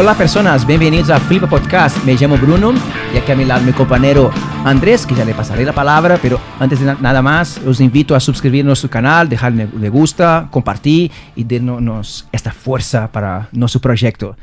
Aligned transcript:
Hola 0.00 0.14
personas, 0.14 0.66
bienvenidos 0.66 1.10
a 1.10 1.20
Flipa 1.20 1.46
Podcast. 1.46 2.02
Me 2.04 2.14
llamo 2.14 2.38
Bruno 2.38 2.72
y 3.14 3.18
aquí 3.18 3.32
a 3.32 3.36
mi 3.36 3.44
lado 3.44 3.62
mi 3.66 3.72
compañero 3.74 4.30
Andrés, 4.64 5.04
que 5.04 5.14
ya 5.14 5.26
le 5.26 5.34
pasaré 5.34 5.62
la 5.62 5.74
palabra, 5.74 6.18
pero 6.22 6.40
antes 6.58 6.80
de 6.80 6.86
nada 6.86 7.20
más 7.20 7.60
os 7.66 7.82
invito 7.82 8.14
a 8.14 8.20
suscribir 8.20 8.64
a 8.64 8.68
nuestro 8.68 8.88
canal, 8.88 9.28
dejar 9.28 9.52
me 9.52 9.88
gusta, 9.90 10.48
compartir 10.50 11.12
y 11.36 11.44
darnos 11.44 12.26
esta 12.32 12.50
fuerza 12.50 13.12
para 13.12 13.50
nuestro 13.52 13.82
proyecto. 13.82 14.36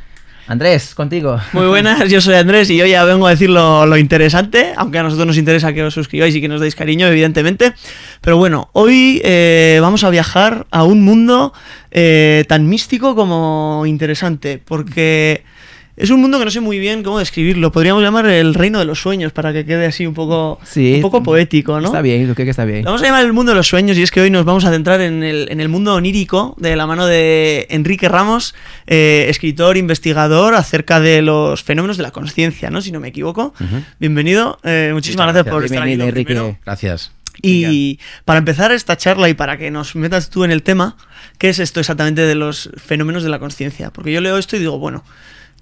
Andrés, 0.49 0.95
contigo. 0.95 1.41
Muy 1.51 1.67
buenas, 1.67 2.09
yo 2.09 2.21
soy 2.21 2.35
Andrés 2.35 2.69
y 2.69 2.81
hoy 2.81 2.91
ya 2.91 3.03
vengo 3.03 3.27
a 3.27 3.31
decir 3.31 3.49
lo, 3.49 3.97
interesante, 3.97 4.71
aunque 4.77 4.97
a 4.97 5.03
nosotros 5.03 5.27
nos 5.27 5.37
interesa 5.37 5.73
que 5.73 5.83
os 5.83 5.93
suscribáis 5.93 6.33
y 6.35 6.39
que 6.39 6.47
nos 6.47 6.61
deis 6.61 6.73
cariño, 6.73 7.05
evidentemente. 7.05 7.73
Pero 8.21 8.37
bueno, 8.37 8.69
hoy 8.71 9.21
eh, 9.25 9.79
vamos 9.81 10.05
a 10.05 10.09
viajar 10.09 10.65
a 10.71 10.83
un 10.85 11.03
mundo 11.03 11.51
eh, 11.97 12.45
tan 12.47 12.67
místico 12.69 13.15
como 13.15 13.83
interesante, 13.85 14.61
porque 14.63 15.43
es 15.97 16.11
un 16.11 16.21
mundo 16.21 16.37
que 16.37 16.45
no 16.45 16.51
sé 16.51 16.59
muy 16.59 16.77
bien 16.77 17.01
cómo 17.01 17.17
describirlo. 17.17 17.71
Podríamos 17.71 18.03
llamar 18.03 18.27
el 18.27 18.53
reino 18.53 18.77
de 18.77 18.85
los 18.85 19.01
sueños 19.01 19.31
para 19.31 19.51
que 19.51 19.65
quede 19.65 19.87
así 19.87 20.05
un 20.05 20.13
poco, 20.13 20.59
un 20.75 21.01
poco 21.01 21.23
poético, 21.23 21.79
¿no? 21.81 21.87
Está 21.87 22.01
bien, 22.01 22.31
creo 22.35 22.35
que 22.35 22.51
está 22.51 22.65
bien. 22.65 22.83
vamos 22.83 23.01
a 23.01 23.05
llamar 23.05 23.25
el 23.25 23.33
mundo 23.33 23.51
de 23.51 23.55
los 23.55 23.67
sueños 23.67 23.97
y 23.97 24.03
es 24.03 24.11
que 24.11 24.21
hoy 24.21 24.29
nos 24.29 24.45
vamos 24.45 24.63
a 24.65 24.69
centrar 24.69 25.01
en 25.01 25.23
el, 25.23 25.47
en 25.49 25.59
el 25.59 25.69
mundo 25.69 25.95
onírico 25.95 26.55
de 26.59 26.75
la 26.75 26.85
mano 26.85 27.07
de 27.07 27.65
Enrique 27.71 28.07
Ramos, 28.07 28.53
eh, 28.85 29.25
escritor, 29.29 29.75
investigador 29.75 30.53
acerca 30.53 30.99
de 30.99 31.23
los 31.23 31.63
fenómenos 31.63 31.97
de 31.97 32.03
la 32.03 32.11
conciencia, 32.11 32.69
¿no? 32.69 32.81
Si 32.81 32.91
no 32.91 32.99
me 32.99 33.07
equivoco. 33.07 33.55
Bienvenido. 33.99 34.59
Eh, 34.63 34.91
muchísimas 34.93 35.33
gracias, 35.33 35.51
por 35.51 35.65
estar 35.65 35.81
aquí. 35.81 35.93
Enrique. 35.93 36.57
Gracias. 36.63 37.11
Y 37.41 37.99
para 38.25 38.39
empezar 38.39 38.71
esta 38.71 38.97
charla 38.97 39.29
y 39.29 39.33
para 39.33 39.57
que 39.57 39.71
nos 39.71 39.95
metas 39.95 40.29
tú 40.29 40.43
en 40.43 40.51
el 40.51 40.63
tema, 40.63 40.97
¿qué 41.37 41.49
es 41.49 41.59
esto 41.59 41.79
exactamente 41.79 42.21
de 42.21 42.35
los 42.35 42.69
fenómenos 42.77 43.23
de 43.23 43.29
la 43.29 43.39
conciencia? 43.39 43.91
Porque 43.91 44.11
yo 44.11 44.21
leo 44.21 44.37
esto 44.37 44.55
y 44.55 44.59
digo, 44.59 44.79
bueno, 44.79 45.03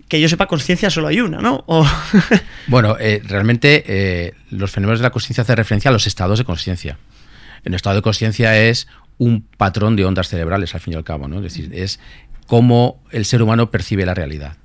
que 0.07 0.21
yo 0.21 0.29
sepa, 0.29 0.48
conciencia 0.48 0.90
solo 0.90 1.07
hay 1.07 1.20
una, 1.20 1.40
¿no? 1.40 1.65
bueno, 2.67 2.95
eh, 2.99 3.21
realmente 3.26 3.84
eh, 3.87 4.34
los 4.51 4.71
fenómenos 4.71 4.99
de 4.99 5.04
la 5.04 5.12
conciencia 5.12 5.41
hacen 5.41 5.57
referencia 5.57 5.90
a 5.90 5.91
los 5.91 6.07
estados 6.07 6.40
de 6.40 6.45
conciencia. 6.45 6.98
El 7.63 7.73
estado 7.73 7.95
de 7.95 8.01
conciencia 8.01 8.57
es 8.57 8.87
un 9.17 9.41
patrón 9.57 9.95
de 9.95 10.05
ondas 10.05 10.27
cerebrales, 10.27 10.76
al 10.76 10.82
fin 10.82 10.93
y 10.93 10.98
al 10.98 11.04
cabo, 11.04 11.27
¿no? 11.27 11.37
Es 11.37 11.43
decir, 11.43 11.71
es 11.73 11.99
cómo 12.45 13.01
el 13.12 13.26
ser 13.26 13.41
humano 13.41 13.71
percibe 13.71 14.05
la 14.05 14.13
realidad 14.13 14.57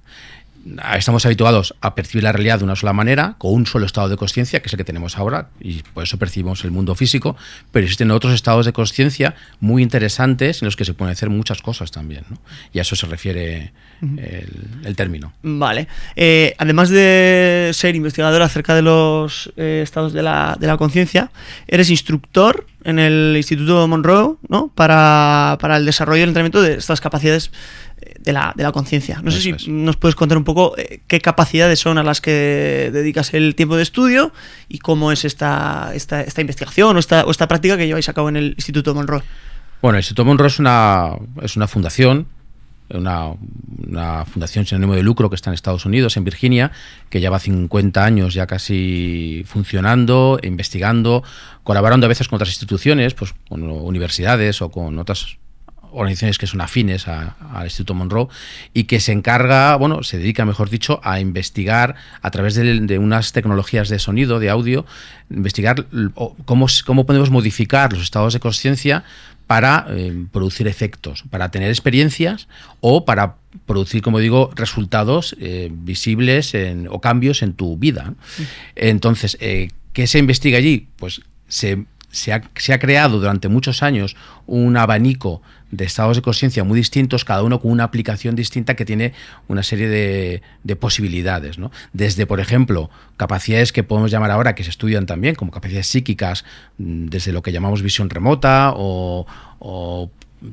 estamos 0.96 1.24
habituados 1.26 1.74
a 1.80 1.94
percibir 1.94 2.24
la 2.24 2.32
realidad 2.32 2.58
de 2.58 2.64
una 2.64 2.76
sola 2.76 2.92
manera, 2.92 3.36
con 3.38 3.52
un 3.52 3.66
solo 3.66 3.86
estado 3.86 4.08
de 4.08 4.16
conciencia, 4.16 4.60
que 4.60 4.66
es 4.66 4.72
el 4.72 4.76
que 4.76 4.84
tenemos 4.84 5.16
ahora, 5.16 5.48
y 5.60 5.82
por 5.94 6.04
eso 6.04 6.18
percibimos 6.18 6.64
el 6.64 6.70
mundo 6.70 6.94
físico, 6.94 7.36
pero 7.72 7.84
existen 7.84 8.10
otros 8.10 8.34
estados 8.34 8.66
de 8.66 8.72
conciencia 8.72 9.34
muy 9.60 9.82
interesantes 9.82 10.62
en 10.62 10.66
los 10.66 10.76
que 10.76 10.84
se 10.84 10.94
pueden 10.94 11.12
hacer 11.12 11.30
muchas 11.30 11.62
cosas 11.62 11.90
también, 11.90 12.24
y 12.72 12.78
a 12.78 12.82
eso 12.82 12.94
se 12.94 13.06
refiere 13.06 13.72
el, 14.02 14.96
término. 14.96 15.32
Vale. 15.42 15.88
Eh, 16.16 16.54
además 16.58 16.90
de 16.90 17.70
ser 17.72 17.94
investigador 17.96 18.42
acerca 18.42 18.74
de 18.74 18.82
los 18.82 19.52
eh, 19.56 19.80
estados 19.82 20.12
de 20.12 20.22
la, 20.22 20.56
de 20.58 20.66
la 20.66 20.76
conciencia, 20.76 21.30
eres 21.68 21.90
instructor 21.90 22.66
en 22.84 22.98
el 22.98 23.34
Instituto 23.36 23.86
Monroe 23.88 24.36
¿no? 24.48 24.68
para, 24.74 25.58
para 25.60 25.76
el 25.76 25.84
desarrollo 25.84 26.20
y 26.20 26.22
el 26.22 26.30
entrenamiento 26.30 26.62
de 26.62 26.74
estas 26.74 27.00
capacidades 27.00 27.50
de 28.20 28.32
la, 28.32 28.52
de 28.54 28.62
la 28.62 28.72
conciencia. 28.72 29.20
No 29.22 29.30
sé 29.30 29.40
si 29.40 29.70
nos 29.70 29.96
puedes 29.96 30.14
contar 30.14 30.38
un 30.38 30.44
poco 30.44 30.76
eh, 30.76 31.00
qué 31.06 31.20
capacidades 31.20 31.80
son 31.80 31.98
a 31.98 32.02
las 32.02 32.20
que 32.20 32.90
dedicas 32.92 33.34
el 33.34 33.54
tiempo 33.54 33.76
de 33.76 33.82
estudio 33.82 34.32
y 34.68 34.78
cómo 34.78 35.10
es 35.10 35.24
esta, 35.24 35.92
esta, 35.94 36.20
esta 36.20 36.40
investigación 36.40 36.96
o 36.96 36.98
esta, 36.98 37.24
o 37.24 37.30
esta 37.30 37.48
práctica 37.48 37.76
que 37.76 37.86
lleváis 37.86 38.08
a 38.08 38.12
cabo 38.12 38.28
en 38.28 38.36
el 38.36 38.50
Instituto 38.56 38.94
Monroe. 38.94 39.22
Bueno, 39.80 39.96
el 39.96 40.00
Instituto 40.00 40.26
Monroe 40.26 40.48
es 40.48 40.58
una, 40.58 41.12
es 41.40 41.56
una 41.56 41.66
fundación, 41.66 42.26
una, 42.90 43.28
una, 43.88 44.26
fundación 44.26 44.66
sin 44.66 44.76
ánimo 44.76 44.94
de 44.94 45.02
lucro 45.02 45.30
que 45.30 45.36
está 45.36 45.48
en 45.48 45.54
Estados 45.54 45.86
Unidos, 45.86 46.18
en 46.18 46.24
Virginia, 46.24 46.72
que 47.08 47.20
lleva 47.20 47.38
50 47.38 48.04
años 48.04 48.34
ya 48.34 48.46
casi 48.46 49.44
funcionando, 49.46 50.38
investigando, 50.42 51.22
colaborando 51.62 52.04
a 52.04 52.08
veces 52.08 52.28
con 52.28 52.36
otras 52.36 52.50
instituciones, 52.50 53.14
pues 53.14 53.34
con 53.48 53.62
universidades 53.62 54.60
o 54.60 54.70
con 54.70 54.98
otras 54.98 55.38
organizaciones 55.92 56.38
que 56.38 56.46
son 56.46 56.60
afines 56.60 57.08
al 57.08 57.34
Instituto 57.64 57.94
Monroe 57.94 58.28
y 58.74 58.84
que 58.84 59.00
se 59.00 59.12
encarga, 59.12 59.76
bueno, 59.76 60.02
se 60.02 60.18
dedica, 60.18 60.44
mejor 60.44 60.70
dicho, 60.70 61.00
a 61.02 61.20
investigar 61.20 61.94
a 62.22 62.30
través 62.30 62.54
de, 62.54 62.98
unas 62.98 63.32
tecnologías 63.32 63.88
de 63.88 63.98
sonido, 63.98 64.38
de 64.38 64.50
audio, 64.50 64.86
investigar 65.30 65.86
cómo, 66.44 66.66
cómo 66.84 67.06
podemos 67.06 67.30
modificar 67.30 67.92
los 67.92 68.02
estados 68.02 68.32
de 68.32 68.40
conciencia 68.40 69.04
para 69.50 69.84
eh, 69.88 70.26
producir 70.30 70.68
efectos, 70.68 71.24
para 71.28 71.50
tener 71.50 71.70
experiencias 71.70 72.46
o 72.78 73.04
para 73.04 73.34
producir, 73.66 74.00
como 74.00 74.20
digo, 74.20 74.52
resultados 74.54 75.34
eh, 75.40 75.70
visibles 75.72 76.52
o 76.88 77.00
cambios 77.00 77.42
en 77.42 77.54
tu 77.54 77.76
vida. 77.76 78.14
Entonces, 78.76 79.36
eh, 79.40 79.72
¿qué 79.92 80.06
se 80.06 80.20
investiga 80.20 80.58
allí? 80.58 80.86
Pues 80.94 81.22
se, 81.48 81.84
se 82.12 82.32
ha 82.32 82.78
creado 82.78 83.18
durante 83.18 83.48
muchos 83.48 83.82
años 83.82 84.14
un 84.46 84.76
abanico 84.76 85.42
de 85.70 85.84
estados 85.84 86.16
de 86.16 86.22
conciencia 86.22 86.64
muy 86.64 86.78
distintos, 86.78 87.24
cada 87.24 87.42
uno 87.42 87.60
con 87.60 87.70
una 87.70 87.84
aplicación 87.84 88.34
distinta 88.34 88.74
que 88.74 88.84
tiene 88.84 89.12
una 89.48 89.62
serie 89.62 89.88
de, 89.88 90.76
posibilidades. 90.76 91.58
¿no? 91.58 91.70
Desde, 91.92 92.26
por 92.26 92.40
ejemplo, 92.40 92.90
capacidades 93.16 93.72
que 93.72 93.82
podemos 93.82 94.10
llamar 94.10 94.30
ahora, 94.30 94.54
que 94.54 94.64
se 94.64 94.70
estudian 94.70 95.06
también, 95.06 95.34
como 95.34 95.50
capacidades 95.50 95.86
psíquicas, 95.86 96.44
mm, 96.78 97.06
desde 97.06 97.32
lo 97.32 97.42
que 97.42 97.52
llamamos 97.52 97.82
visión 97.82 98.10
remota 98.10 98.72
o, 98.74 99.26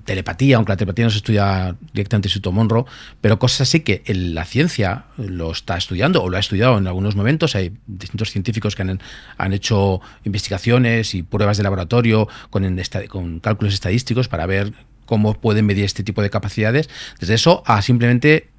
telepatía, 0.04 0.58
aunque 0.58 0.74
la 0.74 0.76
telepatía 0.76 1.06
no 1.06 1.12
se 1.12 1.20
estudia 1.20 1.74
directamente 1.94 2.28
en 2.28 2.30
Instituto 2.30 2.52
Monroe, 2.52 2.84
pero 3.22 3.40
cosas 3.40 3.62
así 3.62 3.80
que 3.80 4.02
la 4.14 4.44
ciencia 4.44 5.06
lo 5.16 5.52
está 5.52 5.78
estudiando 5.78 6.22
o 6.22 6.30
lo 6.30 6.36
ha 6.36 6.42
estudiado 6.42 6.78
en 6.78 6.88
algunos 6.88 7.16
momentos. 7.16 7.56
Hay 7.56 7.72
distintos 7.88 8.32
científicos 8.32 8.76
que 8.76 8.82
han, 8.82 9.00
han 9.38 9.54
hecho 9.54 10.02
investigaciones 10.26 11.16
y 11.16 11.24
pruebas 11.24 11.56
de 11.56 11.64
laboratorio 11.64 12.28
con, 12.50 12.82
con 13.08 13.40
cálculos 13.40 13.74
estadísticos 13.74 14.28
para 14.28 14.46
ver 14.46 14.74
cómo 15.08 15.34
pueden 15.34 15.66
medir 15.66 15.86
este 15.86 16.04
tipo 16.04 16.22
de 16.22 16.30
capacidades, 16.30 16.90
desde 17.20 17.34
eso 17.34 17.64
a 17.66 17.82
simplemente 17.82 18.50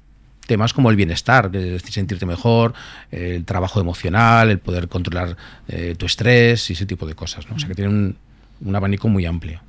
temas 0.49 0.73
como 0.73 0.89
el 0.89 0.95
bienestar, 0.95 1.45
es 1.53 1.63
decir, 1.63 1.93
sentirte 1.93 2.25
mejor, 2.25 2.73
el 3.11 3.45
trabajo 3.45 3.79
emocional, 3.79 4.49
el 4.49 4.57
poder 4.57 4.87
controlar 4.89 5.37
eh, 5.67 5.93
tu 5.95 6.07
estrés 6.07 6.71
y 6.71 6.73
ese 6.73 6.87
tipo 6.87 7.05
de 7.05 7.13
cosas. 7.13 7.47
¿no? 7.47 7.55
O 7.55 7.59
sea 7.59 7.69
que 7.69 7.75
tiene 7.75 8.15
un, 8.65 8.75
abanico 8.75 9.07
muy 9.07 9.27
amplio. 9.27 9.61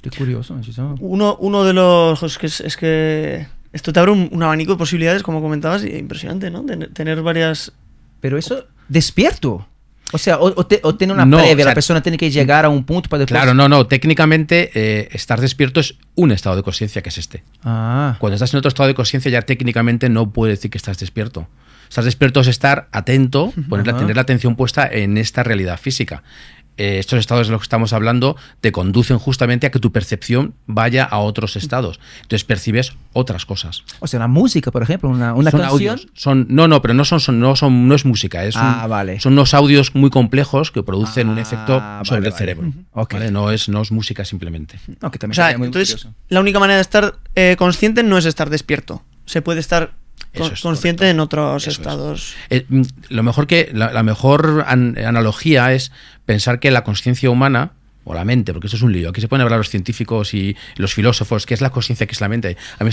Qué 0.00 0.10
curioso. 0.10 0.56
Uno, 1.00 1.36
uno 1.40 1.64
de 1.64 1.72
los... 1.72 2.22
Es 2.22 2.38
que, 2.38 2.46
es 2.46 2.76
que 2.76 3.46
esto 3.72 3.92
te 3.92 3.98
abre 3.98 4.12
un, 4.12 4.42
abanico 4.42 4.72
de 4.72 4.78
posibilidades, 4.78 5.24
como 5.24 5.42
comentabas, 5.42 5.84
y 5.84 5.96
impresionante, 5.96 6.50
¿no? 6.50 6.64
tener 6.92 7.20
varias... 7.20 7.72
Pero 8.20 8.38
eso 8.38 8.66
despierto. 8.88 9.66
O 10.12 10.18
sea, 10.18 10.38
o, 10.40 10.66
tiene 10.96 11.12
una 11.12 11.28
previa, 11.28 11.64
la 11.64 11.74
persona 11.74 12.02
tiene 12.02 12.18
que 12.18 12.30
llegar 12.30 12.64
a 12.64 12.68
un 12.68 12.84
punto 12.84 13.08
para 13.08 13.20
después... 13.20 13.40
Claro, 13.40 13.54
no, 13.54 13.68
no. 13.68 13.86
Técnicamente, 13.86 14.70
eh, 14.74 15.08
estar 15.12 15.40
despierto 15.40 15.80
es 15.80 15.96
un 16.14 16.32
estado 16.32 16.56
de 16.56 16.62
conciencia 16.62 17.02
que 17.02 17.10
es 17.10 17.18
este. 17.18 17.44
Ah. 17.62 18.16
Cuando 18.18 18.34
estás 18.34 18.52
en 18.52 18.58
otro 18.58 18.68
estado 18.68 18.88
de 18.88 18.94
conciencia, 18.94 19.30
ya 19.30 19.42
técnicamente 19.42 20.08
no 20.08 20.32
puedes 20.32 20.58
decir 20.58 20.70
que 20.70 20.78
estás 20.78 20.98
despierto. 20.98 21.48
Estar 21.88 22.04
despierto 22.04 22.40
es 22.40 22.46
estar 22.46 22.88
atento, 22.92 23.52
poner, 23.68 23.96
tener 23.96 24.14
la 24.14 24.22
atención 24.22 24.54
puesta 24.54 24.86
en 24.86 25.18
esta 25.18 25.42
realidad 25.42 25.78
física. 25.78 26.22
Eh, 26.80 26.98
estos 26.98 27.18
estados 27.18 27.46
de 27.46 27.52
los 27.52 27.60
que 27.60 27.64
estamos 27.64 27.92
hablando 27.92 28.38
te 28.62 28.72
conducen 28.72 29.18
justamente 29.18 29.66
a 29.66 29.70
que 29.70 29.78
tu 29.80 29.92
percepción 29.92 30.54
vaya 30.66 31.04
a 31.04 31.18
otros 31.18 31.56
estados. 31.56 32.00
Entonces 32.22 32.44
percibes 32.44 32.94
otras 33.12 33.44
cosas. 33.44 33.84
O 33.98 34.06
sea, 34.06 34.18
la 34.18 34.28
música, 34.28 34.70
por 34.70 34.82
ejemplo, 34.82 35.10
una, 35.10 35.34
una 35.34 35.50
son 35.50 35.60
canción. 35.60 35.90
Audios, 35.90 36.08
son, 36.14 36.46
no, 36.48 36.68
no, 36.68 36.80
pero 36.80 36.94
no 36.94 37.04
son, 37.04 37.20
no 37.38 37.54
son, 37.54 37.86
no 37.86 37.94
es 37.94 38.06
música, 38.06 38.46
es 38.46 38.56
ah, 38.56 38.86
vale. 38.88 39.20
son 39.20 39.34
unos 39.34 39.52
audios 39.52 39.94
muy 39.94 40.08
complejos 40.08 40.70
que 40.70 40.82
producen 40.82 41.28
un 41.28 41.38
efecto 41.38 41.78
ah, 41.82 42.00
sobre 42.02 42.28
el 42.28 42.32
cerebro. 42.32 42.72
Okay. 42.92 43.30
No 43.30 43.50
es, 43.50 43.68
no 43.68 43.82
es 43.82 43.92
música 43.92 44.24
simplemente. 44.24 44.80
también 45.00 45.32
o 45.32 45.34
sea, 45.34 45.50
entonces, 45.50 46.08
la 46.30 46.40
única 46.40 46.60
manera 46.60 46.76
de 46.76 46.82
estar 46.82 47.18
eh, 47.34 47.56
consciente 47.58 48.02
no 48.02 48.16
es 48.16 48.24
estar 48.24 48.48
despierto. 48.48 49.02
Se 49.26 49.42
puede 49.42 49.60
estar 49.60 49.99
consciente 50.62 51.10
en 51.10 51.20
otros 51.20 51.66
estados. 51.66 52.34
Eh, 52.50 52.64
mm, 52.68 52.82
lo 53.08 53.22
mejor 53.22 53.46
que 53.46 53.70
la, 53.72 54.02
mejor 54.02 54.64
analogía 54.66 55.72
es 55.72 55.92
pensar 56.24 56.60
que 56.60 56.70
la 56.70 56.84
conciencia 56.84 57.30
humana 57.30 57.72
o 58.04 58.14
la 58.14 58.24
mente, 58.24 58.52
porque 58.52 58.66
esto 58.66 58.76
es 58.76 58.82
un 58.82 58.92
lío. 58.92 59.10
Aquí 59.10 59.20
se 59.20 59.28
pueden 59.28 59.42
hablar 59.42 59.58
los 59.58 59.68
científicos 59.68 60.34
y 60.34 60.56
los 60.76 60.94
filósofos, 60.94 61.46
qué 61.46 61.54
es 61.54 61.60
la 61.60 61.70
conciencia, 61.70 62.06
qué 62.06 62.12
es 62.12 62.20
la 62.20 62.28
mente. 62.28 62.56
A 62.78 62.84
mí 62.84 62.90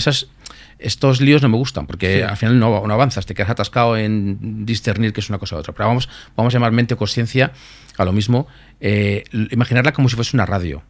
estos 0.78 1.20
líos 1.20 1.42
no 1.42 1.48
me 1.48 1.56
gustan, 1.56 1.86
porque 1.86 2.24
al 2.24 2.36
final 2.36 2.58
no, 2.58 2.76
avanzas, 2.76 3.26
te 3.26 3.34
quedas 3.34 3.50
atascado 3.50 3.96
en 3.96 4.66
discernir 4.66 5.12
qué 5.12 5.20
es 5.20 5.28
una 5.28 5.38
cosa 5.38 5.56
u 5.56 5.58
otra. 5.58 5.72
Pero 5.74 5.88
vamos, 5.88 6.08
vamos 6.36 6.54
a 6.54 6.56
llamar 6.56 6.72
mente 6.72 6.94
o 6.94 6.96
conciencia 6.96 7.52
a 7.96 8.04
lo 8.04 8.12
mismo. 8.12 8.46
Eh, 8.80 9.24
imaginarla 9.50 9.92
como 9.92 10.08
si 10.08 10.16
fuese 10.16 10.36
una 10.36 10.46
radio. 10.46 10.82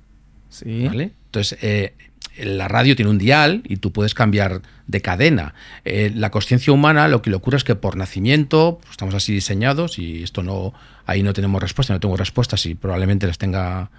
Sí. 0.51 0.87
Entonces, 0.87 1.59
eh, 1.63 1.95
la 2.43 2.69
radio 2.69 2.97
tiene 2.97 3.11
un 3.11 3.19
dial 3.19 3.63
y 3.65 3.77
tú 3.77 3.93
puedes 3.93 4.15
cambiar 4.15 4.63
de 4.87 5.01
cadena. 5.01 5.55
Eh, 5.85 6.13
la 6.15 6.31
conciencia 6.31 6.73
humana 6.73 7.09
lo 7.09 7.23
que 7.23 7.31
le 7.31 7.37
ocurre 7.37 7.57
es 7.57 7.65
que 7.65 7.75
por 7.75 7.97
nacimiento 7.97 8.79
pues, 8.81 8.93
estamos 8.93 9.15
así 9.15 9.33
diseñados 9.33 9.99
y 9.99 10.23
esto 10.23 10.43
no 10.43 10.73
ahí 11.07 11.23
no 11.23 11.33
tenemos 11.33 11.63
respuesta, 11.63 11.93
no 11.93 12.01
tengo 12.01 12.17
respuestas 12.17 12.67
y 12.67 12.75
probablemente 12.75 13.27
las 13.27 13.39
tenga 13.39 13.91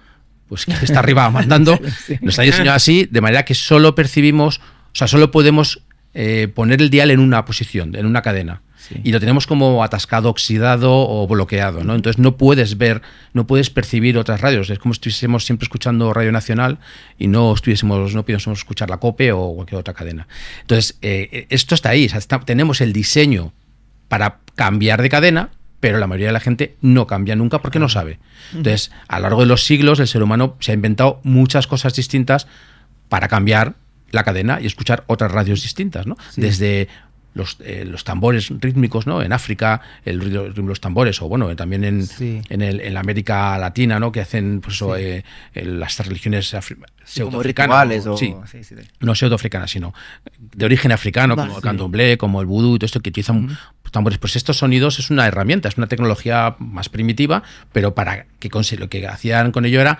pues 0.48 0.66
que 0.66 0.72
está 0.72 0.98
arriba 0.98 1.30
mandando. 1.30 1.78
Nos 2.20 2.38
ha 2.38 2.42
diseñado 2.42 2.76
así 2.76 3.08
de 3.10 3.20
manera 3.20 3.44
que 3.44 3.54
solo 3.54 3.94
percibimos, 3.94 4.58
o 4.58 4.94
sea, 4.94 5.06
solo 5.06 5.30
podemos 5.30 5.82
eh, 6.12 6.48
poner 6.52 6.82
el 6.82 6.90
dial 6.90 7.10
en 7.10 7.20
una 7.20 7.44
posición, 7.44 7.94
en 7.94 8.06
una 8.06 8.22
cadena. 8.22 8.62
Y 9.04 9.12
lo 9.12 9.20
tenemos 9.20 9.46
como 9.46 9.84
atascado, 9.84 10.28
oxidado 10.30 10.90
o 10.92 11.26
bloqueado, 11.26 11.84
¿no? 11.84 11.94
Entonces 11.94 12.18
no 12.18 12.36
puedes 12.36 12.78
ver, 12.78 13.02
no 13.32 13.46
puedes 13.46 13.70
percibir 13.70 14.18
otras 14.18 14.40
radios. 14.40 14.70
Es 14.70 14.78
como 14.78 14.94
si 14.94 14.98
estuviésemos 14.98 15.44
siempre 15.44 15.64
escuchando 15.64 16.12
Radio 16.12 16.32
Nacional 16.32 16.78
y 17.18 17.26
no 17.28 17.52
estuviésemos, 17.52 18.14
no 18.14 18.24
pudiésemos 18.24 18.58
escuchar 18.58 18.90
la 18.90 18.98
COPE 18.98 19.32
o 19.32 19.54
cualquier 19.54 19.80
otra 19.80 19.94
cadena. 19.94 20.26
Entonces, 20.62 20.98
eh, 21.02 21.46
esto 21.50 21.74
está 21.74 21.90
ahí. 21.90 22.10
tenemos 22.44 22.80
el 22.80 22.92
diseño 22.92 23.52
para 24.08 24.38
cambiar 24.54 25.02
de 25.02 25.08
cadena, 25.08 25.50
pero 25.78 25.98
la 25.98 26.06
mayoría 26.06 26.28
de 26.28 26.32
la 26.34 26.40
gente 26.40 26.76
no 26.80 27.06
cambia 27.06 27.36
nunca 27.36 27.60
porque 27.60 27.78
no 27.78 27.88
sabe. 27.88 28.18
Entonces, 28.52 28.90
a 29.08 29.18
lo 29.18 29.22
largo 29.24 29.40
de 29.40 29.46
los 29.46 29.64
siglos, 29.64 30.00
el 30.00 30.08
ser 30.08 30.22
humano 30.22 30.56
se 30.60 30.72
ha 30.72 30.74
inventado 30.74 31.20
muchas 31.22 31.66
cosas 31.66 31.94
distintas 31.94 32.46
para 33.08 33.28
cambiar 33.28 33.74
la 34.10 34.24
cadena 34.24 34.60
y 34.60 34.66
escuchar 34.66 35.04
otras 35.06 35.30
radios 35.30 35.62
distintas, 35.62 36.06
¿no? 36.06 36.16
Desde 36.36 36.88
los, 37.34 37.56
eh, 37.60 37.84
los, 37.86 38.04
tambores 38.04 38.50
rítmicos, 38.60 39.06
¿no? 39.06 39.22
En 39.22 39.32
África, 39.32 39.80
el 40.04 40.20
ritmo 40.20 40.42
de 40.42 40.62
los 40.62 40.80
tambores, 40.80 41.20
o 41.22 41.28
bueno, 41.28 41.54
también 41.56 41.84
en, 41.84 42.08
en, 42.18 42.62
el, 42.62 42.80
en, 42.80 42.94
la 42.94 43.00
América 43.00 43.56
Latina, 43.58 44.00
¿no? 44.00 44.12
Que 44.12 44.20
hacen, 44.20 44.60
pues 44.60 44.82
eh, 44.98 45.22
las 45.54 45.98
religiones 46.06 46.54
pseudoafricanas. 47.04 48.06
O, 48.06 48.16
sí, 48.16 48.34
no 49.00 49.14
pseudoafricanas, 49.14 49.70
sino 49.70 49.94
de 50.38 50.64
origen 50.64 50.92
africano, 50.92 51.36
como 51.36 51.56
el 51.56 51.62
candomblé, 51.62 52.18
como 52.18 52.40
el 52.40 52.46
vudú 52.46 52.76
y 52.76 52.78
todo 52.78 52.86
esto, 52.86 53.00
que 53.00 53.10
utilizan 53.10 53.56
tambores. 53.90 54.18
Pues 54.18 54.36
estos 54.36 54.58
sonidos 54.58 54.98
es 54.98 55.10
una 55.10 55.26
herramienta, 55.26 55.68
es 55.68 55.76
una 55.76 55.86
tecnología 55.86 56.56
más 56.58 56.88
primitiva, 56.88 57.42
pero 57.72 57.94
para 57.94 58.26
que 58.38 58.50
lo 58.78 58.88
que 58.88 59.06
hacían 59.06 59.52
con 59.52 59.64
ello 59.64 59.80
era 59.80 59.98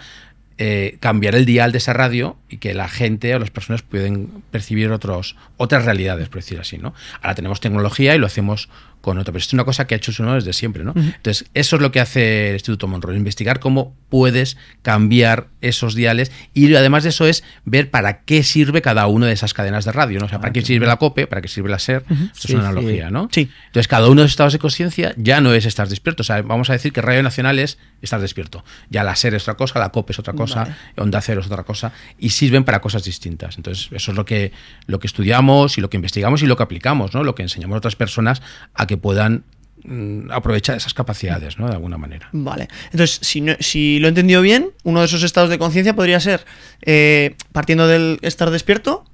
eh, 0.62 0.98
cambiar 1.00 1.34
el 1.36 1.46
dial 1.46 1.72
de 1.72 1.78
esa 1.78 1.94
radio 1.94 2.36
y 2.50 2.58
que 2.58 2.74
la 2.74 2.86
gente 2.86 3.34
o 3.34 3.38
las 3.38 3.48
personas 3.48 3.80
pueden 3.80 4.42
percibir 4.50 4.90
otros, 4.90 5.34
otras 5.56 5.86
realidades, 5.86 6.28
por 6.28 6.42
decir 6.42 6.60
así. 6.60 6.76
¿no? 6.76 6.92
Ahora 7.22 7.34
tenemos 7.34 7.60
tecnología 7.60 8.14
y 8.14 8.18
lo 8.18 8.26
hacemos 8.26 8.68
con 9.00 9.16
otro. 9.16 9.32
Pero 9.32 9.42
es 9.42 9.52
una 9.54 9.64
cosa 9.64 9.86
que 9.86 9.94
ha 9.94 9.96
hecho 9.96 10.12
su 10.12 10.22
desde 10.22 10.52
siempre, 10.52 10.84
¿no? 10.84 10.92
Entonces, 10.94 11.48
eso 11.54 11.76
es 11.76 11.82
lo 11.82 11.90
que 11.90 12.00
hace 12.00 12.48
el 12.48 12.54
Instituto 12.56 12.86
Monroe, 12.86 13.16
investigar 13.16 13.58
cómo 13.58 13.96
puedes 14.10 14.58
cambiar 14.82 15.48
esos 15.62 15.94
diales 15.94 16.30
y 16.52 16.74
además 16.74 17.04
de 17.04 17.08
eso 17.08 17.26
es 17.26 17.42
ver 17.64 17.90
para 17.90 18.20
qué 18.24 18.42
sirve 18.42 18.82
cada 18.82 19.06
una 19.06 19.28
de 19.28 19.32
esas 19.32 19.54
cadenas 19.54 19.86
de 19.86 19.92
radio, 19.92 20.18
¿no? 20.18 20.26
O 20.26 20.28
sea, 20.28 20.40
para 20.40 20.50
ah, 20.50 20.52
qué 20.52 20.60
sirve 20.60 20.86
la 20.86 20.96
COPE, 20.96 21.26
para 21.26 21.40
qué 21.40 21.48
sirve 21.48 21.70
la 21.70 21.78
SER, 21.78 22.04
esto 22.10 22.48
es 22.48 22.50
una 22.50 22.68
analogía, 22.68 23.10
¿no? 23.10 23.30
Sí. 23.32 23.50
Entonces, 23.68 23.88
cada 23.88 24.08
uno 24.08 24.20
de 24.20 24.24
los 24.24 24.32
estados 24.32 24.52
de 24.52 24.58
conciencia 24.58 25.14
ya 25.16 25.40
no 25.40 25.54
es 25.54 25.64
estar 25.64 25.88
despierto, 25.88 26.20
o 26.20 26.24
sea, 26.24 26.42
vamos 26.42 26.68
a 26.68 26.74
decir 26.74 26.92
que 26.92 27.00
Radio 27.00 27.22
Nacional 27.22 27.58
es 27.58 27.78
estar 28.02 28.20
despierto. 28.20 28.64
Ya 28.88 29.04
la 29.04 29.16
SER 29.16 29.34
es 29.34 29.42
otra 29.42 29.54
cosa, 29.54 29.78
la 29.78 29.90
COPE 29.90 30.12
es 30.12 30.18
otra 30.18 30.32
cosa, 30.32 30.76
Onda 30.96 31.20
Cero 31.20 31.40
es 31.40 31.46
otra 31.46 31.64
cosa 31.64 31.92
y 32.18 32.30
sirven 32.30 32.64
para 32.64 32.80
cosas 32.80 33.04
distintas. 33.04 33.56
Entonces, 33.56 33.88
eso 33.92 34.10
es 34.12 34.16
lo 34.16 34.24
que, 34.24 34.52
lo 34.86 34.98
que 34.98 35.06
estudiamos 35.06 35.78
y 35.78 35.80
lo 35.80 35.90
que 35.90 35.96
investigamos 35.96 36.42
y 36.42 36.46
lo 36.46 36.56
que 36.56 36.62
aplicamos, 36.62 37.14
¿no? 37.14 37.24
Lo 37.24 37.34
que 37.34 37.42
enseñamos 37.42 37.74
a 37.76 37.78
otras 37.78 37.96
personas 37.96 38.42
a 38.74 38.86
que 38.86 38.96
puedan 38.96 39.44
mm, 39.84 40.30
aprovechar 40.30 40.76
esas 40.76 40.94
capacidades, 40.94 41.58
¿no? 41.58 41.68
De 41.68 41.74
alguna 41.74 41.98
manera. 41.98 42.28
Vale. 42.32 42.68
Entonces, 42.86 43.18
si, 43.22 43.44
si 43.60 43.98
lo 43.98 44.06
he 44.06 44.10
entendido 44.10 44.42
bien, 44.42 44.70
uno 44.84 45.00
de 45.00 45.06
esos 45.06 45.22
estados 45.22 45.50
de 45.50 45.58
conciencia 45.58 45.94
podría 45.94 46.20
ser, 46.20 46.44
eh, 46.82 47.36
partiendo 47.52 47.86
del 47.86 48.18
estar 48.22 48.50
despierto, 48.50 49.04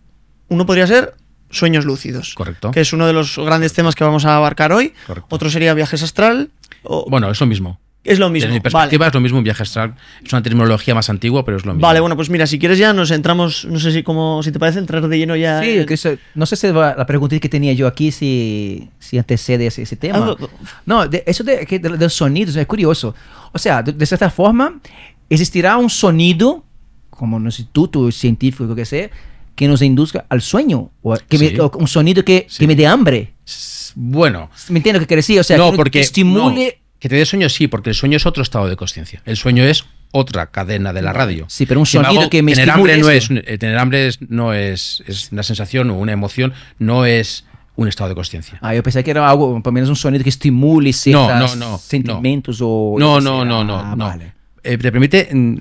uno 0.49 0.67
podría 0.67 0.87
ser 0.87 1.15
sueños 1.51 1.85
lúcidos. 1.85 2.35
Correcto. 2.35 2.71
Que 2.71 2.81
es 2.81 2.93
uno 2.93 3.07
de 3.07 3.13
los 3.13 3.39
grandes 3.39 3.73
temas 3.73 3.95
que 3.95 4.05
vamos 4.05 4.25
a 4.25 4.37
abarcar 4.37 4.73
hoy. 4.73 4.95
Otro 5.29 5.51
sería 5.51 5.75
viajes 5.75 6.03
astral. 6.03 6.51
Bueno, 7.09 7.31
es 7.31 7.41
lo 7.41 7.47
mismo. 7.47 7.81
Es 8.07 8.19
lo 8.19 8.31
mismo. 8.31 8.47
Desde 8.47 8.55
mi 8.55 8.61
perspectiva 8.61 9.07
es 9.09 9.15
lo 9.15 9.21
mismo 9.21 9.39
un 9.39 9.45
viaje 9.45 9.63
astral. 9.63 9.95
Es 10.25 10.33
una 10.33 10.43
terminología 10.43 10.95
más 10.95 11.11
antigua, 11.11 11.45
pero 11.45 11.57
es 11.57 11.67
lo 11.67 11.75
mismo. 11.75 11.87
Vale, 11.87 12.01
bueno, 12.01 12.17
pues 12.17 12.31
mira, 12.31 12.47
si 12.47 12.59
quieres 12.59 12.79
ya 12.79 12.93
nos 12.93 13.11
entramos, 13.11 13.65
no 13.65 13.79
sé 13.79 13.93
si 13.93 14.03
como 14.03 14.43
si 14.43 14.53
te 14.53 14.59
parece 14.59 14.79
entrar 14.79 15.07
de 15.07 15.19
lleno 15.19 15.37
ya. 15.37 15.61
Sí, 15.63 15.85
no 16.35 16.47
sé 16.47 16.57
si 16.57 16.69
la 16.73 17.07
pregunta 17.07 17.39
que 17.39 17.49
tenía 17.49 17.73
yo 17.73 17.87
aquí 17.87 18.13
si, 18.13 18.89
si 18.99 19.19
antecede 19.19 19.67
ese, 19.67 19.83
ese 19.83 19.97
tema. 19.97 20.37
Ah, 20.39 20.47
no, 20.85 21.05
eso 21.05 21.45
de, 21.45 21.67
de, 21.67 21.79
de, 21.79 21.89
los 21.91 22.15
sonidos 22.15 22.57
es 22.57 22.67
curioso. 22.67 23.15
O 23.53 23.59
sea, 23.59 23.83
de, 23.83 24.07
cierta 24.07 24.31
forma, 24.31 24.81
existirá 25.29 25.77
un 25.77 25.91
sonido, 25.91 26.65
como 27.11 27.37
un 27.37 27.47
instituto 27.47 28.11
científico 28.13 28.75
que 28.75 28.85
sea, 28.85 29.11
que 29.55 29.67
nos 29.67 29.83
induzca 29.83 30.27
al 30.29 30.43
sueño, 30.43 30.91
o, 31.03 31.17
que 31.29 31.59
un 31.75 31.89
sonido 31.89 32.25
que, 32.25 32.47
que, 32.59 32.67
me 32.67 32.77
dé 32.77 32.87
hambre. 32.87 33.35
Bueno. 33.95 34.51
¿Me 34.69 34.79
entiendes 34.79 35.01
lo 35.01 35.05
que 35.05 35.09
quiere 35.09 35.19
decir? 35.21 35.41
O 35.41 35.45
sea, 35.45 35.57
no, 35.57 35.73
porque, 35.73 36.01
estimule... 36.01 36.81
Que 37.07 37.11
te 37.11 37.15
dé 37.15 37.25
sueño, 37.25 37.49
sí, 37.49 37.69
porque 37.69 37.91
el 37.91 37.95
sueño 37.95 38.17
es 38.17 38.27
otro 38.27 38.43
estado 38.43 38.69
de 38.69 38.75
conciencia. 38.75 39.23
El 39.27 39.37
sueño 39.37 39.63
es 39.63 39.85
otra 40.11 40.49
cadena 40.49 40.93
de 40.93 41.03
la 41.03 41.13
radio. 41.13 41.45
Sí, 41.49 41.65
pero 41.65 41.79
un 41.79 41.87
sonido 41.87 42.29
que 42.29 42.43
me 42.43 42.53
tener 42.53 42.69
hambre 42.69 42.99
no 42.99 43.09
es 43.09 43.31
eh, 43.31 43.59
Tener 43.59 43.79
hambre 43.79 44.11
no 44.29 44.53
es, 44.53 45.05
es, 45.07 45.31
una 45.31 45.45
sensación 45.45 45.89
o 45.91 45.95
una 45.95 46.11
emoción, 46.11 46.53
no 46.81 47.07
es 47.07 47.45
un 47.77 47.87
estado 47.87 48.09
de 48.09 48.17
conciencia. 48.17 48.59
Ah, 48.61 48.75
yo 48.75 48.83
pensé 48.83 49.05
que 49.05 49.13
era 49.13 49.31
algo, 49.31 49.63
por 49.63 49.67
lo 49.67 49.73
menos 49.73 49.89
un 49.89 49.95
sonido 49.95 50.25
que 50.25 50.31
estimule 50.31 50.93
ciertos 50.93 51.57
no, 51.57 51.71
no, 51.71 51.79
sentimientos 51.79 52.61
no. 52.61 52.67
o... 52.67 52.99
No, 52.99 53.21
no, 53.21 53.45
no, 53.45 53.63
no, 53.63 53.79
ah. 53.79 53.95
Vale. 53.97 54.33
Eh, 54.65 54.77
te 54.77 54.91
permite 54.91 55.29
mm, 55.33 55.59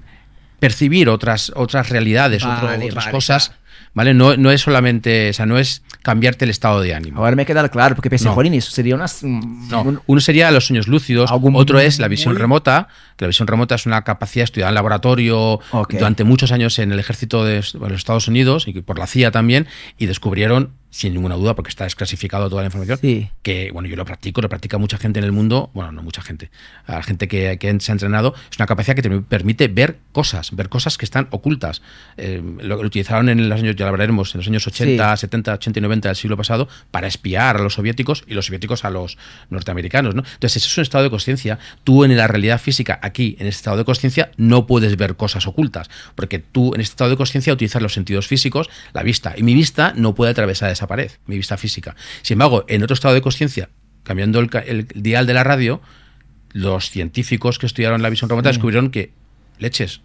percibir 0.57 1.09
otras, 1.09 1.51
otras 1.55 1.89
realidades, 1.89 2.43
otras 2.43 3.07
cosas. 3.09 3.51
¿Vale? 3.95 4.13
No, 4.13 4.37
no 4.37 4.51
es 4.51 4.61
solamente, 4.61 5.31
o 5.31 5.33
sea, 5.33 5.47
no 5.47 5.57
es 5.57 5.81
cambiarte 6.03 6.45
el 6.45 6.51
estado 6.51 6.81
de 6.81 6.93
ánimo. 6.93 7.21
Ahora 7.21 7.35
me 7.35 7.45
queda 7.45 7.67
claro, 7.69 7.95
porque 7.95 8.11
pensé, 8.11 8.25
no. 8.25 8.39
eso 8.39 8.69
sería 8.69 8.93
unas... 8.93 9.23
No, 9.23 10.01
uno 10.05 10.21
sería 10.21 10.51
los 10.51 10.67
sueños 10.67 10.87
lúcidos, 10.87 11.31
otro 11.31 11.79
es 11.79 11.97
la 11.97 12.07
visión 12.07 12.35
remota, 12.35 12.89
que 13.15 13.25
la 13.25 13.29
visión 13.29 13.47
remota 13.47 13.73
es 13.73 13.87
una 13.87 14.03
capacidad 14.03 14.43
estudiada 14.43 14.69
en 14.69 14.75
laboratorio 14.75 15.59
durante 15.89 16.23
muchos 16.23 16.51
años 16.51 16.77
en 16.77 16.91
el 16.91 16.99
ejército 16.99 17.43
de 17.43 17.55
los 17.55 17.91
Estados 17.93 18.27
Unidos 18.27 18.67
y 18.67 18.81
por 18.81 18.99
la 18.99 19.07
CIA 19.07 19.31
también, 19.31 19.67
y 19.97 20.05
descubrieron 20.05 20.73
sin 20.95 21.13
ninguna 21.13 21.35
duda, 21.35 21.55
porque 21.55 21.67
está 21.67 21.83
desclasificado 21.83 22.49
toda 22.49 22.61
la 22.61 22.67
información, 22.67 22.97
que, 23.41 23.69
bueno, 23.73 23.89
yo 23.89 23.97
lo 23.97 24.05
practico, 24.05 24.39
lo 24.39 24.47
practica 24.47 24.77
mucha 24.77 24.97
gente 24.97 25.19
en 25.19 25.25
el 25.25 25.33
mundo, 25.33 25.69
bueno, 25.73 25.91
no 25.91 26.01
mucha 26.01 26.21
gente, 26.21 26.51
la 26.87 27.03
gente 27.03 27.27
que, 27.27 27.59
se 27.79 27.91
ha 27.91 27.93
entrenado, 27.93 28.33
es 28.49 28.57
una 28.57 28.65
capacidad 28.65 28.95
que 28.95 29.01
te 29.01 29.09
permite 29.09 29.67
ver 29.67 29.97
cosas, 30.13 30.55
ver 30.55 30.69
cosas 30.69 30.97
que 30.97 31.03
están 31.03 31.27
ocultas. 31.31 31.81
Eh, 32.15 32.41
lo, 32.61 32.77
lo, 32.77 32.87
utilizaron 32.87 33.27
en 33.27 33.49
los 33.49 33.59
años, 33.59 33.75
ya 33.75 33.83
lo 33.83 33.89
hablaremos, 33.89 34.33
en 34.35 34.39
los 34.39 34.47
años 34.47 34.65
80, 34.65 35.17
70, 35.17 35.53
80 35.55 35.79
y 35.79 35.81
90 35.81 36.07
del 36.07 36.15
siglo 36.15 36.37
pasado, 36.37 36.69
para 36.91 37.07
espiar 37.07 37.57
a 37.57 37.59
los 37.59 37.73
soviéticos 37.73 38.23
y 38.25 38.33
los 38.33 38.45
soviéticos 38.45 38.85
a 38.85 38.89
los 38.89 39.17
norteamericanos, 39.49 40.15
¿no? 40.15 40.23
Entonces, 40.25 40.63
eso 40.63 40.67
es 40.69 40.77
un 40.77 40.81
estado 40.83 41.03
de 41.03 41.09
conciencia. 41.09 41.59
Tú 41.83 42.05
en 42.05 42.15
la 42.15 42.27
realidad 42.27 42.61
física, 42.61 42.99
aquí, 43.01 43.35
en 43.39 43.47
este 43.47 43.57
estado 43.57 43.75
de 43.75 43.83
conciencia, 43.83 44.31
no 44.37 44.65
puedes 44.65 44.95
ver 44.95 45.17
cosas 45.17 45.45
ocultas, 45.45 45.89
porque 46.15 46.39
tú 46.39 46.73
en 46.73 46.79
este 46.79 46.93
estado 46.93 47.09
de 47.09 47.17
conciencia 47.17 47.51
utilizas 47.51 47.81
los 47.81 47.93
sentidos 47.93 48.27
físicos, 48.27 48.69
la 48.93 49.03
vista, 49.03 49.33
y 49.35 49.43
mi 49.43 49.53
vista 49.53 49.91
no 49.97 50.15
puede 50.15 50.31
atravesar 50.31 50.71
esa 50.71 50.84
pared, 50.87 51.11
mi 51.25 51.37
vista 51.37 51.57
física. 51.57 51.95
Sin 52.21 52.35
embargo, 52.35 52.65
en 52.67 52.83
otro 52.83 52.93
estado 52.93 53.13
de 53.13 53.21
conciencia, 53.21 53.69
cambiando 54.03 54.39
el, 54.39 54.87
dial 54.95 55.25
de 55.25 55.33
la 55.33 55.43
radio, 55.43 55.81
los 56.51 56.89
científicos 56.89 57.59
que 57.59 57.65
estudiaron 57.65 58.01
la 58.01 58.09
visión 58.09 58.29
remota 58.29 58.49
mm. 58.49 58.53
descubrieron 58.53 58.89
que, 58.91 59.11
leches, 59.59 60.01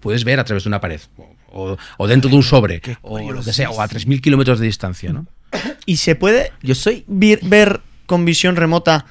puedes 0.00 0.24
ver 0.24 0.40
a 0.40 0.44
través 0.44 0.64
de 0.64 0.68
una 0.68 0.80
pared, 0.80 1.00
o, 1.52 1.76
dentro 2.06 2.30
de 2.30 2.36
un 2.36 2.42
sobre, 2.42 2.80
o 3.02 3.32
lo 3.32 3.42
que 3.42 3.52
sea, 3.52 3.70
o 3.70 3.80
a 3.80 3.88
3.000 3.88 4.20
kilómetros 4.20 4.58
de 4.58 4.66
distancia, 4.66 5.12
¿no? 5.12 5.26
¿Y 5.86 5.96
se 5.96 6.14
puede 6.14 6.52
Yo 6.62 6.74
soy... 6.74 7.04
ver, 7.08 7.80
con 8.06 8.24
visión 8.24 8.56
remota 8.56 9.06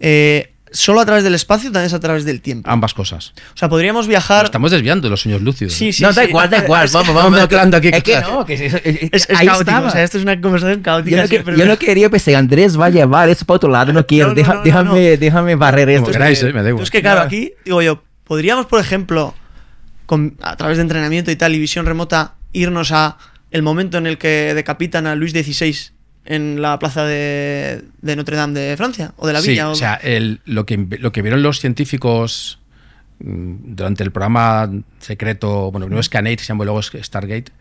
eh, 0.00 0.53
solo 0.74 1.00
a 1.00 1.06
través 1.06 1.24
del 1.24 1.34
espacio 1.34 1.70
también 1.70 1.86
es 1.86 1.94
a 1.94 2.00
través 2.00 2.24
del 2.24 2.40
tiempo. 2.40 2.68
Ambas 2.68 2.92
cosas. 2.92 3.32
O 3.54 3.56
sea, 3.56 3.68
podríamos 3.68 4.06
viajar. 4.06 4.44
estamos 4.44 4.70
desviando 4.70 5.06
de 5.06 5.10
los 5.10 5.22
sueños 5.22 5.40
lúcidos. 5.40 5.72
Sí, 5.72 5.92
sí. 5.92 6.02
No, 6.02 6.12
da 6.12 6.24
igual, 6.24 6.50
da 6.50 6.58
igual. 6.58 6.88
Vamos, 6.92 7.14
vamos 7.14 7.32
mezclando 7.32 7.76
aquí. 7.76 7.88
Es 7.92 8.02
que 8.02 8.20
no, 8.20 8.44
que 8.44 8.54
es, 8.54 8.74
es, 9.12 9.26
caótico. 9.26 9.86
O 9.86 9.90
sea, 9.90 10.02
esto 10.02 10.18
es 10.18 10.24
una 10.24 10.38
conversación 10.40 10.82
caótica. 10.82 11.24
Yo 11.24 11.42
no, 11.42 11.56
yo 11.56 11.66
no 11.66 11.78
quería 11.78 12.10
pensar, 12.10 12.34
Andrés 12.34 12.78
va 12.78 12.86
a 12.86 12.90
llevar 12.90 13.28
eso 13.28 13.44
para 13.46 13.56
otro 13.56 13.70
lado. 13.70 13.92
No 13.92 14.04
quiero. 14.06 14.34
déjame, 14.34 15.16
déjame 15.16 15.54
barrer 15.54 15.88
esto. 15.88 16.02
Como 16.02 16.12
queráis, 16.12 16.42
eh, 16.42 16.52
me 16.52 16.62
da 16.62 16.68
igual. 16.68 16.82
Es 16.82 16.90
que, 16.90 17.00
claro, 17.00 17.20
aquí, 17.20 17.52
digo 17.64 17.80
yo, 17.80 18.02
podríamos, 18.24 18.66
por 18.66 18.80
ejemplo, 18.80 19.34
con, 20.06 20.36
a 20.42 20.56
través 20.56 20.78
de 20.78 20.82
entrenamiento 20.82 21.30
y 21.30 21.36
tal 21.36 21.54
y 21.54 21.58
visión 21.58 21.86
remota, 21.86 22.34
irnos 22.52 22.92
a 22.92 23.16
el 23.50 23.62
momento 23.62 23.98
en 23.98 24.06
el 24.06 24.18
que 24.18 24.52
decapitan 24.54 25.06
a 25.06 25.14
Luis 25.14 25.32
XVI 25.32 25.93
en 26.24 26.62
la 26.62 26.78
plaza 26.78 27.04
de, 27.04 27.84
Notre 28.02 28.36
Dame 28.36 28.58
de 28.58 28.76
Francia 28.76 29.12
o 29.16 29.26
de 29.26 29.32
la 29.32 29.40
Villa. 29.40 29.68
O, 29.68 29.74
sea, 29.74 30.00
lo, 30.44 30.66
que, 30.66 30.86
lo 30.98 31.12
que 31.12 31.22
vieron 31.22 31.42
los 31.42 31.60
científicos 31.60 32.58
mm, 33.20 33.74
durante 33.74 34.02
el 34.02 34.10
programa 34.10 34.70
secreto, 34.98 35.70
bueno, 35.70 35.86
primero 35.86 36.02
Scanate, 36.02 36.38
se 36.38 36.46
llamó 36.46 36.64
luego 36.64 36.82
Stargate, 36.82 37.52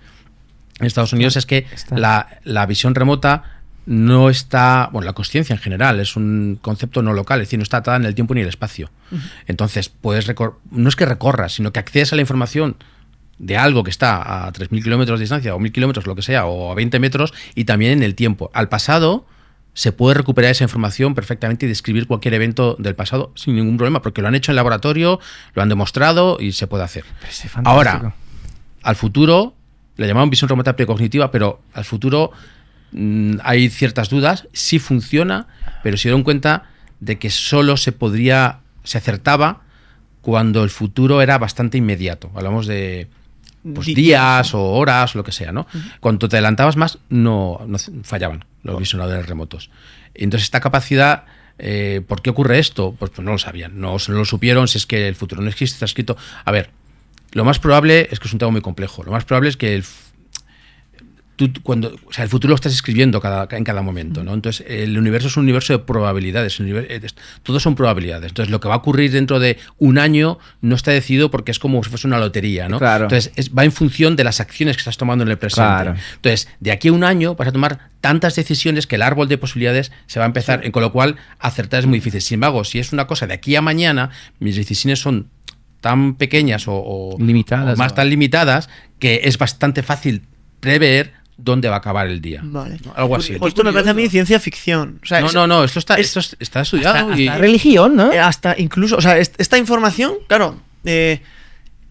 en 0.80 0.88
Estados 0.88 1.14
Unidos, 1.14 1.36
es 1.36 1.46
que 1.46 1.66
la, 1.92 2.66
visión 2.68 2.96
remota 2.96 3.62
no 3.86 4.30
está, 4.30 4.90
bueno, 4.92 5.06
la 5.06 5.14
conciencia 5.14 5.54
en 5.54 5.60
general 5.60 6.00
es 6.00 6.16
un 6.16 6.58
concepto 6.62 7.02
no 7.02 7.14
local, 7.14 7.42
es 7.42 7.48
decir, 7.48 7.60
no 7.60 7.64
está 7.64 7.78
atada 7.78 7.98
en 7.98 8.06
el 8.06 8.16
tiempo 8.16 8.34
ni 8.34 8.42
el 8.42 8.48
espacio. 8.48 8.90
Entonces, 9.46 9.90
puedes 9.90 10.28
no 10.72 10.90
es 10.90 10.96
que 10.96 11.06
recorras, 11.06 11.54
sino 11.54 11.72
que 11.72 11.80
accedes 11.80 12.12
a 12.12 12.16
la 12.16 12.22
información 12.22 12.78
de 13.44 13.58
algo 13.58 13.84
que 13.84 13.90
está 13.90 14.46
a 14.46 14.54
3.000 14.54 14.84
kilómetros 14.84 15.20
de 15.20 15.24
distancia 15.24 15.54
o 15.54 15.60
1.000 15.60 15.72
kilómetros, 15.74 16.08
lo 16.08 16.16
que 16.16 16.22
sea, 16.22 16.46
o 16.46 16.72
a 16.72 16.76
20 16.76 16.98
metros, 17.00 17.34
y 17.56 17.66
también 17.66 17.92
en 17.92 18.04
el 18.04 18.16
tiempo. 18.16 18.50
Al 18.54 18.70
pasado 18.70 19.26
se 19.74 19.92
puede 19.92 20.14
recuperar 20.14 20.52
esa 20.52 20.64
información 20.64 21.14
perfectamente 21.14 21.66
y 21.66 21.70
describir 21.70 22.08
cualquier 22.08 22.36
evento 22.36 22.78
del 22.80 22.96
pasado 22.96 23.34
sin 23.36 23.56
ningún 23.56 23.76
problema, 23.76 24.02
porque 24.02 24.22
lo 24.22 24.30
han 24.30 24.36
hecho 24.36 24.54
en 24.54 24.56
laboratorio, 24.56 25.20
lo 25.56 25.62
han 25.62 25.68
demostrado 25.68 26.38
y 26.40 26.54
se 26.54 26.68
puede 26.68 26.86
hacer. 26.86 27.04
Ahora, 27.66 28.16
al 28.82 28.96
futuro, 28.96 29.56
le 29.98 30.08
llamaban 30.08 30.30
visión 30.30 30.48
remota 30.48 30.78
precognitiva, 30.78 31.30
pero 31.30 31.62
al 31.74 31.84
futuro 31.84 32.32
mm, 32.94 33.40
hay 33.44 33.70
ciertas 33.70 34.10
dudas, 34.10 34.48
sí 34.54 34.80
funciona, 34.80 35.48
pero 35.84 35.98
se 35.98 36.08
dieron 36.08 36.24
cuenta 36.24 36.70
de 37.02 37.20
que 37.20 37.30
solo 37.30 37.76
se 37.76 37.92
podría, 37.92 38.60
se 38.86 39.00
acertaba 39.00 39.64
cuando 40.22 40.64
el 40.64 40.70
futuro 40.70 41.22
era 41.22 41.38
bastante 41.38 41.78
inmediato. 41.78 42.32
Hablamos 42.36 42.68
de 42.68 43.10
pues, 43.74 43.88
días 43.88 44.54
o 44.54 44.72
horas, 44.72 45.16
lo 45.16 45.24
que 45.24 45.32
sea, 45.32 45.52
¿no? 45.52 45.68
Cuando 46.00 46.28
te 46.28 46.38
adelantabas 46.38 46.76
más, 46.76 47.00
no, 47.10 47.62
no 47.68 47.78
fallaban 48.04 48.46
los 48.64 48.78
visionadores 48.78 49.28
remotos. 49.28 49.70
Entonces, 50.14 50.46
esta 50.46 50.60
capacidad, 50.60 51.26
eh, 51.58 52.02
¿por 52.08 52.22
qué 52.22 52.30
ocurre 52.30 52.60
esto? 52.60 52.96
Pues, 52.98 53.12
pues 53.12 53.26
no 53.26 53.32
lo 53.32 53.38
sabían, 53.38 53.80
no, 53.80 53.98
no 54.08 54.14
lo 54.16 54.26
supieron, 54.26 54.68
si 54.68 54.78
es 54.78 54.86
que 54.86 55.08
el 55.08 55.16
futuro 55.16 55.42
no 55.42 55.50
existe, 55.50 55.76
está 55.76 55.86
escrito. 55.86 56.18
A 56.46 56.52
ver, 56.52 56.70
lo 57.32 57.46
más 57.46 57.60
probable 57.60 58.08
es 58.12 58.20
que 58.20 58.28
es 58.28 58.34
un 58.34 58.40
tema 58.40 58.52
muy 58.52 58.62
complejo. 58.62 59.04
Lo 59.04 59.12
más 59.12 59.26
probable 59.26 59.50
es 59.50 59.58
que 59.58 59.76
el, 59.76 59.84
tú 61.50 61.62
cuando, 61.64 61.96
o 62.06 62.14
sea, 62.14 62.24
el 62.24 62.30
futuro 62.30 62.50
lo 62.50 62.56
estás 62.56 62.74
escribiendo 62.74 63.20
cada, 63.22 63.48
en 63.56 63.64
cada 63.64 63.82
momento, 63.82 64.24
¿no? 64.24 64.34
Entonces, 64.34 64.66
el 64.68 64.98
universo 64.98 65.28
es 65.28 65.38
un 65.38 65.44
universo 65.44 65.74
de 65.74 65.80
probabilidades. 65.80 66.60
todos 67.44 67.62
son 67.64 67.76
probabilidades. 67.76 68.30
Entonces, 68.30 68.52
lo 68.52 68.60
que 68.60 68.68
va 68.68 68.76
a 68.76 68.78
ocurrir 68.78 69.12
dentro 69.12 69.40
de 69.40 69.58
un 69.78 69.98
año 69.98 70.40
no 70.62 70.76
está 70.76 70.92
decidido 70.92 71.32
porque 71.32 71.52
es 71.52 71.60
como 71.60 71.84
si 71.84 71.90
fuese 71.90 72.08
una 72.08 72.20
lotería, 72.20 72.70
¿no? 72.70 72.80
Claro. 72.80 73.06
Entonces, 73.06 73.32
es- 73.36 73.52
va 73.54 73.64
en 73.64 73.72
función 73.72 74.16
de 74.16 74.24
las 74.24 74.40
acciones 74.40 74.76
que 74.76 74.82
estás 74.82 74.98
tomando 74.98 75.24
en 75.24 75.30
el 75.32 75.38
presente. 75.38 75.68
Claro. 75.68 75.96
Entonces, 76.16 76.48
de 76.60 76.72
aquí 76.72 76.88
a 76.90 76.94
un 76.94 77.04
año 77.04 77.36
vas 77.36 77.48
a 77.48 77.52
tomar 77.52 77.90
tantas 78.02 78.36
decisiones 78.36 78.88
que 78.88 78.96
el 78.96 79.02
árbol 79.02 79.28
de 79.28 79.38
posibilidades 79.38 79.92
se 80.08 80.20
va 80.20 80.26
a 80.26 80.28
empezar, 80.28 80.70
con 80.72 80.82
lo 80.84 80.92
cual 80.92 81.16
acertar 81.40 81.80
es 81.80 81.86
muy 81.86 82.00
difícil. 82.00 82.22
Sin 82.22 82.36
embargo, 82.36 82.64
si 82.64 82.80
es 82.80 82.92
una 82.94 83.08
cosa 83.08 83.28
de 83.28 83.34
aquí 83.34 83.56
a 83.56 83.62
mañana, 83.62 84.10
mis 84.40 84.56
decisiones 84.56 85.00
son 85.00 85.30
tan 85.82 86.16
pequeñas 86.16 86.68
o, 86.68 86.74
o- 86.76 87.18
Limitadas, 87.20 87.76
o 87.76 87.78
más 87.78 87.94
tan 87.96 88.10
limitadas 88.10 88.70
que 89.00 89.22
es 89.26 89.38
bastante 89.38 89.84
fácil 89.84 90.22
prever 90.62 91.12
dónde 91.38 91.68
va 91.70 91.76
a 91.76 91.78
acabar 91.80 92.08
el 92.08 92.22
día. 92.22 92.42
Vale. 92.44 92.78
¿no? 92.86 92.94
Algo 92.96 93.16
así. 93.16 93.34
Pues 93.38 93.52
esto 93.52 93.64
me 93.64 93.72
parece 93.74 93.90
a 93.90 93.94
mí 93.94 94.08
ciencia 94.10 94.40
ficción. 94.40 95.00
O 95.02 95.06
sea, 95.06 95.20
No, 95.22 95.28
es- 95.28 95.34
no, 95.34 95.48
no, 95.48 95.64
esto 95.64 95.80
está, 95.80 95.96
es- 95.96 96.08
esto 96.08 96.20
es- 96.20 96.36
está 96.40 96.62
estudiado 96.62 97.10
hasta- 97.12 97.20
y 97.20 97.30
religión, 97.30 97.96
¿no? 97.96 98.12
eh, 98.12 98.20
hasta 98.20 98.56
incluso, 98.58 98.98
o 98.98 99.02
sea, 99.02 99.18
est- 99.18 99.36
esta 99.40 99.58
información, 99.58 100.14
claro, 100.28 100.60
eh, 100.86 101.22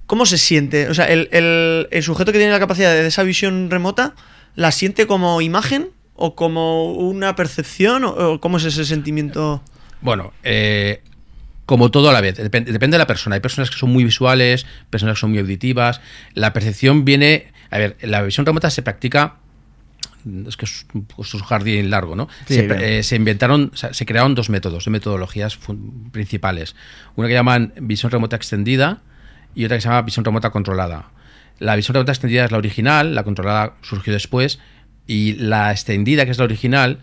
¿cómo 0.06 0.26
se 0.26 0.38
siente? 0.38 0.88
O 0.88 0.94
sea, 0.94 1.06
el, 1.06 1.28
el- 1.32 1.88
el 1.90 2.02
sujeto 2.02 2.32
que 2.32 2.38
tiene 2.38 2.52
la 2.52 2.60
capacidad 2.60 2.92
de 2.92 3.06
esa 3.06 3.22
visión 3.22 3.70
remota, 3.70 4.14
¿la 4.54 4.70
siente 4.70 5.06
como 5.06 5.40
imagen 5.40 5.88
o 6.14 6.34
como 6.34 6.92
una 6.92 7.34
percepción 7.34 8.04
o, 8.04 8.10
o 8.10 8.40
cómo 8.40 8.58
es 8.58 8.64
ese 8.64 8.84
sentimiento? 8.84 9.62
Bueno, 10.02 10.32
eh, 10.44 11.00
como 11.66 11.90
todo 11.90 12.10
a 12.10 12.12
la 12.12 12.20
vez, 12.20 12.36
depende, 12.36 12.70
depende 12.72 12.96
de 12.96 12.98
la 12.98 13.06
persona. 13.06 13.34
Hay 13.36 13.40
personas 13.40 13.70
que 13.70 13.78
son 13.78 13.90
muy 13.90 14.04
visuales, 14.04 14.66
personas 14.90 15.16
que 15.16 15.20
son 15.20 15.30
muy 15.30 15.38
auditivas. 15.38 16.00
La 16.34 16.52
percepción 16.52 17.04
viene. 17.04 17.50
A 17.72 17.78
ver, 17.78 17.96
la 18.02 18.22
visión 18.22 18.46
remota 18.46 18.70
se 18.70 18.82
practica. 18.82 19.36
Es 20.46 20.56
que 20.56 20.66
es 20.66 20.86
un, 20.94 21.08
es 21.18 21.34
un 21.34 21.40
jardín 21.40 21.90
largo, 21.90 22.14
¿no? 22.14 22.28
Sí, 22.46 22.54
se, 22.54 22.66
bien. 22.68 22.80
eh, 22.80 23.02
se 23.02 23.16
inventaron, 23.16 23.72
o 23.74 23.76
sea, 23.76 23.92
se 23.92 24.06
crearon 24.06 24.36
dos 24.36 24.50
métodos, 24.50 24.84
dos 24.84 24.88
metodologías 24.88 25.58
principales. 26.12 26.76
Una 27.16 27.26
que 27.26 27.34
llaman 27.34 27.72
visión 27.80 28.12
remota 28.12 28.36
extendida 28.36 29.00
y 29.56 29.64
otra 29.64 29.76
que 29.76 29.80
se 29.80 29.88
llama 29.88 30.02
visión 30.02 30.24
remota 30.24 30.50
controlada. 30.50 31.10
La 31.58 31.74
visión 31.74 31.94
remota 31.94 32.12
extendida 32.12 32.44
es 32.44 32.52
la 32.52 32.58
original, 32.58 33.14
la 33.16 33.24
controlada 33.24 33.74
surgió 33.82 34.12
después, 34.12 34.60
y 35.06 35.34
la 35.34 35.72
extendida, 35.72 36.24
que 36.24 36.30
es 36.30 36.38
la 36.38 36.44
original, 36.44 37.00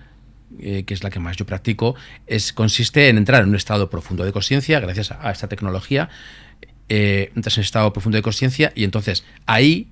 eh, 0.60 0.84
que 0.86 0.94
es 0.94 1.04
la 1.04 1.10
que 1.10 1.20
más 1.20 1.36
yo 1.36 1.46
practico, 1.46 1.96
es, 2.26 2.54
consiste 2.54 3.10
en 3.10 3.18
entrar 3.18 3.44
en 3.44 3.50
un 3.50 3.56
estado 3.56 3.90
profundo 3.90 4.24
de 4.24 4.32
conciencia, 4.32 4.80
gracias 4.80 5.12
a, 5.12 5.28
a 5.28 5.32
esta 5.32 5.48
tecnología, 5.48 6.10
eh, 6.88 7.32
entras 7.36 7.58
en 7.58 7.64
estado 7.64 7.92
profundo 7.94 8.16
de 8.16 8.22
conciencia 8.22 8.72
y 8.76 8.84
entonces 8.84 9.26
ahí 9.46 9.88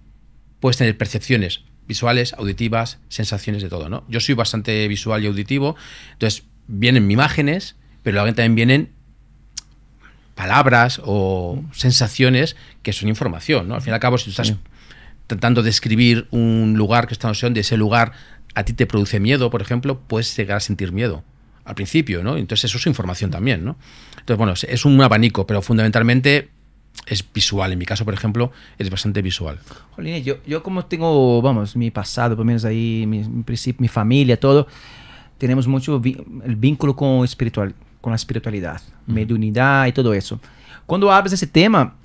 puedes 0.60 0.78
tener 0.78 0.98
percepciones 0.98 1.62
visuales, 1.88 2.34
auditivas, 2.34 3.00
sensaciones 3.08 3.64
de 3.64 3.70
todo, 3.70 3.90
¿no? 3.90 4.04
Yo 4.10 4.20
soy 4.20 4.36
bastante 4.36 4.88
visual 4.88 5.24
y 5.24 5.28
auditivo, 5.28 5.76
entonces 6.14 6.44
vienen 6.68 7.10
imágenes, 7.10 7.76
pero 8.04 8.24
también 8.26 8.56
vienen 8.56 8.92
palabras 10.36 11.02
o 11.04 11.64
sensaciones 11.72 12.56
que 12.84 12.94
son 12.94 13.10
información, 13.10 13.68
¿no? 13.68 13.76
Al 13.76 13.82
fin 13.82 13.92
y 13.92 13.94
al 13.94 14.00
cabo, 14.00 14.18
si 14.18 14.26
tú 14.26 14.30
estás 14.32 14.54
tratando 15.26 15.62
de 15.62 15.68
describir 15.68 16.28
un 16.32 16.76
lugar 16.78 17.08
que 17.08 17.14
está 17.14 17.28
en 17.28 17.32
opción 17.32 17.54
de 17.54 17.62
ese 17.62 17.78
lugar 17.78 18.14
a 18.54 18.64
ti 18.64 18.74
te 18.74 18.86
produce 18.86 19.20
miedo, 19.20 19.50
por 19.50 19.62
ejemplo, 19.62 20.00
puedes 20.08 20.36
llegar 20.36 20.58
a 20.58 20.60
sentir 20.60 20.92
miedo 20.92 21.24
al 21.64 21.76
principio, 21.76 22.24
¿no? 22.24 22.38
Entonces 22.38 22.72
eso 22.72 22.78
es 22.78 22.88
información 22.88 23.30
también, 23.30 23.64
¿no? 23.64 23.78
Entonces, 24.12 24.38
bueno, 24.38 24.54
es 24.54 24.86
un 24.86 25.02
abanico, 25.02 25.46
pero 25.46 25.62
fundamentalmente 25.62 26.50
es 27.06 27.24
visual. 27.34 27.72
En 27.72 27.80
mi 27.80 27.86
caso, 27.86 28.04
por 28.04 28.14
ejemplo, 28.14 28.52
es 28.78 28.90
bastante 28.90 29.22
visual. 29.22 29.60
Jolín, 29.92 30.24
yo, 30.24 30.36
yo 30.46 30.64
como 30.64 30.86
tengo, 30.86 31.42
vamos, 31.42 31.76
mi 31.76 31.92
pasado, 31.92 32.36
por 32.36 32.40
lo 32.40 32.46
menos 32.46 32.66
ahí, 32.66 33.06
mi, 33.08 33.20
mi 33.24 33.44
mi 33.80 33.88
familia, 33.88 34.40
todo, 34.40 34.68
tenemos 35.38 35.68
mucho 35.68 36.00
vi- 36.00 36.18
el 36.44 36.56
vínculo 36.56 36.96
con, 36.96 37.24
espiritual, 37.24 37.74
con 38.02 38.12
la 38.12 38.16
espiritualidad, 38.16 38.82
mediunidad 39.06 39.86
y 39.88 39.92
todo 39.92 40.14
eso. 40.14 40.40
Cuando 40.86 41.12
hablas 41.12 41.32
de 41.32 41.36
ese 41.36 41.48
tema, 41.48 41.96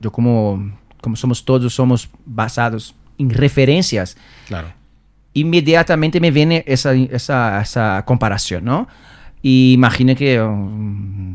yo 0.00 0.12
como, 0.12 0.72
como 1.00 1.16
somos 1.16 1.44
todos, 1.44 1.72
somos 1.74 2.08
basados 2.24 2.94
en 3.18 3.30
referencias, 3.30 4.16
Claro. 4.46 4.68
inmediatamente 5.34 6.20
me 6.20 6.30
viene 6.30 6.64
esa, 6.66 6.94
esa, 6.94 7.60
esa 7.60 8.04
comparación, 8.06 8.64
¿no? 8.64 8.86
Y 9.42 9.74
imagino 9.74 10.14
que 10.16 10.38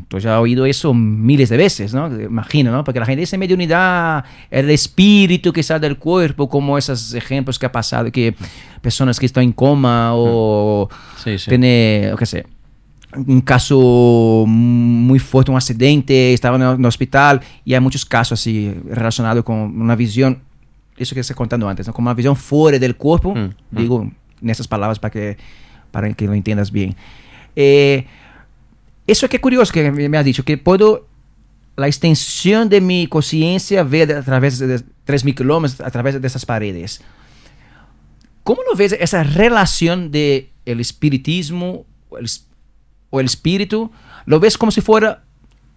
tú 0.08 0.18
ya 0.18 0.34
has 0.36 0.42
oído 0.42 0.66
eso 0.66 0.92
miles 0.92 1.48
de 1.48 1.56
veces, 1.56 1.94
¿no? 1.94 2.06
Imagino, 2.20 2.70
¿no? 2.70 2.84
Porque 2.84 3.00
la 3.00 3.06
gente 3.06 3.20
dice 3.20 3.38
mediunidad, 3.38 4.24
el 4.50 4.68
espíritu 4.70 5.52
que 5.52 5.62
sale 5.62 5.80
del 5.80 5.96
cuerpo, 5.96 6.48
como 6.48 6.76
esos 6.76 7.14
ejemplos 7.14 7.58
que 7.58 7.66
ha 7.66 7.72
pasado, 7.72 8.10
que 8.12 8.34
personas 8.82 9.18
que 9.18 9.26
están 9.26 9.44
en 9.44 9.52
coma 9.52 10.10
o 10.14 10.88
Sí, 11.22 11.38
sí. 11.38 11.48
tiene, 11.48 12.12
qué 12.18 12.26
sé, 12.26 12.46
un 13.14 13.40
caso 13.40 14.44
muy 14.46 15.18
fuerte, 15.18 15.50
un 15.50 15.56
accidente, 15.56 16.32
estaba 16.32 16.56
en 16.56 16.80
el 16.80 16.86
hospital 16.86 17.40
y 17.64 17.74
hay 17.74 17.80
muchos 17.80 18.04
casos 18.04 18.40
así 18.40 18.74
relacionados 18.90 19.44
con 19.44 19.56
una 19.58 19.96
visión, 19.96 20.40
eso 20.96 21.14
que 21.14 21.20
estoy 21.20 21.36
contando 21.36 21.68
antes, 21.68 21.86
¿no? 21.86 21.92
como 21.92 22.08
una 22.08 22.14
visión 22.14 22.36
fuera 22.36 22.78
del 22.78 22.96
cuerpo, 22.96 23.34
Mm, 23.34 23.38
mm. 23.38 23.52
digo 23.70 24.10
en 24.42 24.50
esas 24.50 24.66
palabras 24.68 24.98
para 24.98 25.10
que, 25.12 25.36
para 25.90 26.12
que 26.12 26.26
lo 26.26 26.34
entiendas 26.34 26.70
bien. 26.72 26.96
Eh, 27.56 28.06
eso 29.06 29.28
que 29.28 29.36
es 29.36 29.42
curioso 29.42 29.72
que 29.72 29.90
me 29.90 30.18
has 30.18 30.24
dicho, 30.24 30.44
que 30.44 30.56
puedo, 30.58 31.06
la 31.76 31.86
extensión 31.86 32.68
de 32.68 32.80
mi 32.80 33.06
conciencia 33.06 33.82
ver 33.82 34.12
a 34.12 34.22
través 34.22 34.58
de 34.58 34.78
3.000 35.06 35.34
kilómetros, 35.34 35.80
a 35.80 35.90
través 35.90 36.20
de 36.20 36.26
esas 36.26 36.46
paredes. 36.46 37.00
¿Cómo 38.44 38.60
lo 38.68 38.76
ves 38.76 38.92
esa 38.92 39.22
relación 39.22 40.10
de 40.10 40.50
el 40.66 40.80
espiritismo 40.80 41.86
o 42.10 42.18
el, 42.18 42.28
o 43.10 43.20
el 43.20 43.26
espíritu? 43.26 43.90
¿Lo 44.26 44.40
ves 44.40 44.58
como 44.58 44.72
si 44.72 44.80
fuera 44.80 45.24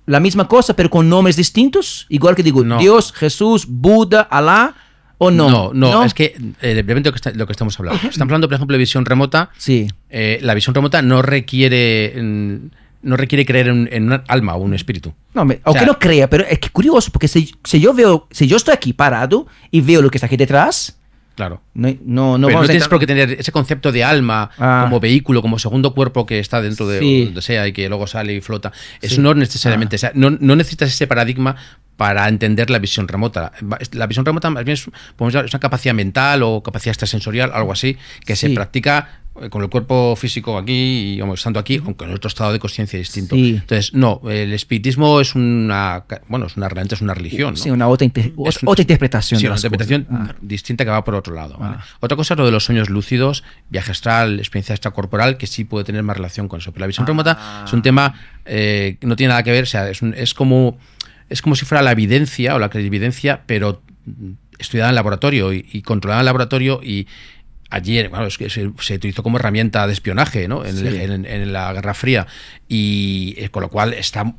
la 0.06 0.20
misma 0.20 0.48
cosa, 0.48 0.76
pero 0.76 0.90
con 0.90 1.10
nombres 1.10 1.36
distintos? 1.36 2.06
Igual 2.10 2.36
que 2.36 2.44
digo, 2.44 2.64
No. 2.64 2.78
Dios, 2.78 3.12
Jesús, 3.14 3.66
Buda, 3.68 4.22
Alá, 4.22 4.76
o 5.18 5.32
no? 5.32 5.50
No, 5.50 5.72
no, 5.74 6.04
es 6.04 6.14
que 6.14 6.36
eh, 6.62 6.84
lo 6.84 7.02
que, 7.12 7.16
está- 7.16 7.32
lo 7.32 7.46
que 7.46 7.52
estamos 7.54 7.80
hablando. 7.80 8.00
Estamos 8.08 8.22
hablando, 8.30 8.48
por 8.48 8.56
ejemplo, 8.56 8.74
de 8.76 8.80
visión 8.80 9.06
remota. 9.06 9.50
Sí, 9.58 9.88
Eh, 10.10 10.40
la 10.42 10.54
visión 10.54 10.74
remota 10.74 11.02
no 11.02 11.22
requiere 11.22 12.14
mm, 12.22 12.56
no 13.04 13.18
requiere 13.18 13.46
creer 13.46 13.68
en, 13.68 13.88
en 13.92 14.12
un 14.12 14.22
alma 14.28 14.56
o 14.56 14.60
un 14.60 14.74
espíritu. 14.74 15.14
no, 15.36 15.46
me- 15.46 15.56
O 15.56 15.60
aunque 15.66 15.80
sea- 15.82 15.88
no 15.88 16.00
crea, 16.00 16.28
pero 16.30 16.44
es 16.46 16.58
que 16.60 16.70
curioso, 16.70 17.12
porque 17.12 17.28
si, 17.28 17.52
si 17.64 17.80
yo 17.80 17.94
veo, 17.94 18.28
si 18.32 18.48
yo 18.48 18.58
estoy 18.58 18.74
aquí 18.74 18.94
parado 18.94 19.46
y 19.70 19.82
veo 19.82 20.02
lo 20.02 20.10
que 20.10 20.18
está 20.18 20.26
aquí 20.26 20.38
detrás, 20.38 20.98
Claro. 21.36 21.62
no, 21.76 21.90
no, 22.06 22.38
no 22.40 22.48
Pero 22.48 22.60
no 22.60 22.64
a 22.66 22.68
tienes 22.68 22.88
por 22.88 22.98
qué 22.98 23.06
tener 23.06 23.30
ese 23.34 23.52
concepto 23.52 23.92
de 23.92 24.04
alma 24.06 24.50
Ah. 24.58 24.86
como 24.86 25.00
vehículo, 25.02 25.42
como 25.44 25.60
segundo 25.60 25.94
cuerpo 25.94 26.26
que 26.26 26.40
está 26.40 26.62
dentro 26.62 26.88
de 26.88 27.00
Sí. 27.00 27.26
donde 27.26 27.42
sea 27.44 27.68
y 27.68 27.74
que 27.74 27.88
luego 27.90 28.08
sale 28.08 28.34
y 28.34 28.42
flota. 28.42 28.72
Eso 29.02 29.16
Sí. 29.16 29.22
no 29.22 29.34
necesariamente. 29.36 29.98
o 29.98 30.00
sea, 30.00 30.12
no, 30.16 30.30
no 30.32 30.56
necesitas 30.56 30.90
ese 30.90 31.06
paradigma 31.08 31.58
para 31.98 32.28
entender 32.28 32.70
la 32.70 32.80
visión 32.80 33.08
remota. 33.08 33.52
La 33.94 34.08
visión 34.08 34.26
remota 34.26 34.50
más 34.50 34.64
bien 34.66 34.74
es, 34.74 34.88
una 35.18 35.60
capacidad 35.60 35.94
mental 35.94 36.44
o 36.44 36.62
capacidad 36.62 36.92
extrasensorial, 36.92 37.52
algo 37.54 37.72
así, 37.72 37.98
que 38.26 38.36
se 38.36 38.50
practica 38.50 39.22
eh, 39.42 39.50
con 39.50 39.62
el 39.64 39.70
cuerpo 39.70 40.16
físico 40.18 40.58
aquí 40.58 41.14
y 41.16 41.20
vamos, 41.22 41.40
estando 41.40 41.60
aquí, 41.60 41.82
aunque 41.84 42.04
en 42.06 42.14
otro 42.14 42.28
estado 42.28 42.52
de 42.54 42.60
conciencia 42.60 43.00
distinto. 43.00 43.36
Sí. 43.36 43.52
Entonces, 43.62 43.94
no, 43.94 44.22
el 44.30 44.52
espiritismo 44.54 45.20
es 45.22 45.36
una, 45.36 46.04
bueno, 46.28 46.48
es 46.48 46.58
una 46.58 46.68
realmente 46.70 46.96
es 46.96 47.02
una 47.02 47.14
religión. 47.14 47.52
¿no? 47.52 47.58
Sí, 47.58 47.70
una 47.70 47.88
otra, 47.88 48.08
Es 48.46 48.60
otra 48.66 48.82
interpretación. 48.82 49.40
Sí, 49.40 49.46
una 49.48 49.56
interpretación. 49.56 50.08
Ah. 50.12 50.36
distinta 50.42 50.84
que 50.86 50.92
va 50.92 51.04
por 51.04 51.16
otro 51.16 51.34
lado. 51.34 51.58
¿vale? 51.58 51.78
Ah. 51.80 51.86
Otra 52.02 52.18
cosa 52.18 52.34
es 52.34 52.38
lo 52.38 52.46
de 52.46 52.52
los 52.52 52.64
sueños 52.66 52.90
lúcidos, 52.90 53.44
viaje 53.70 53.92
astral, 53.92 54.40
experiencia 54.40 54.74
extracorporal, 54.74 55.38
que 55.38 55.48
sí 55.48 55.64
puede 55.64 55.86
tener 55.86 56.04
más 56.04 56.18
relación 56.18 56.48
con 56.50 56.60
eso. 56.60 56.72
Pero 56.74 56.82
la 56.82 56.88
visión 56.88 57.04
Ah. 57.06 57.08
remota 57.08 57.64
es 57.66 57.72
un 57.74 57.82
tema 57.82 58.20
eh, 58.46 58.98
que 59.02 59.08
no 59.08 59.16
tiene 59.16 59.30
nada 59.30 59.44
que 59.44 59.52
ver, 59.52 59.64
o 59.64 59.68
sea, 59.68 59.90
es, 59.90 60.02
un- 60.02 60.14
es 60.14 60.34
como 60.36 60.78
es 61.30 61.42
como 61.42 61.56
si 61.56 61.66
fuera 61.66 61.82
la 61.82 61.92
evidencia 61.92 62.56
o 62.56 62.60
la 62.60 62.70
clarividencia, 62.70 63.42
pero 63.46 63.82
mm, 64.06 64.32
estudiada 64.60 64.90
en 64.90 64.96
laboratorio 64.96 65.54
y, 65.54 65.66
y 65.72 65.82
controlada 65.82 66.22
en 66.22 66.26
laboratorio 66.26 66.80
y 66.84 67.08
ayer, 67.70 68.10
bueno, 68.10 68.26
es 68.28 68.38
que 68.38 68.50
se, 68.50 68.72
se 68.80 68.96
utilizó 68.96 69.24
como 69.24 69.38
herramienta 69.38 69.86
de 69.88 69.94
espionaje, 69.94 70.48
¿no? 70.48 70.64
En, 70.66 70.78
el- 70.78 70.96
en- 71.12 71.26
en 71.26 71.52
la 71.54 71.74
Guerra 71.74 71.94
Fría 71.94 72.28
y 72.70 73.36
eh, 73.38 73.50
con 73.50 73.64
lo 73.64 73.70
cual 73.70 73.94
está 73.94 74.34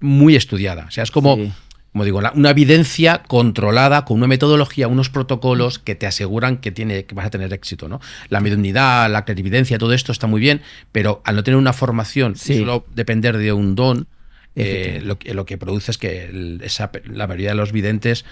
muy 0.00 0.36
estudiada. 0.36 0.86
O 0.86 0.90
sea, 0.90 1.04
es 1.04 1.10
como 1.10 1.36
Sí. 1.36 1.52
como 1.92 2.04
digo, 2.04 2.20
una 2.34 2.50
evidencia 2.50 3.22
controlada 3.28 4.04
con 4.06 4.16
una 4.16 4.26
metodología, 4.26 4.88
unos 4.88 5.10
protocolos 5.10 5.78
que 5.78 5.94
te 5.94 6.06
aseguran 6.06 6.56
que, 6.56 6.72
tiene, 6.72 7.04
que 7.04 7.14
vas 7.14 7.26
a 7.26 7.30
tener 7.30 7.52
éxito. 7.52 7.86
¿no? 7.88 8.00
La 8.30 8.40
mediunidad, 8.40 9.10
la 9.10 9.24
credibilidad, 9.26 9.78
todo 9.78 9.92
esto 9.92 10.10
está 10.10 10.26
muy 10.26 10.40
bien, 10.40 10.62
pero 10.90 11.20
al 11.24 11.36
no 11.36 11.44
tener 11.44 11.58
una 11.58 11.72
formación 11.74 12.34
solo 12.36 12.86
depender 12.94 13.36
de 13.36 13.52
un 13.52 13.74
don, 13.74 14.06
eh, 14.56 15.00
lo, 15.02 15.18
lo, 15.34 15.46
que 15.46 15.58
produce 15.58 15.90
es 15.90 15.98
que 15.98 16.58
esa, 16.62 16.90
la 17.04 17.26
mayoría 17.26 17.50
de 17.50 17.54
los 17.54 17.72
videntes, 17.72 18.24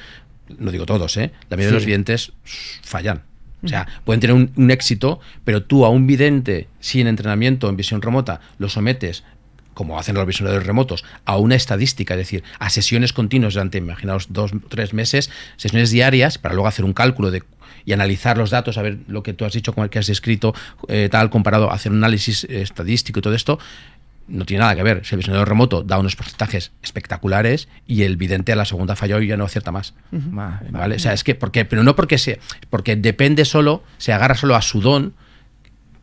no 0.59 0.71
digo 0.71 0.87
todos, 0.87 1.17
¿eh? 1.17 1.33
la 1.49 1.57
mayoría 1.57 1.69
de 1.69 1.75
los 1.75 1.87
videntes 1.87 2.33
fallan. 2.83 3.23
O 3.63 3.69
sea, 3.69 3.87
pueden 4.05 4.21
tener 4.21 4.35
un, 4.35 4.53
un, 4.57 4.71
éxito, 4.71 5.21
pero 5.45 5.63
tú 5.63 5.85
a 5.85 5.91
un 5.91 6.07
vidente 6.07 6.69
sin 6.81 7.07
entrenamiento 7.07 7.69
en 7.69 7.77
visión 7.77 8.01
remota 8.01 8.41
lo 8.59 8.71
sometes 8.71 9.23
como 9.75 9.99
hacen 9.99 10.15
los 10.15 10.27
visionarios 10.27 10.67
remotos, 10.67 11.05
a 11.25 11.39
una 11.39 11.55
estadística, 11.55 12.13
es 12.13 12.19
decir, 12.19 12.45
a 12.59 12.69
sesiones 12.69 13.15
continuas 13.15 13.55
durante, 13.55 13.79
imaginaos, 13.79 14.27
dos, 14.31 14.51
tres 14.69 14.93
meses, 14.93 15.31
sesiones 15.57 15.91
diarias, 15.91 16.37
para 16.37 16.55
luego 16.55 16.69
hacer 16.69 16.85
un 16.85 16.93
cálculo 16.93 17.31
de 17.31 17.43
y 17.87 17.93
analizar 17.93 18.37
los 18.37 18.51
datos, 18.51 18.77
a 18.77 18.83
ver 18.83 18.99
lo 19.09 19.23
que 19.23 19.33
tú 19.33 19.47
has 19.47 19.55
dicho, 19.55 19.73
como 19.73 19.85
el 19.85 19.91
que 19.91 19.99
has 19.99 20.07
descrito, 20.07 20.55
eh, 20.89 21.09
tal, 21.11 21.31
comparado, 21.31 21.71
hacer 21.71 21.93
un 21.93 21.99
análisis 21.99 22.45
estadístico 22.45 23.21
y 23.21 23.23
todo 23.23 23.35
esto, 23.35 23.59
no 24.29 24.45
tiene 24.45 24.61
nada 24.61 24.77
que 24.77 24.83
ver. 24.83 25.05
Si 25.05 25.15
el 25.15 25.19
visionario 25.19 25.45
remoto 25.45 25.83
da 25.83 25.99
unos 25.99 26.17
porcentajes 26.17 26.73
espectaculares 26.83 27.69
y 27.87 28.03
el 28.03 28.17
vidente 28.17 28.53
a 28.53 28.57
la 28.57 28.65
segunda 28.65 28.97
falló 28.97 29.21
y 29.21 29.27
ya 29.27 29.37
no 29.37 29.45
acierta 29.45 29.73
más. 29.73 29.95
¿Vale? 30.11 30.97
O 30.97 30.99
sea, 30.99 31.13
es 31.13 31.25
que, 31.25 31.35
porque, 31.35 31.65
pero 31.65 31.83
no 31.83 31.97
porque 31.97 32.19
se, 32.19 32.41
porque 32.69 32.97
depende 32.97 33.45
solo, 33.45 33.83
se 33.99 34.13
agarra 34.13 34.37
solo 34.37 34.55
a 34.55 34.63
su 34.63 34.81
don, 34.81 35.15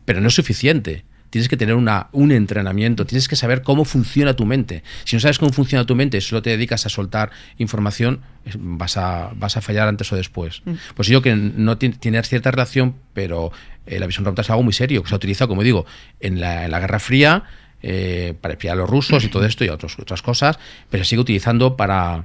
pero 0.04 0.20
no 0.20 0.28
es 0.28 0.34
suficiente 0.34 1.04
tienes 1.30 1.48
que 1.48 1.56
tener 1.56 1.74
una, 1.74 2.08
un 2.12 2.32
entrenamiento, 2.32 3.06
tienes 3.06 3.28
que 3.28 3.36
saber 3.36 3.62
cómo 3.62 3.84
funciona 3.84 4.34
tu 4.34 4.46
mente. 4.46 4.82
Si 5.04 5.16
no 5.16 5.20
sabes 5.20 5.38
cómo 5.38 5.52
funciona 5.52 5.84
tu 5.84 5.94
mente 5.94 6.18
y 6.18 6.20
solo 6.20 6.42
te 6.42 6.50
dedicas 6.50 6.86
a 6.86 6.88
soltar 6.88 7.30
información, 7.58 8.20
vas 8.58 8.96
a, 8.96 9.32
vas 9.36 9.56
a 9.56 9.60
fallar 9.60 9.88
antes 9.88 10.10
o 10.12 10.16
después. 10.16 10.62
Mm. 10.64 10.74
Pues 10.94 11.08
yo 11.08 11.22
que 11.22 11.34
no 11.34 11.78
tiene, 11.78 12.22
cierta 12.22 12.50
relación, 12.50 12.96
pero 13.12 13.52
eh, 13.86 13.98
la 13.98 14.06
visión 14.06 14.24
remota 14.24 14.42
es 14.42 14.50
algo 14.50 14.62
muy 14.62 14.72
serio, 14.72 15.02
que 15.02 15.08
se 15.08 15.14
ha 15.14 15.16
utilizado, 15.16 15.48
como 15.48 15.62
digo, 15.62 15.86
en 16.20 16.40
la, 16.40 16.64
en 16.64 16.70
la 16.70 16.80
Guerra 16.80 16.98
Fría, 16.98 17.44
eh, 17.82 18.34
para 18.40 18.54
espiar 18.54 18.74
a 18.74 18.76
los 18.76 18.90
rusos 18.90 19.24
y 19.24 19.28
todo 19.28 19.44
esto 19.44 19.64
y 19.64 19.68
otros, 19.68 19.98
otras 19.98 20.22
cosas, 20.22 20.58
pero 20.90 21.04
se 21.04 21.10
sigue 21.10 21.22
utilizando 21.22 21.76
para 21.76 22.24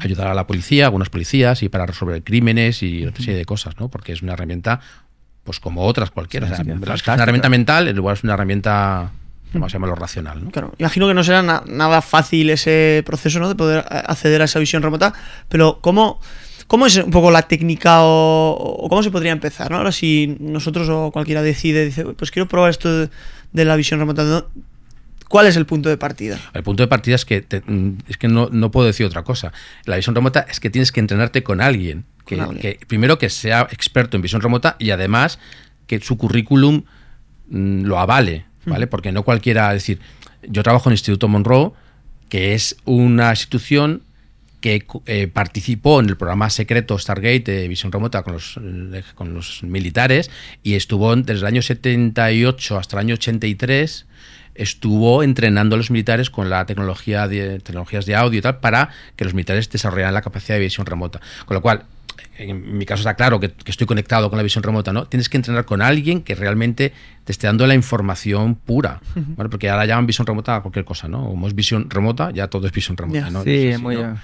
ayudar 0.00 0.28
a 0.28 0.34
la 0.34 0.46
policía, 0.46 0.86
algunas 0.86 1.10
policías, 1.10 1.62
y 1.62 1.68
para 1.68 1.86
resolver 1.86 2.22
crímenes 2.22 2.82
y 2.82 3.04
otra 3.04 3.22
serie 3.24 3.38
de 3.38 3.44
cosas, 3.44 3.78
¿no? 3.78 3.88
Porque 3.88 4.12
es 4.12 4.22
una 4.22 4.32
herramienta 4.32 4.80
pues 5.44 5.58
como 5.60 5.84
otras 5.84 6.10
cualquiera. 6.10 6.46
es 6.46 6.58
una 6.60 7.22
herramienta 7.22 7.48
mental, 7.48 7.88
igual 7.88 8.14
es 8.14 8.24
una 8.24 8.34
herramienta, 8.34 9.10
vamos 9.52 9.72
a 9.72 9.74
llamarlo 9.74 9.96
racional. 9.96 10.44
¿no? 10.44 10.50
Claro, 10.50 10.72
imagino 10.78 11.08
que 11.08 11.14
no 11.14 11.24
será 11.24 11.42
nada 11.42 12.00
fácil 12.00 12.50
ese 12.50 13.02
proceso 13.04 13.40
¿no? 13.40 13.48
de 13.48 13.54
poder 13.54 13.84
acceder 13.88 14.40
a 14.42 14.44
esa 14.44 14.58
visión 14.60 14.82
remota, 14.82 15.12
pero 15.48 15.80
¿cómo, 15.80 16.20
cómo 16.68 16.86
es 16.86 16.96
un 16.96 17.10
poco 17.10 17.30
la 17.30 17.42
técnica 17.42 17.98
o, 18.02 18.86
cómo 18.88 19.02
se 19.02 19.10
podría 19.10 19.32
empezar? 19.32 19.70
¿no? 19.70 19.78
Ahora 19.78 19.92
si 19.92 20.36
nosotros 20.38 20.88
o 20.88 21.10
cualquiera 21.10 21.42
decide, 21.42 21.84
dice, 21.84 22.04
pues 22.04 22.30
quiero 22.30 22.48
probar 22.48 22.70
esto 22.70 23.08
de, 23.52 23.64
la 23.64 23.74
visión 23.76 23.98
remota, 23.98 24.46
¿Cuál 25.32 25.46
es 25.46 25.56
el 25.56 25.64
punto 25.64 25.88
de 25.88 25.96
partida? 25.96 26.38
El 26.52 26.62
punto 26.62 26.82
de 26.82 26.88
partida 26.88 27.14
es 27.14 27.24
que, 27.24 27.46
es 28.06 28.16
que 28.18 28.28
no, 28.28 28.50
no, 28.52 28.70
puedo 28.70 28.86
decir 28.86 29.06
otra 29.06 29.22
cosa. 29.22 29.50
La 29.86 29.96
visión 29.96 30.14
remota 30.14 30.44
es 30.46 30.60
que 30.60 30.68
tienes 30.68 30.92
que 30.92 31.00
entrenarte 31.00 31.42
con 31.42 31.62
alguien 31.62 32.04
que, 32.26 32.78
primero 32.86 33.16
que 33.18 33.30
sea 33.30 33.66
experto 33.70 34.18
en 34.18 34.22
visión 34.22 34.42
remota 34.42 34.76
y 34.78 34.90
además 34.90 35.38
que 35.86 36.00
su 36.00 36.18
currículum 36.18 36.82
mm, 37.48 37.84
lo 37.84 37.98
avale, 37.98 38.44
¿vale? 38.66 38.86
Porque 38.86 39.10
no 39.10 39.22
cualquiera, 39.22 39.72
decir, 39.72 40.00
yo 40.46 40.62
trabajo 40.62 40.90
en 40.90 40.92
el 40.92 40.98
Instituto 40.98 41.28
Monroe, 41.28 41.72
que 42.28 42.52
es 42.52 42.76
una 42.84 43.30
institución 43.30 44.02
que 44.60 44.84
eh, 45.06 45.28
participó 45.28 46.00
en 46.00 46.10
el 46.10 46.18
programa 46.18 46.50
secreto 46.50 46.98
Stargate 46.98 47.50
de 47.52 47.68
visión 47.68 47.90
remota 47.90 48.22
con 48.22 48.34
los, 48.34 48.60
eh, 48.62 49.02
con 49.14 49.32
los 49.32 49.62
militares 49.62 50.30
y 50.62 50.74
estuvo 50.74 51.16
desde 51.16 51.40
el 51.40 51.46
año 51.46 51.62
78 51.62 52.76
hasta 52.76 52.96
el 52.96 53.00
año 53.00 53.14
83 53.14 54.06
estuvo 54.54 55.22
entrenando 55.22 55.74
a 55.74 55.78
los 55.78 55.90
militares 55.90 56.30
con 56.30 56.50
la 56.50 56.66
tecnología 56.66 57.28
de 57.28 57.58
tecnologías 57.60 58.06
de 58.06 58.14
audio 58.16 58.38
y 58.38 58.42
tal 58.42 58.58
para 58.58 58.90
que 59.16 59.24
los 59.24 59.34
militares 59.34 59.70
desarrollaran 59.70 60.14
la 60.14 60.22
capacidad 60.22 60.56
de 60.56 60.60
visión 60.60 60.86
remota. 60.86 61.20
Con 61.46 61.54
lo 61.54 61.62
cual, 61.62 61.84
en 62.36 62.76
mi 62.76 62.84
caso 62.84 63.00
está 63.00 63.14
claro 63.14 63.40
que, 63.40 63.52
estoy 63.64 63.86
conectado 63.86 64.28
con 64.30 64.36
la 64.36 64.42
visión 64.42 64.62
remota, 64.62 64.92
¿no? 64.92 65.06
Tienes 65.06 65.28
que 65.28 65.36
entrenar 65.36 65.64
con 65.64 65.82
alguien 65.82 66.22
que 66.22 66.34
realmente 66.34 66.92
te 67.24 67.32
esté 67.32 67.46
dando 67.46 67.66
la 67.66 67.74
información 67.74 68.54
pura, 68.54 69.00
Porque 69.36 69.70
ahora 69.70 69.86
llaman 69.86 70.06
visión 70.06 70.26
remota 70.26 70.56
a 70.56 70.60
cualquier 70.60 70.84
cosa, 70.84 71.08
¿no? 71.08 71.26
Como 71.26 71.46
es 71.48 71.54
visión 71.54 71.88
remota, 71.88 72.30
ya 72.30 72.48
todo 72.48 72.66
es 72.66 72.72
visión 72.72 72.96
remota, 72.96 73.30
¿no? 73.30 73.44
Sí, 73.44 73.72
muy 73.80 73.96
bien. 73.96 74.16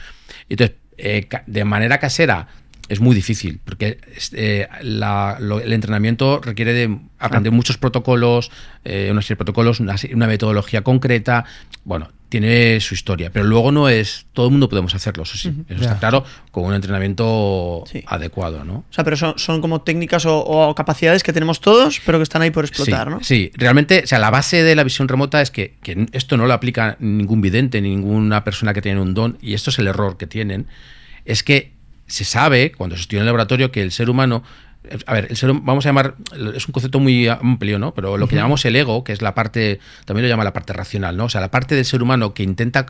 Entonces, 0.49 0.77
eh, 0.97 1.29
de 1.47 1.65
manera 1.65 1.99
casera, 1.99 2.49
es 2.89 3.01
muy 3.01 3.15
difícil, 3.15 3.61
porque 3.65 3.99
eh, 4.33 4.67
el 4.81 5.73
entrenamiento 5.73 6.41
requiere 6.41 6.73
de 6.73 6.99
aprender 7.19 7.53
muchos 7.53 7.77
protocolos, 7.77 8.51
eh, 8.85 9.09
una 9.11 9.21
serie 9.21 9.35
de 9.35 9.45
protocolos, 9.45 9.81
una, 9.81 10.27
metodología 10.27 10.83
concreta. 10.83 11.45
Bueno, 11.85 12.09
tiene 12.31 12.81
su 12.81 12.95
historia, 12.95 13.31
pero 13.31 13.45
luego 13.45 13.73
no 13.73 13.91
es. 13.91 14.27
Todo 14.33 14.47
el 14.47 14.53
mundo 14.53 14.71
podemos 14.71 14.95
hacerlo, 14.95 15.25
eso 15.25 15.37
sí. 15.37 15.53
Eso 15.69 15.83
está 15.83 15.99
claro, 15.99 16.25
con 16.51 16.65
un 16.65 16.75
entrenamiento 16.75 17.85
adecuado, 18.07 18.65
¿no? 18.65 18.77
O 18.79 18.93
sea, 18.93 19.05
pero 19.05 19.17
son, 19.17 19.61
como 19.61 19.83
técnicas 19.83 20.25
o, 20.27 20.75
capacidades 20.75 21.23
que 21.23 21.35
tenemos 21.35 21.61
todos, 21.61 22.01
pero 22.07 22.19
que 22.19 22.23
están 22.23 22.41
ahí 22.41 22.51
por 22.51 22.65
explotar, 22.65 23.11
¿no? 23.11 23.23
Sí, 23.23 23.51
realmente, 23.55 24.03
o 24.05 24.07
sea, 24.07 24.19
la 24.19 24.31
base 24.31 24.63
de 24.63 24.75
la 24.75 24.85
visión 24.85 25.09
remota 25.09 25.43
es 25.43 25.51
que, 25.51 25.75
que 25.83 26.07
esto 26.13 26.39
no 26.39 26.47
lo 26.47 26.55
aplica 26.55 26.97
ningún 27.01 27.43
vidente, 27.43 27.83
ninguna 27.83 28.45
persona 28.45 28.73
que 28.73 28.81
tiene 28.81 29.01
un 29.01 29.13
don, 29.13 29.37
y 29.43 29.53
esto 29.53 29.69
es 29.69 29.79
el 29.79 29.89
error 29.89 30.17
que 30.17 30.27
tienen, 30.27 30.67
es 31.27 31.43
que 31.43 31.78
se 32.09 32.25
sabe, 32.25 32.73
cuando 32.73 32.97
se 32.97 33.03
estudia 33.03 33.19
en 33.19 33.23
el 33.23 33.27
laboratorio, 33.27 33.71
que 33.71 33.83
el 33.83 33.93
ser 33.93 34.11
humano 34.11 34.43
a 35.07 35.13
ver, 35.13 35.27
el 35.31 35.37
ser, 35.37 35.53
vamos 35.53 35.85
a 35.85 35.89
llamar, 35.91 36.15
es 36.55 36.67
un 36.67 36.73
concepto 36.73 37.01
muy 37.01 37.29
amplio, 37.29 37.79
¿no? 37.79 37.93
Pero 37.95 38.17
lo 38.17 38.29
que 38.29 38.37
llamamos 38.37 38.65
el 38.65 38.77
ego, 38.77 39.05
que 39.05 39.13
es 39.13 39.23
la 39.23 39.35
parte, 39.35 39.81
también 40.05 40.25
lo 40.25 40.29
llama 40.29 40.45
la 40.45 40.53
parte 40.53 40.73
racional, 40.73 41.17
¿no? 41.17 41.25
O 41.25 41.29
sea, 41.29 41.41
la 41.41 41.51
parte 41.51 41.75
del 41.75 41.85
ser 41.85 42.03
humano 42.03 42.33
que 42.33 42.43
intenta, 42.43 42.87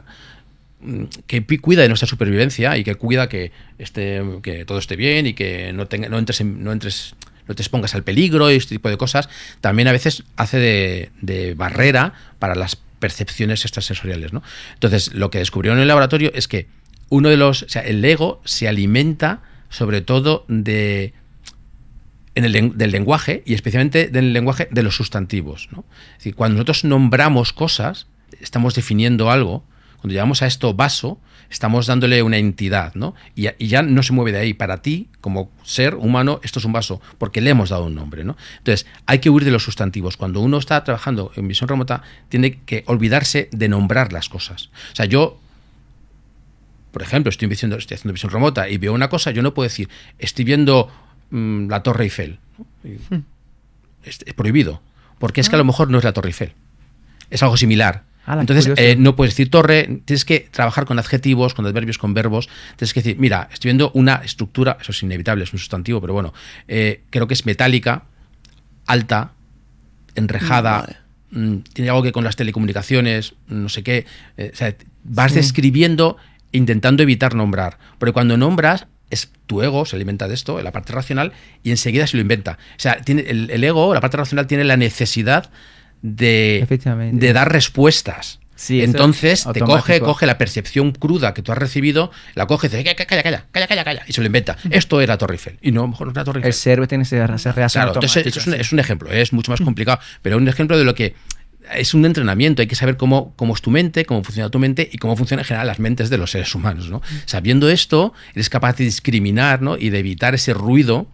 mm, 0.80 1.04
que 1.26 1.44
cuida 1.60 1.82
de 1.82 1.88
nuestra 1.88 2.06
supervivencia 2.06 2.76
y 2.76 2.84
que 2.84 2.94
cuida 2.94 3.28
que, 3.28 3.52
esté, 3.78 4.22
que 4.42 4.64
todo 4.64 4.78
esté 4.78 4.96
bien 4.96 5.26
y 5.26 5.34
que 5.34 5.72
no, 5.72 5.86
tenga, 5.86 6.08
no, 6.08 6.18
entres 6.18 6.44
no 6.44 6.72
entres 6.72 7.14
no 7.48 7.54
te 7.54 7.62
expongas 7.62 7.94
al 7.94 8.04
peligro 8.04 8.50
y 8.52 8.56
este 8.56 8.74
tipo 8.74 8.90
de 8.90 8.98
cosas, 8.98 9.30
también 9.62 9.88
a 9.88 9.92
veces 9.92 10.22
hace 10.36 10.58
de, 10.58 11.10
de 11.22 11.54
barrera 11.54 12.12
para 12.38 12.54
las 12.54 12.76
percepciones 12.76 13.64
extrasensoriales, 13.64 14.34
¿no? 14.34 14.42
Entonces, 14.74 15.14
lo 15.14 15.30
que 15.30 15.38
descubrieron 15.38 15.78
en 15.78 15.82
el 15.82 15.88
laboratorio 15.88 16.30
es 16.34 16.46
que 16.46 16.66
uno 17.08 17.28
de 17.28 17.36
los, 17.36 17.62
o 17.62 17.68
sea, 17.68 17.82
el 17.82 18.04
ego 18.04 18.40
se 18.44 18.68
alimenta 18.68 19.42
sobre 19.70 20.00
todo 20.00 20.44
de 20.48 21.14
en 22.34 22.44
el, 22.44 22.78
del 22.78 22.90
lenguaje 22.92 23.42
y 23.46 23.54
especialmente 23.54 24.08
del 24.08 24.32
lenguaje 24.32 24.68
de 24.70 24.82
los 24.82 24.94
sustantivos. 24.94 25.68
¿no? 25.72 25.84
Cuando 26.36 26.54
nosotros 26.54 26.84
nombramos 26.84 27.52
cosas, 27.52 28.06
estamos 28.40 28.74
definiendo 28.74 29.30
algo. 29.30 29.64
Cuando 30.00 30.14
llamamos 30.14 30.42
a 30.42 30.46
esto 30.46 30.72
vaso, 30.74 31.18
estamos 31.50 31.86
dándole 31.86 32.22
una 32.22 32.36
entidad, 32.36 32.94
¿no? 32.94 33.16
Y, 33.34 33.48
ya 33.66 33.82
no 33.82 34.04
se 34.04 34.12
mueve 34.12 34.30
de 34.30 34.38
ahí. 34.38 34.54
Para 34.54 34.80
ti, 34.80 35.08
como 35.20 35.50
ser 35.64 35.96
humano, 35.96 36.40
esto 36.44 36.60
es 36.60 36.64
un 36.64 36.72
vaso, 36.72 37.00
porque 37.18 37.40
le 37.40 37.50
hemos 37.50 37.70
dado 37.70 37.86
un 37.86 37.96
nombre, 37.96 38.22
¿no? 38.22 38.36
Entonces, 38.58 38.86
hay 39.06 39.18
que 39.18 39.30
huir 39.30 39.44
de 39.44 39.50
los 39.50 39.64
sustantivos. 39.64 40.16
Cuando 40.16 40.40
uno 40.40 40.58
está 40.58 40.84
trabajando 40.84 41.32
en 41.34 41.48
visión 41.48 41.66
remota, 41.66 42.02
tiene 42.28 42.60
que 42.64 42.84
olvidarse 42.86 43.48
de 43.50 43.68
nombrar 43.68 44.12
las 44.12 44.28
cosas. 44.28 44.70
O 44.92 44.96
sea, 44.96 45.06
yo 45.06 45.40
por 46.90 47.02
ejemplo, 47.02 47.30
estoy, 47.30 47.50
estoy 47.50 47.72
haciendo 47.76 48.12
visión 48.12 48.32
remota 48.32 48.68
y 48.68 48.78
veo 48.78 48.92
una 48.92 49.08
cosa, 49.08 49.30
yo 49.30 49.42
no 49.42 49.54
puedo 49.54 49.68
decir, 49.68 49.88
estoy 50.18 50.44
viendo 50.44 50.90
mm, 51.30 51.68
la 51.68 51.82
Torre 51.82 52.04
Eiffel. 52.04 52.38
Hmm. 52.82 53.20
Es, 54.02 54.18
prohibido, 54.34 54.80
porque 55.18 55.40
es 55.40 55.48
que 55.48 55.56
a 55.56 55.58
lo 55.58 55.64
ah. 55.64 55.66
mejor 55.66 55.90
no 55.90 55.98
es 55.98 56.04
la 56.04 56.12
Torre 56.12 56.28
Eiffel. 56.28 56.52
Es 57.30 57.42
algo 57.42 57.56
similar. 57.56 58.04
Ah, 58.24 58.36
Entonces, 58.40 58.70
eh, 58.76 58.94
no 58.98 59.16
puedes 59.16 59.32
decir 59.32 59.50
torre, 59.50 60.02
tienes 60.04 60.26
que 60.26 60.48
trabajar 60.50 60.84
con 60.84 60.98
adjetivos, 60.98 61.54
con 61.54 61.64
adverbios, 61.64 61.96
con 61.96 62.12
verbos. 62.12 62.50
Tienes 62.76 62.92
que 62.92 63.00
decir, 63.00 63.16
mira, 63.18 63.48
estoy 63.50 63.70
viendo 63.70 63.90
una 63.94 64.16
estructura, 64.16 64.76
eso 64.80 64.92
es 64.92 65.02
inevitable, 65.02 65.44
es 65.44 65.52
un 65.54 65.58
sustantivo, 65.58 65.98
pero 66.02 66.12
bueno, 66.12 66.34
eh, 66.68 67.00
creo 67.08 67.26
que 67.26 67.32
es 67.32 67.46
metálica, 67.46 68.04
alta, 68.84 69.32
enrejada, 70.14 71.00
mm, 71.30 71.56
tiene 71.72 71.88
algo 71.88 72.02
que 72.02 72.12
con 72.12 72.22
las 72.22 72.36
telecomunicaciones, 72.36 73.32
no 73.46 73.70
sé 73.70 73.82
qué. 73.82 74.04
Eh, 74.36 74.50
o 74.52 74.56
sea, 74.56 74.74
vas 75.04 75.32
describiendo 75.32 76.18
intentando 76.52 77.02
evitar 77.02 77.34
nombrar. 77.34 77.78
Porque 77.98 78.12
cuando 78.12 78.36
nombras, 78.36 78.86
es 79.10 79.30
tu 79.46 79.62
ego 79.62 79.84
se 79.86 79.96
alimenta 79.96 80.28
de 80.28 80.34
esto, 80.34 80.60
la 80.62 80.72
parte 80.72 80.92
racional, 80.92 81.32
y 81.62 81.70
enseguida 81.70 82.06
se 82.06 82.16
lo 82.16 82.20
inventa. 82.20 82.58
O 82.76 82.80
sea, 82.80 83.00
tiene, 83.02 83.22
el, 83.22 83.64
ego, 83.64 83.94
la 83.94 84.00
parte 84.00 84.16
racional, 84.16 84.46
tiene 84.46 84.64
la 84.64 84.76
necesidad 84.76 85.50
de, 86.02 86.66
de 87.12 87.32
dar 87.32 87.52
respuestas. 87.52 88.40
Sí, 88.58 88.82
Entonces 88.82 89.46
te 89.52 89.60
coge, 89.60 90.00
coge 90.00 90.26
la 90.26 90.36
percepción 90.36 90.90
cruda 90.90 91.32
que 91.32 91.42
tú 91.42 91.52
has 91.52 91.58
recibido, 91.58 92.10
la 92.34 92.46
coge 92.46 92.66
y 92.66 92.70
dice, 92.70 92.82
calla, 92.82 93.06
calla, 93.06 93.46
calla, 93.52 93.66
calla, 93.68 93.84
calla, 93.84 94.02
y 94.08 94.12
se 94.12 94.20
lo 94.20 94.26
inventa. 94.26 94.56
Esto 94.68 95.00
era 95.00 95.16
Torre 95.16 95.34
Eiffel. 95.34 95.58
Y 95.62 95.70
no, 95.70 95.86
mejor 95.86 96.08
no 96.08 96.10
era 96.10 96.24
Torre 96.24 96.40
Eiffel. 96.40 96.48
El 96.48 96.54
cerebro 96.54 96.88
tiene 96.88 97.02
ese, 97.02 97.22
ese 97.22 97.52
Claro, 97.52 97.92
entonces 97.94 98.26
es 98.26 98.46
un, 98.48 98.54
es 98.54 98.72
un, 98.72 98.80
ejemplo, 98.80 99.12
es 99.12 99.32
mucho 99.32 99.52
más 99.52 99.60
complicado, 99.60 100.00
pero 100.22 100.38
un 100.38 100.48
ejemplo 100.48 100.76
de 100.76 100.84
lo 100.84 100.96
que 100.96 101.14
es 101.74 101.94
un 101.94 102.04
entrenamiento, 102.04 102.62
hay 102.62 102.68
que 102.68 102.74
saber 102.74 102.96
cómo, 102.96 103.34
cómo 103.36 103.54
es 103.54 103.62
tu 103.62 103.70
mente, 103.70 104.04
cómo 104.04 104.22
funciona 104.22 104.50
tu 104.50 104.58
mente 104.58 104.88
y 104.90 104.98
cómo 104.98 105.16
funcionan 105.16 105.42
en 105.42 105.46
general 105.46 105.66
las 105.66 105.78
mentes 105.78 106.10
de 106.10 106.18
los 106.18 106.30
seres 106.30 106.54
humanos. 106.54 106.90
¿no? 106.90 107.02
Sabiendo 107.26 107.68
esto, 107.68 108.12
eres 108.34 108.48
capaz 108.50 108.76
de 108.76 108.84
discriminar 108.84 109.62
¿no? 109.62 109.76
y 109.76 109.90
de 109.90 109.98
evitar 109.98 110.34
ese 110.34 110.54
ruido. 110.54 111.06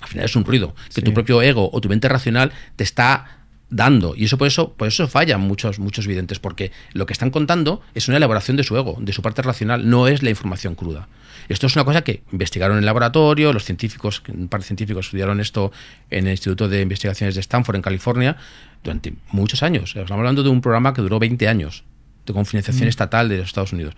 Al 0.00 0.08
final 0.08 0.24
es 0.26 0.36
un 0.36 0.44
ruido 0.44 0.74
que 0.94 1.02
tu 1.02 1.14
propio 1.14 1.40
ego 1.42 1.70
o 1.72 1.80
tu 1.80 1.88
mente 1.88 2.08
racional 2.08 2.52
te 2.76 2.84
está 2.84 3.45
dando. 3.70 4.14
Y 4.16 4.24
eso 4.24 4.38
por 4.38 4.46
eso, 4.46 4.72
por 4.74 4.88
eso 4.88 5.08
fallan 5.08 5.40
muchos, 5.40 5.78
muchos 5.78 6.06
videntes, 6.06 6.38
porque 6.38 6.72
lo 6.92 7.06
que 7.06 7.12
están 7.12 7.30
contando 7.30 7.82
es 7.94 8.08
una 8.08 8.16
elaboración 8.16 8.56
de 8.56 8.64
su 8.64 8.76
ego, 8.76 8.96
de 9.00 9.12
su 9.12 9.22
parte 9.22 9.42
racional, 9.42 9.88
no 9.88 10.08
es 10.08 10.22
la 10.22 10.30
información 10.30 10.74
cruda. 10.74 11.08
Esto 11.48 11.66
es 11.66 11.76
una 11.76 11.84
cosa 11.84 12.02
que 12.02 12.22
investigaron 12.32 12.76
en 12.76 12.80
el 12.80 12.86
laboratorio, 12.86 13.52
los 13.52 13.64
científicos, 13.64 14.22
un 14.28 14.48
par 14.48 14.60
de 14.60 14.66
científicos 14.66 15.06
estudiaron 15.06 15.40
esto 15.40 15.72
en 16.10 16.26
el 16.26 16.32
Instituto 16.32 16.68
de 16.68 16.80
Investigaciones 16.80 17.34
de 17.34 17.40
Stanford, 17.40 17.76
en 17.76 17.82
California, 17.82 18.36
durante 18.82 19.14
muchos 19.30 19.62
años. 19.62 19.90
Estamos 19.90 20.10
hablando 20.10 20.42
de 20.42 20.48
un 20.48 20.60
programa 20.60 20.92
que 20.92 21.02
duró 21.02 21.18
20 21.18 21.46
años, 21.48 21.84
de 22.24 22.32
confinanciación 22.32 22.86
mm. 22.86 22.88
estatal 22.88 23.28
de 23.28 23.38
los 23.38 23.46
Estados 23.46 23.72
Unidos. 23.72 23.94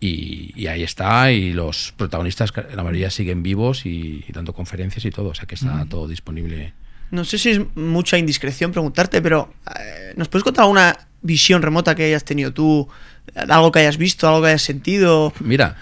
Y, 0.00 0.66
ahí 0.66 0.82
está, 0.82 1.32
y 1.32 1.54
los 1.54 1.94
protagonistas, 1.96 2.52
la 2.74 2.82
mayoría 2.82 3.10
siguen 3.10 3.42
vivos 3.42 3.86
y, 3.86 4.22
dando 4.28 4.52
conferencias 4.52 5.04
y 5.06 5.10
todo, 5.10 5.28
o 5.28 5.34
sea 5.34 5.46
que 5.46 5.54
está 5.54 5.84
mm. 5.84 5.88
todo 5.88 6.06
disponible. 6.08 6.74
No 7.10 7.24
sé 7.24 7.38
si 7.38 7.50
es 7.50 7.60
mucha 7.76 8.18
indiscreción 8.18 8.72
preguntarte, 8.72 9.22
pero 9.22 9.52
eh, 9.78 10.12
¿nos 10.16 10.28
puedes 10.28 10.44
contar 10.44 10.66
una 10.66 10.98
visión 11.22 11.62
remota 11.62 11.94
que 11.94 12.04
hayas 12.04 12.24
tenido 12.24 12.52
tú? 12.52 12.88
Algo 13.34 13.72
que 13.72 13.80
hayas 13.80 13.96
visto, 13.96 14.28
algo 14.28 14.42
que 14.42 14.48
hayas 14.48 14.62
sentido. 14.62 15.32
Mira, 15.40 15.76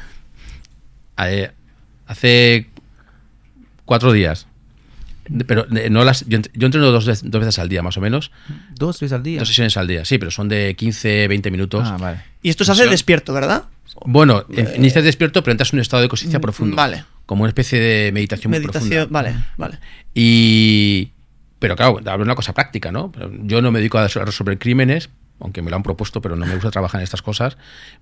eh, 1.19 1.51
hace 2.07 2.69
cuatro 3.85 4.13
días. 4.13 4.47
Pero 5.47 5.67
no 5.69 6.05
las, 6.05 6.27
yo, 6.27 6.39
entreno 6.39 6.91
dos, 6.91 7.07
veces 7.07 7.59
al 7.59 7.69
día, 7.69 7.83
más 7.83 7.97
o 7.97 8.01
menos. 8.01 8.33
¿Dos 8.75 8.99
veces 9.01 9.13
al 9.13 9.23
día? 9.23 9.39
Dos 9.39 9.49
sesiones 9.49 9.77
al 9.77 9.87
día, 9.87 10.05
sí, 10.05 10.19
pero 10.19 10.31
son 10.31 10.49
de 10.49 10.75
15, 10.75 11.29
20 11.29 11.51
minutos. 11.51 11.89
Ah, 11.89 12.17
y 12.43 12.51
esto 12.51 12.65
se 12.65 12.73
hace 12.73 12.87
despierto, 12.89 13.33
¿verdad? 13.33 13.65
Bueno, 14.05 14.45
eh, 14.55 14.75
inicias 14.77 15.05
despierto, 15.05 15.43
pero 15.43 15.53
entras 15.53 15.73
en 15.73 15.79
un 15.79 15.83
estado 15.83 16.03
de 16.03 16.09
conciencia 16.09 16.39
mm, 16.39 16.43
profundo. 16.43 16.77
Vale. 16.77 17.05
Como 17.33 17.45
una 17.45 17.49
especie 17.49 17.81
de 17.81 18.13
meditación, 18.13 18.51
meditación 18.51 19.09
Vale, 19.11 19.35
vale. 19.57 19.79
Y. 20.13 21.13
Pero 21.59 21.77
claro, 21.77 21.97
hablo 21.97 22.19
de 22.19 22.23
una 22.25 22.35
cosa 22.35 22.53
práctica, 22.53 22.93
¿no? 22.93 23.11
Yo 23.45 23.63
no 23.63 23.71
me 23.71 23.79
dedico 23.79 23.97
a 23.97 24.07
resolver 24.07 24.59
crímenes, 24.59 25.09
aunque 25.41 25.63
me 25.63 25.71
lo 25.71 25.77
han 25.77 25.83
propuesto, 25.83 26.21
pero 26.21 26.37
no 26.37 26.45
me 26.45 26.53
gusta 26.53 26.71
trabajar 26.71 27.01
en 27.01 27.05
estas 27.05 27.23
cosas, 27.23 27.57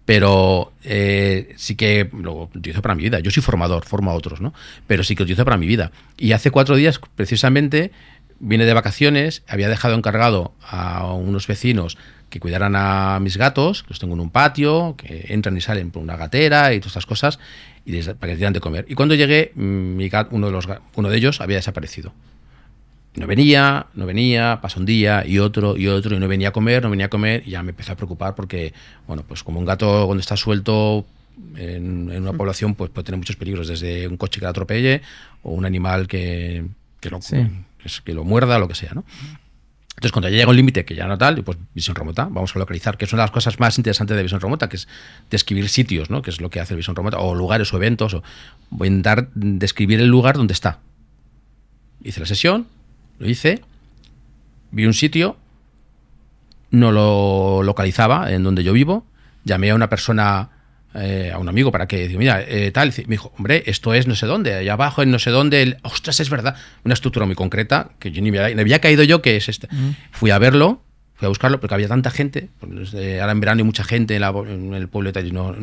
pero 0.04 0.72
eh, 0.82 1.54
sí 1.56 1.76
que 1.76 2.10
lo 2.12 2.50
utilizo 2.52 2.82
para 2.82 2.96
mi 2.96 3.04
vida. 3.04 3.20
Yo 3.20 3.30
soy 3.30 3.40
formador, 3.40 3.84
formo 3.84 4.10
a 4.10 4.14
otros, 4.14 4.40
¿no? 4.40 4.52
Pero 4.88 5.04
sí 5.04 5.14
que 5.14 5.20
lo 5.20 5.26
utilizo 5.26 5.44
para 5.44 5.58
mi 5.58 5.68
vida. 5.68 5.92
Y 6.18 6.32
hace 6.32 6.50
cuatro 6.50 6.74
días, 6.74 7.00
precisamente, 7.14 7.92
vine 8.40 8.64
de 8.64 8.74
vacaciones, 8.74 9.44
había 9.46 9.68
dejado 9.68 9.94
encargado 9.94 10.54
a 10.68 11.04
unos 11.12 11.46
vecinos 11.46 11.98
que 12.30 12.40
cuidaran 12.40 12.74
a 12.74 13.20
mis 13.20 13.36
gatos, 13.36 13.82
que 13.82 13.90
los 13.90 13.98
tengo 13.98 14.14
en 14.14 14.20
un 14.20 14.30
patio, 14.30 14.94
que 14.96 15.26
entran 15.28 15.56
y 15.56 15.60
salen 15.60 15.90
por 15.90 16.02
una 16.02 16.16
gatera 16.16 16.72
y 16.72 16.80
todas 16.80 16.92
estas 16.92 17.06
cosas, 17.06 17.38
y 17.84 18.00
para 18.02 18.32
que 18.32 18.36
dieran 18.36 18.52
de 18.52 18.60
comer. 18.60 18.86
Y 18.88 18.94
cuando 18.94 19.14
llegué, 19.14 19.52
mm, 19.54 19.60
mi 19.96 20.10
uno, 20.30 20.46
de 20.46 20.52
los, 20.52 20.68
uno 20.96 21.08
de 21.08 21.16
ellos 21.16 21.40
había 21.40 21.56
desaparecido 21.56 22.12
no 23.16 23.26
venía, 23.26 23.86
no 23.94 24.06
venía, 24.06 24.60
pasó 24.62 24.78
un 24.78 24.86
día 24.86 25.24
y 25.26 25.38
otro 25.38 25.76
y 25.76 25.88
otro 25.88 26.16
y 26.16 26.20
no 26.20 26.28
venía 26.28 26.48
a 26.48 26.52
comer, 26.52 26.82
no 26.82 26.90
venía 26.90 27.06
a 27.06 27.10
comer 27.10 27.42
y 27.44 27.50
ya 27.50 27.62
me 27.62 27.70
empecé 27.70 27.92
a 27.92 27.96
preocupar 27.96 28.34
porque, 28.34 28.72
bueno, 29.06 29.24
pues 29.26 29.42
como 29.42 29.58
un 29.58 29.66
gato 29.66 30.06
cuando 30.06 30.20
está 30.20 30.36
suelto 30.36 31.04
en, 31.56 32.10
una 32.10 32.32
población 32.32 32.74
pues 32.74 32.90
puede 32.90 33.04
tener 33.04 33.18
muchos 33.18 33.36
peligros, 33.36 33.66
desde 33.66 34.06
un 34.06 34.16
coche 34.16 34.38
que 34.38 34.44
la 34.44 34.50
atropelle 34.50 35.02
o 35.42 35.52
un 35.52 35.64
animal 35.64 36.06
que, 36.06 36.64
que, 37.00 37.10
lo, 37.10 37.18
que, 38.04 38.14
lo 38.14 38.24
muerda, 38.24 38.58
lo 38.58 38.68
que 38.68 38.76
sea, 38.76 38.92
¿no? 38.94 39.04
Entonces, 39.96 40.12
cuando 40.12 40.28
ya 40.28 40.36
llega 40.36 40.50
un 40.50 40.56
límite 40.56 40.84
que 40.84 40.94
ya 40.94 41.06
no 41.06 41.18
tal, 41.18 41.42
pues 41.44 41.58
visión 41.74 41.94
remota, 41.94 42.24
vamos 42.24 42.54
a 42.56 42.58
localizar, 42.58 42.96
que 42.96 43.04
es 43.04 43.12
una 43.12 43.22
de 43.22 43.24
las 43.24 43.32
cosas 43.32 43.60
más 43.60 43.76
interesantes 43.76 44.16
de 44.16 44.22
visión 44.22 44.40
remota, 44.40 44.68
que 44.68 44.76
es 44.76 44.88
describir 45.30 45.68
sitios, 45.68 46.08
¿no? 46.08 46.22
Que 46.22 46.30
es 46.30 46.40
lo 46.40 46.48
que 46.48 46.58
hace 46.58 46.74
visión 46.74 46.96
remota, 46.96 47.18
o 47.18 47.34
lugares 47.34 47.72
o 47.74 47.76
eventos. 47.76 48.14
O, 48.14 48.22
voy 48.70 48.86
a 48.86 48.90
intentar 48.90 49.28
describir 49.34 50.00
el 50.00 50.08
lugar 50.08 50.36
donde 50.36 50.54
está. 50.54 50.78
Hice 52.02 52.20
la 52.20 52.26
sesión, 52.26 52.66
lo 53.18 53.28
hice, 53.28 53.62
vi 54.70 54.86
un 54.86 54.94
sitio, 54.94 55.36
no 56.70 56.92
lo 56.92 57.62
localizaba 57.62 58.32
en 58.32 58.42
donde 58.42 58.64
yo 58.64 58.72
vivo, 58.72 59.04
llamé 59.44 59.70
a 59.70 59.74
una 59.74 59.90
persona, 59.90 60.48
eh, 60.94 61.30
a 61.32 61.38
un 61.38 61.48
amigo 61.48 61.70
para 61.70 61.86
que, 61.86 62.08
mira, 62.18 62.42
eh, 62.42 62.72
tal, 62.72 62.92
me 63.06 63.14
dijo, 63.14 63.32
hombre, 63.36 63.62
esto 63.66 63.94
es 63.94 64.08
no 64.08 64.16
sé 64.16 64.26
dónde, 64.26 64.54
allá 64.54 64.72
abajo 64.72 65.02
en 65.02 65.10
no 65.10 65.20
sé 65.20 65.30
dónde, 65.30 65.76
ostras, 65.82 66.18
es 66.18 66.30
verdad, 66.30 66.56
una 66.84 66.94
estructura 66.94 67.26
muy 67.26 67.36
concreta, 67.36 67.92
que 68.00 68.10
yo 68.10 68.20
ni 68.22 68.32
me 68.32 68.40
había, 68.40 68.80
caído 68.80 69.04
yo 69.04 69.22
que 69.22 69.36
es 69.36 69.48
esta. 69.48 69.68
Fui 70.10 70.30
a 70.30 70.38
verlo, 70.38 70.82
fui 71.14 71.26
a 71.26 71.28
buscarlo, 71.28 71.60
porque 71.60 71.74
había 71.74 71.86
tanta 71.86 72.10
gente, 72.10 72.48
pues, 72.58 72.92
eh, 72.94 73.20
ahora 73.20 73.32
en 73.32 73.40
verano 73.40 73.60
hay 73.60 73.64
mucha 73.64 73.84
gente 73.84 74.16
en, 74.16 74.74
el 74.74 74.88
pueblo 74.88 75.12
de 75.12 75.30
no, 75.30 75.54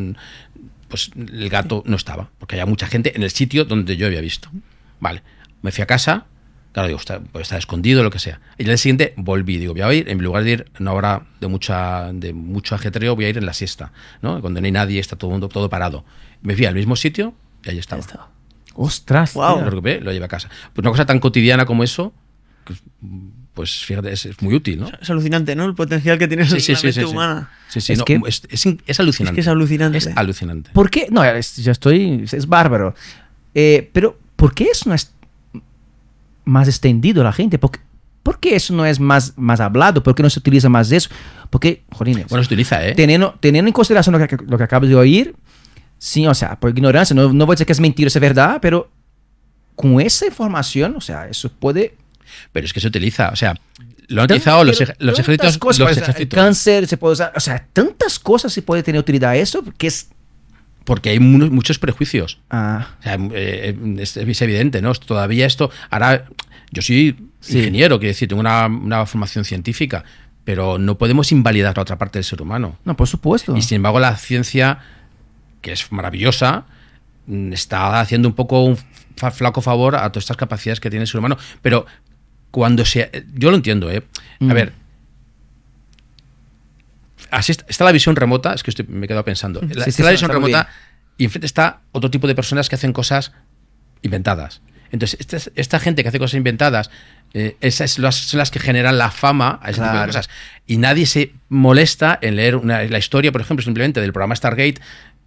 pues 0.87 1.11
el 1.15 1.49
gato 1.49 1.83
no 1.85 1.97
estaba, 1.97 2.29
porque 2.39 2.55
había 2.55 2.65
mucha 2.65 2.87
gente 2.87 3.13
en 3.15 3.23
el 3.23 3.31
sitio 3.31 3.65
donde 3.65 3.97
yo 3.97 4.07
había 4.07 4.21
visto. 4.21 4.49
Vale, 5.01 5.23
me 5.61 5.71
fui 5.71 5.81
a 5.81 5.87
casa, 5.87 6.27
Claro, 6.73 6.87
digo, 6.87 6.99
está, 6.99 7.19
puede 7.19 7.43
estar 7.43 7.57
escondido, 7.57 8.03
lo 8.03 8.11
que 8.11 8.19
sea. 8.19 8.39
Y 8.57 8.63
el 8.63 8.67
día 8.67 8.77
siguiente 8.77 9.13
volví, 9.17 9.57
digo, 9.57 9.73
voy 9.73 9.81
a 9.81 9.93
ir, 9.93 10.09
en 10.09 10.21
lugar 10.23 10.43
de 10.43 10.51
ir 10.51 10.65
en 10.75 10.83
una 10.83 10.93
hora 10.93 11.23
de, 11.39 11.47
mucha, 11.47 12.11
de 12.13 12.33
mucho 12.33 12.75
ajetreo, 12.75 13.15
voy 13.15 13.25
a 13.25 13.29
ir 13.29 13.37
en 13.37 13.45
la 13.45 13.53
siesta, 13.53 13.91
¿no? 14.21 14.39
Cuando 14.41 14.61
no 14.61 14.65
hay 14.65 14.71
nadie, 14.71 14.99
está 14.99 15.15
todo 15.15 15.31
mundo 15.31 15.49
todo 15.49 15.69
parado. 15.69 16.05
Me 16.41 16.55
fui 16.55 16.65
al 16.65 16.75
mismo 16.75 16.95
sitio 16.95 17.33
y 17.63 17.71
ahí 17.71 17.79
estaba. 17.79 18.01
estaba. 18.01 18.29
Ostras, 18.75 19.33
wow. 19.33 19.59
Lo 19.61 19.71
lo 19.71 20.11
llevé 20.11 20.25
a 20.25 20.27
casa. 20.27 20.49
Pues 20.73 20.83
una 20.83 20.91
cosa 20.91 21.05
tan 21.05 21.19
cotidiana 21.19 21.65
como 21.65 21.83
eso, 21.83 22.13
pues 23.57 23.83
fíjate, 23.83 24.11
es, 24.11 24.27
muy 24.41 24.53
útil, 24.53 24.79
¿no? 24.79 24.91
Es 25.01 25.09
alucinante, 25.09 25.55
¿no? 25.55 25.65
El 25.65 25.73
potencial 25.73 26.19
que 26.19 26.27
tiene 26.27 26.45
sí, 26.45 26.59
sí, 26.59 26.73
la 26.73 26.81
mente 26.83 27.05
humana. 27.05 27.49
Sí, 27.69 27.81
sí, 27.81 27.93
es, 27.93 28.03
que, 28.03 28.21
es, 28.23 28.99
alucinante. 28.99 29.31
Es 29.31 29.35
que 29.35 29.41
es 29.41 29.47
alucinante. 29.47 29.97
Es 29.97 30.07
alucinante. 30.15 30.69
¿Por 30.73 30.91
qué? 30.91 31.07
No, 31.09 31.23
ya 31.23 31.71
estoy, 31.71 32.23
es 32.31 32.47
bárbaro. 32.47 32.93
Eh, 33.55 33.89
pero, 33.93 34.19
¿por 34.35 34.53
qué 34.53 34.65
es 34.65 34.83
una 34.83 34.95
más 36.47 36.67
extendido 36.67 37.23
la 37.23 37.33
gente? 37.33 37.59
¿Por 37.59 37.71
qué, 37.71 37.79
¿por 38.23 38.39
qué 38.39 38.55
eso 38.55 38.73
no 38.73 38.85
es 38.85 38.99
más, 38.99 39.33
más 39.37 39.59
hablado? 39.59 40.01
¿Por 40.01 40.15
qué 40.15 40.23
no 40.23 40.29
se 40.29 40.39
utiliza 40.39 40.69
más 40.69 40.91
eso? 40.91 41.09
Porque, 41.49 41.83
jolines. 41.91 42.27
Bueno, 42.27 42.43
se 42.43 42.47
utiliza, 42.47 42.85
¿eh? 42.85 42.95
Teniendo, 42.95 43.37
teniendo 43.39 43.69
en 43.69 43.73
consideración 43.73 44.19
lo 44.19 44.27
que, 44.27 44.37
lo 44.47 44.57
que 44.57 44.63
acabas 44.63 44.89
de 44.89 44.95
oír, 44.95 45.35
sí, 45.97 46.25
o 46.25 46.33
sea, 46.33 46.59
por 46.59 46.71
ignorancia, 46.71 47.15
no, 47.15 47.31
no 47.33 47.45
voy 47.45 47.53
a 47.53 47.55
decir 47.55 47.67
que 47.67 47.73
es 47.73 47.79
mentira, 47.79 48.07
es 48.07 48.19
verdad, 48.19 48.59
pero 48.61 48.89
con 49.75 50.01
esa 50.01 50.25
información, 50.25 50.95
o 50.95 51.01
sea, 51.01 51.27
eso 51.27 51.49
puede... 51.49 51.95
Pero 52.51 52.65
es 52.65 52.73
que 52.73 52.79
se 52.79 52.87
utiliza, 52.87 53.29
o 53.29 53.35
sea, 53.35 53.55
lo 54.07 54.21
han 54.21 54.25
utilizado 54.25 54.63
los, 54.63 54.81
los 54.99 55.19
ejércitos. 55.19 55.57
Cosas, 55.57 55.79
los 55.79 55.97
ejércitos. 55.97 56.37
Cáncer, 56.37 56.87
se 56.87 56.97
puede 56.97 57.13
usar, 57.13 57.33
o 57.35 57.39
sea, 57.39 57.67
tantas 57.73 58.19
cosas 58.19 58.51
se 58.51 58.61
puede 58.61 58.83
tener 58.83 58.99
utilidad 58.99 59.35
eso, 59.35 59.63
que 59.77 59.87
es 59.87 60.09
porque 60.87 61.09
hay 61.09 61.19
muchos 61.19 61.79
prejuicios. 61.79 62.39
Ah. 62.49 62.87
O 63.01 63.03
sea, 63.03 63.17
eh, 63.33 63.77
es, 63.99 64.15
evidente, 64.41 64.81
¿no? 64.81 64.93
Todavía 64.93 65.45
esto. 65.45 65.69
Ahora, 65.89 66.23
yo 66.71 66.81
soy 66.81 67.29
ingeniero, 67.45 67.99
quiero 67.99 68.11
decir, 68.11 68.29
tengo 68.29 68.39
una, 68.39 69.05
formación 69.05 69.43
científica, 69.43 70.05
pero 70.45 70.79
no 70.79 70.97
podemos 70.97 71.33
invalidar 71.33 71.75
la 71.75 71.81
otra 71.81 71.97
parte 71.97 72.19
del 72.19 72.23
ser 72.23 72.41
humano. 72.41 72.77
No, 72.85 72.95
por 72.95 73.05
supuesto. 73.05 73.57
Y 73.57 73.63
sin 73.63 73.75
embargo, 73.75 73.99
la 73.99 74.15
ciencia, 74.15 74.79
que 75.59 75.73
es 75.73 75.91
maravillosa, 75.91 76.63
mm, 77.25 77.51
está 77.51 77.99
haciendo 77.99 78.29
un 78.29 78.35
poco 78.35 78.63
un 78.63 78.77
flaco 79.33 79.61
favor 79.61 79.97
a 79.97 80.09
todas 80.09 80.23
estas 80.23 80.37
capacidades 80.37 80.79
que 80.79 80.89
tiene 80.89 81.03
el 81.03 81.09
ser 81.09 81.19
humano. 81.19 81.37
Pero 81.61 81.85
cuando 82.49 82.85
se. 82.85 83.25
Yo 83.33 83.51
lo 83.51 83.57
entiendo, 83.57 83.91
¿eh? 83.91 84.03
A 84.39 84.45
mm. 84.45 84.53
ver, 84.53 84.71
así 87.31 87.51
está, 87.51 87.83
la 87.83 87.91
visión 87.91 88.15
remota, 88.15 88.53
es 88.53 88.63
que 88.63 88.71
me 88.87 89.05
he 89.05 89.07
quedado 89.07 89.25
pensando. 89.25 89.61
está 89.61 90.03
la 90.03 90.11
visión 90.11 90.31
remota 90.31 90.69
y 91.17 91.25
enfrente 91.25 91.45
está 91.45 91.81
otro 91.91 92.11
tipo 92.11 92.27
de 92.27 92.35
personas 92.35 92.69
que 92.69 92.75
hacen 92.75 92.93
cosas 92.93 93.31
inventadas. 94.01 94.61
Entonces, 94.91 95.49
esta, 95.55 95.79
gente 95.79 96.03
que 96.03 96.09
hace 96.09 96.19
cosas 96.19 96.35
inventadas, 96.35 96.89
eh, 97.33 97.57
esas 97.59 97.91
son 97.91 98.37
las 98.37 98.51
que 98.51 98.59
generan 98.59 98.97
la 98.97 99.11
fama 99.11 99.59
a 99.61 99.71
ese 99.71 99.81
tipo 99.81 99.97
de 99.97 100.05
cosas. 100.05 100.29
Y 100.65 100.77
nadie 100.77 101.05
se 101.05 101.33
molesta 101.49 102.17
en 102.21 102.37
leer 102.37 102.63
la 102.63 102.97
historia, 102.97 103.31
por 103.31 103.41
ejemplo, 103.41 103.63
simplemente 103.63 103.99
del 103.99 104.13
programa 104.13 104.35
Stargate, 104.35 104.75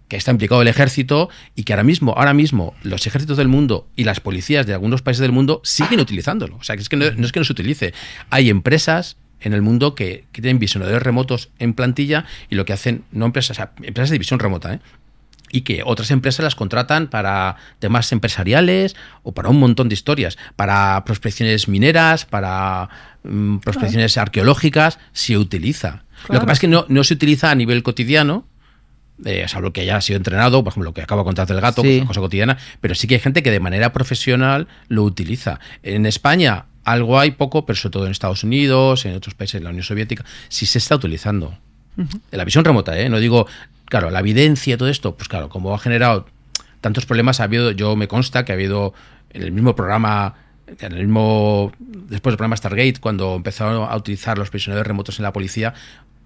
que 0.07 0.17
está 0.17 0.31
implicado 0.31 0.61
el 0.61 0.67
ejército 0.67 1.29
y 1.55 1.63
que 1.63 1.73
ahora 1.73 1.83
mismo, 1.83 2.13
ahora 2.17 2.33
mismo, 2.33 2.75
los 2.83 3.07
ejércitos 3.07 3.37
del 3.37 3.47
mundo 3.47 3.87
y 3.95 4.03
las 4.03 4.19
policías 4.19 4.65
de 4.65 4.73
algunos 4.73 5.01
países 5.01 5.21
del 5.21 5.31
mundo 5.31 5.61
siguen 5.63 5.99
utilizándolo. 5.99 6.57
O 6.57 6.63
sea, 6.63 6.75
que 6.75 6.81
es 6.81 6.89
que 6.89 6.97
no, 6.97 7.09
no 7.11 7.25
es 7.25 7.31
que 7.31 7.39
no 7.39 7.45
se 7.45 7.53
utilice. 7.53 7.93
Hay 8.29 8.49
empresas 8.49 9.15
en 9.41 9.53
el 9.53 9.61
mundo 9.61 9.95
que, 9.95 10.25
tienen 10.31 10.59
visionadores 10.59 11.03
remotos 11.03 11.49
en 11.59 11.73
plantilla 11.73 12.25
y 12.49 12.55
lo 12.55 12.65
que 12.65 12.73
hacen, 12.73 13.03
no 13.11 13.25
empresas, 13.25 13.59
empresas 13.81 14.09
de 14.09 14.17
visión 14.17 14.39
remota, 14.39 14.73
¿eh? 14.73 14.79
y 15.51 15.61
que 15.61 15.83
otras 15.85 16.11
empresas 16.11 16.43
las 16.43 16.55
contratan 16.55 17.07
para 17.07 17.57
temas 17.79 18.11
empresariales 18.11 18.95
o 19.23 19.33
para 19.33 19.49
un 19.49 19.59
montón 19.59 19.89
de 19.89 19.93
historias, 19.93 20.37
para 20.55 21.03
prospecciones 21.05 21.67
mineras, 21.67 22.25
para 22.25 22.89
mm, 23.23 23.57
prospecciones 23.57 24.17
arqueológicas, 24.17 24.99
se 25.11 25.37
utiliza. 25.37 26.05
Lo 26.29 26.39
que 26.39 26.45
pasa 26.45 26.53
es 26.53 26.59
que 26.59 26.67
no, 26.67 26.85
no, 26.87 27.03
se 27.03 27.15
utiliza 27.15 27.51
a 27.51 27.55
nivel 27.55 27.83
cotidiano, 27.83 28.45
eh, 29.25 29.45
salvo 29.47 29.71
que 29.71 29.81
haya 29.81 29.99
sido 30.01 30.17
entrenado, 30.17 30.63
por 30.63 30.71
ejemplo, 30.71 30.89
lo 30.89 30.93
que 30.93 31.01
acabo 31.01 31.21
de 31.21 31.25
contar 31.25 31.47
del 31.47 31.61
gato, 31.61 31.81
Sí. 31.81 31.87
que 31.87 31.95
es 31.95 32.01
una 32.01 32.07
cosa 32.07 32.21
cotidiana, 32.21 32.57
pero 32.79 32.95
sí 32.95 33.07
que 33.07 33.15
hay 33.15 33.21
gente 33.21 33.43
que 33.43 33.51
de 33.51 33.59
manera 33.59 33.93
profesional 33.93 34.67
lo 34.87 35.03
utiliza. 35.03 35.59
En 35.83 36.05
España 36.05 36.65
algo 36.83 37.19
hay 37.19 37.31
poco, 37.31 37.65
pero 37.65 37.77
sobre 37.77 37.91
todo 37.93 38.05
en 38.05 38.11
Estados 38.11 38.43
Unidos, 38.43 39.05
en 39.05 39.15
otros 39.15 39.35
países 39.35 39.61
de 39.61 39.63
la 39.65 39.69
Unión 39.69 39.83
Soviética, 39.83 40.25
sí 40.49 40.65
se 40.65 40.79
está 40.79 40.95
utilizando. 40.95 41.57
En 41.97 42.09
la 42.31 42.45
visión 42.45 42.65
remota, 42.65 42.97
¿eh? 42.99 43.09
No 43.09 43.19
digo, 43.19 43.45
claro, 43.85 44.09
la 44.09 44.19
evidencia 44.21 44.77
todo 44.77 44.89
esto, 44.89 45.15
pues 45.15 45.27
claro, 45.27 45.49
como 45.49 45.73
ha 45.75 45.77
generado 45.77 46.25
tantos 46.79 47.05
problemas, 47.05 47.39
ha 47.39 47.43
habido, 47.43 47.69
yo 47.71 47.95
me 47.95 48.07
consta 48.07 48.45
que 48.45 48.51
ha 48.53 48.55
habido 48.55 48.93
en 49.31 49.43
el 49.43 49.51
mismo 49.51 49.75
programa, 49.75 50.33
en 50.79 50.93
el 50.93 51.05
mismo, 51.05 51.71
después 51.79 52.31
del 52.31 52.37
programa 52.37 52.57
Stargate, 52.57 52.95
cuando 52.99 53.35
empezaron 53.35 53.87
a 53.87 53.95
utilizar 53.95 54.37
los 54.37 54.49
prisioneros 54.49 54.87
remotos 54.87 55.19
en 55.19 55.23
la 55.23 55.33
policía, 55.33 55.73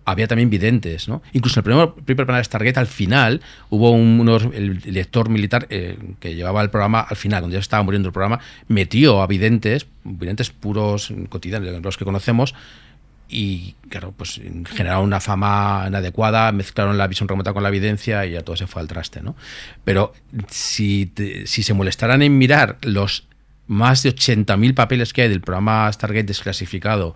había 0.06 0.28
también 0.28 0.50
videntes, 0.50 1.08
¿no? 1.08 1.22
Incluso 1.34 1.60
en 1.60 1.62
el 1.62 1.64
primer, 1.64 1.90
primer 2.06 2.16
programa 2.18 2.38
de 2.38 2.44
Stargate, 2.44 2.80
al 2.80 2.88
final, 2.88 3.42
hubo 3.70 3.92
un, 3.92 4.20
unos- 4.20 4.48
el 4.54 4.80
director 4.80 5.30
militar 5.30 5.66
eh, 5.70 5.98
que 6.20 6.36
llevaba 6.36 6.62
el 6.62 6.70
programa, 6.70 7.02
al 7.02 7.16
final, 7.18 7.42
cuando 7.42 7.56
ya 7.56 7.60
estaba 7.60 7.82
muriendo 7.84 8.08
el 8.10 8.14
programa, 8.14 8.40
metió 8.68 9.22
a 9.22 9.28
videntes, 9.28 9.88
videntes 10.04 10.52
puros, 10.52 11.12
cotidianos, 11.30 11.82
los 11.82 11.98
que 11.98 12.06
conocemos, 12.06 12.54
y 13.28 13.74
claro, 13.90 14.14
pues 14.16 14.40
generaron 14.70 15.04
una 15.06 15.20
fama 15.20 15.86
inadecuada, 15.88 16.52
mezclaron 16.52 16.98
la 17.00 17.08
visión 17.08 17.28
remota 17.28 17.54
con 17.54 17.64
la 17.64 17.70
evidencia 17.70 18.24
y 18.28 18.34
ya 18.34 18.44
todo 18.44 18.56
se 18.56 18.68
fue 18.68 18.84
al 18.84 18.88
traste, 18.88 19.24
¿no? 19.24 19.36
Pero 19.84 20.14
si, 20.48 21.08
te- 21.08 21.48
si 21.48 21.64
se 21.64 21.74
molestaran 21.74 22.22
en 22.22 22.38
mirar 22.38 22.78
los 22.84 23.28
más 23.68 24.04
de 24.04 24.14
80.000 24.14 24.76
papeles 24.76 25.12
que 25.12 25.24
hay 25.24 25.30
del 25.30 25.42
programa 25.42 25.92
Stargate 25.92 26.26
desclasificado, 26.26 27.16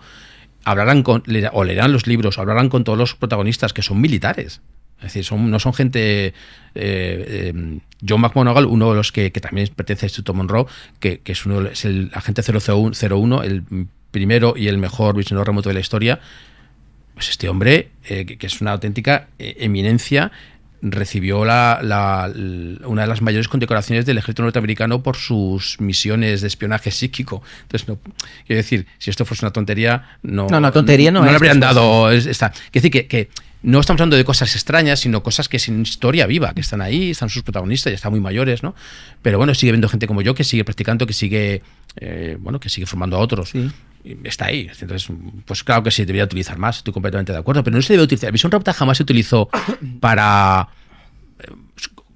hablarán 0.64 1.02
con, 1.02 1.22
o 1.52 1.64
leerán 1.64 1.92
los 1.92 2.06
libros, 2.06 2.38
o 2.38 2.40
hablarán 2.40 2.68
con 2.68 2.84
todos 2.84 2.98
los 2.98 3.14
protagonistas 3.14 3.72
que 3.72 3.82
son 3.82 4.00
militares. 4.00 4.60
Es 4.98 5.04
decir, 5.04 5.24
son, 5.24 5.50
no 5.50 5.58
son 5.58 5.72
gente. 5.72 6.26
eh, 6.26 6.34
eh, 6.74 7.80
John 8.06 8.20
McMonagle, 8.20 8.66
uno 8.66 8.90
de 8.90 8.96
los 8.96 9.12
que, 9.12 9.30
también 9.30 9.68
pertenece 9.74 10.06
al 10.06 10.10
Instituto 10.10 10.34
Monroe, 10.34 10.66
que, 10.98 11.22
es, 11.24 11.46
uno, 11.46 11.62
es 11.62 11.84
el 11.84 12.10
agente 12.14 12.42
001, 12.42 13.42
el 13.42 13.64
primero 14.10 14.54
y 14.56 14.68
el 14.68 14.78
mejor 14.78 15.16
visionador 15.16 15.48
remoto 15.48 15.70
de 15.70 15.74
la 15.74 15.80
historia. 15.80 16.20
Pues 17.14 17.30
este 17.30 17.48
hombre, 17.48 17.90
eh, 18.04 18.24
que, 18.26 18.38
que 18.38 18.46
es 18.46 18.60
una 18.60 18.72
auténtica 18.72 19.28
eh, 19.38 19.56
eminencia, 19.60 20.32
recibió 20.82 21.44
la, 21.44 21.80
la- 21.82 22.30
una 22.86 23.02
de 23.02 23.08
las 23.08 23.20
mayores 23.22 23.48
condecoraciones 23.48 24.06
del 24.06 24.18
ejército 24.18 24.42
norteamericano 24.42 25.02
por 25.02 25.16
sus 25.16 25.80
misiones 25.80 26.40
de 26.40 26.46
espionaje 26.48 26.90
psíquico. 26.90 27.42
Entonces, 27.62 27.88
no, 27.88 27.98
quiero 28.46 28.58
decir, 28.62 28.86
si 28.98 29.10
esto 29.10 29.24
fuese 29.24 29.44
una 29.44 29.52
tontería, 29.52 30.16
no, 30.22 30.46
No, 30.48 30.60
no, 30.60 30.72
tontería 30.72 31.10
no 31.10 31.20
no 31.20 31.26
es, 31.26 31.32
le 31.32 31.36
habrían 31.36 31.60
dado 31.60 32.10
es- 32.10 32.26
esta. 32.26 32.50
Quiero 32.50 32.66
decir 32.72 32.90
que, 32.90 33.06
que 33.06 33.28
no 33.62 33.78
estamos 33.78 34.00
hablando 34.00 34.16
de 34.16 34.24
cosas 34.24 34.54
extrañas, 34.54 35.00
sino 35.00 35.22
cosas 35.22 35.48
que 35.50 35.58
sin 35.58 35.82
historia 35.82 36.26
viva, 36.26 36.54
que 36.54 36.62
están 36.62 36.80
ahí, 36.80 37.10
están 37.10 37.28
sus 37.28 37.42
protagonistas, 37.42 37.90
ya 37.90 37.96
están 37.96 38.10
muy 38.12 38.20
mayores, 38.20 38.62
¿no? 38.62 38.74
Pero 39.20 39.36
bueno, 39.36 39.54
sigue 39.54 39.72
viendo 39.72 39.86
gente 39.88 40.06
como 40.06 40.22
yo 40.22 40.34
que 40.34 40.44
sigue 40.44 40.64
practicando, 40.64 41.06
que 41.06 41.12
sigue, 41.12 41.62
eh, 41.96 42.38
bueno, 42.40 42.58
que 42.58 42.70
sigue 42.70 42.86
formando 42.86 43.16
a 43.16 43.20
otros. 43.20 43.50
Sí. 43.50 43.70
Está 44.24 44.46
ahí. 44.46 44.70
Entonces, 44.80 45.08
pues 45.44 45.62
claro 45.62 45.82
que 45.82 45.90
sí, 45.90 46.04
debería 46.04 46.24
utilizar 46.24 46.58
más, 46.58 46.78
estoy 46.78 46.92
completamente 46.92 47.32
de 47.32 47.38
acuerdo, 47.38 47.62
pero 47.62 47.76
no 47.76 47.82
se 47.82 47.92
debe 47.92 48.04
utilizar. 48.04 48.28
La 48.28 48.32
visión 48.32 48.50
remota 48.50 48.72
jamás 48.72 48.96
se 48.96 49.02
utilizó 49.02 49.48
para 50.00 50.68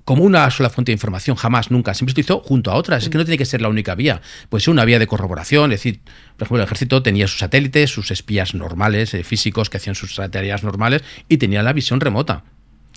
como 0.05 0.23
una 0.23 0.51
sola 0.51 0.68
fuente 0.68 0.92
de 0.92 0.94
información, 0.94 1.37
jamás, 1.37 1.70
nunca. 1.70 1.94
Siempre 1.94 2.11
se 2.12 2.20
utilizó 2.20 2.40
junto 2.40 2.70
a 2.70 2.75
otras. 2.75 3.05
Es 3.05 3.09
que 3.09 3.16
no 3.16 3.25
tiene 3.25 3.38
que 3.38 3.47
ser 3.47 3.62
la 3.62 3.68
única 3.68 3.94
vía. 3.94 4.20
Puede 4.51 4.62
ser 4.62 4.73
una 4.73 4.85
vía 4.85 4.99
de 4.99 5.07
corroboración. 5.07 5.73
Es 5.73 5.81
decir, 5.81 6.01
por 6.37 6.47
ejemplo, 6.47 6.59
el 6.59 6.64
ejército 6.64 7.03
tenía 7.03 7.27
sus 7.27 7.38
satélites, 7.38 7.90
sus 7.90 8.11
espías 8.11 8.55
normales, 8.55 9.14
eh, 9.14 9.25
físicos, 9.25 9.70
que 9.70 9.79
hacían 9.79 9.94
sus 9.94 10.14
tareas 10.31 10.62
normales, 10.62 11.03
y 11.29 11.38
tenía 11.38 11.62
la 11.62 11.73
visión 11.73 12.01
remota. 12.01 12.44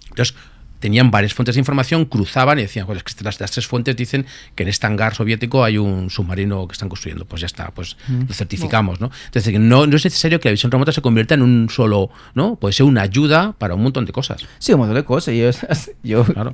Entonces, 0.09 0.35
tenían 0.79 1.11
varias 1.11 1.33
fuentes 1.33 1.55
de 1.55 1.59
información, 1.59 2.05
cruzaban 2.05 2.59
y 2.59 2.63
decían, 2.63 2.85
pues 2.85 2.97
es 2.97 3.03
que 3.03 3.23
las, 3.23 3.39
las 3.39 3.51
tres 3.51 3.67
fuentes 3.67 3.95
dicen 3.95 4.25
que 4.55 4.63
en 4.63 4.69
este 4.69 4.87
hangar 4.87 5.15
soviético 5.15 5.63
hay 5.63 5.77
un 5.77 6.09
submarino 6.09 6.67
que 6.67 6.73
están 6.73 6.89
construyendo. 6.89 7.25
Pues 7.25 7.41
ya 7.41 7.47
está, 7.47 7.71
pues 7.71 7.97
lo 8.07 8.33
certificamos, 8.33 8.99
¿no? 9.01 9.11
Entonces, 9.25 9.59
no, 9.59 9.87
no 9.87 9.95
es 9.95 10.03
necesario 10.03 10.39
que 10.39 10.49
la 10.49 10.53
visión 10.53 10.71
remota 10.71 10.91
se 10.91 11.01
convierta 11.01 11.35
en 11.35 11.41
un 11.41 11.69
solo, 11.69 12.09
¿no? 12.33 12.55
Puede 12.55 12.73
ser 12.73 12.85
una 12.85 13.01
ayuda 13.01 13.53
para 13.57 13.75
un 13.75 13.83
montón 13.83 14.05
de 14.05 14.11
cosas. 14.11 14.45
Sí, 14.59 14.73
un 14.73 14.79
montón 14.79 14.95
de 14.95 15.03
cosas. 15.03 15.35
Yo, 15.35 15.49
yo, 16.03 16.25
Claro. 16.25 16.53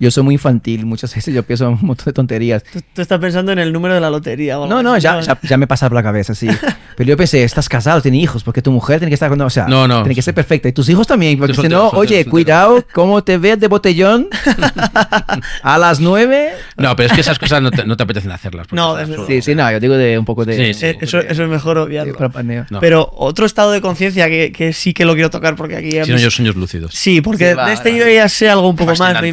Yo 0.00 0.10
soy 0.10 0.22
muy 0.24 0.34
infantil. 0.34 0.86
Muchas 0.86 1.14
veces 1.14 1.32
yo 1.34 1.42
pienso 1.42 1.68
un 1.68 1.78
montón 1.82 2.06
de 2.06 2.12
tonterías. 2.12 2.62
Tú, 2.64 2.80
tú 2.94 3.02
estás 3.02 3.18
pensando 3.20 3.52
en 3.52 3.58
el 3.58 3.72
número 3.72 3.94
de 3.94 4.00
la 4.00 4.10
lotería. 4.10 4.58
o 4.58 4.64
algo 4.64 4.74
No, 4.74 4.82
no, 4.82 4.98
ya, 4.98 5.20
ya, 5.20 5.38
ya 5.42 5.56
me 5.56 5.66
pasa 5.66 5.88
por 5.88 5.94
la 5.96 6.02
cabeza, 6.02 6.34
sí. 6.34 6.48
Pero 6.96 7.08
yo 7.08 7.16
pensé, 7.16 7.44
estás 7.44 7.68
casado, 7.68 8.02
tienes 8.02 8.22
hijos, 8.22 8.42
porque 8.42 8.60
tu 8.62 8.70
mujer 8.72 8.98
tiene 8.98 9.10
que 9.10 9.14
estar 9.14 9.28
con... 9.30 9.40
O 9.40 9.50
sea, 9.50 9.66
No, 9.68 9.86
no. 9.88 10.02
tiene 10.02 10.14
que 10.14 10.22
ser 10.22 10.34
perfecta. 10.34 10.68
Y 10.68 10.72
tus 10.72 10.88
hijos 10.88 11.06
también, 11.06 11.38
porque 11.38 11.54
si 11.54 11.68
no, 11.68 11.88
oye, 11.90 12.16
soltero. 12.16 12.30
cuidado, 12.30 12.84
cómo 12.92 13.22
te 13.24 13.38
ves 13.38 13.58
de 13.60 13.68
botellón 13.68 14.28
a 15.62 15.78
las 15.78 16.00
nueve. 16.00 16.50
No, 16.76 16.94
pero 16.96 17.08
es 17.08 17.12
que 17.14 17.20
esas 17.20 17.38
cosas 17.38 17.62
no 17.62 17.70
te, 17.70 17.84
no 17.86 17.96
te 17.96 18.02
apetecen 18.02 18.30
hacerlas. 18.32 18.66
No, 18.72 18.98
solo. 19.06 19.26
Sí, 19.26 19.42
sí, 19.42 19.54
no, 19.54 19.70
yo 19.70 19.80
digo 19.80 19.96
de 19.96 20.18
un 20.18 20.24
poco 20.24 20.44
de... 20.44 20.56
Sí, 20.56 20.74
sí. 20.74 20.86
Eh, 20.86 20.98
eso, 21.00 21.18
eso 21.20 21.42
es 21.44 21.48
mejor 21.48 21.78
obviarlo. 21.78 22.14
para 22.14 22.28
paneo. 22.30 22.66
No. 22.70 22.80
Pero 22.80 23.10
otro 23.16 23.46
estado 23.46 23.72
de 23.72 23.80
conciencia 23.80 24.28
que, 24.28 24.52
que 24.52 24.72
sí 24.72 24.92
que 24.92 25.04
lo 25.04 25.14
quiero 25.14 25.30
tocar 25.30 25.56
porque 25.56 25.76
aquí... 25.76 25.98
a 25.98 26.04
Si 26.04 26.12
no, 26.12 26.18
yo 26.18 26.30
sueños 26.30 26.56
lúcidos. 26.56 26.92
Sí, 26.94 27.20
porque 27.20 27.50
Sí, 27.50 27.54
va, 27.54 27.66
de 27.68 27.72
este 27.74 27.92
va. 27.92 27.98
yo 27.98 28.08
ya 28.08 28.28
sé 28.28 28.48
algo 28.50 28.68
un 28.68 28.76
poco 28.76 28.90
más, 28.90 28.98
me 29.00 29.06
he 29.06 29.32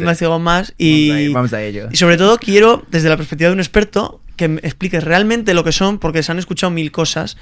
Investigado 0.58 0.72
más 0.72 0.72
Vamos 0.78 1.12
a 1.12 1.20
ir, 1.20 1.28
y, 1.30 1.32
Vamos 1.32 1.52
a 1.52 1.62
ello. 1.62 1.88
y 1.92 1.96
sobre 1.96 2.16
todo 2.16 2.38
quiero, 2.38 2.84
desde 2.90 3.08
la 3.08 3.16
perspectiva 3.16 3.48
de 3.48 3.54
un 3.54 3.60
experto, 3.60 4.20
que 4.36 4.48
me 4.48 4.60
expliques 4.62 5.02
realmente 5.04 5.54
lo 5.54 5.64
que 5.64 5.72
son, 5.72 5.98
porque 5.98 6.22
se 6.22 6.32
han 6.32 6.38
escuchado 6.38 6.70
mil 6.70 6.90
cosas. 6.92 7.36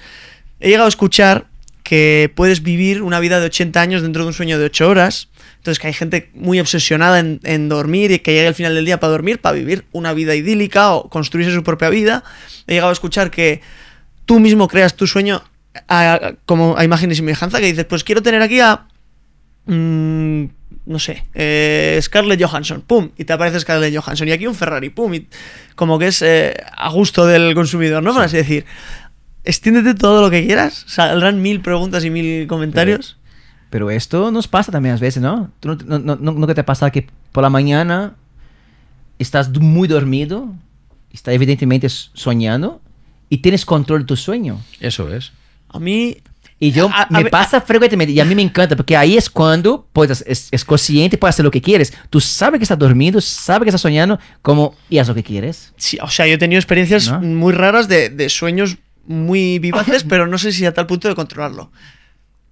He 0.61 0.69
llegado 0.69 0.87
a 0.87 0.89
escuchar 0.89 1.47
que 1.83 2.33
puedes 2.35 2.63
vivir 2.63 3.03
una 3.03 3.21
vida 3.21 3.39
de 3.39 3.47
80 3.47 3.81
años 3.81 4.03
dentro 4.03 4.23
de 4.23 4.29
un 4.29 4.33
sueño 4.35 4.59
de 4.59 4.65
8 4.65 4.89
horas. 4.89 5.29
Entonces 5.59 5.79
que 5.79 5.87
hay 5.89 5.93
gente 5.93 6.31
muy 6.35 6.59
obsesionada 6.59 7.21
en, 7.21 7.39
en 7.45 7.69
dormir 7.69 8.11
y 8.13 8.19
que 8.21 8.33
llegue 8.33 8.49
al 8.49 8.55
final 8.55 8.75
del 8.75 8.85
día 8.85 8.99
para 8.99 9.11
dormir, 9.13 9.41
para 9.41 9.55
vivir 9.55 9.85
una 9.93 10.13
vida 10.13 10.35
idílica 10.35 10.93
o 10.93 11.09
construirse 11.11 11.53
su 11.53 11.63
propia 11.63 11.89
vida. 11.91 12.25
He 12.67 12.73
llegado 12.75 12.91
a 12.91 12.93
escuchar 12.93 13.31
que 13.31 13.61
tú 14.25 14.41
mismo 14.41 14.67
creas 14.69 14.97
tu 14.97 15.07
sueño 15.07 15.43
a- 15.89 16.15
a- 16.15 16.33
como 16.47 16.77
a 16.79 16.85
imagen 16.85 17.11
y 17.13 17.15
semejanza, 17.15 17.61
que 17.61 17.67
dices, 17.67 17.85
pues 17.85 18.03
quiero 18.05 18.23
tener 18.23 18.43
aquí 18.43 18.59
a 18.61 18.87
mm, 19.67 20.45
no 20.87 20.99
sé, 20.99 21.25
eh, 21.35 21.99
Scarlett 22.01 22.41
Johansson, 22.43 22.81
pum, 22.87 23.11
y 23.19 23.25
te 23.25 23.33
aparece 23.33 23.61
Scarlett 23.61 23.95
Johansson, 23.97 24.29
y 24.29 24.33
aquí 24.33 24.47
un 24.47 24.55
Ferrari, 24.55 24.89
pum, 24.91 25.13
y 25.15 25.27
como 25.75 25.99
que 25.99 26.07
es 26.09 26.23
eh, 26.23 26.55
a 26.77 26.89
gusto 26.91 27.27
del 27.27 27.55
consumidor, 27.55 28.03
¿no? 28.03 28.15
Por 28.15 28.23
así 28.23 28.37
decir. 28.37 28.65
Extiéndete 29.45 29.95
todo 29.95 30.23
lo 30.23 30.29
que 30.31 30.45
quieras, 30.45 30.85
saldrán 30.89 31.41
mil 31.41 31.61
preguntas 31.61 32.05
y 32.05 32.11
mil 32.11 32.49
comentarios. 32.49 33.17
Pero 33.71 33.91
esto 33.93 34.33
nos 34.33 34.49
pasa 34.49 34.73
también 34.73 34.97
a 34.97 34.99
veces, 34.99 35.23
¿no? 35.23 35.53
¿Tú 35.61 35.69
no, 35.69 35.77
no, 35.85 35.99
no, 36.01 36.17
no- 36.17 36.33
no 36.33 36.47
que 36.49 36.55
te 36.57 36.65
pasa 36.65 36.91
que 36.91 37.07
por 37.31 37.43
la 37.45 37.51
mañana 37.51 38.15
estás 39.21 39.51
muy 39.51 39.87
dormido, 39.89 40.53
estás 41.13 41.35
evidentemente 41.35 41.89
soñando 41.89 42.81
y 43.29 43.39
tienes 43.39 43.65
control 43.65 44.01
de 44.01 44.07
tu 44.07 44.17
sueño? 44.17 44.61
Eso 44.81 45.15
es. 45.15 45.33
A 45.69 45.79
mí, 45.79 46.17
Y 46.59 46.73
yo 46.73 46.89
A- 46.91 47.03
a 47.03 47.07
me 47.11 47.27
pasa 47.27 47.61
frecuentemente 47.61 48.13
y 48.15 48.21
a 48.21 48.25
mí 48.25 48.35
me 48.35 48.41
encanta 48.41 48.77
porque 48.77 48.97
ahí 48.97 49.17
es 49.17 49.29
cuando 49.29 49.87
puedes, 49.93 50.25
es, 50.27 50.49
es 50.51 50.65
consciente, 50.65 51.19
puedes 51.19 51.35
hacer 51.35 51.45
lo 51.45 51.51
que 51.51 51.61
quieres. 51.61 51.93
Tú 52.09 52.19
sabes 52.21 52.59
que 52.59 52.65
estás 52.65 52.79
dormido, 52.79 53.21
sabes 53.21 53.65
que 53.65 53.69
estás 53.71 53.83
soñando, 53.83 54.19
como 54.41 54.75
y 54.89 54.97
haz 54.99 55.09
lo 55.09 55.15
que 55.15 55.23
quieres. 55.23 55.75
sí, 55.77 55.99
o 56.01 56.09
sea, 56.09 56.27
yo 56.27 56.35
he 56.35 56.39
tenido 56.39 56.59
experiencias 56.59 57.11
¿No? 57.11 57.21
muy 57.21 57.53
raras 57.53 57.89
de, 57.89 58.09
de 58.09 58.29
sueños 58.31 58.79
muy 59.07 59.59
vivaces, 59.61 60.03
pero 60.05 60.27
no 60.27 60.39
sé 60.39 60.51
si 60.53 60.65
a 60.65 60.73
tal 60.73 60.87
punto 60.87 61.09
de 61.09 61.15
controlarlo. 61.15 61.71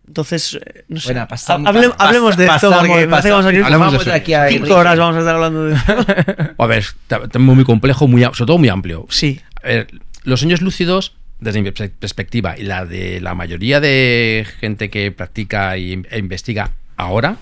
Entonces, 0.06 0.58
eh, 0.62 0.84
no 0.88 1.00
sé. 1.00 1.12
Bueno, 1.14 1.26
pasamos- 1.26 1.66
Ha- 1.66 1.70
hable- 1.70 1.94
hablemos 1.96 2.36
de 2.36 2.44
esto, 2.44 2.70
porque 2.78 3.06
me 3.06 3.16
hace 3.16 3.30
vamos 3.30 3.46
a 3.46 3.52
ir 3.54 3.64
Hablemos 3.64 4.04
de 4.04 4.12
aquí 4.12 4.34
a 4.34 4.48
cinco 4.48 4.74
horas 4.74 4.98
vamos 4.98 5.16
a 5.16 5.20
estar 5.20 5.34
hablando 5.34 5.64
de 5.64 5.74
esto. 5.76 5.96
A 6.62 6.66
ver, 6.66 6.84
está 7.08 7.38
muy 7.38 7.64
complejo, 7.64 8.06
muy, 8.06 8.22
sobre 8.22 8.44
todo 8.46 8.58
muy 8.58 8.68
amplio. 8.68 9.06
Sí. 9.08 9.40
A 9.62 9.66
ver, 9.68 9.86
los 10.24 10.40
sueños 10.40 10.60
lúcidos, 10.60 11.16
desde 11.44 11.62
mi 11.62 11.70
pers- 11.70 11.90
perspectiva, 11.90 12.58
y 12.58 12.62
la 12.64 12.84
de 12.86 13.20
la 13.20 13.34
mayoría 13.34 13.78
de 13.80 14.46
gente 14.60 14.90
que 14.90 15.12
practica 15.12 15.76
e 15.76 16.02
investiga 16.18 16.72
ahora, 16.96 17.36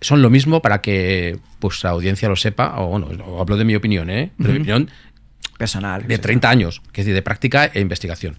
son 0.00 0.22
lo 0.22 0.30
mismo 0.30 0.60
para 0.62 0.80
que 0.80 1.38
pues, 1.58 1.82
la 1.84 1.90
audiencia 1.90 2.28
lo 2.28 2.36
sepa, 2.36 2.74
o 2.80 2.88
bueno, 2.88 3.08
hablo 3.38 3.56
de 3.56 3.64
mi 3.64 3.74
opinión, 3.74 4.10
¿eh? 4.10 4.30
Pero 4.38 4.50
mi 4.52 4.58
opinión 4.60 4.90
Personal. 5.58 6.06
de 6.06 6.18
30 6.18 6.48
años, 6.50 6.80
que 6.92 7.02
es 7.02 7.06
decir, 7.06 7.14
de 7.14 7.22
práctica 7.22 7.66
e 7.66 7.80
investigación. 7.80 8.36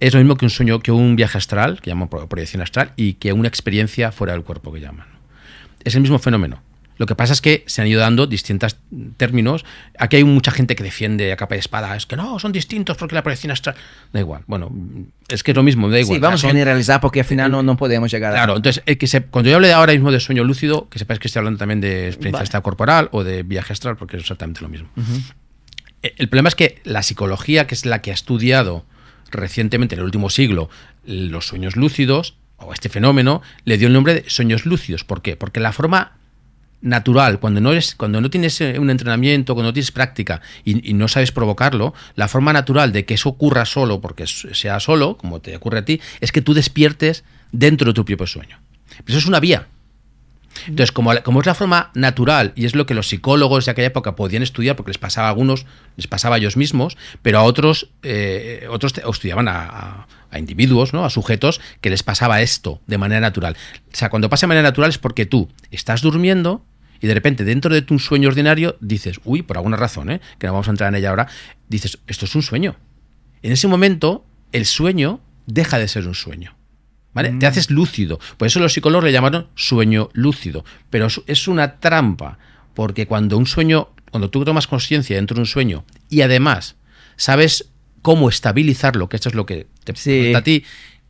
Es 0.00 0.12
lo 0.14 0.20
mismo 0.20 0.36
que 0.36 0.44
un 0.46 0.50
sueño, 0.50 0.80
que 0.80 0.90
un 0.90 1.16
viaje 1.16 1.38
astral, 1.38 1.80
que 1.80 1.90
llaman 1.90 2.08
pro- 2.08 2.28
proyección 2.28 2.62
astral, 2.62 2.92
y 2.96 3.14
que 3.14 3.32
una 3.32 3.46
experiencia 3.48 4.10
fuera 4.10 4.32
del 4.32 4.42
cuerpo, 4.42 4.72
que 4.72 4.80
llaman. 4.80 5.06
Es 5.84 5.94
el 5.94 6.00
mismo 6.00 6.18
fenómeno. 6.18 6.62
Lo 6.96 7.06
que 7.06 7.14
pasa 7.16 7.32
es 7.32 7.40
que 7.40 7.64
se 7.66 7.82
han 7.82 7.88
ido 7.88 8.00
dando 8.00 8.26
distintos 8.28 8.76
términos. 9.16 9.64
Aquí 9.98 10.16
hay 10.16 10.24
mucha 10.24 10.50
gente 10.52 10.76
que 10.76 10.84
defiende 10.84 11.32
a 11.32 11.36
capa 11.36 11.54
de 11.56 11.60
espada. 11.60 11.96
Es 11.96 12.06
que 12.06 12.14
no, 12.16 12.38
son 12.38 12.52
distintos 12.52 12.96
porque 12.96 13.14
la 13.16 13.22
proyección 13.22 13.50
astral. 13.50 13.74
Da 14.12 14.20
igual. 14.20 14.42
Bueno, 14.46 14.70
es 15.28 15.42
que 15.42 15.50
es 15.50 15.56
lo 15.56 15.62
mismo, 15.64 15.90
da 15.90 15.98
igual. 15.98 16.16
Sí, 16.16 16.20
vamos 16.20 16.40
Son- 16.40 16.48
a 16.48 16.52
generalizar 16.52 17.00
porque 17.00 17.20
al 17.20 17.26
final 17.26 17.50
no, 17.50 17.62
no 17.64 17.76
podemos 17.76 18.10
llegar 18.12 18.32
a... 18.32 18.36
Claro, 18.36 18.56
entonces, 18.56 18.82
que 18.96 19.06
se- 19.08 19.22
cuando 19.22 19.50
yo 19.50 19.56
hable 19.56 19.72
ahora 19.72 19.92
mismo 19.92 20.12
de 20.12 20.20
sueño 20.20 20.44
lúcido, 20.44 20.88
que 20.88 20.98
sepáis 21.00 21.18
que 21.18 21.26
estoy 21.26 21.40
hablando 21.40 21.58
también 21.58 21.80
de 21.80 22.06
experiencia 22.06 22.38
Vale. 22.38 22.44
extracorporal 22.44 23.08
o 23.10 23.24
de 23.24 23.42
viaje 23.42 23.72
astral, 23.72 23.96
porque 23.96 24.16
es 24.16 24.22
exactamente 24.22 24.60
lo 24.60 24.68
mismo. 24.68 24.88
Eh, 26.02 26.14
El 26.16 26.28
problema 26.28 26.48
es 26.48 26.54
que 26.54 26.80
la 26.84 27.02
psicología, 27.02 27.66
que 27.66 27.74
es 27.74 27.86
la 27.86 28.02
que 28.02 28.10
ha 28.10 28.14
estudiado 28.14 28.84
recientemente, 29.30 29.94
en 29.96 29.98
el 30.00 30.04
último 30.04 30.30
siglo, 30.30 30.70
los 31.04 31.46
sueños 31.48 31.74
lúcidos, 31.76 32.36
o 32.58 32.72
este 32.72 32.88
fenómeno, 32.88 33.42
le 33.64 33.78
dio 33.78 33.88
el 33.88 33.92
nombre 33.94 34.14
de 34.14 34.30
sueños 34.30 34.64
lúcidos. 34.64 35.02
¿Por 35.04 35.22
qué? 35.22 35.36
Porque 35.36 35.58
la 35.60 35.72
forma 35.72 36.12
natural, 36.84 37.40
cuando 37.40 37.60
no, 37.60 37.70
cuando 37.96 38.20
no 38.20 38.30
tienes 38.30 38.60
eh, 38.60 38.78
un 38.78 38.90
entrenamiento, 38.90 39.54
cuando 39.54 39.70
no 39.70 39.72
tienes 39.72 39.90
práctica 39.90 40.40
y, 40.64 40.94
no 40.94 41.08
sabes 41.08 41.32
provocarlo, 41.32 41.94
la 42.14 42.28
forma 42.28 42.52
natural 42.52 42.92
de 42.92 43.04
que 43.04 43.14
eso 43.14 43.30
ocurra 43.30 43.64
solo, 43.64 44.00
porque 44.00 44.26
sea 44.26 44.78
solo, 44.78 45.16
como 45.16 45.40
te 45.40 45.56
ocurre 45.56 45.78
a 45.78 45.84
ti, 45.84 46.00
es 46.20 46.30
que 46.30 46.42
tú 46.42 46.54
despiertes 46.54 47.24
dentro 47.50 47.88
de 47.88 47.94
tu 47.94 48.04
propio 48.04 48.26
sueño. 48.26 48.60
Pero 49.04 49.08
eso 49.08 49.18
es 49.18 49.26
una 49.26 49.40
vía. 49.40 49.66
Entonces, 50.68 50.92
como, 50.92 51.12
como 51.24 51.40
es 51.40 51.46
la 51.46 51.54
forma 51.54 51.90
natural 51.94 52.52
y 52.54 52.64
es 52.64 52.76
lo 52.76 52.86
que 52.86 52.94
los 52.94 53.08
psicólogos 53.08 53.64
de 53.64 53.72
aquella 53.72 53.88
época 53.88 54.14
podían 54.14 54.44
estudiar, 54.44 54.76
porque 54.76 54.90
les 54.90 54.98
pasaba 54.98 55.26
a 55.26 55.30
algunos, 55.30 55.66
les 55.96 56.06
pasaba 56.06 56.36
a 56.36 56.38
ellos 56.38 56.56
mismos, 56.56 56.96
pero 57.22 57.40
a 57.40 57.42
otros, 57.42 57.90
eh, 58.02 58.68
otros 58.70 58.94
estudiaban 58.96 59.48
a 59.48 60.06
individuos, 60.38 60.92
¿no? 60.92 61.04
a 61.04 61.10
sujetos, 61.10 61.60
que 61.80 61.90
les 61.90 62.02
pasaba 62.02 62.42
esto 62.42 62.80
de 62.86 62.98
manera 62.98 63.20
natural. 63.20 63.56
O 63.92 63.96
sea, 63.96 64.10
cuando 64.10 64.28
pasa 64.28 64.46
de 64.46 64.48
manera 64.48 64.68
natural 64.68 64.90
es 64.90 64.98
porque 64.98 65.26
tú 65.26 65.48
estás 65.70 66.02
durmiendo 66.02 66.62
y 67.04 67.06
de 67.06 67.12
repente 67.12 67.44
dentro 67.44 67.74
de 67.74 67.82
tu 67.82 67.98
sueño 67.98 68.28
ordinario 68.28 68.78
dices, 68.80 69.20
uy, 69.24 69.42
por 69.42 69.58
alguna 69.58 69.76
razón, 69.76 70.10
¿eh? 70.10 70.22
que 70.38 70.46
no 70.46 70.54
vamos 70.54 70.68
a 70.68 70.70
entrar 70.70 70.88
en 70.88 70.94
ella 70.94 71.10
ahora, 71.10 71.28
dices, 71.68 71.98
esto 72.06 72.24
es 72.24 72.34
un 72.34 72.40
sueño. 72.40 72.76
En 73.42 73.52
ese 73.52 73.68
momento, 73.68 74.24
el 74.52 74.64
sueño 74.64 75.20
deja 75.44 75.78
de 75.78 75.86
ser 75.86 76.06
un 76.08 76.14
sueño. 76.14 76.56
¿Vale? 77.12 77.32
Te 77.38 77.46
haces 77.46 77.70
lúcido. 77.70 78.18
Por 78.38 78.48
eso 78.48 78.58
los 78.58 78.72
psicólogos 78.72 79.04
le 79.04 79.12
llamaron 79.12 79.48
sueño 79.54 80.08
lúcido. 80.14 80.64
Pero 80.88 81.08
es- 81.26 81.46
una 81.46 81.76
trampa, 81.78 82.38
porque 82.72 83.06
cuando 83.06 83.36
un 83.36 83.44
sueño, 83.46 83.90
cuando 84.10 84.30
tú 84.30 84.42
tomas 84.46 84.66
conciencia 84.66 85.16
dentro 85.16 85.34
de 85.34 85.42
un 85.42 85.46
sueño 85.46 85.84
y 86.08 86.22
además 86.22 86.76
sabes 87.16 87.68
cómo 88.00 88.30
estabilizarlo, 88.30 89.10
que 89.10 89.16
esto 89.16 89.28
es 89.28 89.34
lo 89.34 89.44
que 89.44 89.66
te 89.84 89.94
Sí. 89.94 90.08
pregunta 90.10 90.38
a 90.38 90.42
ti, 90.42 90.64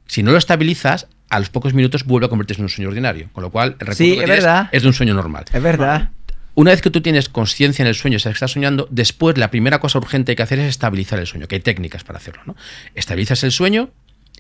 si 0.07 0.25
no 0.25 0.33
lo 0.33 0.39
estabilizas, 0.39 1.07
a 1.35 1.39
los 1.41 1.49
pocos 1.51 1.75
minutos 1.75 2.05
vuelve 2.05 2.27
a 2.27 2.29
convertirse 2.29 2.61
en 2.61 2.65
un 2.65 2.69
sueño 2.71 2.89
ordinario. 2.89 3.29
Con 3.33 3.43
lo 3.43 3.51
cual, 3.51 3.71
el 3.81 3.87
recuerdo 3.87 3.95
Sí, 3.97 4.05
que 4.05 4.11
es 4.13 4.17
tienes 4.25 4.45
verdad. 4.45 4.69
es 4.73 4.83
de 4.83 4.89
un 4.89 4.95
sueño 4.95 5.15
normal. 5.15 5.45
Es 5.53 5.63
verdad. 5.63 6.11
Una 6.55 6.71
vez 6.71 6.81
que 6.83 6.91
tú 6.91 7.01
tienes 7.01 7.29
conciencia 7.29 7.83
en 7.83 7.89
el 7.89 7.95
sueño, 7.97 8.19
sabes 8.21 8.35
que 8.35 8.37
estás 8.45 8.53
soñando, 8.53 8.87
después 8.91 9.37
la 9.39 9.51
primera 9.51 9.81
cosa 9.81 9.99
urgente 9.99 10.27
que 10.27 10.33
hay 10.33 10.37
que 10.37 10.43
hacer 10.45 10.59
es 10.61 10.69
estabilizar 10.69 11.19
el 11.19 11.27
sueño, 11.27 11.49
que 11.49 11.57
hay 11.57 11.61
técnicas 11.61 12.05
para 12.05 12.19
hacerlo. 12.19 12.43
¿no? 12.47 12.55
Estabilizas 12.95 13.43
el 13.43 13.51
sueño 13.53 13.91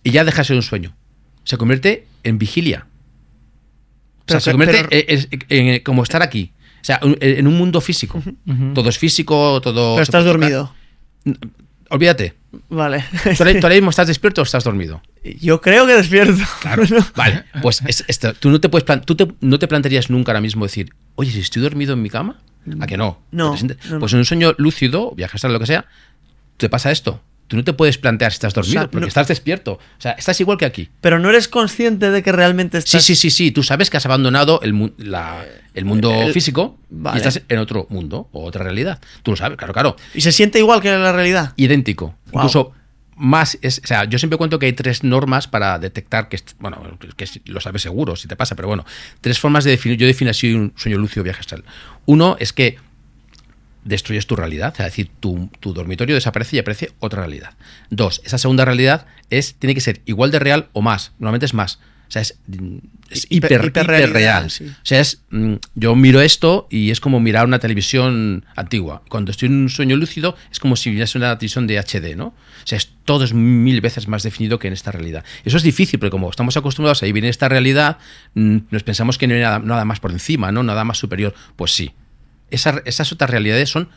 y 0.05 0.13
ya 0.13 0.25
deja 0.25 0.39
de 0.39 0.45
ser 0.45 0.57
un 0.57 0.63
sueño. 0.63 0.95
Se 1.43 1.57
convierte 1.57 2.07
en 2.23 2.39
vigilia. 2.39 2.87
O 4.27 4.31
sea, 4.31 4.39
Pero 4.39 4.41
se 4.41 4.51
convierte 4.53 4.85
pero- 4.89 5.05
en, 5.09 5.29
en- 5.49 5.75
en 5.75 5.83
como 5.83 6.03
estar 6.05 6.23
aquí. 6.23 6.53
O 6.81 6.85
sea, 6.85 7.01
en 7.03 7.47
un 7.47 7.57
mundo 7.57 7.81
físico. 7.81 8.23
Todo 8.75 8.89
es 8.91 8.99
físico, 8.99 9.61
todo... 9.63 9.95
Pero 9.97 10.03
estás 10.03 10.25
dormido. 10.25 10.73
Olvídate. 11.95 12.35
Vale. 12.69 13.05
¿Tú 13.37 13.43
ahora, 13.45 13.75
mismo 13.75 13.91
estás 13.91 14.07
despierto 14.09 14.41
o 14.41 14.45
estás 14.45 14.65
dormido? 14.65 15.01
Yo 15.41 15.61
creo 15.61 15.87
que 15.87 15.93
despierto. 15.95 16.43
Claro. 16.61 16.83
Vale. 17.17 17.45
Pues 17.63 17.83
es- 17.87 18.05
esto, 18.09 18.35
tú, 18.35 18.51
no 18.51 18.61
te, 18.61 18.69
puedes 18.69 18.85
plan- 18.85 19.03
tú 19.05 19.15
te- 19.15 19.29
no 19.41 19.59
te 19.59 19.69
plantearías 19.69 20.11
nunca 20.11 20.33
ahora 20.33 20.41
mismo 20.41 20.65
decir, 20.65 20.93
oye, 21.15 21.31
si 21.31 21.41
estoy 21.41 21.63
dormido 21.63 21.93
en 21.95 22.03
mi 22.03 22.11
cama, 22.11 22.41
¿a 22.81 22.87
que 22.87 22.97
no? 22.97 23.21
No. 23.31 23.55
Pues 24.01 24.13
en 24.13 24.19
un 24.19 24.25
sueño 24.25 24.55
lúcido, 24.59 25.13
viaje 25.13 25.37
astral, 25.37 25.53
lo 25.53 25.61
que 25.61 25.67
sea, 25.67 25.87
te 26.57 26.69
pasa 26.69 26.91
esto. 26.91 27.21
Tú 27.47 27.57
no 27.57 27.65
te 27.65 27.73
puedes 27.75 27.99
plantear 27.99 28.33
si 28.33 28.37
estás 28.37 28.55
dormido, 28.55 28.81
sea, 28.83 28.91
porque 28.91 29.03
no- 29.03 29.07
estás 29.09 29.29
despierto. 29.29 29.73
O 29.75 30.01
sea, 30.01 30.13
estás 30.13 30.41
igual 30.41 30.57
que 30.59 30.65
aquí. 30.65 30.89
Pero 31.01 31.19
no 31.19 31.29
eres 31.29 31.47
consciente 31.49 32.11
de 32.11 32.23
que 32.23 32.33
realmente 32.33 32.81
Sí, 32.81 32.85
estás. 32.87 33.05
sí, 33.05 33.15
sí, 33.17 33.31
sí. 33.31 33.51
Tú 33.53 33.63
sabes 33.63 33.91
que 33.91 33.99
has 33.99 34.07
abandonado 34.07 34.61
el, 34.63 34.73
mu- 34.73 34.93
la- 34.97 35.45
el 35.75 35.85
mundo 35.85 36.11
el- 36.13 36.33
físico 36.33 36.79
vale. 36.89 37.17
y 37.17 37.19
estás 37.19 37.43
en 37.49 37.59
otro 37.59 37.87
mundo 37.91 38.29
o 38.33 38.45
otra 38.45 38.65
realidad. 38.65 38.99
Tú 39.23 39.33
lo 39.33 39.37
sabes, 39.37 39.59
claro, 39.59 39.73
claro. 39.75 39.97
Y 40.15 40.23
se 40.23 40.33
siente 40.33 40.59
igual 40.59 40.81
que 40.81 40.89
en 40.93 41.03
la 41.03 41.13
realidad. 41.13 41.53
idéntico. 41.57 42.15
Wow. 42.33 42.41
Incluso 42.43 42.73
más. 43.17 43.59
Es, 43.63 43.81
o 43.85 43.87
sea, 43.87 44.05
yo 44.05 44.19
siempre 44.19 44.39
cuento 44.39 44.59
que 44.59 44.67
hay 44.67 44.73
tres 44.73 45.05
normas 45.05 45.47
para 45.47 45.79
detectar 45.79 46.29
que. 46.29 46.41
Bueno, 46.59 46.99
que 47.17 47.27
lo 47.45 47.61
sabes 47.61 47.83
seguro 47.83 48.17
si 48.17 48.27
te 48.27 48.37
pasa, 48.37 48.57
pero 48.57 48.69
bueno. 48.69 48.85
Tres 49.21 49.39
formas 49.39 49.65
de 49.65 49.71
definir. 49.73 49.99
Yo 49.99 50.07
defino 50.07 50.31
así 50.31 50.53
un 50.55 50.73
sueño 50.77 50.99
lúcido 50.99 51.23
viaje 51.23 51.41
astral. 51.41 51.63
Uno 52.07 52.37
es 52.41 52.53
que 52.53 52.79
destruyes 53.85 54.27
tu 54.27 54.37
realidad, 54.37 54.75
es 54.79 54.85
decir, 54.85 55.11
tu, 55.21 55.51
tu 55.61 55.73
dormitorio 55.73 56.15
desaparece 56.15 56.57
y 56.57 56.59
aparece 56.59 56.93
otra 57.01 57.21
realidad. 57.21 57.55
Dos, 57.91 58.21
esa 58.25 58.39
segunda 58.39 58.65
realidad 58.65 59.07
es, 59.31 59.55
tiene 59.57 59.75
que 59.75 59.81
ser 59.81 60.01
igual 60.07 60.31
de 60.31 60.39
real 60.39 60.69
o 60.73 60.83
más. 60.83 61.13
Normalmente 61.19 61.47
es 61.47 61.55
más. 61.55 61.79
O 62.07 62.11
sea, 62.15 62.23
es, 62.23 62.39
es 63.11 63.29
Hiper- 63.31 63.61
sí. 64.51 64.67
O 64.69 64.85
sea, 64.87 65.01
es, 65.01 65.23
mm, 65.31 65.55
yo 65.75 65.97
miro 65.97 66.21
esto 66.21 66.69
y 66.71 66.91
es 66.91 67.01
como 67.01 67.19
mirar 67.19 67.47
una 67.47 67.59
televisión 67.59 68.45
antigua. 68.55 69.03
Cuando 69.09 69.31
estoy 69.31 69.49
en 69.49 69.55
un 69.63 69.69
sueño 69.71 69.97
lúcido 69.97 70.37
es 70.53 70.61
como 70.61 70.77
si 70.77 70.91
viese 70.91 71.19
una 71.19 71.37
televisión 71.39 71.67
de 71.67 71.79
HD, 71.79 72.15
¿no? 72.15 72.27
O 72.27 72.35
sea, 72.67 72.79
es, 72.79 72.91
todo 73.05 73.25
es 73.25 73.33
mil 73.33 73.81
veces 73.81 74.07
más 74.07 74.23
definido 74.23 74.59
que 74.59 74.69
en 74.69 74.75
esta 74.75 74.93
realidad. 74.93 75.25
Eso 75.45 75.57
es 75.57 75.63
difícil, 75.63 75.99
porque 75.99 76.11
como 76.11 76.31
estamos 76.31 76.57
acostumbrados 76.57 77.03
a 77.03 77.07
vivir 77.07 77.25
en 77.25 77.31
esta 77.31 77.49
realidad, 77.49 77.99
mm, 78.35 78.59
nos 78.71 78.83
pensamos 78.83 79.19
que 79.19 79.27
no 79.27 79.35
hay 79.35 79.41
nada, 79.41 79.59
nada 79.59 79.85
más 79.85 79.99
por 79.99 80.13
encima, 80.13 80.53
¿no? 80.53 80.63
Nada 80.63 80.85
más 80.85 80.99
superior. 80.99 81.35
Pues 81.57 81.73
sí. 81.73 81.93
Esa- 82.51 82.83
esas 82.85 83.13
otras 83.13 83.31
realidades 83.31 83.71
son 83.71 83.89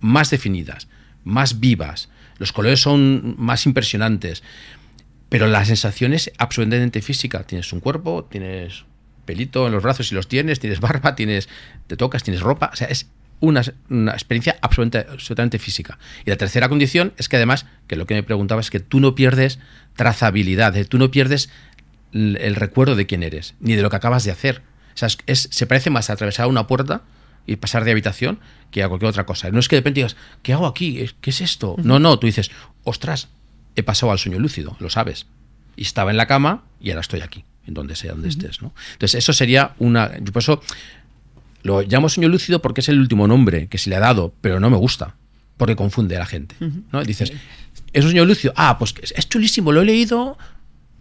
más 0.00 0.30
definidas, 0.30 0.88
más 1.24 1.60
vivas. 1.60 2.08
Los 2.38 2.52
colores 2.52 2.80
son 2.80 3.34
más 3.38 3.66
impresionantes. 3.66 4.42
Pero 5.28 5.48
la 5.48 5.64
sensación 5.64 6.12
es 6.14 6.30
absolutamente 6.38 7.02
física. 7.02 7.42
Tienes 7.44 7.72
un 7.72 7.80
cuerpo, 7.80 8.24
tienes 8.30 8.84
pelito 9.24 9.66
en 9.66 9.72
los 9.72 9.82
brazos 9.82 10.08
si 10.08 10.14
los 10.14 10.28
tienes, 10.28 10.60
tienes 10.60 10.78
barba, 10.80 11.16
tienes, 11.16 11.48
te 11.88 11.96
tocas, 11.96 12.22
tienes 12.22 12.42
ropa. 12.42 12.70
O 12.72 12.76
sea, 12.76 12.86
es 12.86 13.08
una, 13.40 13.62
una 13.90 14.12
experiencia 14.12 14.56
absolutamente, 14.62 15.58
física. 15.58 15.98
Y 16.24 16.30
la 16.30 16.36
tercera 16.36 16.68
condición 16.68 17.12
es 17.16 17.28
que 17.28 17.36
además, 17.36 17.66
que 17.88 17.96
lo 17.96 18.06
que 18.06 18.14
me 18.14 18.22
preguntaba 18.22 18.60
es 18.60 18.70
que 18.70 18.78
tú 18.80 19.00
no 19.00 19.14
pierdes 19.16 19.58
trazabilidad, 19.96 20.76
eh, 20.76 20.84
tú 20.84 20.96
no 20.98 21.10
pierdes 21.10 21.50
el, 22.12 22.54
recuerdo 22.54 22.94
de 22.94 23.06
quién 23.06 23.22
eres, 23.24 23.54
ni 23.60 23.74
de 23.74 23.82
lo 23.82 23.90
que 23.90 23.96
acabas 23.96 24.22
de 24.24 24.30
hacer. 24.30 24.62
O 24.94 24.96
sea, 24.98 25.08
es- 25.26 25.48
se 25.50 25.66
parece 25.66 25.90
más 25.90 26.08
a 26.08 26.12
atravesar 26.12 26.46
una 26.46 26.66
puerta 26.68 27.02
y 27.46 27.56
pasar 27.56 27.84
de 27.84 27.92
habitación 27.92 28.40
que 28.70 28.82
a 28.82 28.88
cualquier 28.88 29.10
otra 29.10 29.24
cosa. 29.26 29.50
No 29.50 29.58
es 29.60 29.68
que 29.68 29.76
de 29.76 29.80
repente 29.80 30.00
digas, 30.00 30.16
¿qué 30.42 30.52
hago 30.52 30.66
aquí? 30.66 31.04
¿Qué 31.20 31.30
es 31.30 31.40
esto? 31.40 31.76
No, 31.82 31.98
no, 31.98 32.18
tú 32.18 32.26
dices, 32.26 32.50
ostras, 32.84 33.28
he 33.76 33.82
pasado 33.82 34.10
al 34.12 34.18
sueño 34.18 34.38
lúcido, 34.38 34.76
lo 34.80 34.90
sabes. 34.90 35.26
Y 35.76 35.82
estaba 35.82 36.10
en 36.10 36.16
la 36.16 36.26
cama 36.26 36.64
y 36.80 36.90
ahora 36.90 37.02
estoy 37.02 37.20
aquí, 37.20 37.44
en 37.66 37.74
donde 37.74 37.94
sea, 37.96 38.12
donde 38.12 38.28
estés. 38.30 38.62
¿no? 38.62 38.72
Entonces, 38.94 39.14
eso 39.18 39.32
sería 39.32 39.74
una. 39.78 40.18
Yo 40.18 40.32
por 40.32 40.42
eso 40.42 40.60
lo 41.62 41.82
llamo 41.82 42.08
sueño 42.08 42.28
lúcido 42.28 42.62
porque 42.62 42.80
es 42.80 42.88
el 42.88 42.98
último 42.98 43.26
nombre 43.28 43.68
que 43.68 43.78
se 43.78 43.90
le 43.90 43.96
ha 43.96 44.00
dado, 44.00 44.32
pero 44.40 44.58
no 44.60 44.70
me 44.70 44.76
gusta, 44.76 45.16
porque 45.56 45.76
confunde 45.76 46.16
a 46.16 46.20
la 46.20 46.26
gente. 46.26 46.54
¿no? 46.92 47.02
Y 47.02 47.04
dices, 47.04 47.32
¿es 47.92 48.04
un 48.04 48.10
sueño 48.10 48.24
lúcido? 48.24 48.52
Ah, 48.56 48.78
pues 48.78 48.94
es- 49.02 49.12
es 49.16 49.28
chulísimo, 49.28 49.72
lo 49.72 49.82
he 49.82 49.84
leído, 49.84 50.38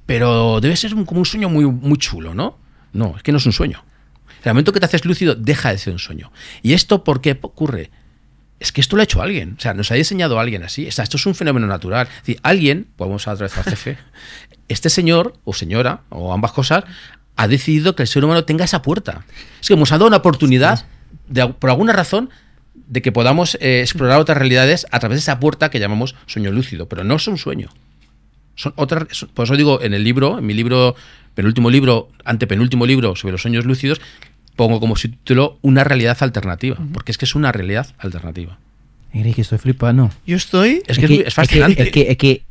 pero 0.05 0.59
debe 0.61 0.75
ser 0.75 0.93
un- 0.93 1.05
como 1.05 1.19
un 1.21 1.25
sueño 1.25 1.49
muy, 1.49 1.65
muy 1.65 1.97
chulo, 1.97 2.33
¿no? 2.35 2.57
No, 2.93 3.15
es 3.15 3.23
que 3.23 3.31
no 3.31 3.37
es 3.37 3.45
un 3.45 3.51
sueño. 3.53 3.83
En 4.45 4.51
el 4.51 4.53
momento 4.53 4.73
que 4.73 4.79
te 4.79 4.85
haces 4.85 5.05
lúcido, 5.05 5.33
deja 5.33 5.71
de 5.71 5.79
ser 5.79 5.91
un 5.91 5.99
sueño. 5.99 6.31
¿Y 6.61 6.73
esto 6.73 7.03
por 7.03 7.19
qué 7.19 7.37
ocurre? 7.41 7.89
Es 8.59 8.71
que 8.71 8.79
esto 8.79 8.95
lo 8.95 9.01
ha 9.01 9.03
hecho 9.03 9.23
alguien. 9.23 9.55
O 9.57 9.59
sea, 9.59 9.73
nos 9.73 9.89
ha 9.91 9.95
diseñado 9.95 10.39
alguien 10.39 10.61
así. 10.61 10.87
O 10.87 10.91
sea, 10.91 11.03
esto 11.03 11.17
es 11.17 11.25
un 11.25 11.33
fenómeno 11.33 11.65
natural. 11.65 12.07
Es 12.07 12.21
decir, 12.21 12.39
alguien, 12.43 12.87
pues 12.95 13.07
vamos 13.07 13.27
a 13.27 13.31
otra 13.33 13.47
vez 13.47 13.57
al 13.57 13.63
jefe, 13.63 13.97
este 14.67 14.91
señor 14.91 15.33
o 15.45 15.53
señora, 15.53 16.01
o 16.09 16.31
ambas 16.31 16.51
cosas, 16.51 16.83
ha 17.35 17.47
decidido 17.47 17.95
que 17.95 18.03
el 18.03 18.07
ser 18.07 18.23
humano 18.23 18.45
tenga 18.45 18.65
esa 18.65 18.83
puerta. 18.83 19.25
Es 19.59 19.67
que 19.67 19.73
ha 19.73 19.77
dado 19.77 20.05
una 20.05 20.17
oportunidad, 20.17 20.85
de, 21.27 21.47
por 21.47 21.71
alguna 21.71 21.93
razón, 21.93 22.29
de 22.75 23.01
que 23.01 23.11
podamos 23.11 23.55
eh, 23.61 23.81
explorar 23.81 24.19
otras 24.19 24.37
realidades 24.37 24.85
a 24.91 24.99
través 24.99 25.17
de 25.17 25.21
esa 25.21 25.39
puerta 25.39 25.71
que 25.71 25.79
llamamos 25.79 26.15
sueño 26.27 26.51
lúcido. 26.51 26.87
Pero 26.87 27.03
no 27.03 27.15
es 27.15 27.27
un 27.27 27.39
sueño. 27.39 27.71
Son 28.53 28.73
otras, 28.75 29.25
por 29.33 29.45
eso 29.45 29.55
digo, 29.55 29.81
en 29.81 29.95
el 29.95 30.03
libro, 30.03 30.37
en 30.37 30.45
mi 30.45 30.53
libro, 30.53 30.95
penúltimo 31.33 31.71
libro, 31.71 32.09
antepenúltimo 32.23 32.85
libro 32.85 33.15
sobre 33.15 33.33
los 33.33 33.41
sueños 33.41 33.65
lúcidos, 33.65 33.99
pongo 34.55 34.79
como 34.79 34.95
subtítulo 34.95 35.57
una 35.61 35.83
realidad 35.83 36.17
alternativa, 36.21 36.77
porque 36.93 37.11
es 37.11 37.17
que 37.17 37.25
es 37.25 37.35
una 37.35 37.51
realidad 37.51 37.87
alternativa. 37.97 38.57
Enrique, 39.13 39.41
estoy 39.41 39.57
flipando. 39.57 40.09
Yo 40.25 40.35
estoy. 40.35 40.81
Es 40.87 40.97
que 40.97 41.05
es, 41.05 41.11
muy- 41.11 41.19
es 41.25 41.33
fascinante. 41.33 41.83
Es 41.83 41.91
que, 41.91 42.11
es 42.11 42.17
que, 42.17 42.43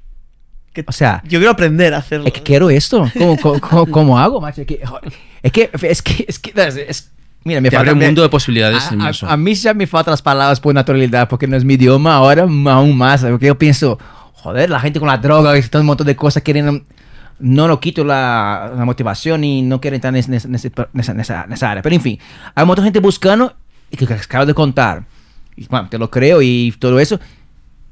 que- 0.72 0.84
o 0.86 0.92
sea, 0.92 1.22
yo 1.24 1.38
quiero 1.38 1.50
aprender 1.52 1.92
a 1.94 1.98
hacerlo. 1.98 2.26
es 2.26 2.32
que 2.32 2.42
quiero 2.42 2.70
esto. 2.70 3.10
¿Cómo, 3.18 3.36
cómo, 3.38 3.60
cómo- 3.60 3.86
cómo 3.90 4.18
hago, 4.18 4.40
macho? 4.40 4.62
Es 4.62 4.66
que, 4.66 4.80
es 5.42 5.52
que, 5.52 5.70
es 5.72 6.02
que, 6.02 6.24
es 6.26 6.38
que, 6.38 6.52
es- 6.88 7.10
mira, 7.44 7.60
me 7.60 7.68
Te 7.68 7.76
falta 7.76 7.90
abre 7.90 8.00
un 8.00 8.06
mundo 8.06 8.22
de 8.22 8.28
posibilidades 8.30 8.90
a, 8.90 8.94
inmenso. 8.94 9.26
a- 9.26 9.32
a 9.32 9.36
mí 9.36 9.54
ya 9.54 9.74
me 9.74 9.86
faltan 9.86 10.12
las 10.12 10.22
palabras 10.22 10.58
por 10.60 10.74
naturalidad, 10.74 11.28
porque 11.28 11.46
no 11.46 11.56
es 11.56 11.64
mi 11.64 11.74
idioma, 11.74 12.14
ahora 12.14 12.42
aún 12.44 12.96
más, 12.96 13.22
porque 13.22 13.46
yo 13.46 13.58
pienso, 13.58 13.98
joder, 14.32 14.70
la 14.70 14.80
gente 14.80 14.98
con 14.98 15.08
la 15.08 15.18
droga 15.18 15.52
un 15.80 15.86
montón 15.86 16.06
de 16.06 16.16
cosas 16.16 16.42
quieren, 16.42 16.84
no 17.40 17.68
lo 17.68 17.80
quito 17.80 18.04
la, 18.04 18.72
la 18.76 18.84
motivación 18.84 19.44
y 19.44 19.62
no 19.62 19.80
quieren 19.80 19.96
estar 19.96 20.14
en, 20.14 20.16
ese- 20.34 20.46
en 20.48 20.54
ese- 20.54 20.72
en 20.92 21.00
esa, 21.00 21.12
en 21.12 21.20
esa- 21.20 21.44
en 21.44 21.52
esa 21.52 21.70
área, 21.70 21.82
pero 21.82 21.94
en 21.94 22.00
fin, 22.02 22.18
hay 22.54 22.66
de 22.66 22.82
gente 22.82 23.00
buscando, 23.00 23.54
y 23.90 23.96
que 23.96 24.12
acabo 24.14 24.46
de 24.46 24.54
contar, 24.54 25.04
y 25.56 25.66
bueno, 25.66 25.88
te 25.88 25.98
lo 25.98 26.10
creo 26.10 26.42
y 26.42 26.74
todo 26.78 26.98
eso, 27.00 27.18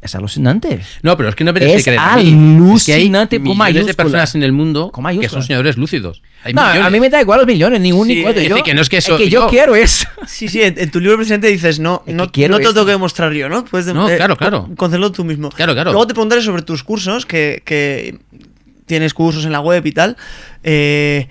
es 0.00 0.16
alucinante. 0.16 0.80
No, 1.02 1.16
pero 1.16 1.28
es 1.28 1.36
que 1.36 1.44
no 1.44 1.52
me 1.52 1.60
tienes 1.60 1.76
Es 1.78 1.84
que 1.84 1.90
creer 1.92 2.00
alucinante 2.00 2.76
es 2.76 2.84
que 2.86 2.96
hay 2.96 3.08
millones 3.12 3.38
de 3.38 3.54
mayúsculas. 3.54 3.94
personas 3.96 4.34
en 4.34 4.42
el 4.42 4.50
mundo 4.50 4.90
que 5.20 5.28
son 5.28 5.42
soñadores 5.44 5.76
lúcidos. 5.76 6.22
Hay 6.42 6.52
No, 6.54 6.62
millones. 6.62 6.84
a 6.86 6.90
mí 6.90 6.98
me 6.98 7.08
da 7.08 7.20
igual 7.20 7.38
los 7.38 7.46
millones, 7.46 7.80
ni 7.80 7.92
un 7.92 8.08
Sí, 8.08 8.16
ni 8.16 8.22
cuatro. 8.22 8.42
es 8.42 8.48
Yo, 8.48 8.62
que 8.64 8.74
no 8.74 8.80
es 8.82 8.88
que 8.88 8.96
eso- 8.96 9.16
que 9.16 9.28
yo 9.30 9.42
yo- 9.42 9.48
quiero 9.48 9.76
eso. 9.76 10.08
Sí, 10.26 10.48
sí, 10.48 10.60
en, 10.60 10.74
en 10.76 10.90
tu 10.90 10.98
libro 10.98 11.16
presente 11.18 11.46
dices, 11.46 11.78
no, 11.78 12.02
Es 12.04 12.14
no, 12.16 12.26
que 12.26 12.32
quiero 12.32 12.54
no 12.54 12.58
te 12.58 12.64
lo 12.64 12.72
tengo 12.74 12.86
que 12.86 12.92
demostrar 12.92 13.32
yo, 13.32 13.48
¿no? 13.48 13.64
Puedes 13.64 13.86
de- 13.86 13.94
No, 13.94 14.06
claro, 14.08 14.36
claro. 14.36 14.62
con- 14.64 14.74
Concederlo 14.74 15.12
tú 15.12 15.22
mismo. 15.24 15.50
Claro, 15.50 15.72
claro. 15.72 15.92
Luego 15.92 16.08
te 16.08 16.14
preguntaré 16.14 16.42
sobre 16.42 16.62
tus 16.62 16.82
cursos, 16.82 17.24
que, 17.24 17.62
que 17.64 18.18
tienes 18.92 19.14
cursos 19.14 19.44
en 19.44 19.52
la 19.52 19.60
web 19.60 19.84
y 19.86 19.92
tal. 19.92 20.16
Eh, 20.62 21.28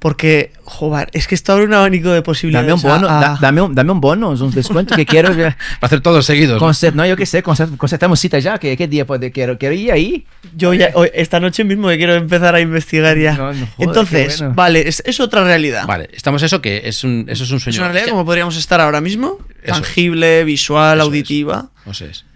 Porque, 0.00 0.52
joder, 0.64 1.08
es 1.14 1.26
que 1.26 1.34
esto 1.34 1.54
abre 1.54 1.64
un 1.64 1.72
abanico 1.72 2.10
de 2.10 2.20
posibilidades. 2.20 2.68
Dame 2.68 2.74
un 2.74 2.82
bono, 2.82 3.08
a- 3.08 3.18
a- 3.18 3.20
da- 3.22 3.38
dame, 3.40 3.62
un, 3.62 3.74
dame 3.74 3.90
un 3.90 4.02
bono, 4.02 4.28
un 4.32 4.50
descuento 4.50 4.94
que 4.94 5.06
quiero. 5.06 5.30
Para 5.34 5.56
hacer 5.80 6.02
todos 6.02 6.26
seguidos. 6.26 6.60
¿no? 6.60 6.68
Concer- 6.68 6.92
no, 6.92 7.06
yo 7.06 7.16
qué 7.16 7.24
sé, 7.24 7.42
concer- 7.42 7.74
concertamos 7.78 8.20
cita 8.20 8.38
ya. 8.38 8.58
¿Qué, 8.58 8.76
qué 8.76 8.86
día 8.86 9.06
puede? 9.06 9.32
Quiero, 9.32 9.56
quiero 9.56 9.74
ir 9.74 9.90
ahí. 9.92 10.26
Yo 10.54 10.74
ya, 10.74 10.90
hoy- 10.92 11.08
esta 11.14 11.40
noche 11.40 11.64
mismo 11.64 11.88
que 11.88 11.96
quiero 11.96 12.12
empezar 12.16 12.54
a 12.54 12.60
investigar 12.60 13.16
ya. 13.16 13.32
No, 13.34 13.54
no 13.54 13.66
jodas, 13.66 13.72
Entonces, 13.78 14.38
bueno. 14.40 14.54
vale, 14.54 14.86
es, 14.86 15.02
es 15.06 15.20
otra 15.20 15.42
realidad. 15.42 15.86
Vale, 15.86 16.10
estamos 16.12 16.42
eso 16.42 16.60
que 16.60 16.82
es 16.84 17.02
un, 17.02 17.24
eso 17.30 17.44
es 17.44 17.50
un 17.50 17.56
Es 17.56 17.62
sueño. 17.62 17.78
una 17.78 17.86
realidad 17.88 18.04
Es 18.08 18.10
como 18.12 18.26
podríamos 18.26 18.58
estar 18.58 18.82
ahora 18.82 19.00
mismo. 19.00 19.38
Eso 19.62 19.72
es. 19.76 19.80
tangible, 19.80 20.44
visual, 20.44 20.98
Eso 20.98 21.02
es. 21.02 21.08
auditiva. 21.08 21.70
No 21.86 21.94
sé, 21.94 22.10
es. 22.10 22.26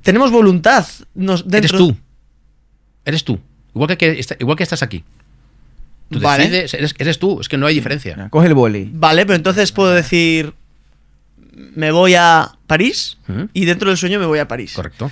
Tenemos 0.00 0.30
voluntad. 0.30 0.86
Nos, 1.14 1.40
Eres 1.42 1.50
dentro- 1.50 1.76
tú. 1.78 1.96
Eres 3.04 3.22
tú. 3.22 3.38
Igual 3.74 3.88
que, 3.88 3.96
que 3.98 4.18
est- 4.20 4.40
igual 4.40 4.56
que 4.56 4.62
estás 4.62 4.82
aquí. 4.82 5.04
Tú 6.10 6.20
Vale. 6.20 6.44
decides, 6.44 6.74
eres, 6.74 6.94
eres 6.98 7.18
tú, 7.18 7.40
es 7.40 7.48
que 7.48 7.56
no 7.56 7.66
hay 7.66 7.74
diferencia. 7.74 8.28
Coge 8.30 8.46
el 8.46 8.54
boli. 8.54 8.90
Vale, 8.92 9.24
pero 9.26 9.36
entonces 9.36 9.72
puedo 9.72 9.90
decir. 9.90 10.52
Me 11.76 11.92
voy 11.92 12.14
a 12.14 12.52
París 12.66 13.16
y 13.52 13.64
dentro 13.64 13.88
del 13.88 13.96
sueño 13.96 14.18
me 14.18 14.26
voy 14.26 14.40
a 14.40 14.48
París. 14.48 14.72
Correcto. 14.74 15.10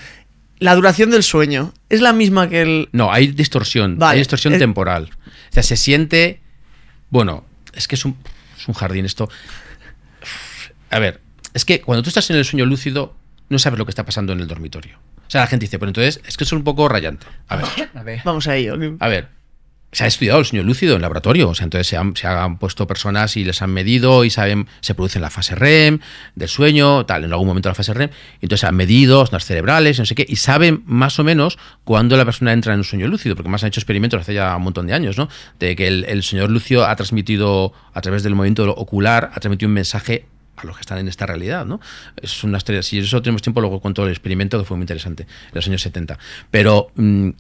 La 0.59 0.75
duración 0.75 1.11
del 1.11 1.23
sueño 1.23 1.73
es 1.89 2.01
la 2.01 2.13
misma 2.13 2.49
que 2.49 2.63
el. 2.63 2.89
No, 2.93 3.13
hay 3.13 3.29
distorsión. 3.29 3.99
Vale. 3.99 4.13
Hay 4.15 4.19
distorsión 4.19 4.53
Es- 4.55 4.59
temporal. 4.59 5.11
O 5.51 5.53
sea, 5.53 5.63
se 5.63 5.77
siente. 5.77 6.41
Bueno, 7.11 7.45
es 7.75 7.87
que 7.89 7.95
es 7.95 8.05
un, 8.05 8.17
es 8.59 8.67
un 8.69 8.75
jardín 8.75 9.05
esto. 9.05 9.29
A 10.91 10.99
ver, 10.99 11.21
es 11.55 11.65
que 11.65 11.81
cuando 11.81 12.03
tú 12.03 12.09
estás 12.11 12.29
en 12.31 12.37
el 12.37 12.45
sueño 12.45 12.67
lúcido, 12.67 13.15
no 13.49 13.59
sabes 13.59 13.79
lo 13.79 13.85
que 13.87 13.91
está 13.91 14.05
pasando 14.05 14.33
en 14.33 14.41
el 14.41 14.47
dormitorio. 14.49 14.99
O 15.33 15.37
sea, 15.41 15.41
la 15.41 15.47
gente 15.47 15.64
dice, 15.64 15.78
pero 15.78 15.89
entonces 15.89 16.20
es 16.26 16.37
que 16.37 16.45
es 16.45 16.53
un 16.53 16.62
poco 16.62 16.91
rayante. 16.91 17.26
A 17.49 17.57
ver, 17.57 17.64
A 17.95 18.03
ver. 18.03 18.20
Vamos 18.22 18.47
a 18.49 18.55
ello. 18.55 18.76
a 19.01 19.09
ver. 19.09 19.28
Se 19.91 20.05
ha 20.05 20.07
estudiado 20.07 20.39
el 20.41 20.45
sueño 20.45 20.62
lúcido 20.62 20.95
en 20.95 21.01
laboratorio, 21.01 21.49
o 21.49 21.55
sea, 21.55 21.64
entonces 21.64 21.87
se 21.87 21.97
han, 21.97 22.14
se 22.14 22.26
han 22.26 22.59
puesto 22.59 22.87
personas 22.87 23.35
y 23.39 23.45
les 23.45 23.62
han 23.62 23.70
medido 23.70 24.26
y 24.26 24.30
saben, 24.30 24.66
se 24.83 24.95
produce 24.95 25.16
en 25.16 25.22
la 25.22 25.30
fase 25.30 25.55
REM 25.55 26.01
del 26.35 26.51
sueño, 26.51 27.07
tal, 27.07 27.24
en 27.24 27.33
algún 27.33 27.47
momento 27.47 27.70
la 27.70 27.74
fase 27.74 27.95
REM, 27.95 28.11
y 28.43 28.45
entonces 28.45 28.64
han 28.64 28.74
medido 28.74 29.22
ondas 29.22 29.47
cerebrales, 29.47 29.99
no 29.99 30.05
sé 30.05 30.14
qué, 30.14 30.26
y 30.28 30.37
saben 30.37 30.83
más 30.85 31.18
o 31.18 31.24
menos 31.24 31.59
cuándo 31.85 32.14
la 32.18 32.26
persona 32.26 32.53
entra 32.53 32.74
en 32.74 32.80
un 32.80 32.85
sueño 32.85 33.09
lúcido, 33.09 33.35
porque 33.35 33.49
más 33.49 33.62
han 33.62 33.68
hecho 33.68 33.80
experimentos 33.80 34.20
hace 34.20 34.35
ya 34.35 34.55
un 34.55 34.64
montón 34.64 34.87
de 34.87 34.93
años, 34.93 35.16
¿no? 35.16 35.30
De 35.59 35.76
que 35.76 35.89
el, 35.89 36.05
el 36.05 36.22
sueño 36.22 36.47
lúcido 36.47 36.87
ha 36.87 36.95
transmitido, 36.97 37.72
a 37.95 38.03
través 38.03 38.22
del 38.22 38.35
movimiento 38.35 38.70
ocular, 38.70 39.30
ha 39.35 39.41
transmitido 39.41 39.68
un 39.68 39.74
mensaje 39.74 40.26
a 40.57 40.66
los 40.66 40.76
que 40.76 40.80
están 40.82 40.98
en 40.98 41.09
esta 41.09 41.26
realidad, 41.26 41.64
¿no? 41.66 41.80
Es 42.20 42.44
una 42.44 42.59
historia, 42.59 42.82
si 42.82 42.98
eso 42.98 43.20
tenemos 43.22 43.42
tiempo, 43.42 43.61
luego 43.61 43.80
cuento 43.80 44.05
el 44.05 44.11
experimento 44.11 44.59
que 44.59 44.64
fue 44.64 44.76
muy 44.76 44.84
interesante, 44.84 45.22
en 45.24 45.55
los 45.55 45.66
años 45.66 45.82
70. 45.82 46.18
Pero 46.50 46.90
mm, 46.94 47.30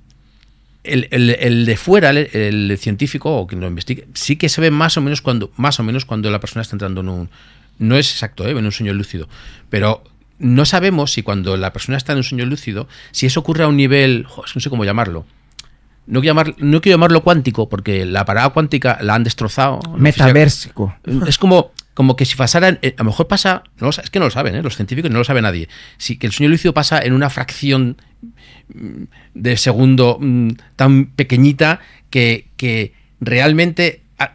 el, 0.84 1.08
el- 1.10 1.30
el 1.38 1.66
de 1.66 1.76
fuera, 1.76 2.10
el, 2.10 2.28
el 2.34 2.78
científico 2.78 3.36
o 3.36 3.46
quien 3.46 3.60
lo 3.60 3.66
investigue, 3.68 4.06
sí 4.14 4.36
que 4.36 4.48
se 4.48 4.60
ve 4.60 4.70
más 4.70 4.96
o 4.96 5.00
menos 5.00 5.20
cuando, 5.22 5.52
más 5.56 5.78
o 5.78 5.82
menos 5.82 6.04
cuando 6.04 6.30
la 6.30 6.40
persona 6.40 6.62
está 6.62 6.74
entrando 6.74 7.00
en 7.02 7.08
un. 7.08 7.30
No 7.78 7.96
es 7.96 8.10
exacto, 8.12 8.46
¿eh? 8.46 8.50
en 8.52 8.64
un 8.64 8.72
sueño 8.72 8.92
lúcido. 8.94 9.28
Pero 9.70 10.02
no 10.38 10.64
sabemos 10.64 11.12
si 11.12 11.22
cuando 11.22 11.56
la 11.56 11.72
persona 11.72 11.96
está 11.98 12.12
en 12.12 12.18
un 12.18 12.24
sueño 12.24 12.46
lúcido, 12.46 12.88
si 13.12 13.26
eso 13.26 13.40
ocurre 13.40 13.64
a 13.64 13.68
un 13.68 13.76
nivel. 13.76 14.24
jo, 14.28 14.42
no 14.54 14.60
sé 14.60 14.70
cómo 14.70 14.84
llamarlo. 14.84 15.24
No 16.06 16.20
quiero, 16.20 16.34
llamar, 16.34 16.54
no 16.58 16.80
quiero 16.80 16.96
llamarlo 16.96 17.22
cuántico, 17.22 17.68
porque 17.68 18.04
la 18.04 18.24
parada 18.24 18.50
cuántica 18.50 18.98
la 19.02 19.14
han 19.14 19.22
destrozado. 19.22 19.78
Metaversico. 19.96 20.96
Es 21.28 21.38
como, 21.38 21.70
como 21.94 22.16
que 22.16 22.24
si 22.24 22.36
pasara, 22.36 22.68
en- 22.68 22.78
eh, 22.82 22.94
a 22.96 23.02
lo 23.02 23.10
mejor 23.10 23.28
pasa, 23.28 23.64
no 23.78 23.90
es 23.90 24.00
que 24.10 24.18
no 24.18 24.26
lo 24.26 24.30
saben, 24.30 24.54
¿eh? 24.54 24.62
los 24.62 24.76
científicos 24.76 25.10
no 25.10 25.18
lo 25.18 25.24
sabe 25.24 25.42
nadie. 25.42 25.68
Si 25.98 26.16
que 26.16 26.26
el 26.26 26.32
sueño 26.32 26.50
lúcido 26.50 26.72
pasa 26.74 27.00
en 27.00 27.12
una 27.12 27.28
fracción 27.30 27.96
mm, 28.74 29.02
de 29.34 29.56
segundo 29.56 30.18
mm, 30.20 30.50
tan 30.76 31.06
pequeñita 31.06 31.80
que, 32.10 32.48
que 32.56 32.94
realmente 33.20 34.02
ah, 34.18 34.34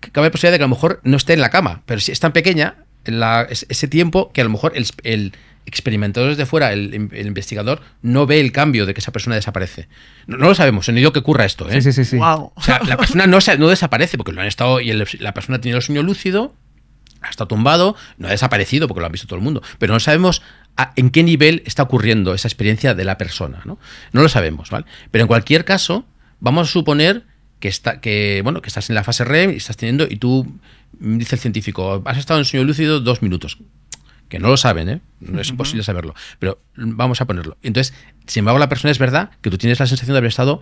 que 0.00 0.10
cabe 0.10 0.28
la 0.28 0.30
posibilidad 0.32 0.52
de 0.52 0.58
que 0.58 0.64
a 0.64 0.68
lo 0.68 0.74
mejor 0.74 1.00
no 1.04 1.16
esté 1.16 1.32
en 1.34 1.40
la 1.40 1.50
cama, 1.50 1.82
pero 1.86 2.00
si 2.00 2.12
es 2.12 2.20
tan 2.20 2.32
pequeña 2.32 2.76
en 3.04 3.20
la- 3.20 3.46
es- 3.48 3.66
ese 3.68 3.88
tiempo 3.88 4.32
que 4.32 4.40
a 4.40 4.44
lo 4.44 4.50
mejor 4.50 4.72
el, 4.74 4.86
el 5.02 5.32
experimentador 5.66 6.28
desde 6.30 6.44
fuera, 6.46 6.72
el, 6.74 7.08
el 7.12 7.26
investigador, 7.26 7.80
no 8.02 8.26
ve 8.26 8.38
el 8.40 8.52
cambio 8.52 8.84
de 8.86 8.92
que 8.94 9.00
esa 9.00 9.12
persona 9.12 9.34
desaparece. 9.36 9.88
No, 10.26 10.36
no 10.36 10.48
lo 10.48 10.54
sabemos, 10.54 10.86
no 10.88 10.94
digo 10.94 11.12
que 11.12 11.20
ocurra 11.20 11.44
esto. 11.46 11.68
¿eh? 11.70 11.80
Sí, 11.80 11.92
sí, 11.92 12.04
sí. 12.04 12.10
sí. 12.10 12.16
Wow. 12.18 12.52
O 12.54 12.62
sea, 12.62 12.80
la 12.86 12.96
persona 12.98 13.26
no, 13.26 13.40
se- 13.40 13.56
no 13.58 13.68
desaparece 13.68 14.16
porque 14.18 14.32
lo 14.32 14.40
han 14.42 14.46
estado 14.46 14.80
y 14.80 14.90
el- 14.90 15.06
la 15.20 15.32
persona 15.34 15.56
ha 15.56 15.60
tenido 15.62 15.78
el 15.78 15.82
sueño 15.82 16.02
lúcido, 16.02 16.54
ha 17.26 17.30
estado 17.30 17.48
tumbado, 17.48 17.96
no 18.18 18.28
ha 18.28 18.30
desaparecido 18.30 18.88
porque 18.88 19.00
lo 19.00 19.06
ha 19.06 19.10
visto 19.10 19.26
todo 19.26 19.38
el 19.38 19.44
mundo, 19.44 19.62
pero 19.78 19.92
no 19.92 20.00
sabemos 20.00 20.42
a- 20.76 20.92
en 20.96 21.10
qué 21.10 21.22
nivel 21.22 21.62
está 21.66 21.82
ocurriendo 21.82 22.34
esa 22.34 22.48
experiencia 22.48 22.94
de 22.94 23.04
la 23.04 23.16
persona, 23.18 23.60
¿no? 23.64 23.78
No 24.12 24.22
lo 24.22 24.28
sabemos, 24.28 24.70
¿vale? 24.70 24.86
Pero 25.10 25.22
en 25.22 25.28
cualquier 25.28 25.64
caso, 25.64 26.04
vamos 26.40 26.68
a 26.68 26.72
suponer 26.72 27.24
que 27.60 27.68
está 27.68 28.00
que 28.00 28.40
bueno, 28.42 28.60
que 28.60 28.68
estás 28.68 28.90
en 28.90 28.94
la 28.94 29.04
fase 29.04 29.24
REM 29.24 29.52
y 29.52 29.56
estás 29.56 29.76
teniendo 29.76 30.04
y 30.08 30.16
tú 30.16 30.44
mm, 31.00 31.18
dice 31.18 31.36
el 31.36 31.40
científico, 31.40 32.02
has 32.04 32.18
estado 32.18 32.38
en 32.40 32.44
sueño 32.44 32.64
lúcido 32.64 33.00
dos 33.00 33.22
minutos. 33.22 33.58
Que 34.28 34.38
no 34.38 34.48
lo 34.48 34.56
saben, 34.56 34.88
¿eh? 34.88 35.00
No 35.20 35.40
es 35.40 35.50
imposible 35.50 35.84
saberlo. 35.84 36.14
Pero 36.38 36.58
vamos 36.76 37.20
a 37.20 37.26
ponerlo. 37.26 37.56
Entonces, 37.62 37.94
sin 38.26 38.40
embargo, 38.40 38.58
la 38.58 38.68
persona 38.70 38.90
es 38.90 38.98
verdad 38.98 39.30
que 39.42 39.50
tú 39.50 39.58
tienes 39.58 39.78
la 39.78 39.86
sensación 39.86 40.14
de 40.14 40.18
haber 40.18 40.28
estado 40.30 40.60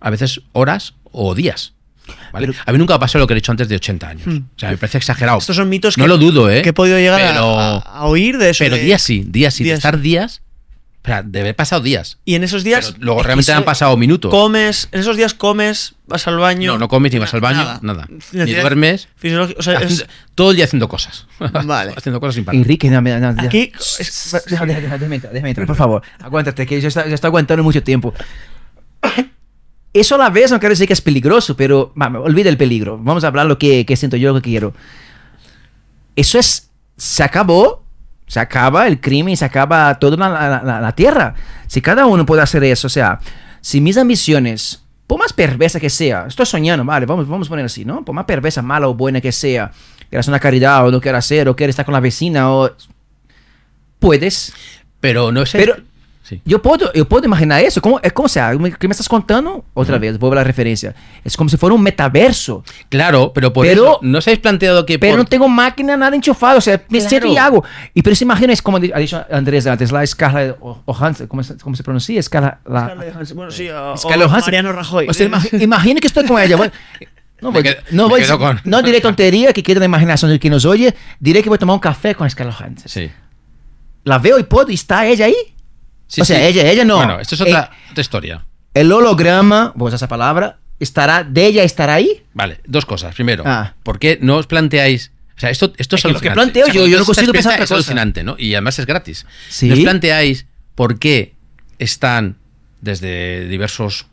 a 0.00 0.10
veces 0.10 0.42
horas 0.52 0.94
o 1.04 1.34
días. 1.34 1.72
¿Vale? 2.32 2.52
a 2.66 2.72
mí 2.72 2.78
nunca 2.78 2.94
me 2.94 2.96
ha 2.96 3.00
pasado 3.00 3.20
lo 3.22 3.26
que 3.26 3.34
he 3.34 3.36
dicho 3.36 3.52
antes 3.52 3.68
de 3.68 3.76
80 3.76 4.08
años. 4.08 4.26
O 4.26 4.58
sea, 4.58 4.70
me 4.70 4.76
parece 4.76 4.98
exagerado. 4.98 5.38
Estos 5.38 5.56
son 5.56 5.68
mitos 5.68 5.96
no 5.98 6.04
que, 6.04 6.08
lo 6.08 6.18
dudo, 6.18 6.50
¿eh? 6.50 6.62
que 6.62 6.70
he 6.70 6.72
podido 6.72 6.98
llegar 6.98 7.20
a- 7.20 7.28
pero, 7.32 7.58
a, 7.60 7.76
a 7.78 8.04
oír 8.06 8.38
de 8.38 8.50
eso. 8.50 8.64
Pero 8.64 8.76
de- 8.76 8.82
días 8.82 9.02
sí, 9.02 9.24
días 9.26 9.54
sí. 9.54 9.64
de 9.64 9.68
días 9.70 9.78
estar 9.78 9.96
sí. 9.96 10.00
días. 10.02 10.42
O 11.02 11.06
sea, 11.06 11.22
de 11.22 11.40
haber 11.40 11.56
pasado 11.56 11.80
días. 11.80 12.18
Y 12.26 12.34
en 12.34 12.44
esos 12.44 12.62
días. 12.62 12.90
Pero 12.92 13.04
luego 13.04 13.20
es 13.20 13.24
que 13.24 13.26
realmente 13.28 13.52
han 13.52 13.64
pasado 13.64 13.96
minutos. 13.96 14.30
Comes, 14.30 14.90
en 14.92 15.00
esos 15.00 15.16
días 15.16 15.32
comes, 15.32 15.94
vas 16.06 16.26
al 16.28 16.36
baño. 16.36 16.72
No, 16.72 16.78
no 16.78 16.88
comes 16.88 17.10
ni 17.10 17.18
vas 17.18 17.32
al 17.32 17.40
baño, 17.40 17.56
nada. 17.56 17.78
nada. 17.82 18.06
Ni 18.32 18.52
duermes. 18.52 19.08
o 19.56 19.62
sea, 19.62 19.76
es- 19.76 19.82
Haciendo- 19.82 20.04
todo 20.34 20.50
el 20.50 20.56
día 20.56 20.66
haciendo 20.66 20.88
cosas. 20.90 21.26
Vale. 21.64 21.94
haciendo 21.96 22.20
cosas 22.20 22.34
sin 22.34 22.44
parar. 22.44 22.60
Enrique, 22.60 22.90
no, 22.90 23.00
no, 23.00 23.18
no. 23.32 23.42
Aquí- 23.42 23.72
déjame 24.46 24.74
entrar, 24.74 25.32
déjame 25.32 25.48
entrar, 25.48 25.66
por 25.66 25.76
favor. 25.76 26.02
Aguántate, 26.20 26.66
que 26.66 26.78
ya 26.80 26.88
está, 26.88 27.08
ya 27.08 27.14
está 27.14 27.28
aguantando 27.28 27.62
mucho 27.64 27.82
tiempo. 27.82 28.12
Eso 29.92 30.14
a 30.14 30.18
la 30.18 30.30
vez 30.30 30.50
no 30.52 30.60
quiere 30.60 30.72
decir 30.74 30.86
que 30.86 30.92
es 30.92 31.00
peligroso, 31.00 31.56
pero 31.56 31.92
vamos, 31.96 32.22
olvida 32.24 32.48
el 32.48 32.56
peligro. 32.56 32.96
Vamos 32.98 33.24
a 33.24 33.26
hablar 33.26 33.46
lo 33.46 33.58
que, 33.58 33.84
que 33.84 33.96
siento 33.96 34.16
yo, 34.16 34.32
lo 34.32 34.40
que 34.40 34.50
quiero. 34.50 34.72
Eso 36.16 36.38
es, 36.38 36.70
se 36.96 37.22
acabó, 37.22 37.82
se 38.26 38.38
acaba 38.40 38.86
el 38.86 39.00
crimen, 39.00 39.36
se 39.36 39.44
acaba 39.44 39.98
toda 39.98 40.16
la, 40.16 40.62
la- 40.62 40.80
la- 40.80 40.92
tierra. 40.94 41.34
Si 41.66 41.80
cada 41.80 42.06
uno 42.06 42.24
puede 42.26 42.42
hacer 42.42 42.62
eso, 42.64 42.86
o 42.86 42.90
sea, 42.90 43.18
si 43.60 43.80
mis 43.80 43.96
ambiciones, 43.96 44.84
por 45.06 45.18
más 45.18 45.32
perversa 45.32 45.80
que 45.80 45.90
sea, 45.90 46.26
estoy 46.28 46.46
soñando, 46.46 46.84
vale, 46.84 47.06
vamos, 47.06 47.26
vamos 47.28 47.48
a 47.48 47.50
poner 47.50 47.64
así, 47.64 47.84
¿no? 47.84 48.04
Por 48.04 48.14
más 48.14 48.26
perversa, 48.26 48.62
mala 48.62 48.86
o 48.86 48.94
buena 48.94 49.20
que 49.20 49.32
sea, 49.32 49.72
quieras 50.08 50.28
una 50.28 50.38
caridad 50.38 50.86
o 50.86 50.90
no 50.92 51.00
quieras 51.00 51.24
hacer, 51.24 51.48
o 51.48 51.56
quieres 51.56 51.72
estar 51.74 51.84
con 51.84 51.94
la 51.94 52.00
vecina, 52.00 52.50
o... 52.52 52.70
Puedes, 53.98 54.52
Pero 55.00 55.30
no 55.32 55.44
sé. 55.46 55.58
pero 55.58 55.76
Sí. 56.30 56.40
yo 56.44 56.62
puedo, 56.62 56.92
yo 56.92 57.08
puedo 57.08 57.24
imaginar 57.26 57.60
eso. 57.64 57.82
¿Cómo, 57.82 57.98
es 58.02 58.12
como 58.12 58.28
sea, 58.28 58.52
¿qué 58.78 58.86
me 58.86 58.92
estás 58.92 59.08
contando? 59.08 59.64
Otra 59.74 59.98
vez, 59.98 60.16
vuelvo 60.16 60.34
a 60.34 60.36
la 60.36 60.44
referencia. 60.44 60.94
Es 61.24 61.36
como 61.36 61.50
si 61.50 61.56
fuera 61.56 61.74
un 61.74 61.82
metaverso. 61.82 62.62
Claro, 62.88 63.32
pero 63.34 63.52
por 63.52 63.66
Pero- 63.66 63.82
eso 63.82 63.98
no 64.02 64.18
os 64.18 64.26
habéis 64.28 64.38
planteado 64.38 64.86
que. 64.86 64.96
Pero 64.98 65.14
por- 65.14 65.18
no 65.18 65.24
tengo 65.24 65.48
máquina, 65.48 65.96
nada 65.96 66.14
enchufado. 66.14 66.58
O 66.58 66.60
sea, 66.60 66.80
me 66.88 66.98
Claro. 66.98 67.08
siento 67.08 67.26
y 67.26 67.36
hago. 67.36 67.64
Y 67.94 68.02
pero 68.02 68.14
se 68.14 68.22
imagina, 68.22 68.52
es 68.52 68.62
como 68.62 68.76
ha 68.76 68.80
dicho 68.80 69.24
Andrés 69.30 69.66
antes, 69.66 69.90
la 69.90 70.04
escala 70.04 70.54
o, 70.60 70.80
o 70.84 70.96
Hans, 70.96 71.24
¿cómo, 71.26 71.42
se- 71.42 71.56
cómo 71.58 71.74
se 71.74 71.82
pronuncia? 71.82 72.18
Escala, 72.20 72.60
la, 72.64 72.94
Johansson, 73.12 73.36
Bueno, 73.36 73.50
sí, 73.50 73.68
o, 73.68 73.92
o 73.94 73.96
Johansson. 73.96 74.40
Mariano 74.42 74.72
Rajoy. 74.72 75.08
O 75.08 75.12
sea, 75.12 75.28
imagina 75.60 75.98
que 76.00 76.06
estoy 76.06 76.26
con 76.26 76.40
ella. 76.40 76.56
Bueno, 76.56 76.72
no, 77.40 77.50
Me 77.50 77.54
voy, 77.60 77.62
quedo- 77.64 77.82
no, 77.90 78.08
voy- 78.08 78.22
con- 78.24 78.60
no 78.64 78.82
diré 78.82 79.00
tontería 79.08 79.52
que 79.52 79.64
quede 79.64 79.74
en 79.78 79.80
la 79.80 79.86
imaginación 79.86 80.30
del 80.30 80.38
que 80.38 80.48
nos 80.48 80.64
oye. 80.64 80.94
Diré 81.18 81.42
que 81.42 81.48
voy 81.48 81.56
a 81.56 81.58
tomar 81.58 81.74
un 81.74 81.80
café 81.80 82.14
con 82.14 82.30
Scarlett 82.30 82.54
Johansson. 82.56 82.88
Sí. 82.88 83.10
La 84.04 84.18
veo 84.18 84.38
y 84.38 84.44
puedo 84.44 84.70
y 84.70 84.74
está 84.74 85.04
ella 85.06 85.26
ahí. 85.26 85.34
Sí, 86.10 86.20
o 86.20 86.24
sea, 86.24 86.38
sí. 86.38 86.44
ella, 86.44 86.68
ella 86.70 86.84
no. 86.84 86.96
Bueno, 86.96 87.20
esto 87.20 87.34
es 87.36 87.40
otra, 87.40 87.70
Eh, 87.72 87.90
otra 87.92 88.00
historia. 88.00 88.44
el 88.74 88.90
holograma, 88.92 89.72
vos 89.76 89.94
esa 89.94 90.08
palabra, 90.08 90.58
estará 90.80 91.22
de 91.24 91.46
ella 91.46 91.62
estará 91.62 91.94
ahí. 91.94 92.24
Vale, 92.34 92.60
dos 92.66 92.84
cosas. 92.84 93.14
Primero, 93.14 93.44
Ah. 93.46 93.74
¿por 93.84 93.98
qué 93.98 94.18
no 94.20 94.36
os 94.36 94.46
planteáis? 94.46 95.12
O 95.36 95.40
sea, 95.40 95.50
esto, 95.50 95.72
esto 95.78 95.96
es, 95.96 96.04
Es 96.04 96.12
lo 96.12 96.20
que 96.20 96.30
planteo 96.32 96.64
O 96.64 96.66
sea, 96.66 96.74
yo, 96.74 96.86
yo 96.86 96.98
no 96.98 97.04
consigo 97.04 97.32
pensar 97.32 97.52
otra 97.52 97.64
Es 97.64 97.68
cosa. 97.70 97.74
alucinante, 97.76 98.24
¿no? 98.24 98.34
Y 98.38 98.54
además 98.54 98.78
es 98.78 98.86
gratis. 98.86 99.24
Sí. 99.48 99.68
¿No 99.68 99.74
os 99.74 99.80
planteáis 99.80 100.46
por 100.74 100.98
qué 100.98 101.34
están 101.78 102.36
desde 102.80 103.46
diversos, 103.48 104.06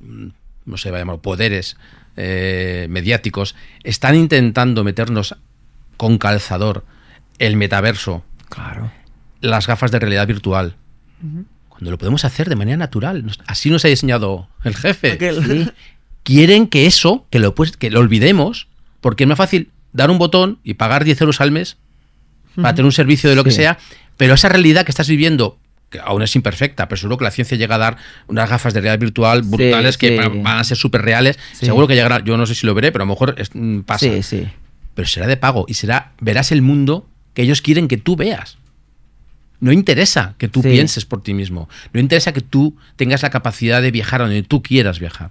mm, 0.00 0.28
no 0.64 0.76
sé, 0.76 0.90
va 0.90 0.96
a 0.96 1.00
llamar, 1.00 1.18
poderes 1.20 1.76
eh, 2.18 2.86
mediáticos, 2.88 3.54
están 3.84 4.14
intentando 4.16 4.82
meternos 4.84 5.36
con 5.98 6.16
calzador 6.18 6.84
el 7.38 7.56
metaverso, 7.56 8.24
Claro. 8.48 8.90
las 9.42 9.66
gafas 9.66 9.90
de 9.90 9.98
realidad 9.98 10.26
virtual? 10.26 10.76
Cuando 11.68 11.90
lo 11.90 11.98
podemos 11.98 12.24
hacer 12.24 12.48
de 12.48 12.56
manera 12.56 12.76
natural. 12.76 13.24
Así 13.46 13.70
nos 13.70 13.84
ha 13.84 13.88
diseñado 13.88 14.48
el 14.64 14.74
jefe. 14.76 15.12
Aquel- 15.18 15.44
Sí. 15.66 15.70
quieren 16.22 16.66
que 16.66 16.86
eso, 16.86 17.26
que 17.30 17.38
lo, 17.38 17.54
pues, 17.54 17.76
que 17.76 17.90
lo 17.90 18.00
olvidemos, 18.00 18.66
porque 19.00 19.24
es 19.24 19.28
más 19.28 19.38
fácil 19.38 19.70
dar 19.92 20.10
un 20.10 20.18
botón 20.18 20.58
y 20.64 20.74
pagar 20.74 21.04
10 21.04 21.20
euros 21.20 21.40
al 21.40 21.52
mes 21.52 21.76
para 22.56 22.74
tener 22.74 22.86
un 22.86 22.92
servicio 22.92 23.28
de 23.30 23.36
lo 23.36 23.44
que 23.44 23.50
sea, 23.50 23.78
pero 24.16 24.34
esa 24.34 24.48
realidad 24.48 24.84
que 24.84 24.90
estás 24.90 25.08
viviendo, 25.08 25.58
que 25.90 26.00
aún 26.00 26.22
es 26.22 26.34
imperfecta, 26.34 26.88
pero 26.88 26.96
seguro 26.98 27.18
que 27.18 27.24
la 27.24 27.30
ciencia 27.30 27.56
llega 27.56 27.74
a 27.76 27.78
dar 27.78 27.96
unas 28.28 28.48
gafas 28.50 28.72
de 28.74 28.80
realidad 28.80 28.98
virtual 28.98 29.42
brutales 29.42 29.98
que 29.98 30.18
sí. 30.20 30.38
van 30.42 30.58
a 30.58 30.64
ser 30.64 30.76
súper 30.76 31.02
reales. 31.02 31.38
Sí. 31.52 31.66
Seguro 31.66 31.86
que 31.86 31.94
llegará, 31.94 32.24
yo 32.24 32.36
no 32.36 32.46
sé 32.46 32.54
si 32.54 32.66
lo 32.66 32.74
veré, 32.74 32.90
pero 32.92 33.02
a 33.04 33.06
lo 33.06 33.12
mejor 33.12 33.34
es- 33.38 33.50
mm, 33.54 33.80
pasa. 33.80 34.06
Sí, 34.06 34.22
sí. 34.22 34.48
Pero 34.94 35.06
será 35.06 35.26
de 35.26 35.36
pago 35.36 35.66
y 35.68 35.74
será, 35.74 36.12
verás 36.20 36.50
el 36.50 36.62
mundo 36.62 37.06
que 37.34 37.42
ellos 37.42 37.60
quieren 37.62 37.86
que 37.88 37.98
tú 37.98 38.16
veas. 38.16 38.56
No 39.60 39.72
interesa 39.72 40.34
que 40.38 40.48
tú 40.48 40.62
Sí. 40.62 40.68
pienses 40.70 41.04
por 41.04 41.22
ti 41.22 41.34
mismo. 41.34 41.68
No 41.92 42.00
interesa 42.00 42.32
que 42.32 42.40
tú 42.40 42.76
tengas 42.96 43.22
la 43.22 43.30
capacidad 43.30 43.80
de 43.82 43.90
viajar 43.90 44.20
a 44.20 44.24
donde 44.24 44.42
tú 44.42 44.62
quieras 44.62 45.00
viajar. 45.00 45.30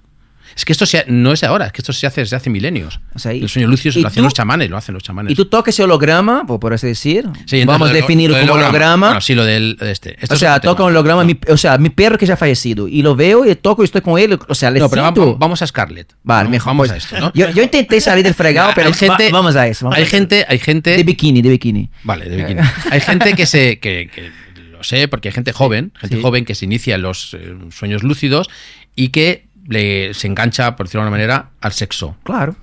Es 0.56 0.66
que 0.66 0.72
esto 0.74 0.86
se 0.86 1.06
no 1.08 1.32
es 1.34 1.42
de 1.42 1.48
ahora, 1.48 1.68
es 1.68 1.72
que 1.72 1.82
esto 1.82 1.94
se 1.94 2.06
hace 2.08 2.22
desde 2.22 2.36
hace 2.36 2.50
milenios. 2.50 3.00
O 3.14 3.20
sea, 3.20 3.34
y- 3.34 3.42
el 3.42 3.50
sueño 3.50 3.68
lúcido 3.68 4.00
lo 4.02 4.08
hacen 4.08 4.22
tú- 4.22 4.24
los 4.26 4.34
chamanes, 4.34 4.70
lo 4.70 4.78
hacen 4.78 4.94
los 4.94 5.04
chamanes. 5.04 5.32
Y 5.32 5.36
tú 5.36 5.46
toques 5.46 5.76
ese 5.76 5.84
holograma, 5.84 6.46
por, 6.46 6.60
por 6.60 6.74
así 6.74 6.88
decir. 6.88 7.26
Sí, 7.46 7.64
Vamos 7.66 7.88
a 7.88 7.90
lo 7.90 7.94
de- 7.96 8.02
definirlo 8.02 8.38
lo 8.38 8.42
como 8.48 8.54
holograma. 8.64 9.08
Bueno, 9.08 9.22
sí, 9.22 9.36
lo 9.36 9.46
del 9.46 9.76
de 9.78 9.92
este. 9.92 10.18
Esto 10.22 10.36
o 10.36 10.38
sea, 10.38 10.60
toca 10.60 10.84
un 10.84 10.90
holograma, 10.90 11.24
mi- 11.24 11.40
o 11.50 11.58
sea, 11.58 11.78
mi 11.78 11.90
perro 11.90 12.18
que 12.18 12.26
ya 12.26 12.36
ha 12.36 12.38
fallecido. 12.38 12.88
Y 12.88 13.02
lo 13.02 13.16
veo 13.16 13.46
y 13.50 13.56
toco 13.56 13.82
y 13.84 13.86
estoy 13.86 14.02
con 14.02 14.20
él. 14.20 14.38
O 14.48 14.56
sea, 14.56 14.72
le 14.72 14.80
No, 14.80 14.90
pero 14.90 15.02
vamos, 15.02 15.40
vamos 15.40 15.62
a 15.62 15.68
Scarlett. 15.68 16.14
Vale, 16.24 16.40
vamos, 16.46 16.52
mejor. 16.52 16.68
Vamos 16.68 16.88
pues. 16.90 16.92
a 16.92 16.98
esto, 16.98 17.20
¿no? 17.20 17.32
yo, 17.34 17.50
yo 17.52 17.64
intenté 17.64 18.00
salir 18.02 18.24
del 18.24 18.34
fregado, 18.34 18.72
pero 18.76 18.88
hay 18.88 18.94
gente, 18.94 19.26
va- 19.32 19.40
vamos 19.40 19.56
a 19.56 19.68
eso. 19.68 19.86
vamos 19.86 19.98
hay 19.98 20.04
a 20.04 20.06
eso. 20.06 20.12
gente, 20.18 20.46
hay 20.48 20.60
gente. 20.60 20.98
De 20.98 21.04
bikini, 21.04 21.42
de 21.42 21.50
bikini. 21.50 21.90
Vale, 22.04 22.30
de 22.30 22.38
bikini. 22.38 22.62
Hay 22.92 23.02
gente 23.02 23.34
que 23.34 23.46
se. 23.46 23.80
Que, 23.80 24.10
que 24.14 24.32
lo 24.72 24.84
sé, 24.84 25.08
porque 25.08 25.30
hay 25.30 25.34
gente 25.34 25.54
joven, 25.54 25.92
gente 26.00 26.18
Sí. 26.18 26.22
joven 26.22 26.44
que 26.46 26.54
se 26.54 26.66
inicia 26.66 26.96
en 26.96 27.02
los 27.02 27.34
eh, 27.34 27.56
sueños 27.72 28.04
lúcidos 28.04 28.50
y 28.96 29.08
que 29.10 29.45
le, 29.68 30.14
se 30.14 30.28
engancha, 30.28 30.76
por 30.76 30.86
decirlo 30.88 31.02
de 31.02 31.08
alguna 31.08 31.18
manera, 31.18 31.50
al 31.62 31.72
sexo. 31.74 32.16
Claro. 32.24 32.56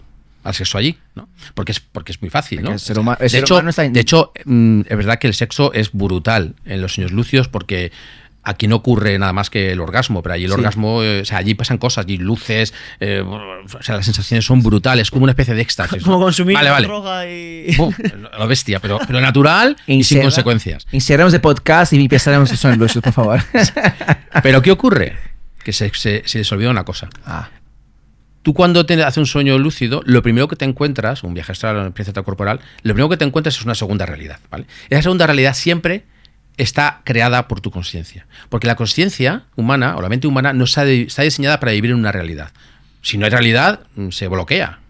Al 0.44 0.54
sexo 0.54 0.76
allí, 0.78 0.98
¿no? 1.14 1.28
Porque 1.54 1.70
es, 1.72 1.80
porque 1.80 2.10
es 2.12 2.20
muy 2.20 2.28
fácil, 2.30 2.62
¿no? 2.62 2.76
ser 2.78 2.96
huma- 2.98 3.16
el 3.18 3.24
de, 3.24 3.28
ser 3.28 3.40
hecho, 3.44 3.54
humano 3.54 3.70
está 3.70 3.84
en- 3.84 3.92
de 3.92 4.00
hecho, 4.00 4.32
mm, 4.44 4.80
es 4.88 4.96
verdad 4.96 5.18
que 5.18 5.28
el 5.28 5.34
sexo 5.34 5.72
es 5.72 5.92
brutal 5.92 6.54
en 6.64 6.80
los 6.82 6.94
sueños 6.94 7.12
lúcidos 7.12 7.46
porque 7.48 7.92
aquí 8.44 8.66
no 8.66 8.74
ocurre 8.74 9.16
nada 9.20 9.32
más 9.32 9.50
que 9.50 9.70
el 9.70 9.78
orgasmo, 9.80 10.20
pero 10.20 10.34
allí 10.34 10.42
el 10.46 10.50
Sí. 10.50 10.54
orgasmo, 10.56 11.00
eh, 11.04 11.20
o 11.20 11.24
sea, 11.24 11.38
allí 11.38 11.54
pasan 11.54 11.78
cosas, 11.78 12.06
allí 12.06 12.18
luces, 12.18 12.74
eh, 12.98 13.22
o 13.24 13.82
sea, 13.84 13.94
las 13.94 14.04
sensaciones 14.04 14.44
son 14.44 14.64
brutales, 14.64 15.12
como 15.12 15.22
una 15.22 15.30
especie 15.30 15.54
de 15.54 15.62
éxtasis. 15.62 16.02
Como 16.02 16.16
¿no? 16.18 16.24
consumir 16.24 16.56
Vale, 16.56 16.70
vale. 16.70 16.88
droga 16.88 17.24
y. 17.30 17.76
Bum, 17.76 17.94
lo 18.36 18.46
bestia, 18.48 18.80
pero, 18.80 18.98
pero 19.06 19.20
natural 19.20 19.76
y 19.86 20.02
sin 20.02 20.22
consecuencias. 20.22 20.88
Iniciaremos 20.90 21.32
el 21.34 21.40
podcast 21.40 21.92
y 21.92 22.00
empezaremos 22.00 22.50
el 22.50 22.56
sueño 22.56 22.78
lúcido, 22.78 23.00
por 23.02 23.12
favor. 23.12 23.40
Pero 24.42 24.60
¿qué 24.60 24.72
ocurre? 24.72 25.16
Que 25.64 25.72
se, 25.72 25.90
se, 25.94 26.22
se 26.26 26.38
les 26.38 26.52
olvida 26.52 26.70
una 26.70 26.84
cosa. 26.84 27.08
ah, 27.24 27.48
Tú 28.42 28.54
cuando 28.54 28.84
te 28.86 29.00
haces 29.04 29.18
un 29.18 29.26
sueño 29.26 29.56
lúcido, 29.58 30.02
lo 30.04 30.20
primero 30.22 30.48
que 30.48 30.56
te 30.56 30.64
encuentras, 30.64 31.22
un 31.22 31.32
viaje 31.32 31.52
astral 31.52 31.76
o 31.76 31.78
una 31.80 31.88
experiencia 31.88 32.22
corporal, 32.24 32.58
lo 32.82 32.92
primero 32.92 33.08
que 33.08 33.16
te 33.16 33.24
encuentras 33.24 33.56
es 33.56 33.64
una 33.64 33.76
segunda 33.76 34.04
realidad. 34.04 34.40
¿vale? 34.50 34.66
Esa 34.90 35.02
segunda 35.02 35.26
realidad 35.26 35.54
siempre 35.54 36.04
está 36.56 37.02
creada 37.04 37.46
por 37.46 37.60
tu 37.60 37.70
conciencia. 37.70 38.26
Porque 38.48 38.66
la 38.66 38.74
conciencia 38.74 39.44
humana 39.54 39.96
o 39.96 40.02
la 40.02 40.08
mente 40.08 40.26
humana 40.26 40.52
no 40.52 40.64
está, 40.64 40.84
de- 40.84 41.02
está 41.02 41.22
diseñada 41.22 41.60
para 41.60 41.70
vivir 41.70 41.92
en 41.92 41.98
una 41.98 42.10
realidad. 42.10 42.50
Si 43.00 43.16
no 43.16 43.26
hay 43.26 43.30
realidad, 43.30 43.80
mm, 43.94 44.10
se 44.10 44.26
bloquea. 44.26 44.80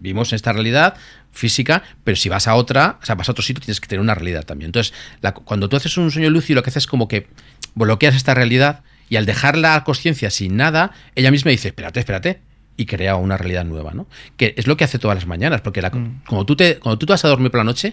Vivimos 0.00 0.32
en 0.32 0.36
esta 0.36 0.52
realidad 0.52 0.94
física, 1.32 1.82
pero 2.04 2.16
si 2.16 2.28
vas 2.28 2.48
a 2.48 2.54
otra, 2.54 2.98
o 3.02 3.06
sea, 3.06 3.14
vas 3.14 3.28
a 3.28 3.32
otro 3.32 3.42
sitio, 3.42 3.62
tienes 3.62 3.80
que 3.80 3.88
tener 3.88 4.00
una 4.00 4.14
realidad 4.14 4.44
también. 4.44 4.68
Entonces, 4.68 4.92
la- 5.22 5.32
cuando 5.32 5.68
tú 5.70 5.76
haces 5.76 5.96
un 5.96 6.10
sueño 6.10 6.28
lúcido, 6.28 6.56
lo 6.56 6.62
que 6.62 6.68
haces 6.70 6.84
es 6.84 6.86
como 6.86 7.08
que 7.08 7.28
bloqueas 7.74 8.14
esta 8.14 8.34
realidad 8.34 8.82
y 9.10 9.16
al 9.16 9.26
dejar 9.26 9.58
la 9.58 9.84
conciencia 9.84 10.30
sin 10.30 10.56
nada, 10.56 10.92
ella 11.14 11.30
misma 11.30 11.50
dice, 11.50 11.68
espérate, 11.68 12.00
espérate, 12.00 12.40
y 12.78 12.86
crea 12.86 13.16
una 13.16 13.36
realidad 13.36 13.66
nueva, 13.66 13.92
¿no? 13.92 14.06
Que 14.38 14.54
es 14.56 14.66
lo 14.66 14.78
que 14.78 14.84
hace 14.84 14.98
todas 14.98 15.14
las 15.16 15.26
mañanas, 15.26 15.60
porque 15.60 15.82
la- 15.82 15.90
cuando, 15.90 16.46
tú 16.46 16.56
te, 16.56 16.78
cuando 16.78 16.98
tú 16.98 17.04
te 17.04 17.12
vas 17.12 17.22
a 17.26 17.28
dormir 17.28 17.50
por 17.50 17.58
la 17.58 17.64
noche, 17.64 17.92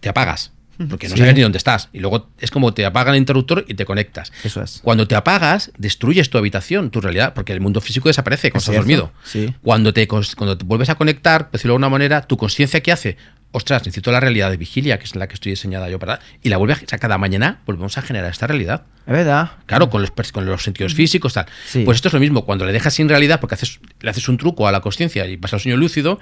te 0.00 0.08
apagas, 0.08 0.52
porque 0.88 1.08
no 1.08 1.14
Sí. 1.14 1.18
sabes 1.20 1.34
ni 1.34 1.42
dónde 1.42 1.58
estás, 1.58 1.90
y 1.92 1.98
luego 2.00 2.30
es 2.40 2.50
como 2.50 2.72
te 2.72 2.86
apagan 2.86 3.14
el 3.14 3.18
interruptor 3.20 3.64
y 3.68 3.74
te 3.74 3.84
conectas. 3.84 4.32
eso 4.44 4.62
es. 4.62 4.80
Cuando 4.82 5.06
te 5.06 5.14
apagas, 5.14 5.70
destruyes 5.76 6.30
tu 6.30 6.38
habitación, 6.38 6.90
tu 6.90 7.00
realidad, 7.02 7.34
porque 7.34 7.52
el 7.52 7.60
mundo 7.60 7.80
físico 7.82 8.08
desaparece 8.08 8.50
cuando 8.50 8.62
Es 8.62 8.68
estás 8.78 8.86
cierto, 8.86 9.12
dormido. 9.12 9.12
sí. 9.24 9.54
Cuando, 9.62 9.92
te, 9.92 10.08
cuando 10.08 10.56
te 10.56 10.64
vuelves 10.64 10.88
a 10.88 10.94
conectar, 10.94 11.46
por 11.46 11.52
decirlo 11.52 11.72
de 11.72 11.74
alguna 11.76 11.90
manera, 11.90 12.22
tu 12.22 12.36
conciencia, 12.38 12.80
¿qué 12.82 12.92
hace? 12.92 13.16
Ostras, 13.52 13.82
necesito 13.82 14.10
la 14.10 14.18
realidad 14.20 14.50
de 14.50 14.56
vigilia, 14.56 14.98
que 14.98 15.04
es 15.04 15.14
la 15.14 15.28
que 15.28 15.34
estoy 15.34 15.52
diseñada 15.52 15.88
yo 15.90 15.98
para... 15.98 16.20
Y 16.42 16.48
la 16.48 16.56
vuelve 16.56 16.74
a... 16.74 16.76
O 16.76 16.88
sea, 16.88 16.98
cada 16.98 17.18
mañana 17.18 17.60
volvemos 17.66 17.96
a 17.98 18.02
generar 18.02 18.30
esta 18.30 18.46
realidad. 18.46 18.84
Es 19.06 19.12
verdad. 19.12 19.52
Claro, 19.66 19.90
con 19.90 20.00
los, 20.00 20.12
pers- 20.14 20.32
con 20.32 20.46
los 20.46 20.62
sentidos 20.62 20.94
físicos, 20.94 21.34
tal. 21.34 21.46
Sí. 21.66 21.82
Pues 21.84 21.96
esto 21.96 22.08
es 22.08 22.14
lo 22.14 22.20
mismo. 22.20 22.44
Cuando 22.44 22.64
le 22.64 22.72
dejas 22.72 22.94
sin 22.94 23.08
realidad, 23.08 23.40
porque 23.40 23.54
haces, 23.54 23.78
le 24.00 24.10
haces 24.10 24.28
un 24.28 24.38
truco 24.38 24.66
a 24.66 24.72
la 24.72 24.80
conciencia 24.80 25.26
y 25.26 25.36
vas 25.36 25.52
al 25.52 25.60
sueño 25.60 25.76
lúcido, 25.76 26.18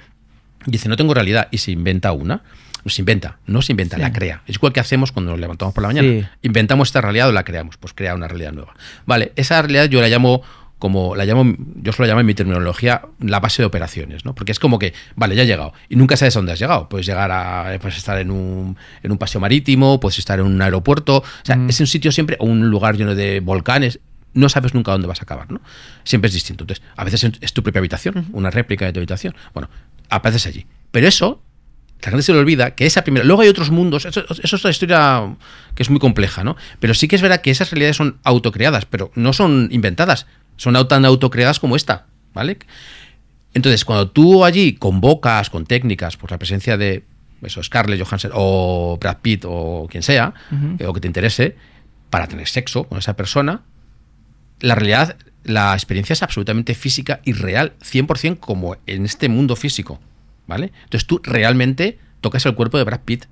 y 0.67 0.71
dice, 0.71 0.89
no 0.89 0.97
tengo 0.97 1.13
realidad, 1.13 1.47
y 1.51 1.57
se 1.59 1.71
inventa 1.71 2.11
una. 2.11 2.43
No 2.83 2.89
se 2.89 3.01
inventa, 3.03 3.37
no 3.45 3.61
se 3.61 3.73
inventa, 3.73 3.95
Sí. 3.97 4.01
la 4.01 4.11
crea. 4.11 4.41
Es 4.47 4.55
igual 4.55 4.73
que 4.73 4.79
hacemos 4.79 5.11
cuando 5.11 5.31
nos 5.31 5.39
levantamos 5.39 5.71
por 5.73 5.83
la 5.83 5.89
mañana. 5.89 6.07
Sí. 6.09 6.25
Inventamos 6.41 6.89
esta 6.89 6.99
realidad 6.99 7.29
o 7.29 7.31
la 7.31 7.43
creamos, 7.43 7.77
pues 7.77 7.93
crea 7.93 8.15
una 8.15 8.27
realidad 8.27 8.53
nueva. 8.53 8.73
Vale, 9.05 9.33
esa 9.35 9.61
realidad 9.61 9.85
yo 9.85 10.01
la 10.01 10.07
llamo 10.09 10.41
como 10.81 11.15
la 11.15 11.23
llamo, 11.25 11.55
yo 11.75 11.93
solo 11.93 12.07
la 12.07 12.11
llamo 12.11 12.21
en 12.21 12.25
mi 12.25 12.33
terminología 12.33 13.03
la 13.19 13.39
base 13.39 13.61
de 13.61 13.67
operaciones, 13.67 14.25
¿no? 14.25 14.33
Porque 14.35 14.51
es 14.51 14.59
como 14.59 14.79
que, 14.79 14.93
vale, 15.15 15.35
ya 15.35 15.43
he 15.43 15.45
llegado 15.45 15.73
y 15.87 15.95
nunca 15.95 16.17
sabes 16.17 16.35
a 16.35 16.39
dónde 16.39 16.51
has 16.51 16.59
llegado. 16.59 16.89
Puedes 16.89 17.05
llegar 17.05 17.31
a, 17.31 17.77
puedes 17.79 17.97
estar 17.97 18.17
en 18.17 18.31
un, 18.31 18.75
en 19.03 19.11
un 19.11 19.17
paseo 19.19 19.39
marítimo, 19.39 19.99
puedes 19.99 20.17
estar 20.19 20.39
en 20.39 20.45
un 20.47 20.61
aeropuerto, 20.61 21.17
o 21.19 21.23
sea, 21.43 21.55
Mm. 21.55 21.69
es 21.69 21.79
un 21.79 21.87
sitio 21.87 22.11
siempre, 22.11 22.35
o 22.39 22.45
un 22.45 22.69
lugar 22.69 22.97
lleno 22.97 23.13
de 23.13 23.39
volcanes, 23.39 23.99
no 24.33 24.49
sabes 24.49 24.73
nunca 24.73 24.91
dónde 24.91 25.07
vas 25.07 25.19
a 25.21 25.23
acabar, 25.23 25.51
¿no? 25.51 25.61
Siempre 26.03 26.29
es 26.29 26.33
distinto. 26.33 26.63
Entonces, 26.63 26.83
a 26.95 27.03
veces 27.03 27.31
es 27.39 27.53
tu 27.53 27.61
propia 27.61 27.79
habitación, 27.79 28.25
una 28.33 28.49
réplica 28.49 28.85
de 28.85 28.93
tu 28.93 28.99
habitación. 28.99 29.35
Bueno, 29.53 29.69
apareces 30.09 30.47
allí. 30.47 30.65
Pero 30.91 31.07
eso, 31.07 31.41
la 32.03 32.09
gente 32.11 32.23
se 32.23 32.33
le 32.33 32.39
olvida 32.39 32.71
que 32.71 32.85
esa 32.85 33.03
primera. 33.03 33.25
Luego 33.25 33.41
hay 33.41 33.49
otros 33.49 33.71
mundos, 33.71 34.05
eso, 34.05 34.23
eso 34.29 34.41
es 34.41 34.53
otra 34.53 34.71
historia 34.71 35.35
que 35.75 35.83
es 35.83 35.89
muy 35.89 35.99
compleja, 35.99 36.43
¿no? 36.43 36.55
Pero 36.79 36.93
sí 36.93 37.07
que 37.07 37.15
es 37.15 37.21
verdad 37.21 37.41
que 37.41 37.51
esas 37.51 37.71
realidades 37.71 37.97
son 37.97 38.17
autocreadas, 38.23 38.85
pero 38.85 39.11
no 39.15 39.33
son 39.33 39.69
inventadas, 39.71 40.25
son 40.57 40.87
tan 40.87 41.05
autocreadas 41.05 41.59
como 41.59 41.75
esta, 41.75 42.05
¿vale? 42.33 42.57
Entonces, 43.53 43.83
cuando 43.85 44.09
tú 44.09 44.45
allí 44.45 44.73
convocas 44.73 45.49
con 45.49 45.65
técnicas, 45.65 46.17
por 46.17 46.31
la 46.31 46.37
presencia 46.37 46.77
de 46.77 47.03
eso, 47.41 47.61
Scarlett 47.61 48.01
Johansson 48.01 48.31
o 48.33 48.97
Brad 48.99 49.17
Pitt 49.21 49.43
o 49.45 49.87
quien 49.89 50.03
sea, 50.03 50.33
o 50.85 50.93
que 50.93 51.01
te 51.01 51.07
interese, 51.07 51.55
para 52.09 52.27
tener 52.27 52.47
sexo 52.47 52.85
con 52.85 52.99
esa 52.99 53.15
persona, 53.15 53.61
la 54.59 54.75
realidad, 54.75 55.17
la 55.43 55.73
experiencia 55.73 56.13
es 56.13 56.23
absolutamente 56.23 56.75
física 56.75 57.19
y 57.23 57.33
real, 57.33 57.73
100% 57.81 58.39
como 58.39 58.77
en 58.85 59.05
este 59.05 59.27
mundo 59.27 59.55
físico, 59.55 59.99
¿vale? 60.51 60.73
Entonces 60.83 61.07
tú 61.07 61.21
realmente 61.23 61.97
tocas 62.19 62.45
el 62.45 62.55
cuerpo 62.55 62.77
de 62.77 62.83
Brad 62.83 62.99
Pitt, 63.05 63.23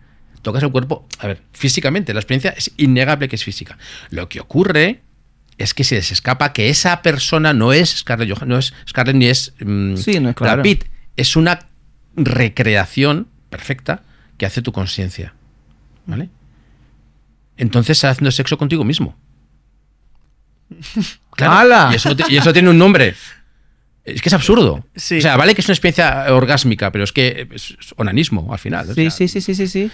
tocas 0.42 0.64
el 0.64 0.72
cuerpo, 0.72 1.06
a 1.20 1.28
ver, 1.28 1.42
físicamente, 1.52 2.14
la 2.14 2.22
experiencia 2.22 2.52
es 2.52 2.72
innegable 2.78 3.28
que 3.28 3.36
es 3.36 3.44
física. 3.44 3.78
Lo 4.10 4.30
que 4.30 4.40
ocurre 4.40 5.02
es 5.58 5.74
que 5.74 5.84
se 5.84 5.96
les 5.96 6.14
escapa 6.14 6.54
que 6.54 6.70
esa 6.70 7.02
persona 7.02 7.52
no 7.52 7.74
es 7.74 7.90
Scarlett 7.90 8.30
Johansson, 8.30 8.48
no 8.48 8.58
es 8.58 8.74
Scarlett 8.88 9.18
ni 9.18 9.26
es 9.26 9.54
mm, 9.60 9.98
Sí, 9.98 10.14
no, 10.22 10.30
Brad 10.30 10.36
claro. 10.36 10.64
Pitt, 10.64 10.86
es 11.18 11.36
una 11.36 11.68
recreación 12.16 13.28
perfecta 13.50 14.04
que 14.38 14.46
hace 14.46 14.62
tu 14.62 14.72
conciencia, 14.72 15.34
¿vale? 16.06 16.30
Entonces 17.58 18.02
haciendo 18.06 18.32
sexo 18.32 18.58
contigo 18.58 18.86
mismo. 18.86 19.18
Claro. 21.40 21.94
Y, 21.94 21.96
eso, 21.96 22.10
y 22.28 22.36
eso 22.36 22.52
tiene 22.52 22.70
un 22.70 22.78
nombre. 22.78 23.16
Es 24.06 24.22
que 24.22 24.30
es 24.30 24.34
absurdo. 24.34 24.84
Sí. 24.96 25.18
O 25.20 25.22
sea, 25.22 25.38
vale 25.38 25.54
que 25.54 25.62
es 25.62 25.68
una 25.68 25.74
experiencia 25.74 26.26
orgásmica, 26.34 26.92
pero 26.92 27.04
es 27.04 27.12
que 27.12 27.48
es 27.54 27.76
onanismo 27.98 28.52
al 28.52 28.60
final. 28.60 28.90
o 28.90 28.94
Sí, 28.94 29.02
sea, 29.04 29.12
sí, 29.12 29.28
sí, 29.28 29.42
sí, 29.42 29.56
sí, 29.56 29.68
sí. 29.68 29.92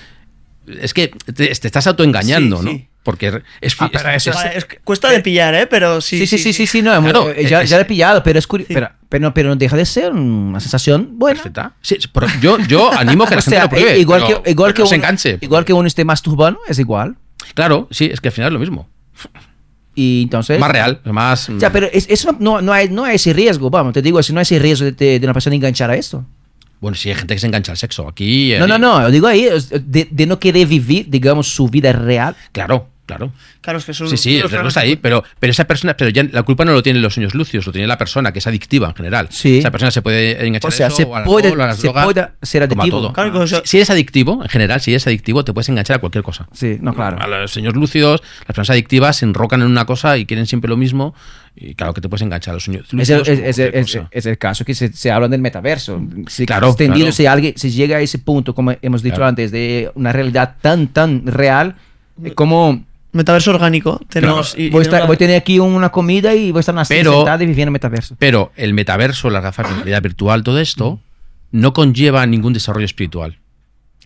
Es 0.81 0.93
que 0.93 1.09
te, 1.09 1.33
te 1.33 1.51
estás 1.51 1.85
autoengañando, 1.87 2.59
Sí, 2.59 2.65
¿no? 2.65 2.71
sí. 2.71 2.87
Porque 3.03 3.41
es, 3.61 3.75
Ah, 3.79 3.89
pero 3.93 4.09
es- 4.09 4.25
eso 4.27 4.31
es- 4.31 4.55
es 4.55 4.67
cuesta 4.83 5.09
de 5.11 5.19
pillar, 5.19 5.53
¿eh? 5.53 5.67
Pero 5.67 6.01
sí. 6.01 6.17
Sí, 6.19 6.25
sí, 6.25 6.37
sí, 6.39 6.53
sí, 6.53 6.65
sí, 6.65 6.81
no, 6.81 6.99
Claro, 7.03 7.29
eh, 7.29 7.45
ya, 7.47 7.61
es- 7.61 7.69
ya 7.69 7.75
lo 7.77 7.83
he 7.83 7.85
pillado, 7.85 8.23
pero 8.23 8.39
es 8.39 8.47
curioso. 8.47 8.73
Pero, 8.73 8.89
pero, 9.09 9.31
pero 9.31 9.49
no 9.49 9.55
deja 9.57 9.77
de 9.77 9.85
ser 9.85 10.11
una 10.11 10.59
sensación 10.59 11.19
buena. 11.19 11.35
perfecta. 11.37 11.73
Sí, 11.81 11.97
pero 12.11 12.25
yo, 12.41 12.57
yo 12.67 12.91
animo 12.91 13.25
a 13.25 13.27
que 13.27 13.35
la 13.35 13.39
O 13.39 13.43
gente 13.43 13.55
sea, 13.57 13.63
lo 13.65 13.69
pruebe. 13.69 13.93
eh, 13.93 13.99
igual 13.99 14.23
pero- 14.25 14.41
que, 14.41 14.49
igual 14.51 14.73
que 14.73 14.81
no 14.81 14.87
se 14.87 14.95
uno, 14.95 15.03
enganche. 15.03 15.37
igual 15.41 15.65
que 15.65 15.73
uno 15.73 15.87
esté 15.87 16.03
masturbando, 16.03 16.59
es 16.67 16.79
igual. 16.79 17.15
Claro, 17.53 17.87
sí, 17.91 18.09
es 18.11 18.19
que 18.19 18.29
al 18.29 18.31
final 18.31 18.47
es 18.49 18.53
lo 18.53 18.59
mismo. 18.59 18.89
Y 19.95 20.23
entonces. 20.23 20.59
Más 20.59 20.69
real, 20.71 20.99
más. 21.05 21.49
O 21.49 21.59
sea, 21.59 21.71
pero 21.71 21.87
es- 21.91 22.07
eso 22.09 22.33
no, 22.33 22.37
no, 22.57 22.61
no 22.61 22.73
hay, 22.73 22.89
no 22.89 23.05
hay 23.05 23.15
ese 23.15 23.31
riesgo, 23.33 23.69
vamos, 23.69 23.93
te 23.93 24.01
digo, 24.01 24.21
si 24.21 24.33
no 24.33 24.39
hay 24.39 24.43
ese 24.43 24.59
riesgo 24.59 24.85
de, 24.85 24.91
de- 24.91 25.19
de 25.19 25.25
una 25.25 25.33
persona 25.33 25.55
enganchar 25.55 25.89
a 25.89 25.95
esto. 25.95 26.25
Bueno, 26.81 26.95
sí, 26.95 27.09
hay 27.09 27.15
gente 27.15 27.33
que 27.33 27.39
se 27.39 27.47
engancha 27.47 27.71
al 27.71 27.77
sexo. 27.77 28.07
Aquí. 28.07 28.53
eh, 28.53 28.59
No, 28.59 28.67
no, 28.67 28.77
no, 28.77 29.01
yo 29.03 29.09
digo 29.11 29.27
ahí, 29.27 29.47
de, 29.85 30.07
de 30.11 30.25
no 30.25 30.37
querer 30.39 30.67
vivir, 30.67 31.09
digamos, 31.09 31.47
su 31.47 31.69
vida 31.69 31.93
real. 31.93 32.35
Claro, 32.51 32.89
claro. 33.05 33.31
Claro, 33.61 33.79
es 33.79 33.85
que 33.85 33.93
son 33.93 34.09
Sí, 34.09 34.17
sí, 34.17 34.35
el 34.35 34.41
los 34.43 34.51
riesgo 34.51 34.67
está 34.67 34.81
ahí, 34.81 34.95
pero, 34.95 35.23
pero 35.39 35.51
esa 35.51 35.65
persona, 35.65 35.95
pero 35.95 36.09
ya 36.09 36.23
la 36.23 36.43
culpa 36.43 36.65
no 36.65 36.73
lo 36.73 36.83
tienen 36.83 37.01
los 37.01 37.13
sueños 37.13 37.33
lucios, 37.35 37.65
lo 37.65 37.71
tiene 37.71 37.87
la 37.87 37.97
persona, 37.97 38.31
que 38.31 38.39
es 38.39 38.47
adictiva 38.47 38.87
en 38.89 38.95
general. 38.95 39.27
Sí. 39.31 39.59
Esa 39.59 39.71
persona 39.71 39.91
se 39.91 40.01
puede 40.01 40.45
enganchar 40.45 40.69
O 40.69 40.71
sea, 40.71 40.85
a 40.85 40.89
eso, 40.89 40.97
se 40.97 41.03
o 41.03 41.23
puede- 41.23 41.49
a 41.51 41.55
las 41.55 41.77
se 41.77 41.83
drogas, 41.87 42.03
puede 42.05 42.27
ser 42.41 42.63
adictivo. 42.63 42.97
todo. 43.01 43.13
Claro, 43.13 43.31
que 43.31 43.43
eso- 43.43 43.61
Si- 43.63 43.69
Si 43.69 43.77
eres 43.77 43.89
adictivo, 43.89 44.41
en 44.43 44.49
general, 44.49 44.81
si 44.81 44.91
eres 44.91 45.05
adictivo, 45.07 45.43
te 45.45 45.53
puedes 45.53 45.69
enganchar 45.69 45.97
a 45.97 45.99
cualquier 45.99 46.23
cosa. 46.23 46.47
Sí, 46.53 46.77
no, 46.81 46.93
claro. 46.93 47.17
A 47.21 47.27
los 47.27 47.51
sueños 47.51 47.75
lúcidos, 47.75 48.21
las 48.39 48.45
personas 48.55 48.69
adictivas 48.71 49.17
se 49.17 49.25
enrocan 49.25 49.61
en 49.61 49.67
una 49.67 49.85
cosa 49.85 50.17
y 50.17 50.25
quieren 50.25 50.45
siempre 50.47 50.69
lo 50.69 50.77
mismo. 50.77 51.13
Y 51.57 51.73
claro 51.75 51.93
que 51.93 52.01
te 52.01 52.09
puedes 52.09 52.21
enganchar 52.21 52.51
a 52.51 52.55
los 52.55 52.65
sueños 52.65 52.85
Es 52.87 52.93
lúcidos. 52.93 53.27
es, 53.29 53.59
el- 53.59 53.73
es- 53.75 53.97
es 54.11 54.25
el 54.25 54.37
caso 54.37 54.65
que 54.65 54.75
se, 54.75 54.91
se 54.91 55.09
habla 55.11 55.27
del 55.29 55.39
metaverso. 55.41 56.01
Si, 56.27 56.45
Claro, 56.45 56.67
extendido, 56.67 57.05
claro. 57.05 57.11
Si, 57.13 57.25
alguien, 57.25 57.53
si 57.57 57.69
llega 57.71 57.97
a 57.97 58.01
ese 58.01 58.19
punto, 58.19 58.53
como 58.53 58.73
hemos 58.81 59.01
dicho 59.03 59.15
Claro. 59.15 59.29
antes, 59.29 59.51
de 59.51 59.89
una 59.95 60.11
realidad 60.11 60.55
tan, 60.61 60.87
tan 60.87 61.25
real, 61.27 61.75
eh, 62.23 62.31
como 62.33 62.83
Metaverso 63.15 63.51
orgánico. 63.51 64.01
Tenemos, 64.09 64.55
y 64.57 64.69
voy, 64.69 64.81
a 64.81 64.83
estar- 64.83 65.07
voy 65.07 65.15
a 65.15 65.17
tener 65.17 65.37
aquí 65.37 65.57
una 65.59 65.89
comida 65.89 66.35
y 66.35 66.51
voy 66.51 66.59
a 66.59 66.61
estar 66.61 66.77
así 66.77 66.93
Pero- 66.93 67.13
sentada 67.17 67.43
y 67.43 67.47
viviendo 67.47 67.63
en 67.63 67.67
el 67.69 67.73
metaverso. 67.73 68.15
Pero 68.19 68.51
el 68.55 68.73
metaverso, 68.73 69.29
las 69.29 69.41
gafas 69.41 69.69
de 69.69 69.75
realidad 69.75 70.01
virtual, 70.01 70.43
todo 70.43 70.59
esto, 70.59 70.99
no 71.51 71.73
conlleva 71.73 72.25
ningún 72.25 72.51
desarrollo 72.53 72.85
espiritual. 72.85 73.39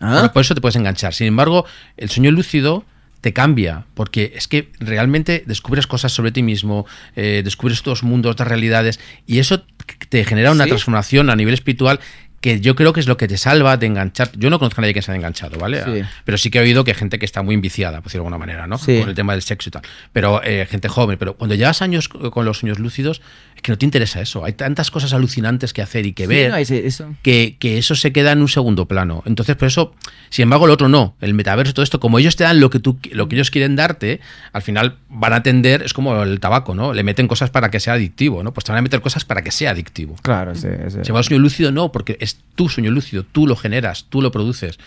Ah. 0.00 0.20
Por- 0.22 0.32
Por 0.34 0.40
eso 0.42 0.54
te 0.54 0.60
puedes 0.60 0.76
enganchar. 0.76 1.12
Sin 1.12 1.26
embargo, 1.26 1.66
el 1.96 2.08
sueño 2.08 2.30
lúcido 2.30 2.84
te 3.20 3.32
cambia, 3.34 3.84
porque 3.94 4.32
es 4.36 4.48
que 4.48 4.70
realmente 4.78 5.42
descubres 5.46 5.86
cosas 5.86 6.12
sobre 6.12 6.32
ti 6.32 6.42
mismo, 6.42 6.86
eh, 7.16 7.42
descubres 7.44 7.80
otros 7.80 8.02
mundos, 8.02 8.32
otras 8.32 8.48
realidades, 8.48 8.98
y 9.26 9.40
eso 9.40 9.62
te 10.08 10.24
genera 10.24 10.52
una 10.52 10.64
¿Sí? 10.64 10.70
transformación 10.70 11.28
a 11.28 11.36
nivel 11.36 11.52
espiritual 11.52 12.00
que 12.40 12.60
yo 12.60 12.74
creo 12.74 12.92
que 12.94 13.00
es 13.00 13.06
lo 13.06 13.16
que 13.18 13.28
te 13.28 13.36
salva 13.36 13.76
de 13.76 13.86
enganchar. 13.86 14.30
Yo 14.36 14.48
no 14.48 14.58
conozco 14.58 14.80
a 14.80 14.82
nadie 14.82 14.94
que 14.94 15.02
se 15.02 15.10
haya 15.10 15.16
enganchado, 15.16 15.58
¿vale? 15.58 15.82
Sí. 15.84 16.08
Pero 16.24 16.38
sí 16.38 16.50
que 16.50 16.58
he 16.58 16.62
oído 16.62 16.84
que 16.84 16.92
hay 16.92 16.96
gente 16.96 17.18
que 17.18 17.26
está 17.26 17.42
muy 17.42 17.54
enviciada, 17.54 17.98
por 17.98 18.04
decirlo 18.04 18.22
de 18.24 18.28
alguna 18.28 18.38
manera, 18.38 18.66
¿no? 18.66 18.78
Sí. 18.78 18.98
Con 19.00 19.10
el 19.10 19.14
tema 19.14 19.32
del 19.34 19.42
sexo 19.42 19.68
y 19.68 19.72
tal. 19.72 19.82
Pero 20.12 20.42
eh, 20.42 20.66
gente 20.70 20.88
joven. 20.88 21.18
Pero 21.18 21.34
cuando 21.36 21.54
llevas 21.54 21.82
años 21.82 22.08
co- 22.08 22.30
con 22.30 22.46
los 22.46 22.58
sueños 22.58 22.78
lúcidos, 22.78 23.20
es 23.56 23.62
que 23.62 23.72
no 23.72 23.76
te 23.78 23.84
interesa 23.84 24.22
eso. 24.22 24.42
Hay 24.44 24.54
tantas 24.54 24.90
cosas 24.90 25.12
alucinantes 25.12 25.74
que 25.74 25.82
hacer 25.82 26.06
y 26.06 26.12
que 26.14 26.22
Sí, 26.22 26.28
ver 26.28 26.50
no, 26.50 26.56
ese- 26.56 26.86
eso. 26.86 27.14
que, 27.22 27.56
que 27.58 27.76
eso 27.76 27.94
se 27.94 28.10
queda 28.12 28.32
en 28.32 28.40
un 28.40 28.48
segundo 28.48 28.86
plano. 28.88 29.22
Entonces, 29.26 29.54
por 29.56 29.68
eso, 29.68 29.94
sin 30.30 30.44
embargo, 30.44 30.64
el 30.64 30.70
otro 30.70 30.88
no. 30.88 31.16
El 31.20 31.34
metaverso, 31.34 31.74
todo 31.74 31.82
esto, 31.82 32.00
como 32.00 32.18
ellos 32.18 32.36
te 32.36 32.44
dan 32.44 32.58
lo 32.58 32.70
que, 32.70 32.78
tú, 32.78 32.98
lo 33.12 33.28
que 33.28 33.36
ellos 33.36 33.50
quieren 33.50 33.76
darte, 33.76 34.20
al 34.54 34.62
final 34.62 34.96
van 35.10 35.34
a 35.34 35.42
tender, 35.42 35.82
es 35.82 35.92
como 35.92 36.22
el 36.22 36.40
tabaco, 36.40 36.74
¿no? 36.74 36.94
Le 36.94 37.02
meten 37.02 37.28
cosas 37.28 37.50
para 37.50 37.70
que 37.70 37.80
sea 37.80 37.92
adictivo, 37.94 38.42
¿no? 38.42 38.54
Pues 38.54 38.64
te 38.64 38.72
van 38.72 38.78
a 38.78 38.82
meter 38.82 39.02
cosas 39.02 39.26
para 39.26 39.42
que 39.42 39.50
sea 39.50 39.72
adictivo. 39.72 40.16
Claro, 40.22 40.54
sí, 40.54 40.68
sí. 40.88 40.96
Se 40.98 41.04
llama 41.04 41.22
sueño 41.22 41.42
lúcido, 41.42 41.70
no, 41.70 41.92
porque 41.92 42.16
es 42.20 42.29
tu 42.54 42.68
sueño 42.68 42.90
lúcido, 42.90 43.24
tú 43.24 43.46
lo 43.46 43.56
generas, 43.56 44.06
tú 44.08 44.20
lo 44.22 44.30
produces. 44.30 44.78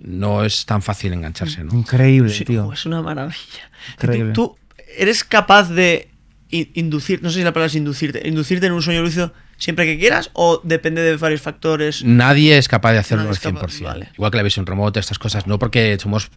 No 0.00 0.44
es 0.44 0.66
tan 0.66 0.82
fácil 0.82 1.12
engancharse, 1.12 1.62
¿no? 1.64 1.72
Increíble, 1.74 2.30
Sí, 2.32 2.44
tío. 2.44 2.72
es 2.72 2.84
una 2.86 3.00
maravilla. 3.02 3.70
Increíble. 3.94 4.32
¿Tú, 4.32 4.48
tú 4.48 4.74
eres 4.98 5.22
capaz 5.24 5.68
de 5.70 6.08
in- 6.50 6.70
inducir, 6.74 7.22
no 7.22 7.30
sé 7.30 7.38
si 7.38 7.44
la 7.44 7.52
palabra 7.52 7.66
es 7.68 7.74
inducirte, 7.76 8.26
inducirte 8.28 8.66
en 8.66 8.72
un 8.72 8.82
sueño 8.82 9.02
lúcido 9.02 9.32
siempre 9.56 9.86
que 9.86 9.98
quieras 9.98 10.30
o 10.32 10.60
depende 10.64 11.00
de 11.02 11.16
varios 11.16 11.40
factores? 11.42 12.02
Nadie 12.04 12.58
es 12.58 12.66
capaz 12.68 12.92
de 12.92 12.98
hacerlo 12.98 13.24
al 13.28 13.30
es 13.34 13.40
capaz, 13.40 13.68
100%. 13.80 13.82
vale. 13.84 14.08
Igual 14.14 14.30
que 14.32 14.36
la 14.36 14.42
visión 14.42 14.66
remota, 14.66 14.98
estas 15.00 15.18
cosas, 15.18 15.46
no 15.46 15.58
porque 15.58 15.96
somos 16.00 16.30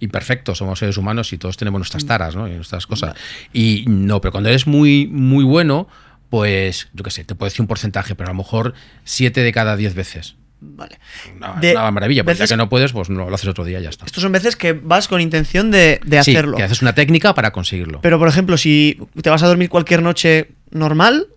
imperfectos, 0.00 0.58
somos 0.58 0.78
seres 0.78 0.96
humanos 0.96 1.32
y 1.32 1.38
todos 1.38 1.56
tenemos 1.56 1.78
nuestras 1.78 2.04
taras, 2.06 2.34
¿no? 2.36 2.48
Y 2.48 2.52
nuestras 2.52 2.86
cosas. 2.86 3.14
Y 3.52 3.84
no, 3.88 4.20
pero 4.20 4.32
cuando 4.32 4.48
eres 4.50 4.66
muy, 4.66 5.06
muy 5.06 5.44
bueno, 5.44 5.88
pues, 6.30 6.88
yo 6.92 7.04
qué 7.04 7.10
sé, 7.10 7.24
te 7.24 7.34
puedo 7.34 7.48
decir 7.48 7.60
un 7.62 7.66
porcentaje, 7.68 8.14
pero 8.14 8.28
a 8.30 8.32
lo 8.32 8.38
mejor 8.38 8.74
7 9.04 9.42
de 9.42 9.52
cada 9.52 9.76
10 9.76 9.94
veces. 9.94 10.36
Vale. 10.60 10.98
Una, 11.36 11.52
De 11.60 11.72
una 11.72 11.90
maravilla, 11.90 12.24
porque 12.24 12.38
ya 12.38 12.46
que 12.46 12.56
no 12.56 12.68
puedes, 12.68 12.92
pues 12.92 13.10
no 13.10 13.28
lo 13.28 13.34
haces 13.34 13.48
otro 13.48 13.64
día 13.64 13.78
y 13.78 13.82
ya 13.84 13.90
está. 13.90 14.06
Estos 14.06 14.22
son 14.22 14.32
veces 14.32 14.56
que 14.56 14.72
vas 14.72 15.06
con 15.06 15.20
intención 15.20 15.70
de, 15.70 16.00
de 16.04 16.22
Sí, 16.22 16.32
hacerlo. 16.32 16.56
que 16.56 16.62
haces 16.62 16.80
una 16.82 16.94
técnica 16.94 17.34
para 17.34 17.52
conseguirlo. 17.52 18.00
Pero, 18.00 18.18
por 18.18 18.26
ejemplo, 18.28 18.56
si 18.56 18.98
te 19.20 19.28
vas 19.30 19.42
a 19.42 19.46
dormir 19.48 19.68
cualquier 19.68 20.02
noche 20.02 20.48
normal, 20.70 21.28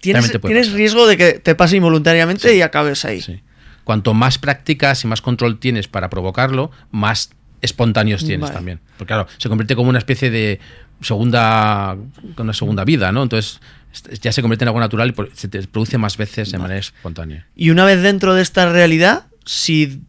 tienes, 0.00 0.30
pasar. 0.38 0.50
riesgo 0.74 1.06
de 1.06 1.16
que 1.16 1.32
te 1.34 1.54
pase 1.54 1.76
involuntariamente 1.76 2.48
Sí. 2.50 2.56
y 2.56 2.62
acabes 2.62 3.04
ahí. 3.04 3.20
Sí. 3.20 3.40
Cuanto 3.84 4.14
más 4.14 4.38
prácticas 4.38 5.02
y 5.04 5.08
más 5.08 5.20
control 5.20 5.58
tienes 5.58 5.88
para 5.88 6.08
provocarlo, 6.08 6.70
más 6.92 7.30
espontáneos 7.60 8.20
tienes 8.24 8.42
Vale. 8.42 8.54
también. 8.54 8.80
Porque 8.98 9.08
claro, 9.14 9.26
se 9.38 9.48
convierte 9.48 9.74
como 9.74 9.90
una 9.90 9.98
especie 9.98 10.30
de 10.30 10.60
segunda 11.00 11.96
una 12.36 12.52
segunda 12.52 12.84
vida, 12.84 13.10
¿no? 13.12 13.22
Entonces 13.24 13.60
ya 14.20 14.32
se 14.32 14.42
convierte 14.42 14.64
en 14.64 14.68
algo 14.68 14.80
natural 14.80 15.14
y 15.16 15.36
se 15.36 15.48
te 15.48 15.62
produce 15.62 15.98
más 15.98 16.16
veces 16.16 16.50
de 16.50 16.58
manera 16.58 16.80
espontánea. 16.80 17.46
Y 17.54 17.70
una 17.70 17.84
vez 17.84 18.02
dentro 18.02 18.34
de 18.34 18.42
esta 18.42 18.70
realidad, 18.70 19.26
si 19.44 20.02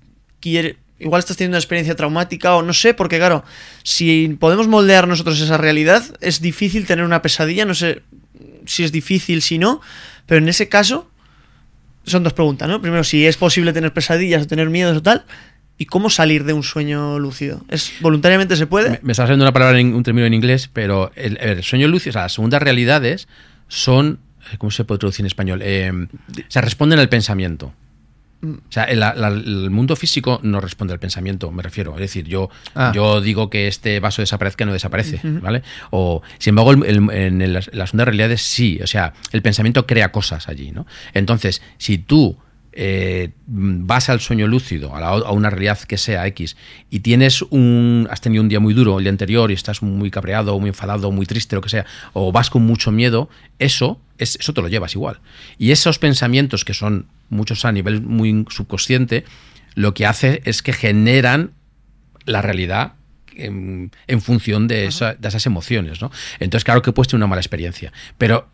igual 0.99 1.19
estás 1.19 1.37
teniendo 1.37 1.55
una 1.55 1.59
experiencia 1.59 1.95
traumática 1.95 2.55
o 2.55 2.61
no 2.61 2.73
sé, 2.73 2.93
porque 2.93 3.17
claro, 3.17 3.43
si 3.83 4.35
podemos 4.39 4.67
moldear 4.67 5.07
nosotros 5.07 5.39
esa 5.39 5.57
realidad, 5.57 6.03
es 6.21 6.41
difícil 6.41 6.85
tener 6.85 7.05
una 7.05 7.21
pesadilla, 7.21 7.65
no 7.65 7.75
sé 7.75 8.01
si 8.65 8.83
es 8.83 8.91
difícil, 8.91 9.41
si 9.41 9.57
no, 9.57 9.81
pero 10.25 10.39
en 10.39 10.49
ese 10.49 10.69
caso 10.69 11.09
son 12.05 12.23
dos 12.23 12.33
preguntas, 12.33 12.67
¿no? 12.67 12.81
Primero, 12.81 13.03
si 13.03 13.25
es 13.25 13.37
posible 13.37 13.73
tener 13.73 13.93
pesadillas 13.93 14.43
o 14.43 14.47
tener 14.47 14.69
miedos 14.69 14.97
o 14.97 15.01
tal, 15.01 15.25
y 15.77 15.85
cómo 15.85 16.09
salir 16.09 16.43
de 16.43 16.53
un 16.53 16.63
sueño 16.63 17.17
lúcido. 17.19 17.63
¿Es 17.69 17.93
voluntariamente 17.99 18.55
se 18.55 18.67
puede? 18.67 18.91
Me, 18.91 18.99
me 19.01 19.11
está 19.13 19.23
saliendo 19.23 19.43
una 19.43 19.53
palabra 19.53 19.79
en 19.79 19.93
un 19.93 20.03
término 20.03 20.27
en 20.27 20.33
inglés, 20.33 20.69
pero 20.71 21.11
el, 21.15 21.37
el 21.37 21.63
sueño 21.63 21.87
lúcido, 21.87 22.11
o 22.11 22.13
sea, 22.13 22.21
las 22.23 22.33
segundas 22.33 22.61
realidades 22.61 23.27
son 23.67 24.19
eh, 24.51 24.57
¿cómo 24.57 24.71
se 24.71 24.83
puede 24.85 24.99
traducir 24.99 25.23
en 25.23 25.27
español? 25.27 25.61
Eh, 25.63 25.91
se 26.47 26.61
responden 26.61 26.99
al 26.99 27.09
pensamiento. 27.09 27.73
Mm. 28.41 28.51
O 28.55 28.71
sea, 28.71 28.83
el, 28.83 28.99
la- 28.99 29.13
el 29.29 29.69
mundo 29.69 29.95
físico 29.95 30.41
no 30.43 30.59
responde 30.59 30.93
al 30.93 30.99
pensamiento, 30.99 31.49
me 31.51 31.63
refiero. 31.63 31.93
Es 31.93 32.01
decir, 32.01 32.25
yo, 32.27 32.49
Ah. 32.75 32.91
yo 32.93 33.21
digo 33.21 33.49
que 33.49 33.67
este 33.69 34.01
vaso 34.01 34.21
desaparezca 34.21 34.65
y 34.65 34.67
no 34.67 34.73
desaparece, 34.73 35.21
¿vale? 35.23 35.63
O, 35.91 36.21
sin 36.39 36.51
embargo, 36.51 36.73
el- 36.73 36.83
el- 37.09 37.09
en 37.41 37.53
las, 37.53 37.73
las 37.73 37.93
realidades 37.93 38.41
sí. 38.41 38.79
O 38.83 38.87
sea, 38.87 39.13
el 39.31 39.41
pensamiento 39.41 39.87
crea 39.87 40.11
cosas 40.11 40.49
allí, 40.49 40.71
¿no? 40.71 40.85
Entonces, 41.13 41.61
si 41.77 41.97
tú 41.97 42.37
eh, 42.75 43.29
vas 43.47 44.09
al 44.09 44.19
sueño 44.19 44.47
lúcido, 44.47 44.95
a, 44.95 44.99
la- 44.99 45.07
a 45.09 45.31
una 45.31 45.49
realidad 45.49 45.79
que 45.79 45.97
sea 45.97 46.25
X, 46.27 46.57
y 46.89 46.99
tienes 47.01 47.41
un. 47.43 48.07
has 48.09 48.21
tenido 48.21 48.41
un 48.43 48.49
día 48.49 48.59
muy 48.59 48.73
duro 48.73 48.97
el 48.97 49.03
día 49.03 49.11
anterior 49.11 49.51
y 49.51 49.53
estás 49.53 49.81
muy 49.81 50.09
cabreado, 50.11 50.59
muy 50.59 50.69
enfadado, 50.69 51.11
muy 51.11 51.25
triste, 51.25 51.55
lo 51.55 51.61
que 51.61 51.69
sea, 51.69 51.85
o 52.13 52.31
vas 52.31 52.49
con 52.49 52.63
mucho 52.63 52.91
miedo, 52.91 53.29
eso, 53.59 53.99
es, 54.17 54.37
eso 54.39 54.53
te 54.53 54.61
lo 54.61 54.67
llevas 54.67 54.93
igual. 54.95 55.19
Y 55.57 55.71
esos 55.71 55.99
pensamientos, 55.99 56.65
que 56.65 56.73
son 56.73 57.05
muchos 57.29 57.65
a 57.65 57.71
nivel 57.71 58.01
muy 58.01 58.45
subconsciente, 58.49 59.23
lo 59.75 59.93
que 59.93 60.05
hace 60.05 60.41
es 60.45 60.61
que 60.61 60.73
generan 60.73 61.51
la 62.25 62.41
realidad 62.41 62.93
en, 63.35 63.91
en 64.07 64.21
función 64.21 64.67
de, 64.67 64.85
esa- 64.85 65.15
de 65.15 65.27
esas 65.27 65.45
emociones, 65.47 66.01
¿no? 66.01 66.11
Entonces, 66.39 66.63
claro 66.63 66.81
que 66.81 66.91
puedes 66.91 67.07
tener 67.07 67.17
una 67.19 67.27
mala 67.27 67.41
experiencia, 67.41 67.91
pero 68.17 68.47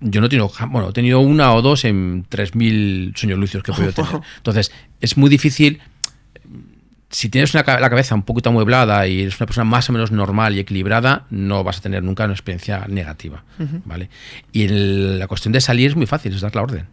yo 0.00 0.20
no 0.20 0.26
he 0.26 0.30
tenido, 0.30 0.50
bueno, 0.70 0.90
he 0.90 0.92
tenido 0.92 1.20
una 1.20 1.52
o 1.54 1.62
dos 1.62 1.84
en 1.84 2.24
3.000 2.28 3.16
sueños 3.16 3.38
lúcidos 3.38 3.62
que 3.64 3.72
he 3.72 3.74
podido 3.74 3.92
tener. 3.94 4.20
Entonces, 4.38 4.72
es 5.00 5.16
muy 5.16 5.30
difícil, 5.30 5.80
si 7.10 7.28
tienes 7.28 7.54
una, 7.54 7.62
la 7.80 7.88
cabeza 7.88 8.14
un 8.14 8.22
poquito 8.22 8.50
amueblada 8.50 9.06
y 9.06 9.22
eres 9.22 9.38
una 9.40 9.46
persona 9.46 9.64
más 9.64 9.88
o 9.88 9.92
menos 9.92 10.10
normal 10.10 10.54
y 10.56 10.58
equilibrada, 10.60 11.24
no 11.30 11.62
vas 11.64 11.78
a 11.78 11.80
tener 11.80 12.02
nunca 12.02 12.24
una 12.24 12.34
experiencia 12.34 12.84
negativa, 12.88 13.44
¿vale? 13.84 14.10
Y 14.52 14.64
el- 14.64 15.18
la 15.18 15.26
cuestión 15.28 15.52
de 15.52 15.60
salir 15.60 15.90
es 15.90 15.96
muy 15.96 16.06
fácil, 16.06 16.34
es 16.34 16.40
dar 16.40 16.54
la 16.54 16.62
orden. 16.62 16.86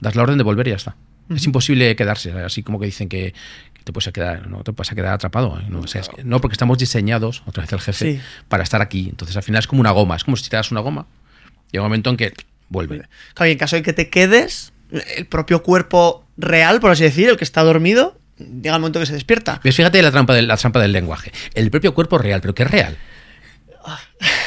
Das 0.00 0.14
la 0.14 0.22
orden 0.22 0.38
de 0.38 0.44
volver 0.44 0.66
y 0.68 0.70
ya 0.70 0.76
está. 0.76 0.96
Es 1.28 1.44
imposible 1.44 1.96
quedarse, 1.96 2.32
así 2.32 2.62
como 2.62 2.78
que 2.78 2.86
dicen 2.86 3.08
que, 3.08 3.34
te 3.82 3.92
puedes 3.92 4.12
quedar, 4.12 4.48
no 4.48 4.62
te 4.64 4.72
puedes 4.72 4.90
quedar 4.94 5.12
atrapado. 5.14 5.58
¿eh? 5.60 5.64
No, 5.68 5.80
O 5.80 5.86
sea, 5.86 6.00
es 6.00 6.08
que- 6.08 6.24
no, 6.24 6.40
porque 6.40 6.54
estamos 6.54 6.78
diseñados, 6.78 7.42
otra 7.46 7.62
vez 7.62 7.72
el 7.72 7.80
jefe, 7.80 8.12
Sí. 8.16 8.20
para 8.48 8.62
estar 8.62 8.80
aquí. 8.80 9.06
Entonces 9.10 9.36
al 9.36 9.42
final 9.42 9.58
es 9.60 9.66
como 9.66 9.80
una 9.80 9.90
goma, 9.90 10.16
es 10.16 10.24
como 10.24 10.36
si 10.36 10.48
te 10.48 10.56
das 10.56 10.70
una 10.70 10.80
goma. 10.80 11.06
Llega 11.72 11.82
un 11.82 11.88
momento 11.88 12.10
en 12.10 12.16
que 12.16 12.32
vuelve. 12.68 13.02
Claro, 13.34 13.48
y 13.48 13.52
en 13.52 13.58
caso 13.58 13.76
de 13.76 13.82
que 13.82 13.92
te 13.92 14.08
quedes, 14.08 14.72
el 15.16 15.26
propio 15.26 15.62
cuerpo 15.62 16.24
real, 16.36 16.80
por 16.80 16.90
así 16.90 17.04
decir, 17.04 17.28
el 17.28 17.36
que 17.36 17.44
está 17.44 17.62
dormido, 17.62 18.18
llega 18.38 18.74
el 18.74 18.80
momento 18.80 19.00
que 19.00 19.06
se 19.06 19.14
despierta. 19.14 19.60
¿Ves? 19.62 19.76
Fíjate 19.76 20.02
la 20.02 20.10
trampa, 20.10 20.34
del, 20.34 20.46
la 20.46 20.56
trampa 20.56 20.80
del 20.80 20.92
lenguaje. 20.92 21.32
El 21.54 21.70
propio 21.70 21.94
cuerpo 21.94 22.18
real, 22.18 22.40
pero 22.40 22.54
¿qué 22.54 22.64
es 22.64 22.70
real? 22.70 22.96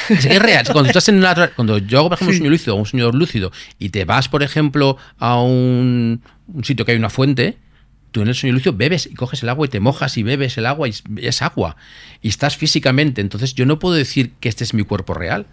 Es 0.08 0.26
que 0.26 0.34
es 0.34 0.42
real. 0.42 0.66
Cuando, 0.72 0.88
estás 0.88 1.08
en 1.08 1.16
una 1.16 1.48
cuando 1.48 1.78
yo 1.78 2.00
hago, 2.00 2.08
por 2.08 2.16
ejemplo, 2.16 2.32
un 2.32 2.38
sueño 2.38 2.50
lúcido 2.50 2.74
un 2.74 2.86
sueño 2.86 3.10
lúcido 3.12 3.52
y 3.78 3.90
te 3.90 4.04
vas, 4.04 4.28
por 4.28 4.42
ejemplo, 4.42 4.96
a 5.18 5.40
un, 5.40 6.22
un 6.52 6.64
sitio 6.64 6.84
que 6.84 6.92
hay 6.92 6.98
una 6.98 7.10
fuente, 7.10 7.56
tú 8.10 8.22
en 8.22 8.28
el 8.28 8.34
sueño 8.34 8.54
lúcido 8.54 8.72
bebes 8.74 9.06
y 9.06 9.14
coges 9.14 9.42
el 9.42 9.48
agua 9.48 9.66
y 9.66 9.68
te 9.68 9.80
mojas 9.80 10.16
y 10.16 10.22
bebes 10.22 10.58
el 10.58 10.66
agua 10.66 10.88
y 10.88 10.94
es 11.16 11.42
agua. 11.42 11.76
Y 12.20 12.28
estás 12.28 12.56
físicamente. 12.56 13.20
Entonces 13.20 13.54
yo 13.54 13.66
no 13.66 13.78
puedo 13.78 13.94
decir 13.94 14.32
que 14.40 14.48
este 14.48 14.64
es 14.64 14.74
mi 14.74 14.82
cuerpo 14.82 15.14
real. 15.14 15.46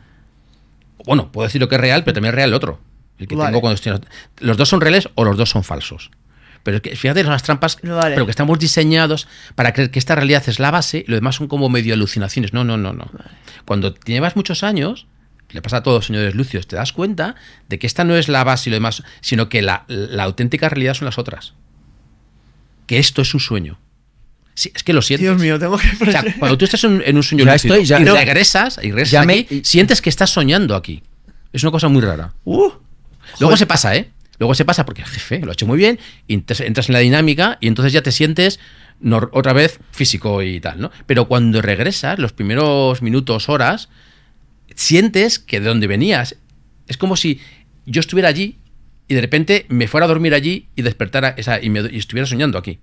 Bueno, 1.05 1.31
puedo 1.31 1.47
decir 1.47 1.61
lo 1.61 1.69
que 1.69 1.75
es 1.75 1.81
real, 1.81 2.03
pero 2.03 2.15
también 2.15 2.33
es 2.33 2.35
real 2.35 2.49
el 2.49 2.55
otro. 2.55 2.79
El 3.17 3.27
que 3.27 3.35
Vale. 3.35 3.49
tengo 3.49 3.61
cuando 3.61 3.75
estoy 3.75 3.93
Los 4.39 4.57
dos 4.57 4.69
son 4.69 4.81
reales 4.81 5.09
o 5.15 5.23
los 5.23 5.37
dos 5.37 5.49
son 5.49 5.63
falsos. 5.63 6.11
Pero 6.63 6.77
es 6.77 6.83
que 6.83 6.95
fíjate 6.95 7.23
las 7.23 7.43
trampas, 7.43 7.77
Vale. 7.81 8.15
pero 8.15 8.25
que 8.25 8.31
estamos 8.31 8.59
diseñados 8.59 9.27
para 9.55 9.73
creer 9.73 9.89
que 9.89 9.99
esta 9.99 10.15
realidad 10.15 10.43
es 10.47 10.59
la 10.59 10.69
base 10.69 11.05
y 11.07 11.09
lo 11.09 11.15
demás 11.15 11.35
son 11.35 11.47
como 11.47 11.69
medio 11.69 11.93
alucinaciones. 11.93 12.53
No, 12.53 12.63
no, 12.63 12.77
no, 12.77 12.93
no. 12.93 13.09
Cuando 13.65 13.95
llevas 14.05 14.35
muchos 14.35 14.63
años, 14.63 15.07
le 15.49 15.61
pasa 15.61 15.77
a 15.77 15.83
todos 15.83 16.07
señores 16.07 16.35
lucios, 16.35 16.67
te 16.67 16.75
das 16.75 16.91
cuenta 16.91 17.35
de 17.69 17.79
que 17.79 17.87
esta 17.87 18.03
no 18.03 18.17
es 18.17 18.27
la 18.27 18.43
base 18.43 18.69
y 18.69 18.71
lo 18.71 18.75
demás, 18.75 19.03
sino 19.21 19.49
que 19.49 19.61
la, 19.61 19.85
la 19.87 20.23
auténtica 20.23 20.67
realidad 20.67 20.93
son 20.93 21.05
las 21.05 21.17
otras. 21.17 21.53
Que 22.85 22.99
esto 22.99 23.21
es 23.21 23.33
un 23.33 23.39
sueño. 23.39 23.79
Sí, 24.57 24.71
es 24.73 24.81
que 24.81 24.91
lo 24.91 25.03
sientes. 25.03 25.21
Dios 25.27 25.39
mío, 25.39 25.59
tengo 25.59 25.77
que 25.77 25.87
O 26.01 26.11
sea, 26.11 26.23
cuando 26.39 26.57
tú 26.57 26.65
estás 26.65 26.83
en, 26.83 27.03
en 27.05 27.15
un 27.15 27.21
sueño 27.21 27.45
Ya 27.45 27.53
lúcido 27.53 27.75
estoy, 27.75 27.85
ya- 27.85 27.99
y 27.99 28.03
no. 28.03 28.15
regresas, 28.15 28.79
y 28.81 28.87
regresas 28.91 29.11
Ya 29.11 29.23
me- 29.23 29.45
sientes 29.63 30.01
que 30.01 30.09
estás 30.09 30.31
soñando 30.31 30.75
aquí. 30.75 31.03
Es 31.53 31.61
una 31.63 31.71
cosa 31.71 31.87
muy 31.89 32.01
rara. 32.01 32.33
Uh, 32.43 32.61
Luego 32.61 32.79
Joder. 33.39 33.57
se 33.59 33.65
pasa, 33.67 33.95
¿eh? 33.95 34.09
Luego 34.39 34.55
se 34.55 34.65
pasa 34.65 34.83
porque 34.83 35.03
el 35.03 35.07
jefe 35.07 35.39
lo 35.41 35.51
ha 35.51 35.53
hecho 35.53 35.67
muy 35.67 35.77
bien, 35.77 35.99
entras 36.27 36.59
en 36.89 36.93
la 36.93 36.99
dinámica 36.99 37.59
y 37.61 37.67
entonces 37.67 37.93
ya 37.93 38.01
te 38.01 38.11
sientes 38.11 38.59
otra 39.31 39.53
vez 39.53 39.79
físico 39.91 40.41
y 40.41 40.59
tal, 40.59 40.79
¿no? 40.81 40.89
Pero 41.05 41.27
cuando 41.27 41.61
regresas, 41.61 42.17
los 42.17 42.33
primeros 42.33 43.03
minutos, 43.03 43.49
horas, 43.49 43.89
sientes 44.75 45.39
que 45.39 45.59
de 45.59 45.67
donde 45.67 45.85
venías 45.87 46.35
es 46.87 46.97
como 46.97 47.15
si 47.15 47.39
yo 47.85 47.99
estuviera 47.99 48.29
allí 48.29 48.57
y 49.07 49.13
de 49.15 49.21
repente 49.21 49.65
me 49.69 49.87
fuera 49.87 50.05
a 50.05 50.07
dormir 50.07 50.33
allí 50.33 50.67
y 50.75 50.81
despertara 50.81 51.29
esa 51.37 51.61
y, 51.61 51.69
me- 51.69 51.89
y 51.91 51.97
estuviera 51.97 52.25
soñando 52.27 52.57
aquí. 52.57 52.79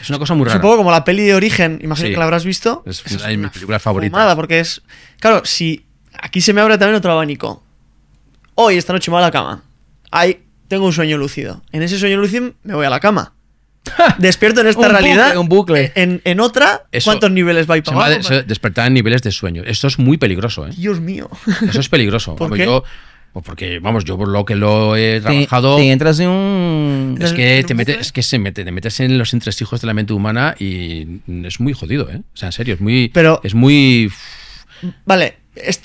Es 0.00 0.08
una 0.10 0.18
cosa 0.18 0.34
muy 0.34 0.46
Es 0.46 0.52
rara. 0.52 0.58
un 0.58 0.62
poco 0.62 0.76
como 0.78 0.90
la 0.90 1.04
peli 1.04 1.24
de 1.24 1.34
Origen, 1.34 1.78
imagino 1.82 2.06
Sí. 2.08 2.12
que 2.12 2.18
la 2.18 2.24
habrás 2.24 2.44
visto. 2.44 2.82
Es 2.86 3.02
Esa 3.04 3.16
una 3.16 3.26
de 3.28 3.36
mis 3.36 3.44
una 3.44 3.52
películas 3.52 3.82
favoritas. 3.82 4.10
fumada, 4.12 4.36
porque 4.36 4.60
es. 4.60 4.82
Claro, 5.20 5.42
si. 5.44 5.84
Aquí 6.22 6.40
se 6.40 6.52
me 6.52 6.60
abre 6.60 6.76
también 6.78 6.96
otro 6.96 7.12
abanico. 7.12 7.62
Hoy, 8.54 8.76
esta 8.76 8.92
noche 8.92 9.10
me 9.10 9.14
voy 9.16 9.22
a 9.22 9.26
la 9.26 9.30
cama. 9.30 9.62
Ahí 10.10 10.42
tengo 10.68 10.84
un 10.86 10.92
sueño 10.92 11.16
lúcido. 11.16 11.62
En 11.72 11.82
ese 11.82 11.98
sueño 11.98 12.16
lúcido 12.18 12.52
me 12.62 12.74
voy 12.74 12.86
a 12.86 12.90
la 12.90 13.00
cama. 13.00 13.34
Despierto 14.18 14.60
en 14.60 14.66
esta 14.66 14.80
Un 14.80 14.86
bucle, 14.88 15.00
realidad. 15.00 15.36
un 15.38 15.48
bucle. 15.48 15.92
En, 15.94 16.20
en 16.24 16.40
otra, 16.40 16.84
Eso- 16.92 17.06
¿cuántos 17.10 17.30
niveles 17.30 17.68
va 17.68 17.74
a 17.74 17.78
ir 17.78 17.84
Se 17.84 17.92
para 17.92 18.06
abajo? 18.14 18.28
de- 18.28 18.42
despertar 18.42 18.86
en 18.86 18.94
niveles 18.94 19.22
de 19.22 19.30
sueño. 19.32 19.62
Esto 19.64 19.86
es 19.86 19.98
muy 19.98 20.18
peligroso, 20.18 20.66
¿eh? 20.66 20.70
Dios 20.76 21.00
mío. 21.00 21.30
Eso 21.66 21.80
es 21.80 21.88
peligroso. 21.88 22.36
¿Por 22.36 22.52
qué? 22.54 22.66
yo- 22.66 22.84
pues 23.32 23.44
porque, 23.44 23.78
vamos, 23.78 24.04
yo 24.04 24.18
por 24.18 24.28
lo 24.28 24.44
que 24.44 24.56
lo 24.56 24.96
he 24.96 25.20
trabajado. 25.20 25.76
te 25.76 25.92
entras 25.92 26.18
en 26.18 26.28
un... 26.28 27.18
Es 27.20 27.32
que 27.32 27.60
¿En 27.60 27.66
te 27.66 27.74
metes, 27.74 27.98
es 28.00 28.12
que 28.12 28.22
se 28.22 28.38
mete, 28.38 28.64
te 28.64 28.72
metes 28.72 28.98
en 29.00 29.18
los 29.18 29.32
entresijos 29.32 29.80
de 29.80 29.86
la 29.86 29.94
mente 29.94 30.12
humana 30.12 30.56
y 30.58 31.20
es 31.44 31.60
muy 31.60 31.72
jodido, 31.72 32.10
¿eh? 32.10 32.22
O 32.34 32.36
sea, 32.36 32.48
en 32.48 32.52
serio, 32.52 32.74
es 32.74 32.80
muy. 32.80 33.08
Pero- 33.14 33.40
es 33.44 33.54
muy. 33.54 34.10
Vale, 35.04 35.36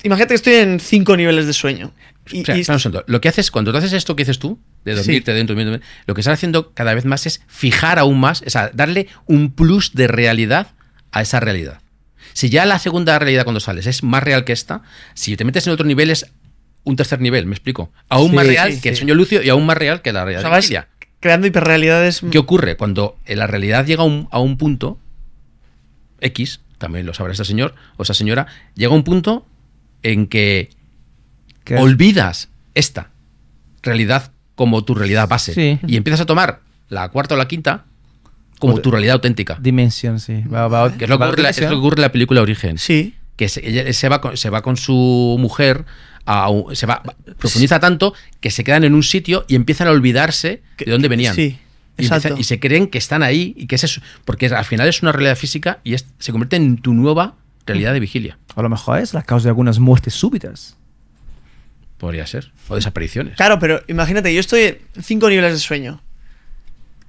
imagínate 0.02 0.28
que 0.28 0.34
estoy 0.34 0.54
en 0.54 0.80
cinco 0.80 1.16
niveles 1.16 1.46
de 1.46 1.52
sueño. 1.52 1.92
Y, 2.30 2.42
O 2.42 2.44
sea, 2.44 2.56
y-. 2.56 2.64
Lo 3.06 3.20
que 3.20 3.28
haces, 3.28 3.50
cuando 3.50 3.70
tú 3.70 3.78
haces 3.78 3.92
esto 3.92 4.16
que 4.16 4.24
haces 4.24 4.38
tú, 4.38 4.58
de 4.84 4.94
dormirte 4.94 5.32
dentro, 5.32 5.54
dormirte, 5.54 5.84
lo 6.06 6.14
que 6.14 6.20
estás 6.20 6.34
haciendo 6.34 6.72
cada 6.74 6.94
vez 6.94 7.04
más 7.04 7.26
es 7.26 7.42
fijar 7.46 7.98
aún 7.98 8.18
más, 8.18 8.42
o 8.44 8.50
sea, 8.50 8.70
darle 8.74 9.08
un 9.26 9.52
plus 9.52 9.94
de 9.94 10.08
realidad 10.08 10.68
a 11.12 11.22
esa 11.22 11.40
realidad. 11.40 11.80
Si 12.32 12.50
ya 12.50 12.66
la 12.66 12.78
segunda 12.78 13.18
realidad 13.18 13.44
cuando 13.44 13.60
sales 13.60 13.86
es 13.86 14.02
más 14.02 14.22
real 14.22 14.44
que 14.44 14.52
esta, 14.52 14.82
si 15.14 15.36
te 15.36 15.44
metes 15.44 15.66
en 15.66 15.72
otro 15.72 15.86
nivel 15.86 16.10
es 16.10 16.26
un 16.86 16.96
tercer 16.96 17.20
nivel, 17.20 17.44
me 17.46 17.52
explico. 17.54 17.92
Aún 18.08 18.30
Sí, 18.30 18.36
más 18.36 18.46
real 18.46 18.72
sí, 18.72 18.80
que 18.80 18.88
el 18.88 18.96
sueño 18.96 19.14
lucio 19.14 19.42
y 19.42 19.50
aún 19.50 19.66
más 19.66 19.76
real 19.76 20.00
que 20.00 20.12
la 20.14 20.22
o 20.22 20.24
realidad. 20.24 20.40
sea, 20.40 20.48
de 20.50 20.56
vas 20.56 20.64
vigilia. 20.64 20.88
creando 21.20 21.46
hiperrealidades. 21.46 22.22
¿Qué 22.30 22.38
ocurre? 22.38 22.76
Cuando 22.78 23.18
eh, 23.26 23.36
la 23.36 23.46
realidad 23.46 23.84
llega 23.84 24.02
a 24.02 24.06
un, 24.06 24.28
a 24.30 24.38
un 24.38 24.56
punto 24.56 24.98
X, 26.20 26.60
también 26.78 27.04
lo 27.04 27.12
sabrá 27.12 27.32
ese 27.34 27.44
señor 27.44 27.74
o 27.98 28.02
esa 28.04 28.14
señora, 28.14 28.46
llega 28.74 28.92
a 28.92 28.96
un 28.96 29.04
punto 29.04 29.44
en 30.02 30.26
que 30.28 30.70
olvidas 31.78 32.48
esta 32.74 33.10
realidad 33.82 34.32
como 34.54 34.84
tu 34.84 34.94
realidad 34.94 35.28
base 35.28 35.52
Sí. 35.54 35.78
y 35.86 35.96
empiezas 35.96 36.20
a 36.20 36.26
tomar 36.26 36.60
la 36.88 37.08
cuarta 37.08 37.34
o 37.34 37.38
la 37.38 37.48
quinta 37.48 37.84
como 38.58 38.78
tu 38.78 38.90
realidad 38.90 39.14
auténtica. 39.14 39.58
Dimensión, 39.60 40.18
sí. 40.18 40.42
Va- 40.42 40.68
va- 40.68 40.96
Que 40.96 41.04
es 41.04 41.10
lo 41.10 41.18
que, 41.18 41.24
ocurre, 41.24 41.42
la- 41.42 41.50
es 41.50 41.60
lo 41.60 41.68
que 41.68 41.74
ocurre 41.74 41.96
en 41.96 42.02
la 42.02 42.12
película 42.12 42.40
Origen. 42.40 42.78
Sí. 42.78 43.14
Que 43.36 43.50
se, 43.50 43.68
ella 43.68 43.92
se 43.92 44.08
va, 44.08 44.22
con, 44.22 44.36
se 44.38 44.48
va 44.48 44.62
con 44.62 44.78
su 44.78 45.36
mujer, 45.38 45.84
a 46.26 46.48
se 46.74 46.86
va, 46.86 47.02
profundiza 47.38 47.78
tanto 47.80 48.12
que 48.40 48.50
se 48.50 48.64
quedan 48.64 48.84
en 48.84 48.94
un 48.94 49.02
sitio 49.02 49.44
y 49.48 49.54
empiezan 49.54 49.88
a 49.88 49.92
olvidarse 49.92 50.62
de 50.78 50.90
dónde 50.90 51.08
venían. 51.08 51.34
sí, 51.34 51.58
Y, 51.98 52.04
empiezan- 52.04 52.36
y 52.38 52.44
se 52.44 52.60
creen 52.60 52.88
que 52.88 52.98
están 52.98 53.22
ahí 53.22 53.54
y 53.56 53.66
que 53.68 53.76
es 53.76 53.84
eso. 53.84 54.00
Porque 54.24 54.46
al 54.46 54.64
final 54.64 54.88
es 54.88 55.02
una 55.02 55.12
realidad 55.12 55.36
física 55.36 55.78
y 55.84 55.94
es- 55.94 56.06
se 56.18 56.32
convierte 56.32 56.56
en 56.56 56.76
tu 56.78 56.92
nueva 56.94 57.36
realidad 57.66 57.92
de 57.92 58.00
vigilia. 58.00 58.38
A 58.54 58.62
lo 58.62 58.68
mejor 58.68 58.98
es 58.98 59.14
la 59.14 59.22
causa 59.22 59.44
de 59.44 59.50
algunas 59.50 59.78
muertes 59.78 60.14
súbitas. 60.14 60.76
Podría 61.98 62.26
ser. 62.26 62.52
O 62.68 62.74
desapariciones. 62.74 63.36
Claro, 63.36 63.58
pero 63.58 63.82
imagínate, 63.88 64.32
yo 64.34 64.40
estoy 64.40 64.60
en 64.62 64.78
cinco 65.02 65.28
niveles 65.30 65.52
de 65.52 65.58
sueño. 65.58 66.02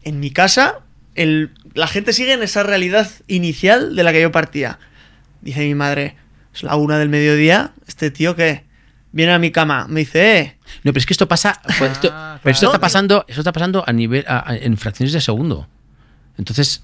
En 0.03 0.19
mi 0.21 0.31
casa, 0.31 0.79
el, 1.15 1.51
la 1.73 1.87
gente 1.87 2.13
sigue 2.13 2.33
en 2.33 2.41
esa 2.43 2.63
realidad 2.63 3.09
inicial 3.27 3.95
de 3.95 4.03
la 4.03 4.13
que 4.13 4.21
yo 4.21 4.31
partía. 4.31 4.79
Dice 5.41 5.59
mi 5.65 5.75
madre, 5.75 6.15
es 6.53 6.63
la 6.63 6.75
una 6.77 6.97
del 6.97 7.09
mediodía, 7.09 7.73
este 7.87 8.11
tío 8.11 8.35
que 8.37 8.63
viene 9.11 9.31
a 9.33 9.39
mi 9.39 9.51
cama, 9.51 9.87
me 9.87 10.01
dice, 10.01 10.39
eh, 10.39 10.57
No, 10.83 10.91
pero 10.93 10.99
es 10.99 11.05
que 11.05 11.13
esto 11.13 11.27
pasa. 11.27 11.61
pues 11.79 11.91
esto- 11.91 12.09
Ah, 12.13 12.39
pero 12.43 12.51
esto 12.53 12.65
claro. 12.67 12.75
está 12.75 12.79
pasando. 12.81 13.25
Esto 13.27 13.41
está 13.41 13.51
pasando 13.53 13.83
a 13.87 13.93
nivel. 13.93 14.25
a- 14.27 14.51
a- 14.51 14.55
en 14.57 14.77
fracciones 14.77 15.13
de 15.13 15.21
segundo. 15.21 15.67
Entonces. 16.37 16.83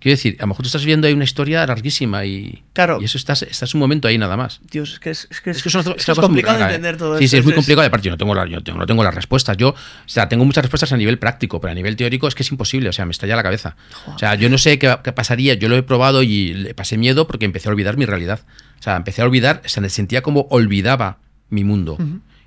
Quiero 0.00 0.16
decir, 0.16 0.34
a 0.40 0.42
lo 0.42 0.46
mejor 0.48 0.64
tú 0.64 0.66
estás 0.66 0.84
viendo 0.84 1.06
ahí 1.06 1.12
una 1.14 1.22
historia 1.22 1.64
larguísima 1.64 2.24
y. 2.24 2.64
Claro. 2.72 2.98
Y 3.00 3.04
eso 3.04 3.16
estás, 3.16 3.42
estás 3.42 3.72
un 3.74 3.78
momento 3.78 4.08
ahí 4.08 4.18
nada 4.18 4.36
más. 4.36 4.60
Dios, 4.68 4.94
es 4.94 4.98
que 4.98 5.10
es, 5.10 5.28
es 5.30 5.40
que 5.40 5.50
Es 5.50 5.62
que 5.62 5.68
es, 5.68 5.74
una- 5.76 5.84
que 5.84 5.90
una 5.90 5.96
es 5.96 6.04
cosa 6.06 6.20
muy 6.22 6.26
complicado 6.26 6.58
rara, 6.58 6.72
¿eh? 6.72 6.74
entender 6.74 6.96
todo 6.96 7.18
Sí, 7.18 7.24
esto. 7.26 7.36
sí, 7.36 7.38
es 7.38 7.44
muy 7.44 7.54
complicado. 7.54 7.84
Y 7.84 7.86
aparte, 7.86 8.06
yo 8.06 8.10
no 8.10 8.16
tengo, 8.18 8.34
la- 8.34 8.48
yo 8.48 8.60
tengo- 8.64 8.80
no 8.80 8.86
tengo 8.86 9.04
las 9.04 9.14
respuestas. 9.14 9.56
Yo, 9.58 9.68
o 9.68 9.74
sea, 10.06 10.28
tengo 10.28 10.44
muchas 10.44 10.64
respuestas 10.64 10.92
a 10.92 10.96
nivel 10.96 11.20
práctico, 11.20 11.60
pero 11.60 11.70
a 11.70 11.74
nivel 11.76 11.94
teórico 11.94 12.26
es 12.26 12.34
que 12.34 12.42
es 12.42 12.50
imposible. 12.50 12.88
O 12.88 12.92
sea, 12.92 13.04
me 13.04 13.12
estalla 13.12 13.36
la 13.36 13.44
cabeza. 13.44 13.76
O 14.08 14.18
sea, 14.18 14.34
yo 14.34 14.50
no 14.50 14.58
sé 14.58 14.76
qué, 14.80 14.92
qué 15.04 15.12
pasaría. 15.12 15.54
Yo 15.54 15.68
lo 15.68 15.76
he 15.76 15.84
probado 15.84 16.24
y 16.24 16.52
le 16.52 16.74
pasé 16.74 16.98
miedo 16.98 17.28
porque 17.28 17.44
empecé 17.44 17.68
a 17.68 17.70
olvidar 17.70 17.96
mi 17.96 18.04
realidad. 18.04 18.40
O 18.80 18.82
sea, 18.82 18.96
empecé 18.96 19.22
a 19.22 19.24
olvidar, 19.26 19.62
o 19.64 19.68
sea, 19.68 19.82
me 19.82 19.88
sentía 19.88 20.20
como 20.22 20.48
olvidaba 20.50 21.18
mi 21.52 21.62
mundo. 21.64 21.98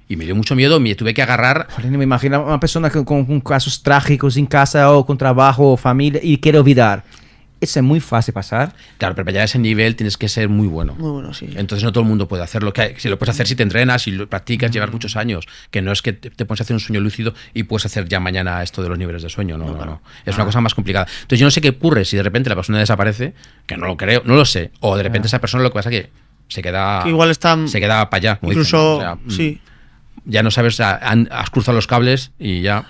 Y 0.08 0.18
me 0.18 0.26
dio 0.26 0.36
mucho 0.36 0.56
miedo, 0.56 0.80
me 0.80 0.94
tuve 0.96 1.14
que 1.14 1.22
agarrar. 1.22 1.68
Joder, 1.72 1.92
me 1.92 2.04
imagino 2.04 2.44
una 2.44 2.60
persona 2.60 2.90
con, 2.90 3.42
casos 3.42 3.82
trágicos 3.82 4.38
en 4.38 4.46
casa 4.46 4.92
o 4.92 5.06
con 5.06 5.18
trabajo 5.18 5.72
o 5.72 5.78
familia 5.78 6.20
y 6.22 6.38
quiere 6.38 6.60
olvidar. 6.60 7.04
Eso 7.62 7.80
es 7.80 7.86
muy 7.86 8.00
fácil 8.00 8.34
pasar. 8.34 8.74
Claro, 8.98 9.16
pero 9.16 9.26
para 9.26 9.32
llegar 9.32 9.42
a 9.44 9.46
ese 9.46 9.58
nivel 9.58 9.96
tienes 9.96 10.18
que 10.18 10.28
ser 10.28 10.50
muy 10.50 10.68
bueno. 10.68 10.94
Muy 10.96 11.10
bueno, 11.10 11.34
sí. 11.34 11.50
Entonces 11.56 11.84
no 11.84 11.92
todo 11.92 12.04
el 12.04 12.10
mundo 12.10 12.28
puede 12.28 12.44
hacerlo. 12.44 12.74
Que 12.74 12.96
si 12.98 13.08
lo 13.08 13.18
puedes 13.18 13.34
hacer 13.34 13.48
si 13.48 13.56
te 13.56 13.64
entrenas 13.64 14.08
y 14.08 14.12
lo 14.12 14.28
practicas, 14.28 14.70
llevar 14.72 14.92
muchos 14.92 15.16
años. 15.16 15.48
Que 15.72 15.82
no 15.82 15.92
es 15.92 16.02
que 16.02 16.14
te, 16.14 16.30
te 16.30 16.46
pones 16.46 16.62
a 16.62 16.64
hacer 16.64 16.76
un 16.76 16.82
sueño 16.82 17.00
lúcido 17.00 17.34
y 17.54 17.64
puedes 17.64 17.86
hacer 17.86 18.08
ya 18.08 18.20
mañana 18.20 18.62
esto 18.62 18.84
de 18.84 18.90
los 18.90 19.00
niveles 19.00 19.24
de 19.24 19.30
sueño. 19.30 19.58
No, 19.58 19.74
no, 19.74 19.86
no. 19.86 20.02
Es 20.26 20.36
una 20.36 20.46
cosa 20.46 20.62
más 20.62 20.76
complicada. 20.76 21.08
Entonces 21.22 21.40
yo 21.40 21.48
no 21.48 21.52
sé 21.52 21.62
qué 21.62 21.70
ocurre 21.70 22.06
si 22.06 22.18
de 22.18 22.24
repente 22.24 22.50
la 22.50 22.56
persona 22.56 22.78
desaparece, 22.78 23.34
que 23.66 23.78
no 23.78 23.88
lo 23.88 23.98
creo, 23.98 24.22
no 24.26 24.36
lo 24.36 24.46
sé. 24.46 24.72
O 24.82 24.98
de 24.98 25.04
repente 25.04 25.28
esa 25.28 25.40
persona 25.40 25.64
lo 25.64 25.70
que 25.72 25.76
pasa 25.76 25.90
es 25.90 26.02
que 26.02 26.25
se 26.48 26.62
queda, 26.62 27.02
Que 27.04 27.10
igual 27.10 27.32
está 27.32 27.58
se 27.68 27.80
queda 27.80 28.10
para 28.10 28.18
allá. 28.20 28.34
dicen, 28.42 28.50
incluso, 28.50 28.78
¿no? 28.78 28.96
O 28.98 29.00
sea, 29.02 29.18
sí. 29.30 29.62
Ya 30.26 30.42
no 30.44 30.50
sabes, 30.52 30.80
has 30.80 31.50
cruzado 31.52 31.76
los 31.76 31.86
cables 31.88 32.32
y 32.40 32.62
ya 32.62 32.86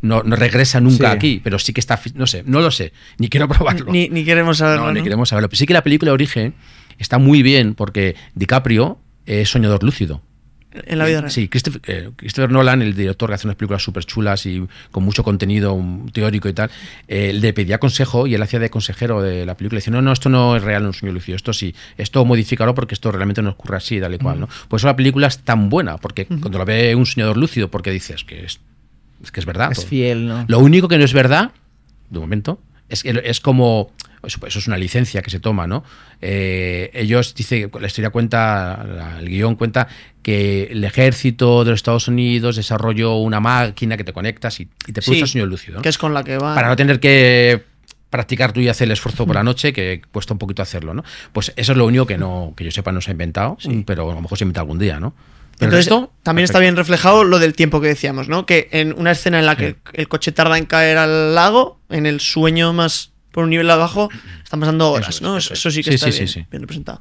no, 0.00 0.22
no 0.22 0.34
regresa 0.36 0.80
nunca 0.80 1.10
Sí. 1.10 1.16
aquí. 1.16 1.40
Pero 1.44 1.58
sí 1.58 1.72
que 1.74 1.80
está, 1.80 1.96
fi- 1.98 2.12
no 2.14 2.26
sé, 2.26 2.42
no 2.46 2.60
lo 2.60 2.70
sé. 2.70 2.92
Ni 3.18 3.28
quiero 3.28 3.48
probarlo. 3.48 3.92
Ni, 3.92 4.08
ni 4.08 4.24
queremos 4.24 4.58
saberlo, 4.58 4.86
No, 4.86 4.92
ni 4.92 5.02
queremos 5.02 5.28
saberlo. 5.28 5.48
Pero 5.48 5.58
sí 5.58 5.66
que 5.66 5.74
la 5.74 5.82
película 5.82 6.12
Origen 6.12 6.54
está 6.98 7.18
muy 7.18 7.42
bien 7.42 7.74
porque 7.74 8.16
DiCaprio 8.34 8.98
es 9.26 9.50
soñador 9.50 9.82
lúcido. 9.84 10.22
En 10.72 10.98
la 10.98 11.06
vida 11.06 11.20
real. 11.20 11.32
Sí, 11.32 11.48
Christopher, 11.48 11.80
eh, 11.86 12.10
Christopher 12.14 12.50
Nolan, 12.50 12.80
el 12.80 12.94
director 12.94 13.28
que 13.28 13.34
hace 13.34 13.46
unas 13.46 13.56
películas 13.56 13.82
súper 13.82 14.04
chulas 14.04 14.46
y 14.46 14.64
con 14.92 15.02
mucho 15.02 15.24
contenido 15.24 15.76
teórico 16.12 16.48
y 16.48 16.52
tal, 16.52 16.70
eh, 17.08 17.32
le 17.32 17.52
pedía 17.52 17.78
consejo 17.78 18.26
y 18.26 18.34
él 18.34 18.42
hacía 18.42 18.60
de 18.60 18.70
consejero 18.70 19.20
de 19.20 19.44
la 19.44 19.56
película. 19.56 19.78
Y 19.78 19.80
dice, 19.80 19.90
no, 19.90 20.00
no, 20.00 20.12
esto 20.12 20.28
no 20.28 20.56
es 20.56 20.62
real, 20.62 20.84
no 20.84 20.90
es 20.90 20.96
un 20.96 21.00
sueño 21.00 21.14
lúcido, 21.14 21.34
esto 21.34 21.52
sí, 21.52 21.74
esto 21.98 22.24
modifícalo 22.24 22.74
porque 22.74 22.94
esto 22.94 23.10
realmente 23.10 23.42
no 23.42 23.50
ocurre 23.50 23.78
así, 23.78 24.00
tal 24.00 24.14
y 24.14 24.18
cual. 24.18 24.40
¿no? 24.40 24.48
Por 24.68 24.78
eso 24.78 24.86
la 24.86 24.96
película 24.96 25.26
es 25.26 25.38
tan 25.40 25.70
buena, 25.70 25.98
porque 25.98 26.26
cuando 26.26 26.58
la 26.58 26.64
ve 26.64 26.94
un 26.94 27.06
soñador 27.06 27.36
lúcido, 27.36 27.68
porque 27.68 27.90
dices 27.90 28.22
que 28.22 28.44
es, 28.44 28.60
es 29.24 29.32
que 29.32 29.40
es 29.40 29.46
verdad. 29.46 29.72
Es 29.72 29.78
todo. 29.78 29.88
fiel, 29.88 30.28
¿no? 30.28 30.44
Lo 30.46 30.60
único 30.60 30.86
que 30.86 30.98
no 30.98 31.04
es 31.04 31.12
verdad, 31.12 31.50
de 32.10 32.18
momento, 32.20 32.60
es, 32.88 33.02
que 33.02 33.20
es 33.24 33.40
como. 33.40 33.90
Eso, 34.22 34.38
eso 34.46 34.58
es 34.58 34.66
una 34.66 34.76
licencia 34.76 35.22
que 35.22 35.30
se 35.30 35.40
toma, 35.40 35.66
¿no? 35.66 35.82
Eh, 36.20 36.90
ellos, 36.94 37.34
dice, 37.34 37.70
la 37.80 37.86
historia 37.86 38.10
cuenta, 38.10 39.16
el 39.18 39.28
guion 39.28 39.54
cuenta 39.56 39.88
que 40.22 40.64
el 40.70 40.84
ejército 40.84 41.64
de 41.64 41.70
los 41.70 41.78
Estados 41.78 42.08
Unidos 42.08 42.56
desarrolló 42.56 43.16
una 43.16 43.40
máquina 43.40 43.96
que 43.96 44.04
te 44.04 44.12
conectas 44.12 44.60
y, 44.60 44.64
y 44.86 44.92
te 44.92 45.00
produce 45.00 45.12
Sí, 45.14 45.20
el 45.22 45.28
sueño 45.28 45.46
lúcido. 45.46 45.76
¿no? 45.76 45.82
Que 45.82 45.88
es 45.88 45.98
con 45.98 46.12
la 46.12 46.22
que 46.24 46.36
va. 46.36 46.54
Para 46.54 46.68
no 46.68 46.76
tener 46.76 47.00
que 47.00 47.64
practicar 48.10 48.52
tú 48.52 48.60
y 48.60 48.68
hacer 48.68 48.86
el 48.88 48.92
esfuerzo 48.92 49.24
por 49.24 49.36
la 49.36 49.44
noche, 49.44 49.72
que 49.72 50.02
cuesta 50.12 50.34
un 50.34 50.38
poquito 50.38 50.62
hacerlo, 50.62 50.92
¿no? 50.94 51.04
Pues 51.32 51.52
eso 51.56 51.72
es 51.72 51.78
lo 51.78 51.86
único 51.86 52.06
que 52.06 52.18
no 52.18 52.54
que 52.56 52.64
yo 52.64 52.70
sepa 52.72 52.90
no 52.92 53.00
se 53.00 53.10
ha 53.10 53.12
inventado, 53.12 53.56
Sí. 53.60 53.84
pero 53.86 54.10
a 54.10 54.14
lo 54.14 54.20
mejor 54.20 54.36
se 54.36 54.44
inventa 54.44 54.60
algún 54.60 54.78
día, 54.80 54.98
¿no? 54.98 55.14
Pero 55.58 55.72
Entonces, 55.72 55.86
resto, 55.92 56.12
también 56.22 56.44
está 56.44 56.58
bien 56.58 56.74
reflejado 56.74 57.22
lo 57.22 57.38
del 57.38 57.52
tiempo 57.54 57.80
que 57.80 57.86
decíamos, 57.88 58.28
¿no? 58.28 58.46
Que 58.46 58.68
en 58.72 58.94
una 58.98 59.12
escena 59.12 59.38
en 59.38 59.46
la 59.46 59.56
que 59.56 59.76
el 59.92 60.08
coche 60.08 60.32
tarda 60.32 60.58
en 60.58 60.64
caer 60.66 60.98
al 60.98 61.34
lago, 61.34 61.78
en 61.88 62.06
el 62.06 62.18
sueño 62.20 62.72
más 62.72 63.12
por 63.32 63.44
un 63.44 63.50
nivel 63.50 63.70
abajo, 63.70 64.08
están 64.42 64.60
pasando 64.60 64.90
horas, 64.90 65.16
Eso 65.16 65.24
¿no? 65.24 65.36
eso 65.36 65.54
Eso, 65.54 65.68
es. 65.68 65.74
sí 65.74 65.82
que 65.82 65.90
Sí, 65.90 65.94
está 65.96 66.10
sí, 66.12 66.18
bien, 66.18 66.28
sí. 66.28 66.46
bien 66.50 66.62
representado. 66.62 67.00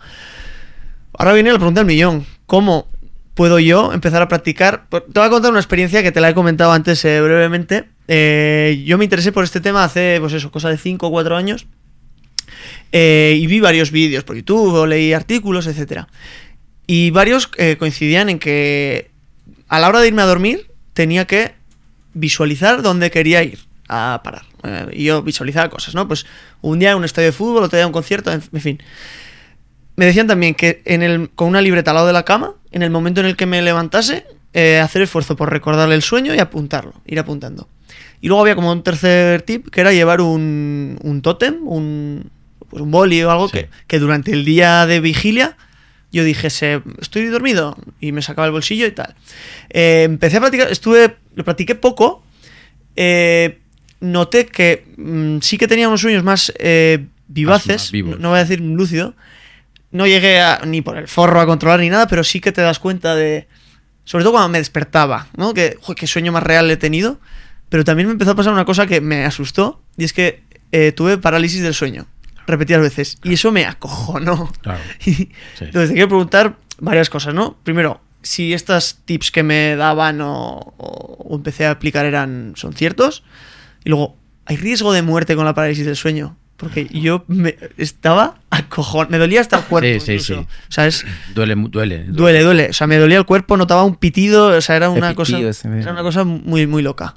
Ahora 1.17 1.33
viene 1.33 1.51
la 1.51 1.57
pregunta 1.57 1.79
del 1.81 1.87
millón. 1.87 2.25
¿Cómo 2.45 2.87
puedo 3.33 3.59
yo 3.59 3.93
empezar 3.93 4.21
a 4.21 4.27
practicar? 4.27 4.87
Te 4.89 4.97
voy 5.19 5.23
a 5.27 5.29
contar 5.29 5.51
una 5.51 5.59
experiencia 5.59 6.03
que 6.03 6.11
te 6.11 6.21
la 6.21 6.29
he 6.29 6.33
comentado 6.33 6.71
antes 6.71 7.03
eh, 7.05 7.19
brevemente. 7.21 7.85
Eh, 8.07 8.83
yo 8.85 8.97
me 8.97 9.05
interesé 9.05 9.31
por 9.31 9.43
este 9.43 9.59
tema 9.61 9.83
hace, 9.83 10.17
pues 10.19 10.33
eso, 10.33 10.51
cosa 10.51 10.69
de 10.69 10.77
5 10.77 11.07
o 11.07 11.11
4 11.11 11.35
años. 11.35 11.65
Eh, 12.91 13.37
y 13.39 13.47
vi 13.47 13.59
varios 13.59 13.91
vídeos 13.91 14.23
por 14.23 14.35
YouTube, 14.35 14.73
o 14.73 14.85
leí 14.87 15.13
artículos, 15.13 15.67
etcétera. 15.67 16.07
Y 16.87 17.11
varios 17.11 17.47
coincidían 17.77 18.29
en 18.29 18.39
que 18.39 19.11
a 19.67 19.79
la 19.79 19.89
hora 19.89 19.99
de 19.99 20.07
irme 20.07 20.23
a 20.23 20.25
dormir 20.25 20.71
tenía 20.93 21.25
que 21.25 21.53
visualizar 22.15 22.81
dónde 22.81 23.11
quería 23.11 23.43
ir 23.43 23.59
a 23.89 24.21
parar. 24.23 24.43
Eh, 24.63 24.87
y 24.93 25.03
yo 25.05 25.21
visualizaba 25.21 25.69
cosas, 25.69 25.95
¿no? 25.95 26.07
Pues 26.07 26.25
un 26.61 26.79
día 26.79 26.91
en 26.91 26.97
un 26.97 27.03
estadio 27.03 27.27
de 27.27 27.31
fútbol, 27.31 27.63
otro 27.63 27.75
día 27.75 27.83
en 27.83 27.87
un 27.87 27.93
concierto, 27.93 28.31
en, 28.31 28.41
fin. 28.41 28.81
Me 29.95 30.05
decían 30.05 30.27
también 30.27 30.55
que 30.55 30.81
en 30.85 31.01
el, 31.03 31.29
con 31.31 31.47
una 31.49 31.61
libreta 31.61 31.91
al 31.91 31.95
lado 31.95 32.07
de 32.07 32.13
la 32.13 32.23
cama, 32.23 32.53
en 32.71 32.83
el 32.83 32.89
momento 32.89 33.19
en 33.19 33.27
el 33.27 33.35
que 33.35 33.45
me 33.45 33.61
levantase, 33.61 34.25
eh, 34.53 34.79
hacer 34.79 35.01
esfuerzo 35.01 35.35
por 35.35 35.51
recordarle 35.51 35.95
el 35.95 36.01
sueño 36.01 36.33
y 36.33 36.39
apuntarlo, 36.39 36.93
ir 37.05 37.19
apuntando. 37.19 37.67
Y 38.21 38.27
luego 38.27 38.41
había 38.41 38.55
como 38.55 38.71
un 38.71 38.83
tercer 38.83 39.41
tip, 39.41 39.69
que 39.69 39.81
era 39.81 39.91
llevar 39.91 40.21
un, 40.21 40.99
un 41.03 41.21
tótem, 41.21 41.67
un, 41.67 42.29
pues 42.69 42.81
un 42.81 42.91
boli 42.91 43.21
o 43.23 43.31
algo 43.31 43.47
Sí. 43.47 43.57
que, 43.57 43.69
que 43.87 43.99
durante 43.99 44.31
el 44.31 44.45
día 44.45 44.85
de 44.85 44.99
vigilia 44.99 45.57
yo 46.11 46.23
dijese, 46.23 46.81
estoy 46.99 47.27
dormido, 47.27 47.77
y 47.99 48.11
me 48.11 48.21
sacaba 48.21 48.47
el 48.47 48.51
bolsillo 48.51 48.87
y 48.87 48.91
tal. 48.91 49.15
Eh, 49.69 50.03
empecé 50.03 50.37
a 50.37 50.39
practicar, 50.39 50.71
estuve, 50.71 51.15
lo 51.35 51.43
practiqué 51.43 51.75
poco, 51.75 52.23
eh, 52.95 53.59
noté 53.99 54.45
que 54.45 54.85
mm, 54.97 55.39
sí 55.41 55.57
que 55.57 55.67
tenía 55.67 55.87
unos 55.87 56.01
sueños 56.01 56.23
más 56.23 56.51
eh, 56.59 57.07
vivaces, 57.27 57.91
más 58.11 58.21
no 58.21 58.29
voy 58.29 58.37
a 58.37 58.41
decir 58.43 58.59
lúcido. 58.61 59.15
No 59.91 60.05
llegué 60.05 60.39
a- 60.39 60.61
ni 60.65 60.81
por 60.81 60.97
el 60.97 61.07
forro 61.07 61.41
a 61.41 61.45
controlar 61.45 61.79
ni 61.79 61.89
nada, 61.89 62.07
pero 62.07 62.23
sí 62.23 62.39
que 62.39 62.51
te 62.51 62.61
das 62.61 62.79
cuenta 62.79 63.15
de. 63.15 63.47
Sobre 64.03 64.23
todo 64.23 64.33
cuando 64.33 64.49
me 64.49 64.57
despertaba, 64.59 65.27
¿no? 65.37 65.53
Que, 65.53 65.77
joder, 65.81 65.97
qué 65.99 66.07
sueño 66.07 66.31
más 66.31 66.43
real 66.43 66.69
he 66.71 66.77
tenido. 66.77 67.19
Pero 67.69 67.83
también 67.83 68.07
me 68.07 68.13
empezó 68.13 68.31
a 68.31 68.35
pasar 68.35 68.53
una 68.53 68.65
cosa 68.65 68.87
que 68.87 68.99
me 69.01 69.25
asustó, 69.25 69.81
y 69.97 70.03
es 70.03 70.13
que 70.13 70.41
eh, 70.71 70.91
tuve 70.91 71.19
parálisis 71.19 71.61
del 71.61 71.75
sueño, 71.75 72.07
repetidas 72.47 72.81
veces. 72.81 73.17
Y 73.23 73.33
eso 73.33 73.51
me 73.51 73.65
acojonó. 73.65 74.51
Claro. 74.61 74.79
Sí. 74.99 75.29
Entonces 75.59 75.89
te 75.89 75.93
quiero 75.93 76.07
preguntar 76.07 76.55
varias 76.79 77.09
cosas, 77.11 77.33
¿no? 77.35 77.57
Primero, 77.63 78.01
si 78.23 78.53
estos 78.53 78.97
tips 79.05 79.29
que 79.31 79.43
me 79.43 79.75
daban 79.75 80.19
o, 80.21 80.57
o- 80.77 81.17
o 81.29 81.35
empecé 81.35 81.65
a 81.67 81.71
aplicar 81.71 82.05
eran 82.07 82.53
son 82.55 82.73
ciertos. 82.73 83.23
Y 83.83 83.89
luego, 83.89 84.17
¿hay 84.45 84.57
riesgo 84.57 84.93
de 84.93 85.01
muerte 85.01 85.35
con 85.35 85.45
la 85.45 85.53
parálisis 85.53 85.85
del 85.85 85.95
sueño? 85.95 86.35
Porque 86.57 86.87
yo 86.91 87.23
me 87.29 87.55
estaba 87.77 88.39
acojón, 88.49 89.07
me 89.09 89.17
dolía 89.17 89.39
hasta 89.39 89.59
el 89.59 89.63
cuerpo. 89.63 89.87
Sí, 89.87 89.99
sí, 89.99 90.11
incluso. 90.11 90.41
sí. 90.41 90.47
O 90.67 90.71
sea, 90.71 90.87
es, 90.87 91.05
Duele, 91.33 91.55
mu- 91.55 91.69
duele. 91.69 92.03
duele, 92.03 92.41
duele. 92.43 92.69
O 92.69 92.73
sea, 92.73 92.85
me 92.85 92.97
dolía 92.97 93.17
el 93.17 93.25
cuerpo, 93.25 93.55
notaba 93.55 93.85
un 93.85 93.95
pitido, 93.95 94.47
o 94.47 94.61
sea, 94.61 94.75
era 94.75 94.89
una 94.89 95.15
cosa, 95.15 95.39
era 95.39 95.91
una 95.93 96.01
cosa 96.03 96.25
muy, 96.25 96.67
muy 96.67 96.81
loca. 96.83 97.15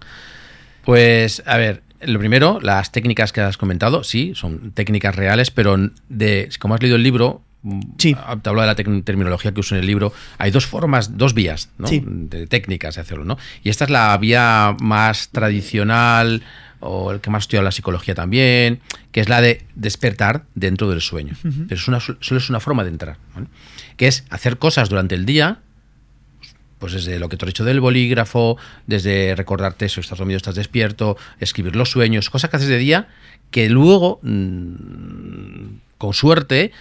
Pues, 0.84 1.42
a 1.46 1.56
ver, 1.56 1.82
lo 2.02 2.18
primero, 2.18 2.60
las 2.60 2.92
técnicas 2.92 3.32
que 3.32 3.40
has 3.40 3.56
comentado, 3.56 4.04
sí, 4.04 4.32
son 4.34 4.72
técnicas 4.72 5.14
reales, 5.16 5.50
pero 5.50 5.76
de, 6.08 6.48
como 6.60 6.74
has 6.74 6.80
leído 6.82 6.96
el 6.96 7.02
libro, 7.02 7.42
Sí. 7.98 8.16
te 8.42 8.48
hablo 8.48 8.60
de 8.60 8.66
la 8.66 8.74
terminología 8.74 9.52
que 9.52 9.60
uso 9.60 9.74
en 9.74 9.80
el 9.82 9.86
libro, 9.86 10.12
hay 10.38 10.50
dos 10.50 10.66
formas, 10.66 11.16
dos 11.16 11.32
vías, 11.34 11.70
¿no? 11.78 11.86
Sí. 11.86 12.02
De 12.04 12.46
técnicas 12.46 12.96
de 12.96 13.02
hacerlo, 13.02 13.24
¿no? 13.24 13.38
Y 13.62 13.68
esta 13.68 13.84
es 13.84 13.90
la 13.90 14.16
vía 14.18 14.76
más 14.80 15.28
tradicional 15.28 16.42
o 16.80 17.12
el 17.12 17.20
que 17.20 17.30
más 17.30 17.44
estudia 17.44 17.62
la 17.62 17.70
psicología 17.70 18.14
también, 18.14 18.80
que 19.12 19.20
es 19.20 19.28
la 19.28 19.40
de 19.40 19.64
despertar 19.76 20.44
dentro 20.56 20.90
del 20.90 21.00
sueño. 21.00 21.34
Pero 21.42 21.80
es 21.80 21.86
una, 21.86 22.00
solo 22.00 22.38
es 22.38 22.50
una 22.50 22.58
forma 22.58 22.82
de 22.82 22.90
entrar, 22.90 23.18
¿vale? 23.34 23.46
que 23.96 24.08
es 24.08 24.24
hacer 24.30 24.58
cosas 24.58 24.88
durante 24.88 25.14
el 25.14 25.24
día 25.24 25.60
pues 26.82 26.94
desde 26.94 27.20
lo 27.20 27.28
que 27.28 27.36
te 27.36 27.44
he 27.44 27.46
dicho 27.46 27.64
del 27.64 27.78
bolígrafo, 27.78 28.58
desde 28.88 29.36
recordarte 29.36 29.84
eso, 29.84 30.00
estás 30.00 30.18
dormido, 30.18 30.36
estás 30.36 30.56
despierto, 30.56 31.16
escribir 31.38 31.76
los 31.76 31.92
sueños, 31.92 32.28
cosas 32.28 32.50
que 32.50 32.56
haces 32.56 32.68
de 32.68 32.78
día 32.78 33.06
que 33.52 33.68
luego, 33.68 34.18
mm, 34.24 35.76
con 35.96 36.12
suerte, 36.12 36.72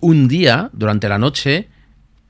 un 0.00 0.28
día, 0.28 0.70
durante 0.72 1.08
la 1.08 1.18
noche, 1.18 1.68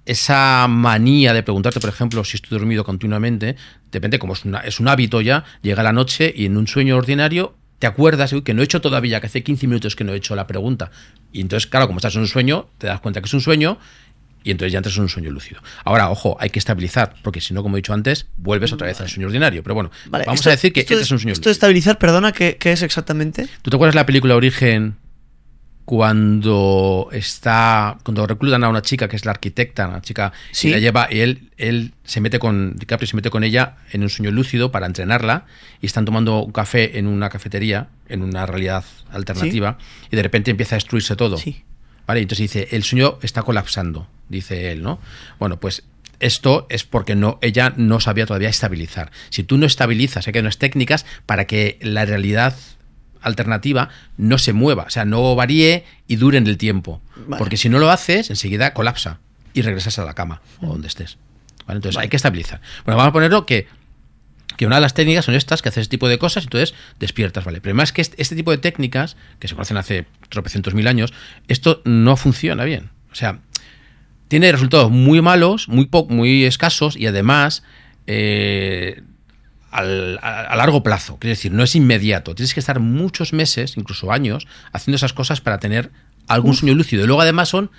esa 0.07 0.66
manía 0.68 1.33
de 1.33 1.43
preguntarte, 1.43 1.79
por 1.81 1.91
ejemplo, 1.91 2.25
si 2.25 2.37
estoy 2.37 2.59
dormido 2.59 2.85
continuamente, 2.85 3.57
depende, 3.93 4.18
como 4.18 4.33
es, 4.33 4.45
una- 4.45 4.61
es 4.61 4.81
un 4.81 4.89
hábito 4.89 5.21
ya, 5.21 5.45
llega 5.62 5.83
la 5.83 5.93
noche 5.93 6.33
y 6.35 6.47
en 6.47 6.57
un 6.57 6.66
sueño 6.66 6.97
ordinario 6.97 7.55
te 7.79 7.87
acuerdas 7.87 8.33
uy, 8.33 8.43
que 8.43 8.53
no 8.53 8.61
he 8.61 8.64
hecho 8.64 8.81
todavía, 8.81 9.21
que 9.21 9.27
hace 9.29 9.43
15 9.43 9.66
minutos 9.66 9.97
que 9.97 10.05
no 10.05 10.12
he 10.12 10.16
hecho 10.16 10.35
la 10.37 10.47
pregunta. 10.47 10.91
Y 11.33 11.41
entonces, 11.41 11.66
claro, 11.66 11.87
como 11.87 11.99
estás 11.99 12.14
en 12.14 12.23
un 12.23 12.27
sueño, 12.29 12.68
te 12.79 12.87
das 12.89 13.01
cuenta 13.01 13.21
que 13.21 13.27
es 13.27 13.33
un 13.35 13.41
sueño 13.41 13.79
y 14.45 14.51
entonces 14.51 14.73
ya 14.73 14.79
entras 14.79 14.97
en 14.97 15.03
un 15.05 15.09
sueño 15.09 15.31
lúcido. 15.31 15.62
Ahora, 15.85 16.11
ojo, 16.11 16.37
hay 16.41 16.51
que 16.51 16.59
estabilizar, 16.59 17.14
porque 17.23 17.41
si 17.41 17.55
no, 17.55 17.62
como 17.62 17.77
he 17.77 17.79
dicho 17.81 17.95
antes, 17.95 18.27
vuelves 18.37 18.73
otra 18.75 18.87
vez 18.87 19.01
al 19.01 19.09
sueño 19.09 19.29
ordinario. 19.29 19.62
Pero 19.62 19.75
bueno, 19.75 19.91
Vale, 20.09 20.25
vamos 20.27 20.41
esto- 20.41 20.51
a 20.51 20.53
decir 20.53 20.73
que 20.75 20.81
entras 20.81 21.11
en 21.11 21.14
un 21.14 21.21
sueño 21.21 21.33
esto 21.33 21.43
de 21.45 21.51
lúcido. 21.51 21.53
estabilizar, 21.53 21.99
perdona, 21.99 22.33
¿qué, 22.33 22.57
qué 22.59 22.73
es 22.73 22.83
exactamente? 22.83 23.49
¿Tú 23.62 23.71
te 23.71 23.77
acuerdas 23.77 23.95
la 23.95 24.05
película 24.07 24.35
Origen 24.37 24.97
cuando 25.85 27.09
está 27.12 27.99
cuando 28.05 28.26
reclutan 28.26 28.62
a 28.64 28.68
una 28.68 28.83
chica 28.83 29.09
que 29.09 29.16
es 29.16 29.24
la 29.24 29.33
arquitecta, 29.33 29.89
una 29.89 30.01
chica 30.01 30.33
Sí. 30.53 30.68
y 30.68 30.70
la 30.70 30.78
lleva 30.78 31.09
y 31.11 31.20
él 31.20 31.51
él 31.57 31.93
se 32.05 32.20
mete 32.20 32.39
con 32.39 32.76
DiCaprio 32.76 33.07
se 33.09 33.16
mete 33.16 33.31
con 33.31 33.45
ella 33.45 33.76
en 33.93 34.03
un 34.03 34.09
sueño 34.09 34.31
lúcido 34.31 34.70
para 34.70 34.87
entrenarla 34.87 35.47
y 35.81 35.87
están 35.87 36.05
tomando 36.05 36.43
un 36.43 36.53
café 36.53 36.99
en 36.99 37.07
una 37.07 37.28
cafetería 37.28 37.89
en 38.09 38.22
una 38.22 38.47
realidad 38.47 38.85
alternativa 39.12 39.78
y 40.11 40.16
de 40.16 40.22
repente 40.22 40.51
empieza 40.51 40.76
a 40.76 40.78
destruirse 40.78 41.16
todo. 41.16 41.37
Sí. 41.39 41.62
¿Vale? 42.07 42.20
Entonces 42.20 42.51
dice, 42.53 42.68
el 42.72 42.83
sueño 42.83 43.18
está 43.22 43.43
colapsando, 43.43 44.09
dice 44.28 44.72
él, 44.72 44.83
¿no? 44.83 44.99
Bueno, 45.39 45.61
pues 45.61 45.85
esto 46.18 46.66
es 46.68 46.83
porque 46.85 47.14
no, 47.14 47.39
ella 47.41 47.72
no 47.76 48.01
sabía 48.01 48.26
todavía 48.26 48.49
estabilizar. 48.49 49.12
Si 49.28 49.45
tú 49.45 49.59
no 49.59 49.66
estabilizas, 49.66 50.26
hay 50.26 50.33
que 50.33 50.41
unas 50.41 50.59
técnicas 50.59 51.07
para 51.24 51.47
que 51.47 51.78
la 51.81 52.05
realidad 52.05 52.55
alternativa 53.23 53.89
no 54.16 54.39
se 54.39 54.53
mueva, 54.53 54.85
o 54.85 54.91
sea, 54.91 55.05
no 55.05 55.35
varíe 55.35 55.85
y 56.07 56.16
dure 56.16 56.39
en 56.39 56.47
el 56.47 56.57
tiempo. 56.57 57.01
Vale. 57.27 57.39
Porque 57.39 57.57
si 57.57 57.68
no 57.68 57.79
lo 57.79 57.91
haces, 57.91 58.31
enseguida 58.31 58.73
colapsa 58.75 59.18
y 59.53 59.62
regresas 59.62 59.99
a 59.99 60.05
la 60.05 60.14
cama 60.14 60.41
o 60.61 60.66
donde 60.68 60.89
estés. 60.89 61.18
¿Vale? 61.66 61.79
Entonces 61.79 62.01
hay 62.01 62.09
que 62.09 62.16
estabilizar. 62.16 62.61
Bueno, 62.85 62.97
vamos 62.97 63.11
a 63.11 63.12
ponerlo 63.12 63.47
que 63.47 63.66
que 64.57 64.66
una 64.66 64.75
de 64.77 64.83
las 64.83 64.93
técnicas 64.93 65.25
son 65.25 65.35
estas, 65.35 65.62
que 65.62 65.71
haces 65.71 65.83
este 65.83 65.93
tipo 65.93 66.07
de 66.07 66.18
cosas 66.18 66.43
y 66.45 66.47
entonces 66.47 66.75
despiertas, 66.99 67.45
¿vale? 67.47 67.62
Pero 67.62 67.71
además 67.71 67.93
que 67.93 68.03
este, 68.03 68.21
este 68.21 68.37
tipo 68.37 68.51
de 68.51 68.59
técnicas, 68.59 69.16
que 69.39 69.49
se 69.49 69.55
conocen 69.55 69.79
hace 69.79 70.05
tropecientos 70.29 70.75
mil 70.75 70.87
años, 70.87 71.14
esto 71.49 71.81
no 71.87 72.14
funciona 72.18 72.64
bien. 72.64 72.91
O 73.11 73.14
sea, 73.14 73.39
tiene 74.29 74.53
resultados 74.53 74.91
muy 74.91 75.23
malos, 75.23 75.68
muy, 75.68 75.87
po- 75.87 76.07
muy 76.11 76.45
escasos 76.45 76.95
y 76.97 77.07
además 77.07 77.62
eh, 78.07 79.03
al- 79.71 80.18
a, 80.23 80.55
largo 80.57 80.83
plazo. 80.83 81.18
Es 81.21 81.29
decir, 81.29 81.53
no 81.53 81.62
es 81.62 81.75
inmediato. 81.77 82.35
Tienes 82.35 82.55
que 82.55 82.61
estar 82.61 82.81
muchos 82.81 83.33
meses, 83.33 83.77
incluso 83.77 84.12
años, 84.12 84.47
haciendo 84.73 84.97
esas 84.97 85.12
cosas 85.12 85.41
para 85.41 85.59
tener 85.59 85.91
algún 86.27 86.55
sueño 86.55 86.75
lúcido. 86.75 87.05
Y 87.05 87.07
luego 87.07 87.23
además 87.23 87.49
son... 87.49 87.71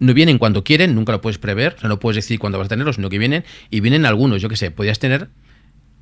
No 0.00 0.14
vienen 0.14 0.38
cuando 0.38 0.62
quieren, 0.62 0.94
nunca 0.94 1.10
lo 1.10 1.20
puedes 1.20 1.38
prever, 1.38 1.74
o 1.76 1.80
sea, 1.80 1.88
no 1.88 1.98
puedes 1.98 2.14
decir 2.14 2.38
cuándo 2.38 2.56
vas 2.56 2.66
a 2.66 2.68
tenerlos, 2.68 2.94
sino 2.94 3.10
que 3.10 3.18
vienen 3.18 3.44
y 3.68 3.80
vienen 3.80 4.06
algunos. 4.06 4.40
Yo 4.40 4.48
qué 4.48 4.54
sé, 4.54 4.70
podías 4.70 5.00
tener 5.00 5.28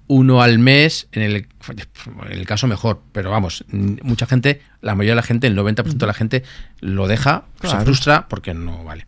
uno 0.06 0.42
al 0.42 0.58
mes, 0.58 1.08
en 1.12 1.22
el, 1.22 1.36
en 1.36 2.32
el 2.32 2.46
caso 2.46 2.66
mejor, 2.66 3.00
pero 3.12 3.30
vamos, 3.30 3.64
mucha 3.70 4.26
gente, 4.26 4.60
la 4.80 4.94
mayoría 4.94 5.12
de 5.12 5.16
la 5.16 5.22
gente, 5.22 5.46
el 5.46 5.56
90% 5.56 5.84
de 5.96 6.06
la 6.06 6.14
gente 6.14 6.42
lo 6.80 7.08
deja, 7.08 7.44
se 7.62 7.76
frustra 7.80 8.28
porque 8.28 8.54
no 8.54 8.84
vale. 8.84 9.06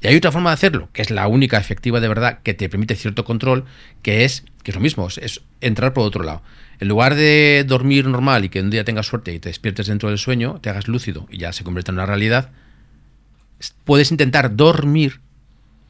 Y 0.00 0.06
hay 0.06 0.16
otra 0.16 0.30
forma 0.30 0.50
de 0.50 0.54
hacerlo, 0.54 0.88
que 0.92 1.02
es 1.02 1.10
la 1.10 1.26
única 1.26 1.58
efectiva 1.58 2.00
de 2.00 2.08
verdad 2.08 2.40
que 2.42 2.54
te 2.54 2.68
permite 2.68 2.94
cierto 2.94 3.24
control, 3.24 3.64
que 4.02 4.24
es, 4.24 4.44
que 4.62 4.70
es 4.70 4.74
lo 4.74 4.80
mismo, 4.80 5.08
es, 5.08 5.18
es 5.18 5.40
entrar 5.60 5.92
por 5.92 6.06
otro 6.06 6.22
lado. 6.22 6.42
En 6.78 6.86
lugar 6.86 7.16
de 7.16 7.64
dormir 7.66 8.06
normal 8.06 8.44
y 8.44 8.48
que 8.48 8.60
un 8.60 8.70
día 8.70 8.84
tengas 8.84 9.06
suerte 9.06 9.34
y 9.34 9.40
te 9.40 9.48
despiertes 9.48 9.88
dentro 9.88 10.08
del 10.08 10.18
sueño, 10.18 10.60
te 10.60 10.70
hagas 10.70 10.86
lúcido 10.86 11.26
y 11.30 11.38
ya 11.38 11.52
se 11.52 11.64
convierte 11.64 11.90
en 11.90 11.96
una 11.96 12.06
realidad, 12.06 12.50
puedes 13.84 14.12
intentar 14.12 14.54
dormir 14.54 15.20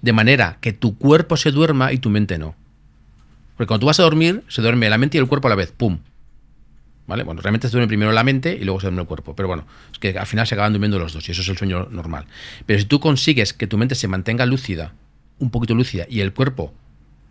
de 0.00 0.12
manera 0.12 0.56
que 0.60 0.72
tu 0.72 0.96
cuerpo 0.96 1.36
se 1.36 1.50
duerma 1.50 1.92
y 1.92 1.98
tu 1.98 2.08
mente 2.08 2.38
no. 2.38 2.54
Porque 3.56 3.68
cuando 3.68 3.80
tú 3.80 3.86
vas 3.86 4.00
a 4.00 4.04
dormir, 4.04 4.44
se 4.48 4.62
duerme 4.62 4.88
la 4.88 4.98
mente 4.98 5.18
y 5.18 5.20
el 5.20 5.26
cuerpo 5.26 5.48
a 5.48 5.50
la 5.50 5.56
vez. 5.56 5.72
¡Pum! 5.72 5.98
¿Vale? 7.08 7.24
Bueno, 7.24 7.40
realmente 7.40 7.66
se 7.68 7.72
duerme 7.72 7.88
primero 7.88 8.12
la 8.12 8.22
mente 8.22 8.56
y 8.60 8.64
luego 8.64 8.78
se 8.80 8.86
duerme 8.86 9.00
el 9.02 9.08
cuerpo. 9.08 9.34
Pero 9.34 9.48
bueno, 9.48 9.66
es 9.90 9.98
que 9.98 10.16
al 10.16 10.26
final 10.26 10.46
se 10.46 10.54
acaban 10.54 10.72
durmiendo 10.74 10.98
los 10.98 11.12
dos 11.14 11.26
y 11.28 11.32
eso 11.32 11.40
es 11.42 11.48
el 11.48 11.56
sueño 11.56 11.88
normal. 11.90 12.26
Pero 12.66 12.78
si 12.78 12.84
tú 12.84 13.00
consigues 13.00 13.52
que 13.54 13.66
tu 13.66 13.78
mente 13.78 13.94
se 13.96 14.06
mantenga 14.08 14.44
lúcida, 14.46 14.92
un 15.38 15.50
poquito 15.50 15.74
lúcida, 15.74 16.04
y 16.08 16.20
el 16.20 16.32
cuerpo 16.34 16.72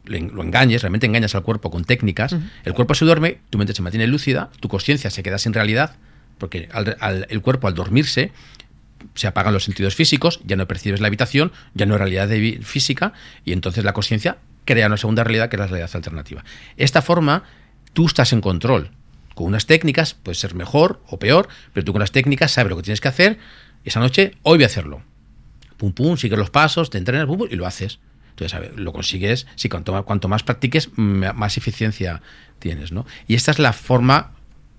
lo 0.05 0.41
engañes, 0.41 0.81
realmente 0.81 1.05
engañas 1.05 1.35
al 1.35 1.43
cuerpo 1.43 1.69
con 1.69 1.83
técnicas, 1.83 2.35
el 2.63 2.73
cuerpo 2.73 2.95
se 2.95 3.03
duerme, 3.05 3.39
tu 3.49 3.57
mente 3.57 3.73
se 3.73 3.81
mantiene 3.81 4.07
lúcida, 4.07 4.49
tu 4.61 4.67
conciencia 4.69 5.09
se 5.09 5.21
queda 5.21 5.37
sin 5.37 5.53
realidad, 5.53 5.95
porque 6.37 6.69
al- 6.71 6.95
al- 7.01 7.27
el 7.29 7.41
cuerpo 7.41 7.67
al 7.67 7.73
dormirse 7.75 8.31
se 9.15 9.27
apagan 9.27 9.53
los 9.53 9.65
sentidos 9.65 9.95
físicos, 9.95 10.39
ya 10.45 10.55
no 10.55 10.65
percibes 10.67 11.01
la 11.01 11.07
habitación, 11.07 11.51
ya 11.75 11.85
no 11.85 11.93
hay 11.95 11.99
realidad 11.99 12.27
de 12.29 12.59
física, 12.63 13.13
y 13.45 13.51
entonces 13.51 13.83
la 13.83 13.93
conciencia 13.93 14.37
crea 14.65 14.87
una 14.87 14.97
segunda 14.97 15.23
realidad 15.23 15.49
que 15.49 15.57
es 15.57 15.59
la 15.59 15.67
realidad 15.67 15.91
alternativa. 15.93 16.43
Esta 16.77 17.01
forma, 17.01 17.43
tú 17.93 18.05
estás 18.07 18.31
en 18.33 18.39
control. 18.41 18.91
Con 19.37 19.45
unas 19.45 19.67
técnicas, 19.67 20.15
puede 20.15 20.33
ser 20.33 20.55
mejor 20.55 20.99
o 21.05 21.19
peor, 21.19 21.47
pero 21.71 21.85
tú 21.85 21.91
con 21.91 21.99
las 21.99 22.11
técnicas 22.11 22.49
sabes 22.49 22.71
lo 22.71 22.77
que 22.77 22.81
tienes 22.81 23.01
que 23.01 23.07
hacer. 23.07 23.37
Esa 23.85 23.99
noche, 23.99 24.31
hoy 24.41 24.57
voy 24.57 24.63
a 24.63 24.65
hacerlo. 24.65 25.03
Pum, 25.77 25.93
pum, 25.93 26.17
sigues 26.17 26.39
los 26.39 26.49
pasos, 26.49 26.89
te 26.89 26.97
entrenas, 26.97 27.27
pum, 27.27 27.37
pum, 27.37 27.47
y 27.51 27.55
lo 27.55 27.67
haces. 27.67 27.99
Entonces, 28.31 28.55
a 28.55 28.59
ver, 28.59 28.79
lo 28.79 28.91
consigues, 28.93 29.45
si 29.53 29.69
cuanto 29.69 29.93
más, 29.93 30.05
cuanto 30.05 30.27
más 30.27 30.41
practiques, 30.41 30.89
más 30.97 31.55
eficiencia 31.55 32.23
tienes, 32.57 32.91
¿no? 32.91 33.05
Y 33.27 33.35
esta 33.35 33.51
es 33.51 33.59
la 33.59 33.73
forma 33.73 34.31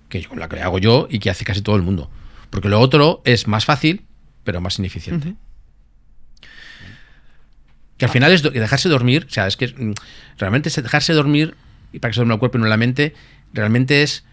que 0.09 0.22
yo, 0.22 0.34
la 0.34 0.48
que 0.48 0.61
hago 0.61 0.80
yo 0.80 1.06
y 1.09 1.20
que 1.20 1.30
hace 1.30 1.44
casi 1.44 1.62
todo 1.62 1.76
el 1.76 1.82
mundo. 1.82 2.11
Porque 2.50 2.68
lo 2.68 2.80
otro 2.80 3.22
es 3.24 3.46
más 3.46 3.64
fácil, 3.64 4.06
pero 4.42 4.61
más 4.61 4.80
ineficiente. 4.80 5.36
Que 7.96 8.06
al 8.06 8.11
final 8.11 8.32
es 8.32 8.42
dejarse 8.42 8.88
dormir, 8.88 9.28
o 9.30 9.32
sea, 9.32 9.46
es 9.46 9.56
que 9.56 9.68
mm, 9.68 9.94
realmente 10.36 10.68
es 10.68 10.82
dejarse 10.82 11.12
dormir, 11.12 11.54
y 11.92 12.00
para 12.00 12.11
que 12.11 12.16
se 12.16 12.18
duerma 12.18 12.34
el 12.34 12.40
cuerpo 12.40 12.59
y 12.59 12.61
no 12.61 12.66
la 12.66 12.76
mente, 12.76 13.14
realmente 13.52 14.02
es 14.02 14.24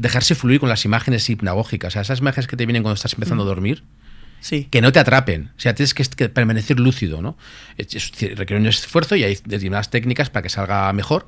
dejarse 0.00 0.34
fluir 0.34 0.60
con 0.60 0.68
las 0.68 0.84
imágenes 0.84 1.28
hipnagógicas. 1.30 1.88
O 1.88 1.92
sea, 1.92 2.02
esas 2.02 2.20
imágenes 2.20 2.46
que 2.48 2.56
te 2.56 2.66
vienen 2.66 2.82
cuando 2.82 2.94
estás 2.94 3.12
empezando 3.12 3.44
a 3.44 3.46
dormir, 3.46 3.82
Sí. 4.40 4.66
que 4.70 4.80
no 4.80 4.90
te 4.92 4.98
atrapen. 4.98 5.50
O 5.56 5.60
sea, 5.60 5.74
tienes 5.74 5.92
que, 5.92 6.02
que 6.04 6.28
permanecer 6.30 6.80
lúcido, 6.80 7.20
¿no? 7.20 7.36
Es- 7.76 7.94
es- 7.94 8.10
requiere 8.36 8.56
un 8.56 8.66
esfuerzo 8.66 9.14
y 9.14 9.24
hay 9.24 9.34
determinadas 9.34 9.90
técnicas 9.90 10.30
para 10.30 10.42
que 10.42 10.48
salga 10.48 10.90
mejor, 10.94 11.26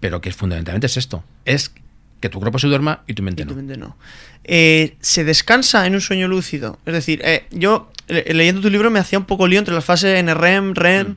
pero 0.00 0.20
que 0.20 0.30
fundamentalmente 0.32 0.86
es 0.86 0.96
esto. 0.98 1.24
Es 1.46 1.72
que 2.20 2.28
tu 2.28 2.38
cuerpo 2.40 2.58
se 2.58 2.66
duerma 2.66 3.02
y 3.06 3.14
tu 3.14 3.22
mente 3.22 3.42
Y 3.42 3.46
no. 3.46 3.50
tu 3.52 3.56
mente 3.56 3.76
no. 3.78 3.96
Eh, 4.44 4.96
se 5.00 5.24
descansa 5.24 5.86
en 5.86 5.94
un 5.94 6.00
sueño 6.02 6.28
lúcido. 6.28 6.78
Es 6.84 6.92
decir, 6.92 7.22
eh, 7.24 7.46
yo 7.50 7.90
le- 8.08 8.24
leyendo 8.34 8.60
tu 8.60 8.68
libro 8.68 8.90
me 8.90 8.98
hacía 8.98 9.18
un 9.18 9.24
poco 9.24 9.46
lío 9.48 9.58
entre 9.58 9.72
las 9.74 9.84
fases 9.84 10.22
NREM, 10.22 10.74
REM. 10.74 11.16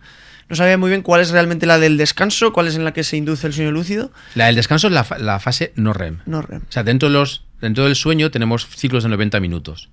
No 0.49 0.55
sabía 0.55 0.77
muy 0.77 0.89
bien 0.89 1.01
cuál 1.01 1.21
es 1.21 1.29
realmente 1.31 1.65
la 1.65 1.77
del 1.79 1.97
descanso, 1.97 2.53
cuál 2.53 2.67
es 2.67 2.75
en 2.75 2.83
la 2.85 2.93
que 2.93 3.03
se 3.03 3.17
induce 3.17 3.47
el 3.47 3.53
sueño 3.53 3.71
lúcido. 3.71 4.11
La 4.35 4.45
del 4.47 4.55
descanso 4.55 4.87
es 4.87 4.93
la, 4.93 5.03
fa- 5.03 5.17
la 5.19 5.39
fase 5.39 5.73
no 5.75 5.93
REM. 5.93 6.19
No 6.25 6.41
REM. 6.41 6.61
O 6.67 6.71
sea, 6.71 6.83
dentro, 6.83 7.09
de 7.09 7.13
los, 7.13 7.43
dentro 7.61 7.83
del 7.85 7.95
sueño 7.95 8.31
tenemos 8.31 8.65
ciclos 8.67 9.03
de 9.03 9.09
90 9.09 9.39
minutos. 9.39 9.89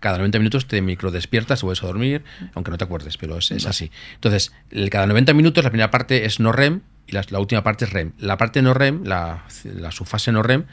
Cada 0.00 0.18
90 0.18 0.38
minutos 0.38 0.66
te 0.66 0.80
microdespiertas 0.82 1.62
o 1.62 1.66
vuelves 1.66 1.82
a 1.84 1.86
dormir, 1.86 2.24
aunque 2.54 2.70
no 2.72 2.78
te 2.78 2.84
acuerdes, 2.84 3.16
pero 3.18 3.38
es, 3.38 3.50
es 3.52 3.66
así. 3.66 3.90
Entonces, 4.14 4.52
el- 4.70 4.90
cada 4.90 5.06
90 5.06 5.32
minutos 5.32 5.62
la 5.62 5.70
primera 5.70 5.90
parte 5.90 6.24
es 6.26 6.40
no 6.40 6.50
REM 6.52 6.80
y 7.06 7.12
la, 7.12 7.24
la 7.30 7.38
última 7.38 7.62
parte 7.62 7.84
es 7.84 7.92
REM. 7.92 8.12
La 8.18 8.36
parte 8.36 8.62
no 8.62 8.74
REM, 8.74 9.04
la, 9.04 9.44
la 9.64 9.92
subfase 9.92 10.32
no 10.32 10.42
REM, 10.42 10.64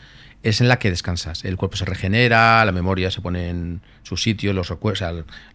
es 0.43 0.61
en 0.61 0.67
la 0.67 0.77
que 0.77 0.89
descansas. 0.89 1.45
El 1.45 1.57
cuerpo 1.57 1.77
se 1.77 1.85
regenera, 1.85 2.63
la 2.65 2.71
memoria 2.71 3.09
se 3.09 3.21
pone 3.21 3.49
en 3.49 3.81
su 4.03 4.17
sitio, 4.17 4.53
los 4.53 4.69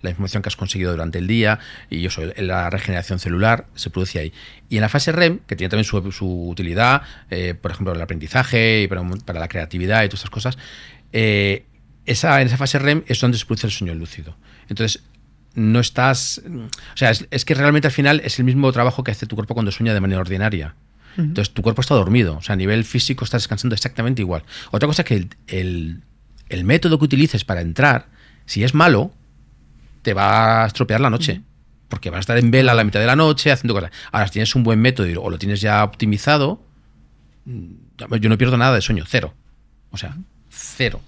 la 0.03 0.11
información 0.11 0.43
que 0.43 0.49
has 0.49 0.57
conseguido 0.57 0.91
durante 0.91 1.19
el 1.19 1.27
día 1.27 1.59
y 1.91 2.07
eso, 2.07 2.23
la 2.37 2.71
regeneración 2.71 3.19
celular 3.19 3.67
se 3.75 3.91
produce 3.91 4.19
ahí. 4.19 4.33
Y 4.71 4.77
en 4.77 4.81
la 4.81 4.89
fase 4.89 5.13
REM, 5.13 5.41
que 5.47 5.57
tiene 5.57 5.69
también 5.69 5.85
su, 5.85 6.49
utilidad, 6.49 7.03
eh, 7.31 7.55
por 7.55 7.71
ejemplo, 7.71 7.93
el 7.93 8.01
aprendizaje 8.01 8.83
y 8.83 8.89
para, 8.89 9.39
la 9.39 9.49
creatividad 9.49 10.03
y 10.05 10.09
todas 10.09 10.21
estas 10.21 10.31
cosas, 10.31 10.59
eh, 11.13 11.67
esa, 12.07 12.41
en 12.41 12.47
esa 12.47 12.57
fase 12.57 12.79
REM 12.79 13.05
es 13.07 13.21
donde 13.21 13.37
se 13.37 13.45
produce 13.45 13.67
el 13.67 13.73
sueño 13.73 13.95
lúcido. 13.95 14.37
Entonces, 14.69 15.03
no 15.55 15.81
estás. 15.81 16.41
O 16.47 16.97
sea, 16.97 17.11
es, 17.11 17.45
que 17.45 17.55
realmente 17.55 17.89
al 17.89 17.93
final 17.93 18.21
es 18.25 18.39
el 18.39 18.45
mismo 18.45 18.71
trabajo 18.73 19.05
que 19.05 19.11
hace 19.11 19.27
tu 19.27 19.35
cuerpo 19.35 19.55
cuando 19.55 19.73
sueña 19.73 19.93
de 19.93 20.01
manera 20.01 20.21
ordinaria. 20.21 20.75
Uh 21.17 21.21
-huh. 21.21 21.25
Entonces, 21.25 21.55
tu 21.55 21.63
cuerpo 21.63 21.81
está 21.81 21.95
dormido. 21.95 22.37
O 22.37 22.43
sea, 22.43 22.53
a 22.53 22.57
nivel 22.57 22.85
físico 22.85 23.25
estás 23.25 23.43
descansando 23.43 23.75
exactamente 23.75 24.23
igual. 24.23 24.43
Otra 24.71 24.87
cosa 24.87 25.03
es 25.03 25.09
que 25.09 25.15
el, 25.17 25.29
el, 25.47 26.03
el 26.49 26.65
método 26.65 26.99
que 26.99 27.05
utilices 27.05 27.45
para 27.45 27.61
entrar, 27.61 28.07
si 28.47 28.65
es 28.65 28.75
malo, 28.75 29.13
te 30.03 30.15
va 30.15 30.65
a 30.65 30.67
estropear 30.67 31.01
la 31.01 31.11
noche. 31.11 31.33
Uh 31.33 31.37
-huh. 31.37 31.43
Porque 31.89 32.11
vas 32.11 32.19
a 32.19 32.21
estar 32.21 32.39
en 32.39 32.51
vela 32.51 32.73
a 32.73 32.75
la 32.75 32.85
mitad 32.85 33.01
de 33.01 33.07
la 33.07 33.17
noche 33.17 33.51
haciendo 33.51 33.73
cosas. 33.75 33.91
Ahora, 34.13 34.27
si 34.27 34.35
tienes 34.35 34.55
un 34.55 34.63
buen 34.63 34.79
método 34.79 35.23
o 35.23 35.31
lo 35.31 35.39
tienes 35.39 35.63
ya 35.63 35.83
optimizado, 35.83 36.61
yo 37.47 38.29
no 38.29 38.37
pierdo 38.37 38.59
nada 38.59 38.75
de 38.75 38.83
sueño, 38.83 39.05
cero. 39.07 39.33
O 39.91 39.97
sea, 39.97 40.15
cero. 40.51 41.01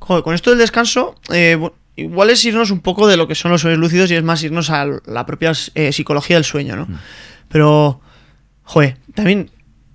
Joder, 0.00 0.24
con 0.24 0.34
esto 0.34 0.50
del 0.50 0.58
descanso, 0.58 1.14
eh, 1.32 1.56
igual 1.94 2.30
es 2.30 2.44
irnos 2.44 2.72
un 2.72 2.80
poco 2.80 3.06
de 3.06 3.16
lo 3.16 3.28
que 3.28 3.36
son 3.36 3.52
los 3.52 3.60
sueños 3.60 3.78
lúcidos 3.78 4.10
y 4.10 4.16
es 4.16 4.24
más 4.24 4.42
irnos 4.42 4.70
a 4.70 4.84
la 5.06 5.26
propia 5.26 5.52
eh, 5.74 5.92
psicología 5.92 6.34
del 6.36 6.44
sueño, 6.44 6.74
¿no? 6.74 6.86
Mm. 6.86 6.98
Pero, 7.48 8.00
joder, 8.70 8.98
también, 9.14 9.50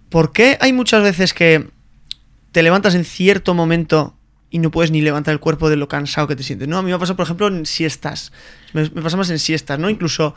¿por 0.10 0.34
qué 0.34 0.58
hay 0.60 0.74
muchas 0.74 1.02
veces 1.02 1.34
que 1.34 1.70
te 2.52 2.62
levantas 2.62 2.94
en 2.94 3.06
cierto 3.06 3.54
momento 3.54 4.18
y 4.50 4.60
no 4.60 4.70
puedes 4.70 4.92
ni 4.92 5.00
levantar 5.00 5.32
el 5.32 5.40
cuerpo 5.40 5.70
de 5.70 5.78
lo 5.78 5.88
cansado 5.88 6.28
que 6.28 6.36
te 6.36 6.44
sientes? 6.44 6.68
No, 6.68 6.78
a 6.78 6.82
mí 6.82 6.92
me 6.92 7.00
pasa, 7.00 7.16
por 7.16 7.24
ejemplo, 7.24 7.48
en 7.48 7.66
siestas. 7.66 8.34
Me, 8.74 8.82
me 8.90 9.02
pasa 9.02 9.16
más 9.16 9.30
en 9.30 9.40
siestas, 9.40 9.80
¿no? 9.80 9.90
Incluso, 9.90 10.36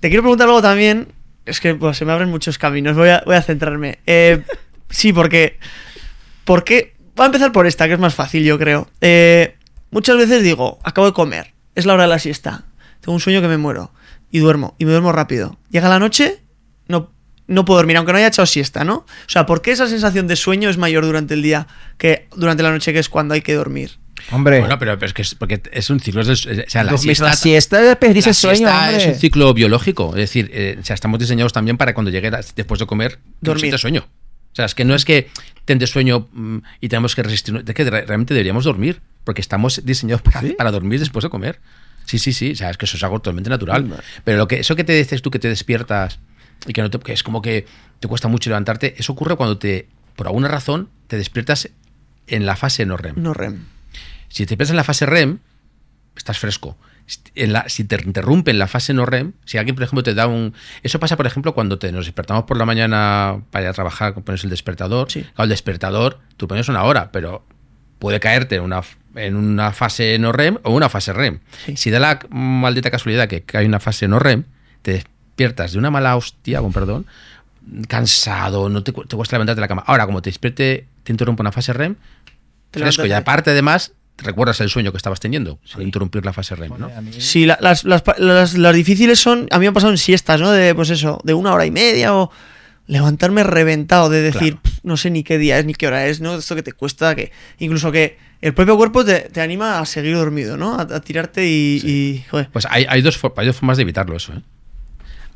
te 0.00 0.08
quiero 0.08 0.22
preguntar 0.22 0.48
algo 0.48 0.62
también, 0.62 1.08
es 1.44 1.60
que 1.60 1.74
pues, 1.74 1.98
se 1.98 2.06
me 2.06 2.12
abren 2.12 2.30
muchos 2.30 2.56
caminos, 2.56 2.96
voy 2.96 3.10
a, 3.10 3.22
voy 3.26 3.34
a 3.34 3.42
centrarme. 3.42 3.98
Eh, 4.06 4.42
sí, 4.88 5.12
porque, 5.12 5.58
¿por 6.46 6.64
qué? 6.64 6.94
Voy 7.14 7.24
a 7.24 7.26
empezar 7.26 7.52
por 7.52 7.66
esta, 7.66 7.86
que 7.88 7.92
es 7.92 8.00
más 8.00 8.14
fácil, 8.14 8.42
yo 8.42 8.58
creo. 8.58 8.88
Eh, 9.02 9.54
muchas 9.90 10.16
veces 10.16 10.42
digo, 10.42 10.78
acabo 10.82 11.08
de 11.08 11.12
comer, 11.12 11.52
es 11.74 11.84
la 11.84 11.92
hora 11.92 12.04
de 12.04 12.08
la 12.08 12.18
siesta, 12.18 12.64
tengo 13.02 13.12
un 13.12 13.20
sueño 13.20 13.42
que 13.42 13.48
me 13.48 13.58
muero, 13.58 13.92
y 14.30 14.38
duermo, 14.38 14.76
y 14.78 14.86
me 14.86 14.92
duermo 14.92 15.12
rápido. 15.12 15.58
Llega 15.70 15.90
la 15.90 15.98
noche, 15.98 16.42
no, 16.88 17.10
no 17.50 17.64
puedo 17.64 17.78
dormir, 17.78 17.96
aunque 17.96 18.12
no 18.12 18.18
haya 18.18 18.28
echado 18.28 18.46
siesta, 18.46 18.84
¿no? 18.84 18.94
O 18.94 19.06
sea, 19.26 19.44
¿por 19.44 19.60
qué 19.60 19.72
esa 19.72 19.88
sensación 19.88 20.28
de 20.28 20.36
sueño 20.36 20.70
es 20.70 20.78
mayor 20.78 21.04
durante 21.04 21.34
el 21.34 21.42
día 21.42 21.66
que 21.98 22.28
durante 22.36 22.62
la 22.62 22.70
noche, 22.70 22.92
que 22.92 23.00
es 23.00 23.08
cuando 23.08 23.34
hay 23.34 23.42
que 23.42 23.54
dormir? 23.54 23.98
Hombre. 24.30 24.60
Bueno, 24.60 24.78
pero, 24.78 24.98
pero 24.98 25.06
es 25.06 25.12
que 25.14 25.22
es 25.22 25.34
porque 25.34 25.60
es 25.72 25.90
un 25.90 25.98
ciclo. 25.98 26.20
Es, 26.20 26.28
o 26.28 26.34
sea, 26.68 26.84
la 26.84 26.96
siesta, 26.96 26.98
siesta, 26.98 27.24
la 27.24 27.36
siesta 27.36 27.96
perdiste 27.98 28.34
sueño. 28.34 28.56
Siesta 28.56 28.88
hombre. 28.88 29.02
es 29.02 29.06
un 29.06 29.14
ciclo 29.14 29.52
biológico. 29.52 30.10
Es 30.10 30.20
decir, 30.20 30.50
eh, 30.52 30.78
o 30.80 30.84
sea, 30.84 30.94
estamos 30.94 31.18
diseñados 31.18 31.52
también 31.52 31.76
para 31.76 31.92
cuando 31.92 32.10
llegue 32.10 32.30
después 32.54 32.78
de 32.78 32.86
comer, 32.86 33.18
dormir. 33.40 33.72
No 33.72 33.78
sueño. 33.78 34.06
O 34.52 34.54
sea, 34.54 34.66
es 34.66 34.74
que 34.74 34.84
no 34.84 34.94
es 34.94 35.04
que 35.04 35.28
tentes 35.64 35.90
sueño 35.90 36.28
mm, 36.32 36.58
y 36.80 36.88
tenemos 36.88 37.14
que 37.14 37.22
resistir. 37.22 37.64
Es 37.66 37.74
que 37.74 37.90
realmente 37.90 38.34
deberíamos 38.34 38.64
dormir, 38.64 39.00
porque 39.24 39.40
estamos 39.40 39.84
diseñados 39.84 40.22
para, 40.22 40.40
¿Sí? 40.40 40.52
para 40.52 40.70
dormir 40.70 41.00
después 41.00 41.24
de 41.24 41.30
comer. 41.30 41.60
Sí, 42.04 42.18
sí, 42.18 42.32
sí. 42.32 42.52
O 42.52 42.56
sea, 42.56 42.70
es 42.70 42.76
que 42.76 42.86
eso 42.86 42.96
es 42.96 43.02
algo 43.02 43.18
totalmente 43.20 43.50
natural. 43.50 44.02
Pero 44.24 44.38
lo 44.38 44.48
que, 44.48 44.60
eso 44.60 44.76
que 44.76 44.84
te 44.84 44.92
dices 44.92 45.22
tú 45.22 45.30
que 45.30 45.38
te 45.38 45.48
despiertas 45.48 46.18
y 46.66 46.72
que, 46.72 46.82
no 46.82 46.90
te, 46.90 46.98
que 46.98 47.12
es 47.12 47.22
como 47.22 47.42
que 47.42 47.66
te 48.00 48.08
cuesta 48.08 48.28
mucho 48.28 48.50
levantarte, 48.50 48.94
eso 48.98 49.12
ocurre 49.12 49.36
cuando 49.36 49.58
te, 49.58 49.88
por 50.16 50.26
alguna 50.26 50.48
razón, 50.48 50.88
te 51.06 51.16
despiertas 51.16 51.70
en 52.26 52.46
la 52.46 52.56
fase 52.56 52.86
no 52.86 52.96
REM. 52.96 53.14
No 53.16 53.34
REM. 53.34 53.64
Si 54.28 54.44
te 54.44 54.50
despiertas 54.50 54.70
en 54.70 54.76
la 54.76 54.84
fase 54.84 55.06
REM, 55.06 55.38
estás 56.16 56.38
fresco. 56.38 56.76
En 57.34 57.52
la, 57.52 57.68
si 57.68 57.84
te 57.84 58.00
interrumpe 58.04 58.52
en 58.52 58.58
la 58.58 58.68
fase 58.68 58.94
no 58.94 59.04
REM, 59.04 59.32
si 59.44 59.58
alguien, 59.58 59.74
por 59.74 59.82
ejemplo, 59.82 60.02
te 60.02 60.14
da 60.14 60.28
un... 60.28 60.54
Eso 60.82 61.00
pasa, 61.00 61.16
por 61.16 61.26
ejemplo, 61.26 61.54
cuando 61.54 61.78
te, 61.78 61.90
nos 61.90 62.06
despertamos 62.06 62.44
por 62.44 62.56
la 62.56 62.64
mañana 62.64 63.42
para 63.50 63.64
ir 63.64 63.68
a 63.68 63.72
trabajar, 63.72 64.14
pones 64.14 64.44
el 64.44 64.50
despertador. 64.50 65.10
Sí. 65.10 65.22
Claro, 65.22 65.44
el 65.44 65.48
despertador, 65.48 66.20
tú 66.36 66.46
pones 66.46 66.68
una 66.68 66.84
hora, 66.84 67.10
pero 67.10 67.44
puede 67.98 68.20
caerte 68.20 68.56
en 68.56 68.62
una, 68.62 68.82
en 69.16 69.34
una 69.34 69.72
fase 69.72 70.18
no 70.20 70.30
REM 70.32 70.58
o 70.62 70.72
una 70.72 70.88
fase 70.88 71.12
REM. 71.12 71.40
Sí. 71.66 71.76
Si 71.76 71.90
da 71.90 71.98
la 71.98 72.20
maldita 72.30 72.90
casualidad 72.90 73.28
que 73.28 73.42
cae 73.42 73.66
una 73.66 73.80
fase 73.80 74.06
no 74.06 74.20
REM, 74.20 74.44
te 74.82 75.04
despiertas 75.40 75.72
de 75.72 75.78
una 75.78 75.90
mala 75.90 76.16
hostia, 76.16 76.60
con 76.60 76.72
perdón, 76.72 77.06
cansado, 77.88 78.68
no 78.68 78.82
te, 78.82 78.92
te 78.92 79.16
cuesta 79.16 79.36
levantarte 79.36 79.56
de 79.58 79.60
la 79.62 79.68
cama. 79.68 79.82
Ahora, 79.86 80.06
como 80.06 80.20
te 80.22 80.28
despierte, 80.30 80.86
te 81.02 81.12
interrumpe 81.12 81.42
una 81.42 81.52
fase 81.52 81.72
REM, 81.72 81.96
Te 82.70 82.80
fresco, 82.80 83.06
y 83.06 83.12
aparte, 83.12 83.50
además, 83.50 83.92
recuerdas 84.18 84.60
el 84.60 84.68
sueño 84.68 84.90
que 84.92 84.96
estabas 84.98 85.20
teniendo, 85.20 85.58
sin 85.64 85.82
interrumpir 85.82 86.24
la 86.24 86.32
fase 86.32 86.54
REM, 86.56 86.72
¿no? 86.78 86.90
Sí, 87.18 87.46
la- 87.46 87.58
las, 87.60 87.84
las, 87.84 88.02
las- 88.18 88.54
las 88.58 88.74
difíciles 88.74 89.18
son. 89.18 89.46
A 89.50 89.58
mí 89.58 89.62
me 89.62 89.68
han 89.68 89.74
pasado 89.74 89.92
en 89.92 89.98
siestas, 89.98 90.40
¿no? 90.40 90.50
De, 90.50 90.74
pues 90.74 90.90
eso, 90.90 91.20
de 91.24 91.32
una 91.34 91.52
hora 91.54 91.64
y 91.66 91.70
media 91.70 92.14
o 92.14 92.30
levantarme 92.86 93.44
reventado, 93.44 94.08
de 94.10 94.20
decir, 94.20 94.54
Claro. 94.54 94.60
"Pff, 94.62 94.78
no 94.84 94.96
sé 94.96 95.10
ni 95.10 95.22
qué 95.22 95.38
día 95.38 95.58
es 95.58 95.64
ni 95.64 95.74
qué 95.74 95.86
hora 95.86 96.06
es, 96.06 96.20
¿no? 96.20 96.34
Esto 96.34 96.54
que 96.56 96.62
te 96.62 96.72
cuesta, 96.72 97.14
que 97.14 97.30
incluso 97.60 97.90
que 97.92 98.18
el 98.40 98.52
propio 98.52 98.76
cuerpo 98.76 99.04
te, 99.04 99.20
te 99.20 99.40
anima 99.40 99.78
a 99.78 99.86
seguir 99.86 100.16
dormido, 100.16 100.56
¿no? 100.56 100.74
A, 100.74 100.82
a 100.82 101.00
tirarte 101.00 101.46
y, 101.46 101.80
y, 101.84 102.24
joder. 102.30 102.48
Pues 102.52 102.66
hay, 102.68 102.86
hay, 102.88 103.00
dos, 103.02 103.18
hay 103.36 103.46
dos 103.46 103.56
formas 103.56 103.76
de 103.76 103.82
evitarlo 103.82 104.16
eso. 104.16 104.32
¿eh? 104.32 104.40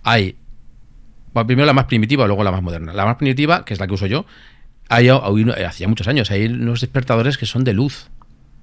Hay, 0.05 0.37
bueno, 1.33 1.47
primero 1.47 1.67
la 1.67 1.73
más 1.73 1.87
primitiva, 1.87 2.27
luego 2.27 2.45
la 2.45 2.53
más 2.53 2.63
moderna. 2.63 2.93
La 2.93 3.05
más 3.05 3.17
primitiva, 3.17 3.65
que 3.65 3.75
es 3.75 3.81
la 3.81 3.87
que 3.87 3.95
uso 3.95 4.07
yo, 4.07 4.25
hay, 4.89 5.09
eh, 5.09 5.65
hacía 5.67 5.89
muchos 5.89 6.07
años, 6.09 6.31
hay 6.31 6.47
unos 6.47 6.81
despertadores 6.81 7.39
que 7.39 7.47
son 7.47 7.65
de 7.65 7.73
luz. 7.73 8.09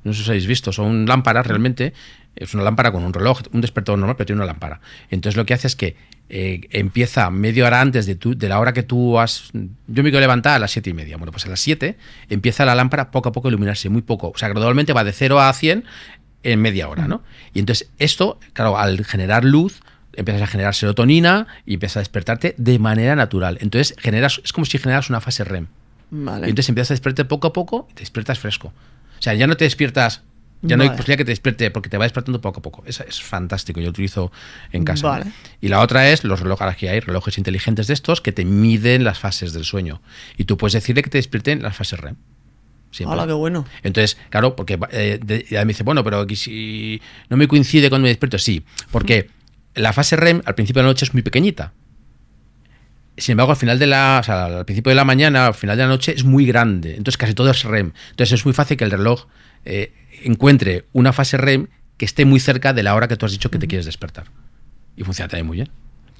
No 0.04 0.14
sé 0.14 0.24
si 0.24 0.30
habéis 0.30 0.48
visto, 0.48 0.72
son 0.72 1.06
lámparas 1.06 1.46
realmente. 1.46 1.94
Es 2.36 2.54
una 2.54 2.64
lámpara 2.64 2.92
con 2.92 3.04
un 3.04 3.14
reloj, 3.14 3.42
un 3.52 3.62
despertador 3.62 4.00
normal, 4.00 4.16
pero 4.16 4.26
tiene 4.28 4.40
una 4.40 4.46
lámpara. 4.46 4.80
Entonces 5.10 5.36
lo 5.36 5.46
que 5.46 5.54
hace 5.54 5.68
es 5.68 5.76
que 5.76 5.96
eh, 6.30 6.62
empieza 6.72 7.30
media 7.30 7.66
hora 7.68 7.82
antes 7.82 8.06
de, 8.06 8.16
tu- 8.16 8.36
de 8.38 8.48
la 8.48 8.60
hora 8.60 8.72
que 8.74 8.84
tú 8.84 9.20
has... 9.20 9.52
Yo 9.54 10.02
me 10.02 10.10
quiero 10.10 10.22
levantar 10.22 10.54
a 10.56 10.60
las 10.60 10.72
siete 10.72 10.90
y 10.90 10.94
media. 10.94 11.18
Bueno, 11.18 11.32
pues 11.34 11.46
a 11.46 11.50
las 11.50 11.60
7 11.60 11.98
empieza 12.30 12.64
la 12.66 12.74
lámpara 12.74 13.12
poco 13.12 13.30
a 13.30 13.32
poco 13.34 13.50
a 13.50 13.52
iluminarse, 13.52 13.90
muy 13.90 14.02
poco. 14.02 14.32
O 14.34 14.38
sea, 14.38 14.48
gradualmente 14.48 14.94
va 14.94 15.04
de 15.04 15.12
0 15.12 15.42
a 15.42 15.52
100 15.52 15.84
en 16.44 16.62
media 16.62 16.88
hora, 16.88 17.08
¿no? 17.08 17.22
Y 17.54 17.60
entonces 17.60 17.92
esto, 18.00 18.40
claro, 18.54 18.78
al 18.78 19.04
generar 19.06 19.44
luz, 19.44 19.82
empiezas 20.14 20.42
a 20.44 20.48
generar 20.48 20.76
serotonina 20.76 21.48
y 21.66 21.76
empiezas 21.76 21.98
a 21.98 22.00
despertarte 22.02 22.56
de 22.58 22.80
manera 22.80 23.16
natural. 23.16 23.58
Entonces 23.62 23.96
generas, 24.00 24.42
es 24.44 24.54
como 24.54 24.66
si 24.66 24.78
generas 24.78 25.10
una 25.10 25.22
fase 25.22 25.44
REM. 25.44 25.68
Vale. 26.12 26.48
Y 26.48 26.50
entonces 26.50 26.70
empiezas 26.70 26.92
a 26.92 26.94
despertarte 26.96 27.26
poco 27.30 27.48
a 27.48 27.54
poco 27.54 27.88
y 27.92 27.94
te 27.94 28.00
despiertas 28.02 28.40
fresco. 28.40 28.68
O 28.70 29.22
sea, 29.22 29.34
ya 29.34 29.48
no 29.48 29.56
te 29.56 29.64
despiertas, 29.66 30.24
ya 30.64 30.78
no 30.78 30.84
hay 30.84 30.90
posibilidad 30.90 31.18
que 31.18 31.26
te 31.26 31.32
despierte 31.32 31.72
porque 31.72 31.90
te 31.90 31.98
va 31.98 32.06
despertando 32.06 32.42
poco 32.42 32.60
a 32.60 32.64
poco. 32.64 32.84
Eso 32.86 33.04
es 33.08 33.22
fantástico, 33.22 33.80
yo 33.80 33.86
lo 33.86 33.92
utilizo 33.92 34.32
en 34.72 34.84
casa. 34.84 35.08
Vale. 35.08 35.26
Y 35.62 35.70
la 35.70 35.80
otra 35.80 36.10
es 36.10 36.24
los 36.24 36.40
relojes, 36.40 36.76
que 36.76 36.90
hay 36.90 37.00
relojes 37.00 37.38
inteligentes 37.38 37.88
de 37.88 37.94
estos 37.94 38.20
que 38.22 38.32
te 38.32 38.46
miden 38.46 39.04
las 39.04 39.20
fases 39.20 39.54
del 39.54 39.64
sueño. 39.64 40.02
Y 40.38 40.44
tú 40.46 40.58
puedes 40.58 40.74
decirle 40.74 41.02
que 41.04 41.10
te 41.10 41.18
despierten 41.18 41.62
las 41.64 41.76
fases 41.76 42.00
REM. 42.00 42.16
Siempre. 42.92 43.14
Hola, 43.14 43.26
qué 43.26 43.34
bueno. 43.34 43.66
Entonces, 43.84 44.18
claro, 44.30 44.56
porque 44.56 44.78
eh, 44.92 45.18
de- 45.24 45.46
ya 45.50 45.62
me 45.64 45.70
dice, 45.70 45.84
bueno, 45.84 46.04
pero 46.04 46.20
aquí 46.20 46.36
si 46.36 47.02
no 47.30 47.38
me 47.38 47.48
coincide 47.48 47.88
cuando 47.90 48.04
me 48.04 48.10
despierto, 48.10 48.38
sí, 48.38 48.66
porque 48.92 49.30
la 49.76 49.94
fase 49.94 50.16
REM 50.16 50.42
al 50.46 50.56
principio 50.56 50.82
de 50.82 50.88
la 50.88 50.90
noche 50.90 51.06
es 51.06 51.14
muy 51.14 51.24
pequeñita. 51.24 51.74
Sin 53.18 53.34
embargo, 53.34 53.52
al 53.52 53.58
final 53.58 53.78
de 53.78 53.88
la, 53.88 54.20
o 54.22 54.24
sea, 54.24 54.46
al 54.46 54.66
principio 54.66 54.90
de 54.90 54.96
la 54.96 55.04
mañana, 55.04 55.48
al 55.48 55.54
final 55.54 55.78
de 55.78 55.84
la 55.84 55.90
noche 55.90 56.14
es 56.16 56.24
muy 56.24 56.46
grande. 56.46 56.92
Entonces, 56.92 57.18
casi 57.18 57.34
todo 57.34 57.52
es 57.52 57.64
REM. 57.64 57.92
Entonces, 58.12 58.40
es 58.40 58.46
muy 58.46 58.54
fácil 58.54 58.78
que 58.78 58.84
el 58.84 58.92
reloj 58.92 59.28
eh, 59.66 59.94
encuentre 60.24 60.86
una 60.94 61.14
fase 61.14 61.38
REM 61.38 61.68
que 61.98 62.06
esté 62.06 62.26
muy 62.26 62.40
cerca 62.40 62.74
de 62.74 62.84
la 62.84 62.96
hora 62.96 63.08
que 63.08 63.18
tú 63.18 63.26
has 63.26 63.32
dicho 63.32 63.52
que 63.52 63.60
te 63.60 63.68
quieres 63.68 63.86
despertar. 63.86 64.26
Y 64.96 65.04
funciona 65.04 65.28
también 65.28 65.46
muy 65.46 65.58
bien. 65.58 65.70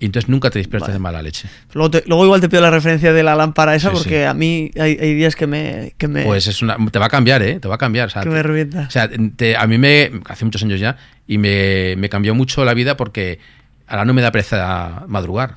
Y 0.02 0.06
entonces 0.08 0.28
nunca 0.30 0.50
te 0.50 0.58
despiertas 0.58 0.88
Vale. 0.88 0.94
de 0.94 1.00
mala 1.00 1.22
leche. 1.22 1.48
Luego, 1.74 1.92
te- 1.92 2.04
luego 2.08 2.26
igual 2.26 2.42
te 2.42 2.50
pido 2.50 2.62
la 2.64 2.72
referencia 2.72 3.14
de 3.14 3.22
la 3.22 3.36
lámpara 3.36 3.76
esa 3.76 3.90
Sí, 3.92 3.94
porque 3.96 4.22
sí. 4.22 4.24
a 4.24 4.34
mí 4.34 4.72
hay, 4.80 4.98
hay 5.00 5.14
días 5.14 5.36
que 5.36 5.46
me, 5.46 5.94
que 5.98 6.08
me, 6.08 6.24
Pues 6.24 6.48
es 6.48 6.62
una, 6.64 6.76
te 6.92 6.98
va 6.98 7.06
a 7.06 7.10
cambiar, 7.10 7.44
¿eh? 7.44 7.60
Te 7.60 7.68
va 7.68 7.76
a 7.76 7.78
cambiar. 7.78 8.08
O 8.08 8.10
sea, 8.10 8.24
que 8.24 8.30
te- 8.30 8.36
me 8.36 8.42
revienta. 8.42 8.86
O 8.88 8.92
sea, 8.92 9.08
te- 9.36 9.56
a 9.56 9.68
mí 9.68 9.78
me. 9.78 10.12
hace 10.28 10.44
muchos 10.44 10.64
años 10.64 10.80
ya, 10.80 10.98
y 11.28 11.38
me, 11.38 11.96
me 11.98 12.10
cambió 12.10 12.34
mucho 12.34 12.66
la 12.66 12.74
vida 12.74 12.98
porque 12.98 13.38
ahora 13.88 14.04
no 14.04 14.14
me 14.16 14.24
da 14.24 14.32
pereza 14.32 15.06
madrugar. 15.08 15.56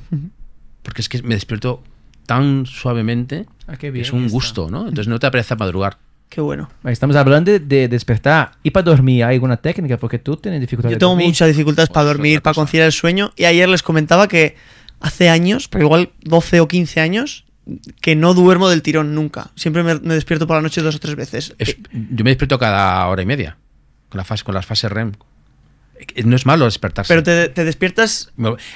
Porque 0.83 1.01
es 1.01 1.09
que 1.09 1.23
me 1.23 1.35
despierto 1.35 1.83
tan 2.27 2.67
suavemente 2.67 3.47
Ah, 3.67 3.73
qué 3.73 3.79
que 3.87 3.91
bien 3.93 4.05
es 4.05 4.13
un 4.13 4.25
está. 4.27 4.33
gusto, 4.33 4.71
¿no? 4.71 4.81
Entonces 4.81 5.09
no 5.09 5.19
te 5.19 5.27
da 5.27 5.31
pereza 5.31 5.57
madrugar. 5.57 5.97
Qué 6.29 6.41
bueno. 6.41 6.69
Estamos 6.85 7.15
hablando 7.17 7.53
de, 7.53 7.61
de 7.61 7.87
despertar. 7.89 8.53
¿Y 8.63 8.71
para 8.71 8.85
dormir 8.85 9.23
hay 9.25 9.35
alguna 9.37 9.57
técnica? 9.57 9.97
Porque 9.99 10.19
tú 10.19 10.37
tienes 10.37 10.61
dificultades 10.61 10.95
Yo 10.95 10.99
tengo 10.99 11.13
dormir. 11.13 11.29
muchas 11.29 11.49
dificultades 11.49 11.91
para 11.91 12.07
dormir, 12.07 12.43
para 12.43 12.55
conciliar 12.55 12.87
el 12.87 12.93
sueño. 12.93 13.33
Y 13.37 13.45
ayer 13.45 13.69
les 13.69 13.83
comentaba 13.83 14.27
que 14.27 14.57
hace 15.01 15.29
años, 15.29 15.69
pero 15.69 15.85
igual 15.85 16.11
12 16.23 16.61
o 16.61 16.67
15 16.69 17.01
años, 17.01 17.45
que 18.01 18.17
no 18.17 18.35
duermo 18.35 18.69
del 18.69 18.83
tirón 18.83 19.15
nunca. 19.15 19.51
Siempre 19.55 19.83
me, 19.85 19.95
me 20.01 20.15
despierto 20.15 20.47
por 20.49 20.57
la 20.57 20.63
noche 20.63 20.81
dos 20.83 20.97
o 20.97 20.99
tres 20.99 21.15
veces. 21.15 21.55
Es- 21.59 21.77
yo 21.93 22.25
me 22.25 22.31
despierto 22.31 22.59
cada 22.59 23.07
hora 23.07 23.23
y 23.23 23.27
media 23.27 23.57
con, 24.09 24.19
la 24.19 24.25
fase, 24.25 24.43
con 24.43 24.55
las 24.55 24.67
fases 24.67 24.91
REM. 24.91 25.13
Eh, 26.15 26.23
No 26.25 26.37
es 26.37 26.47
malo 26.47 26.65
despertarse. 26.65 27.09
Pero 27.13 27.23
te, 27.23 27.49
te 27.49 27.65
despiertas. 27.65 28.33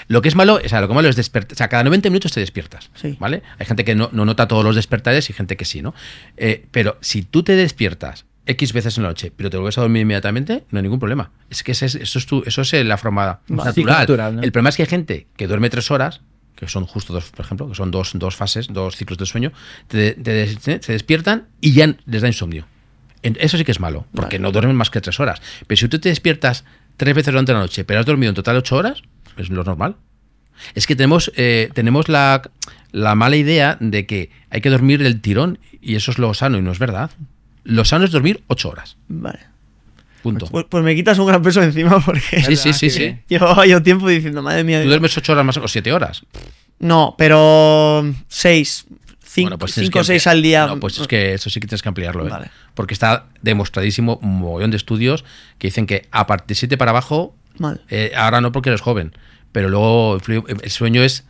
Lo 0.09 0.23
que 0.23 0.29
es 0.29 0.35
malo, 0.35 0.61
o 0.65 0.69
sea, 0.69 0.81
lo 0.81 0.89
que 0.89 0.95
malo 0.95 1.09
es 1.09 1.17
despertar. 1.17 1.55
O 1.55 1.57
sea, 1.57 1.69
cada 1.69 1.85
90 1.85 2.09
minutos 2.11 2.33
te 2.33 2.41
despiertas. 2.41 2.91
Sí. 2.95 3.17
¿Vale? 3.19 3.43
Hay 3.59 3.67
gente 3.67 3.85
que 3.85 3.95
no, 3.95 4.09
no 4.13 4.25
nota 4.25 4.49
todos 4.49 4.65
los 4.65 4.77
despertares 4.77 5.29
y 5.31 5.33
gente 5.33 5.57
que 5.57 5.65
sí, 5.65 5.83
¿no? 5.83 5.95
Eh, 6.37 6.67
pero 6.71 6.99
si 7.01 7.23
tú 7.23 7.43
te 7.43 7.57
despiertas 7.57 8.25
X 8.47 8.73
veces 8.73 8.97
en 8.97 9.03
la 9.03 9.11
noche, 9.11 9.31
pero 9.37 9.51
te 9.51 9.57
vuelves 9.59 9.77
a 9.79 9.83
dormir 9.83 10.03
inmediatamente, 10.03 10.65
no 10.71 10.79
hay 10.79 10.83
ningún 10.83 10.99
problema. 10.99 11.31
Es 11.51 11.63
que 11.63 11.73
ese 11.73 11.85
es- 11.87 11.95
eso, 11.97 12.19
es 12.19 12.27
tu- 12.27 12.43
eso 12.47 12.63
es 12.63 12.73
la 12.87 12.97
forma 12.97 13.41
natural. 13.49 13.75
Ciclo 13.75 13.93
natural, 13.93 14.37
¿no? 14.37 14.43
El 14.43 14.53
problema 14.53 14.71
es 14.71 14.77
que 14.77 14.83
hay 14.85 14.89
gente 14.89 15.27
que 15.37 15.47
duerme 15.47 15.69
tres 15.69 15.91
horas, 15.91 16.23
que 16.57 16.67
son 16.67 16.87
justo 16.87 17.13
dos, 17.13 17.31
por 17.31 17.45
ejemplo, 17.45 17.69
que 17.69 17.75
son 17.75 17.91
dos, 17.91 18.13
dos 18.15 18.35
fases, 18.37 18.69
dos 18.71 18.97
ciclos 18.97 19.19
de 19.19 19.27
sueño, 19.27 19.53
te, 19.87 20.17
se 20.81 20.93
despiertan 20.93 21.47
y 21.61 21.73
ya 21.73 21.95
les 22.07 22.23
da 22.23 22.27
insomnio. 22.29 22.67
Eso 23.23 23.59
sí 23.59 23.65
que 23.65 23.73
es 23.73 23.81
malo, 23.81 24.07
porque 24.15 24.37
Vale. 24.39 24.43
no 24.45 24.53
duermen 24.53 24.77
más 24.77 24.91
que 24.91 25.01
tres 25.01 25.21
horas. 25.21 25.43
Pero 25.67 25.77
si 25.79 25.89
tú 25.89 25.99
te 25.99 26.09
despiertas 26.09 26.65
tres 26.99 27.15
veces 27.15 27.33
durante 27.33 27.55
la 27.55 27.61
noche, 27.61 27.85
pero 27.85 28.01
has 28.01 28.07
dormido 28.07 28.29
en 28.29 28.35
total 28.35 28.57
ocho 28.59 28.77
horas, 28.77 29.03
es 29.39 29.49
lo 29.49 29.65
normal. 29.65 29.97
Es 30.75 30.87
que 30.87 30.97
tenemos, 30.97 31.33
eh, 31.37 31.71
tenemos 31.73 32.09
la, 32.09 32.43
la 32.93 33.15
mala 33.15 33.37
idea 33.37 33.79
de 33.81 34.05
que 34.05 34.31
hay 34.51 34.61
que 34.61 34.69
dormir 34.69 35.03
del 35.03 35.21
tirón 35.23 35.59
y 35.81 35.95
eso 35.95 36.11
es 36.11 36.19
lo 36.19 36.35
sano 36.35 36.59
y 36.59 36.63
no 36.63 36.73
es 36.73 36.79
verdad. 36.79 37.11
Lo 37.65 37.85
sano 37.85 38.05
es 38.05 38.11
dormir 38.11 38.43
ocho 38.49 38.69
horas. 38.71 38.97
Vale. 39.09 39.39
Punto. 40.23 40.47
Pues, 40.47 40.67
pues 40.69 40.83
me 40.83 40.97
quitas 40.97 41.19
un 41.19 41.27
gran 41.27 41.43
peso 41.43 41.63
encima 41.63 42.01
porque 42.01 42.43
Sí, 42.43 42.57
sí, 42.57 42.73
sí, 42.73 42.91
sí. 42.91 43.17
llevaba 43.29 43.67
yo 43.67 43.83
tiempo 43.83 44.09
diciendo, 44.09 44.43
madre 44.43 44.65
mía. 44.65 44.83
Tú 44.83 44.89
duermes 44.89 45.17
ocho 45.17 45.33
horas 45.33 45.45
más 45.45 45.57
o 45.57 45.69
siete 45.69 45.93
horas. 45.93 46.25
No, 46.81 47.15
pero 47.17 48.05
seis. 48.27 48.87
Cinco, 49.39 49.49
Bueno, 49.51 49.59
pues 49.59 49.75
cinco 49.75 49.99
o 49.99 50.01
que 50.03 50.05
seis 50.05 50.27
al 50.27 50.43
día. 50.43 50.67
No, 50.67 50.79
pues 50.81 50.99
es 50.99 51.07
que 51.09 51.35
eso 51.35 51.51
sí 51.51 51.61
que 51.61 51.67
tienes 51.67 51.83
que 51.83 51.89
ampliarlo, 51.89 52.27
¿eh? 52.27 52.31
Vale. 52.31 52.51
Porque 52.75 52.95
está 52.95 53.27
demostradísimo 53.43 54.19
un 54.23 54.39
mogollón 54.41 54.71
de 54.71 54.77
estudios 54.77 55.25
que 55.59 55.69
dicen 55.69 55.87
que 55.87 56.09
a 56.11 56.27
partir 56.27 56.49
de 56.49 56.55
7 56.57 56.77
para 56.77 56.91
abajo, 56.91 57.35
Mal. 57.59 57.81
eh, 57.89 58.13
ahora 58.17 58.41
no 58.41 58.53
porque 58.53 58.69
eres 58.71 58.81
joven, 58.81 59.13
pero 59.53 59.69
luego 59.69 60.19
influye- 60.19 60.45
el 60.63 60.71
sueño 60.71 61.03
es 61.03 61.25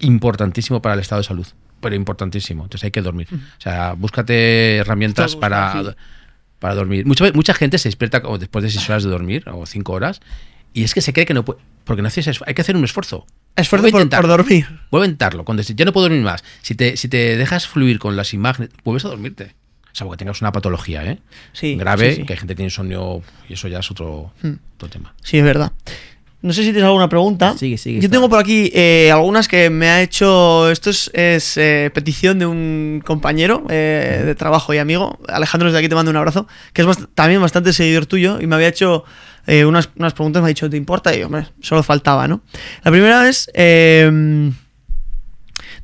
importantísimo 0.00 0.82
para 0.82 0.94
el 0.94 1.00
estado 1.00 1.20
de 1.22 1.28
salud, 1.28 1.46
pero 1.80 1.94
importantísimo. 1.94 2.64
Entonces 2.64 2.84
hay 2.84 2.90
que 2.90 3.02
dormir. 3.02 3.28
O 3.32 3.60
sea, 3.60 3.94
búscate 3.94 4.76
herramientas 4.78 5.36
para, 5.36 5.72
sí. 5.82 5.88
para 6.58 6.74
dormir. 6.74 7.06
Mucha, 7.06 7.30
mucha 7.32 7.54
gente 7.54 7.78
se 7.78 7.88
despierta 7.88 8.20
como 8.22 8.38
después 8.38 8.62
de 8.64 8.70
6 8.70 8.88
horas 8.90 9.04
de 9.04 9.10
dormir 9.10 9.44
o 9.50 9.66
5 9.66 9.92
horas 9.92 10.20
y 10.72 10.84
es 10.84 10.94
que 10.94 11.00
se 11.00 11.12
cree 11.12 11.26
que 11.26 11.34
no 11.34 11.44
puede, 11.44 11.60
porque 11.84 12.02
no 12.02 12.08
haces 12.08 12.40
hay 12.46 12.54
que 12.54 12.62
hacer 12.62 12.76
un 12.76 12.84
esfuerzo. 12.84 13.26
Esfuerzo 13.56 13.88
por, 13.90 14.26
dormir. 14.28 14.66
Vuelve 14.90 15.04
a 15.04 15.08
intentarlo. 15.08 15.44
Cuando 15.44 15.62
ya 15.62 15.84
no 15.84 15.92
puedo 15.92 16.04
dormir 16.08 16.22
más. 16.24 16.42
Si 16.62 16.74
te, 16.74 16.96
si 16.96 17.08
te 17.08 17.36
dejas 17.36 17.66
fluir 17.66 17.98
con 17.98 18.16
las 18.16 18.32
imágenes, 18.34 18.70
vuelves 18.84 19.04
a 19.04 19.08
dormirte. 19.08 19.54
Salvo 19.92 20.12
que 20.12 20.16
tengas 20.16 20.40
una 20.40 20.52
patología, 20.52 21.04
¿eh? 21.04 21.18
Sí, 21.52 21.76
Grave, 21.76 22.10
sí, 22.12 22.16
sí. 22.20 22.26
que 22.26 22.32
hay 22.32 22.38
gente 22.38 22.54
que 22.54 22.56
tiene 22.56 22.68
insomnio 22.68 23.22
y 23.48 23.52
eso 23.52 23.68
ya 23.68 23.80
es 23.80 23.90
otro, 23.90 24.32
Hmm. 24.42 24.54
otro 24.76 24.88
tema. 24.88 25.14
Sí, 25.22 25.36
es 25.36 25.44
verdad. 25.44 25.72
No 26.40 26.52
sé 26.52 26.62
si 26.62 26.68
tienes 26.72 26.84
alguna 26.84 27.08
pregunta. 27.08 27.56
Sigue, 27.56 27.76
sigue, 27.78 27.96
Yo 28.00 28.06
está. 28.06 28.16
tengo 28.16 28.28
por 28.28 28.40
aquí 28.40 28.70
eh, 28.74 29.10
algunas 29.12 29.46
que 29.46 29.68
me 29.70 29.88
ha 29.90 30.02
hecho. 30.02 30.70
Esto 30.70 30.90
es, 30.90 31.08
es, 31.14 31.56
eh, 31.56 31.90
petición 31.94 32.38
de 32.40 32.46
un 32.46 33.00
compañero 33.04 33.64
eh, 33.68 34.22
de 34.24 34.34
trabajo 34.34 34.72
y 34.74 34.78
amigo. 34.78 35.20
Alejandro, 35.28 35.68
desde 35.68 35.78
aquí 35.78 35.88
te 35.88 35.94
mando 35.94 36.10
un 36.10 36.16
abrazo. 36.16 36.48
Que 36.72 36.82
es 36.82 36.88
bast- 36.88 37.08
también 37.14 37.40
bastante 37.40 37.72
seguidor 37.72 38.06
tuyo. 38.06 38.40
Y 38.40 38.46
me 38.48 38.56
había 38.56 38.66
hecho 38.68 39.04
eh, 39.46 39.64
unas, 39.64 39.90
unas 39.96 40.12
preguntas. 40.14 40.42
Me 40.42 40.46
ha 40.46 40.48
dicho, 40.48 40.68
¿te 40.70 40.76
importa? 40.76 41.16
Y 41.16 41.22
hombre, 41.22 41.46
solo 41.60 41.82
faltaba, 41.82 42.28
¿no? 42.28 42.42
La 42.84 42.90
primera 42.90 43.28
es. 43.28 43.50
eh, 43.54 44.50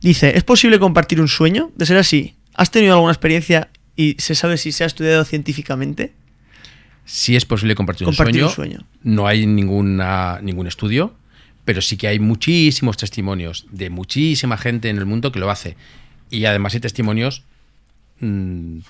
dice: 0.00 0.36
¿Es 0.36 0.44
posible 0.44 0.78
compartir 0.78 1.20
un 1.20 1.28
sueño? 1.28 1.70
De 1.76 1.86
ser 1.86 1.96
así, 1.96 2.36
¿has 2.54 2.70
tenido 2.70 2.94
alguna 2.94 3.12
experiencia 3.12 3.68
y 3.96 4.16
se 4.18 4.34
sabe 4.34 4.56
si 4.58 4.72
se 4.72 4.84
ha 4.84 4.86
estudiado 4.86 5.24
científicamente? 5.24 6.12
Si 7.04 7.36
es 7.36 7.44
posible 7.46 7.74
compartir, 7.74 8.04
Compartir 8.04 8.42
un, 8.42 8.48
un 8.48 8.54
sueño, 8.54 8.84
no 9.02 9.26
hay 9.26 9.46
ninguna, 9.46 10.40
ningún 10.42 10.66
estudio, 10.66 11.14
pero 11.64 11.80
sí 11.80 11.96
que 11.96 12.06
hay 12.06 12.18
muchísimos 12.18 12.98
testimonios 12.98 13.66
de 13.70 13.88
muchísima 13.88 14.58
gente 14.58 14.90
en 14.90 14.98
el 14.98 15.06
mundo 15.06 15.32
que 15.32 15.38
lo 15.38 15.50
hace. 15.50 15.76
Y 16.30 16.44
además 16.44 16.74
hay 16.74 16.80
testimonios 16.80 17.44
mm, 18.20 18.80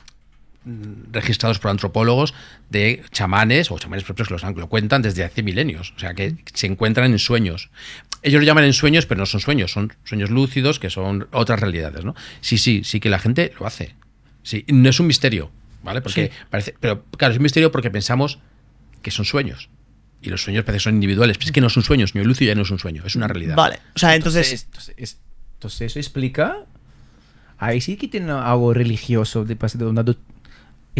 registrados 1.12 1.58
por 1.58 1.70
antropólogos 1.70 2.34
de 2.70 3.02
chamanes 3.10 3.70
o 3.70 3.78
chamanes 3.78 4.04
propios 4.04 4.28
que 4.28 4.34
los 4.34 4.44
han- 4.44 4.54
que 4.54 4.60
lo 4.60 4.68
cuentan 4.68 5.02
desde 5.02 5.24
hace 5.24 5.42
milenios. 5.42 5.92
O 5.96 5.98
sea, 5.98 6.14
que 6.14 6.34
se 6.54 6.66
encuentran 6.66 7.10
en 7.12 7.18
sueños. 7.18 7.70
Ellos 8.22 8.40
lo 8.40 8.46
llaman 8.46 8.64
en 8.64 8.72
sueños, 8.72 9.06
pero 9.06 9.18
no 9.20 9.26
son 9.26 9.40
sueños, 9.40 9.70
son 9.72 9.92
sueños 10.04 10.30
lúcidos 10.30 10.78
que 10.78 10.90
son 10.90 11.28
otras 11.32 11.60
realidades, 11.60 12.04
¿no? 12.04 12.14
Sí, 12.40 12.58
sí, 12.58 12.82
sí 12.84 13.00
que 13.00 13.10
la 13.10 13.18
gente 13.18 13.52
lo 13.60 13.66
hace. 13.66 13.94
Sí, 14.42 14.64
no 14.68 14.88
es 14.90 14.98
un 15.00 15.06
misterio, 15.06 15.50
¿vale? 15.82 16.00
Porque 16.00 16.26
Sí. 16.26 16.32
parece, 16.50 16.74
pero 16.80 17.04
claro, 17.16 17.32
es 17.32 17.38
un 17.38 17.42
misterio 17.44 17.70
porque 17.70 17.90
pensamos 17.90 18.38
que 19.02 19.10
son 19.10 19.24
sueños. 19.24 19.68
Y 20.20 20.30
los 20.30 20.42
sueños 20.42 20.64
parece 20.64 20.78
que 20.80 20.84
son 20.84 20.94
individuales, 20.94 21.38
pero 21.38 21.46
es 21.46 21.52
que 21.52 21.60
no 21.60 21.70
son 21.70 21.84
sueños, 21.84 22.14
ni 22.16 22.20
el 22.22 22.26
lúcido 22.26 22.48
ya 22.48 22.56
no 22.56 22.62
es 22.62 22.70
un 22.70 22.80
sueño, 22.80 23.04
es 23.06 23.14
una 23.14 23.28
realidad. 23.28 23.54
Vale. 23.54 23.78
O 23.94 23.98
sea, 24.00 24.16
entonces. 24.16 24.64
entonces, 24.64 24.94
es- 24.96 25.18
entonces 25.54 25.80
eso 25.92 25.98
explica. 26.00 26.64
Ahí 27.60 27.80
sí 27.80 27.96
que 27.96 28.08
tiene 28.08 28.30
algo 28.32 28.72
religioso. 28.74 29.44
De, 29.44 29.54
de 29.56 29.84
una 29.86 30.04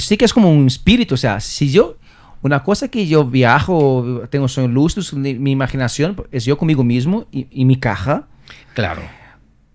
sí 0.01 0.17
que 0.17 0.25
es 0.25 0.33
como 0.33 0.51
un 0.51 0.67
espíritu. 0.67 1.15
O 1.15 1.19
sea, 1.19 1.41
si 1.41 1.71
yo. 1.71 1.97
Una 2.41 2.63
cosa 2.63 2.87
que 2.87 3.09
yo 3.09 3.25
viajo, 3.25 4.23
tengo 4.31 4.47
sueños 4.47 4.73
lúcidos, 4.73 5.13
mi 5.13 5.51
imaginación 5.51 6.17
es 6.31 6.45
yo 6.45 6.57
conmigo 6.57 6.85
mismo 6.85 7.27
y, 7.33 7.49
y 7.51 7.65
mi 7.65 7.75
caja. 7.75 8.29
Claro. 8.75 9.03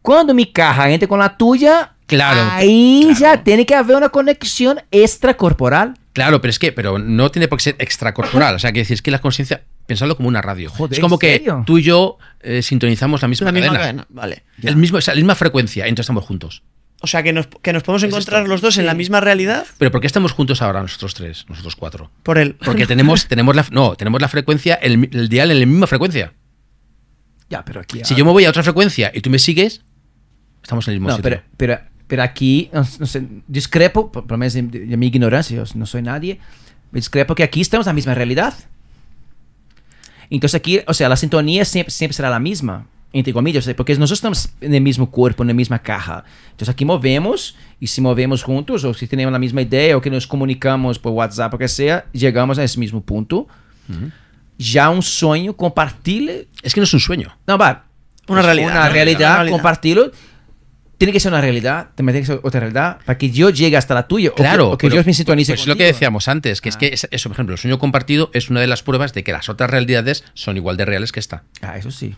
Cuando 0.02 0.34
mi 0.34 0.46
caja 0.46 0.90
entra 0.90 1.10
con 1.10 1.20
la 1.20 1.36
tuya, 1.36 1.90
Claro, 2.06 2.40
ahí 2.54 3.02
claro. 3.04 3.20
ya 3.20 3.44
tiene 3.44 3.66
que 3.66 3.76
haber 3.76 3.98
una 3.98 4.08
conexión 4.10 4.80
extracorporal. 4.92 5.96
Claro, 6.14 6.40
pero 6.42 6.52
es 6.52 6.60
que, 6.60 6.72
pero 6.72 7.00
no 7.00 7.32
tiene 7.32 7.48
por 7.50 7.58
qué 7.58 7.64
ser 7.64 7.76
extracorporal. 7.80 8.56
O 8.56 8.60
sea, 8.60 8.72
que 8.72 8.80
decir, 8.80 8.94
es 8.96 9.02
que 9.02 9.12
la 9.12 9.20
conciencia, 9.20 9.64
pensadlo 9.86 10.16
como 10.16 10.30
una 10.30 10.42
radio. 10.42 10.70
Joder, 10.70 10.94
es 10.94 11.00
como 11.00 11.16
¿en 11.16 11.20
que 11.20 11.32
serio? 11.40 11.64
tú 11.66 11.80
y 11.80 11.84
yo 11.84 12.18
eh, 12.42 12.62
sintonizamos 12.62 13.22
la 13.22 13.28
misma 13.28 13.46
La 13.46 13.52
misma 13.52 13.68
cadena. 13.74 13.82
cadena. 13.82 14.08
Vale. 14.10 14.44
El 14.62 14.76
mismo, 14.78 15.00
o 15.00 15.02
sea, 15.02 15.16
la 15.16 15.20
misma 15.20 15.36
frecuencia, 15.36 15.84
entonces 15.86 16.06
estamos 16.06 16.24
juntos. 16.24 16.64
O 17.06 17.08
sea, 17.08 17.22
que 17.22 17.34
nos, 17.34 17.48
que 17.62 17.74
nos 17.74 17.84
podemos 17.84 18.02
encontrar 18.04 18.48
los 18.48 18.62
dos 18.62 18.78
en 18.78 18.86
la 18.86 18.94
misma 18.94 19.20
realidad 19.20 19.66
Pero 19.78 19.92
¿por 19.92 20.00
qué 20.00 20.08
estamos 20.08 20.32
juntos 20.32 20.62
ahora 20.62 20.82
nosotros 20.82 21.14
tres, 21.14 21.46
nosotros 21.50 21.76
cuatro? 21.76 22.10
por 22.24 22.38
él. 22.38 22.56
Porque 22.64 22.88
tenemos, 22.88 23.28
tenemos 23.28 23.54
la, 23.58 23.66
no, 23.72 23.96
tenemos 23.96 24.22
la 24.22 24.30
frecuencia, 24.30 24.76
el, 24.76 25.10
el 25.12 25.28
dial 25.28 25.52
en 25.52 25.60
la 25.60 25.66
misma 25.66 25.86
frecuencia. 25.86 26.32
Ya, 27.50 27.66
pero 27.66 27.82
aquí. 27.82 28.00
Si 28.06 28.16
yo 28.16 28.24
me 28.24 28.32
voy 28.32 28.46
a 28.46 28.50
otra 28.50 28.64
frecuencia 28.64 29.12
y 29.14 29.20
tú 29.20 29.30
me 29.30 29.38
sigues, 29.38 29.82
estamos 30.64 30.88
en 30.88 30.94
el 30.94 31.00
mismo 31.02 31.10
No, 31.10 31.16
sitio. 31.18 31.30
pero, 31.30 31.42
pero, 31.58 31.80
pero 32.08 32.24
aquí, 32.24 32.70
no, 32.72 32.88
no 33.00 33.06
sé, 33.06 33.22
discrepo, 33.48 34.10
por 34.10 34.24
por 34.24 34.32
lo 34.32 34.38
menos 34.38 34.54
de, 34.54 34.62
de 34.62 34.96
mi 34.98 35.08
ignorancia, 35.08 35.58
yo 35.58 35.64
no 35.76 35.86
soy 35.86 36.04
nadie, 36.04 36.40
discrepo 36.94 37.36
que 37.36 37.44
aquí 37.44 37.60
estamos 37.60 37.86
en 37.86 37.90
la 37.90 37.96
misma 37.96 38.14
realidad. 38.16 38.54
Entonces 40.30 40.56
aquí, 40.56 40.80
o 40.88 40.94
sea, 40.94 41.10
la 41.10 41.18
sintonía 41.18 41.66
siempre, 41.66 41.92
siempre 41.92 42.16
será 42.16 42.30
la 42.30 42.40
misma, 42.40 42.88
entre 43.14 43.32
comillas, 43.32 43.70
porque 43.78 43.94
nosotros 43.94 44.18
estamos 44.18 44.50
en 44.60 44.74
el 44.74 44.82
mismo 44.82 45.10
cuerpo, 45.12 45.44
en 45.44 45.48
la 45.50 45.54
misma 45.54 45.80
caja. 45.80 46.24
Entonces 46.52 46.70
aquí 46.70 46.84
movemos, 46.84 47.56
y 47.80 47.88
si 47.88 48.02
movemos 48.02 48.44
juntos, 48.44 48.84
o 48.84 48.94
si 48.94 49.08
tenemos 49.08 49.32
la 49.32 49.40
misma 49.40 49.62
idea, 49.62 49.96
o 49.96 50.02
que 50.02 50.10
nos 50.10 50.26
comunicamos 50.28 50.98
por 51.00 51.12
WhatsApp, 51.14 51.54
o 51.54 51.58
que 51.58 51.68
sea, 51.68 52.06
llegamos 52.12 52.58
a 52.60 52.64
ese 52.64 52.80
mismo 52.80 53.02
punto. 53.02 53.48
Ya 54.58 54.90
un 54.90 55.02
sueño, 55.02 55.56
compartirle 55.56 56.48
Es 56.62 56.74
que 56.74 56.80
no 56.80 56.86
es 56.86 56.94
un 56.94 57.00
sueño. 57.00 57.38
no, 57.48 57.58
va. 57.58 57.86
Una 58.28 58.40
Es 58.40 58.46
realidad, 58.46 58.68
Una 58.72 58.80
una 58.82 58.90
realidad, 58.90 59.34
realidad. 59.36 59.52
compartirlo. 59.52 60.12
Tiene 60.98 61.12
que 61.12 61.20
ser 61.20 61.32
una 61.34 61.42
realidad, 61.42 61.90
también 61.96 62.14
tiene 62.14 62.22
que 62.22 62.34
ser 62.34 62.40
otra 62.44 62.62
realidad, 62.62 63.00
para 63.06 63.18
que 63.18 63.30
yo 63.30 63.50
llegue 63.50 63.76
hasta 63.76 63.94
la 63.94 64.08
tuya. 64.08 64.30
o 64.30 64.36
que- 64.36 64.44
Claro, 64.44 64.70
o 64.72 64.78
que, 64.78 64.88
pero- 64.88 65.02
yo 65.02 65.06
me 65.06 65.14
sintonice 65.14 65.52
pues 65.54 65.62
es 65.62 65.68
lo 65.68 65.76
que 65.76 65.84
decíamos 65.84 66.28
antes, 66.30 66.62
que 66.62 66.70
es 66.70 66.76
Ah. 66.76 66.80
que 66.80 66.88
es- 66.94 67.08
eso, 67.12 67.28
por 67.30 67.36
ejemplo, 67.36 67.54
el 67.56 67.60
sueño 67.60 67.78
compartido 67.80 68.30
es 68.34 68.50
una 68.50 68.62
de 68.62 68.68
las 68.68 68.84
pruebas 68.84 69.14
de 69.14 69.24
que 69.26 69.34
las 69.34 69.50
otras 69.50 69.70
realidades 69.70 70.24
son 70.34 70.56
igual 70.56 70.78
de 70.78 70.86
reales 70.86 71.12
que 71.12 71.20
esta. 71.20 71.44
Ah, 71.62 71.78
eso 71.78 71.92
sí. 71.92 72.16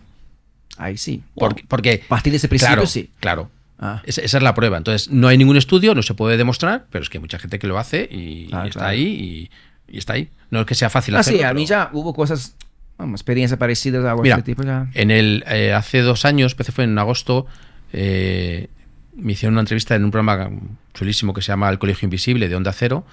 Ahí 0.78 0.98
sí. 0.98 1.24
Porque, 1.36 1.64
porque 1.68 2.02
A 2.06 2.08
partir 2.10 2.32
de 2.32 2.38
ese 2.38 2.48
principio, 2.50 2.74
claro, 2.76 2.88
sí. 2.88 3.10
Claro. 3.20 3.52
Ah. 3.80 4.02
Esa, 4.06 4.22
esa 4.22 4.38
es 4.38 4.44
la 4.44 4.54
prueba. 4.54 4.78
Entonces, 4.78 5.10
no 5.12 5.28
hay 5.28 5.38
ningún 5.38 5.58
estudio, 5.58 5.94
no 5.96 6.02
se 6.02 6.14
puede 6.14 6.38
demostrar, 6.38 6.86
pero 6.92 7.04
es 7.04 7.10
que 7.10 7.18
hay 7.18 7.22
mucha 7.22 7.40
gente 7.40 7.60
que 7.60 7.68
lo 7.68 7.78
hace 7.78 8.08
y, 8.12 8.50
Ah, 8.54 8.64
y 8.66 8.70
está 8.70 8.80
claro. 8.80 8.88
ahí 8.88 9.50
y, 9.88 9.94
y 9.94 9.98
está 9.98 10.14
ahí. 10.14 10.30
No 10.50 10.62
es 10.62 10.66
que 10.66 10.76
sea 10.76 10.90
fácil 10.90 11.16
Ah, 11.16 11.20
hacerlo. 11.20 11.40
sí, 11.40 11.44
a 11.44 11.48
pero- 11.50 11.60
mí 11.60 11.66
ya 11.66 11.90
hubo 11.94 12.14
cosas, 12.14 12.56
vamos, 12.98 13.20
experiencias 13.20 13.58
parecidas 13.60 14.06
algo 14.06 14.22
Mira, 14.22 14.36
de 14.36 14.40
este 14.42 14.52
tipo 14.52 14.64
ya. 14.64 14.88
en 14.94 15.12
el, 15.12 15.44
eh, 15.48 15.74
hace 15.74 16.02
dos 16.02 16.24
años, 16.26 16.54
empecé 16.54 16.72
fue 16.72 16.84
en 16.86 16.98
agosto, 16.98 17.46
eh, 17.94 18.70
me 19.16 19.34
hicieron 19.34 19.54
una 19.56 19.62
entrevista 19.62 19.96
en 19.96 20.04
un 20.06 20.12
programa 20.12 20.50
chulísimo 20.94 21.34
que 21.34 21.42
se 21.42 21.48
llama 21.48 21.70
El 21.70 21.80
Colegio 21.80 22.06
Invisible 22.06 22.48
de 22.50 22.56
Onda 22.56 22.74
Cero 22.74 23.06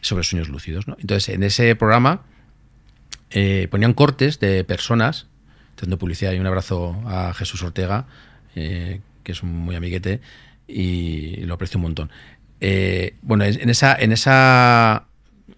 sobre 0.00 0.22
sueños 0.24 0.48
lúcidos. 0.48 0.86
¿no? 0.86 0.96
Entonces, 1.00 1.34
en 1.34 1.42
ese 1.42 1.74
programa 1.76 2.22
eh, 3.30 3.66
ponían 3.70 3.92
cortes 3.92 4.38
de 4.40 4.62
personas, 4.64 5.26
haciendo 5.76 5.98
publicidad 5.98 6.32
y 6.32 6.38
un 6.38 6.46
abrazo 6.46 7.00
a 7.06 7.32
Jesús 7.34 7.62
Ortega, 7.62 8.06
eh, 8.54 9.00
que 9.22 9.32
es 9.32 9.42
un 9.42 9.52
muy 9.54 9.76
amiguete 9.76 10.20
y 10.68 11.36
lo 11.44 11.54
aprecio 11.54 11.78
un 11.78 11.82
montón. 11.82 12.10
eh, 12.60 13.14
bueno, 13.22 13.44
en 13.44 13.68
esa, 13.68 13.94
en 13.94 14.12
esa, 14.12 15.04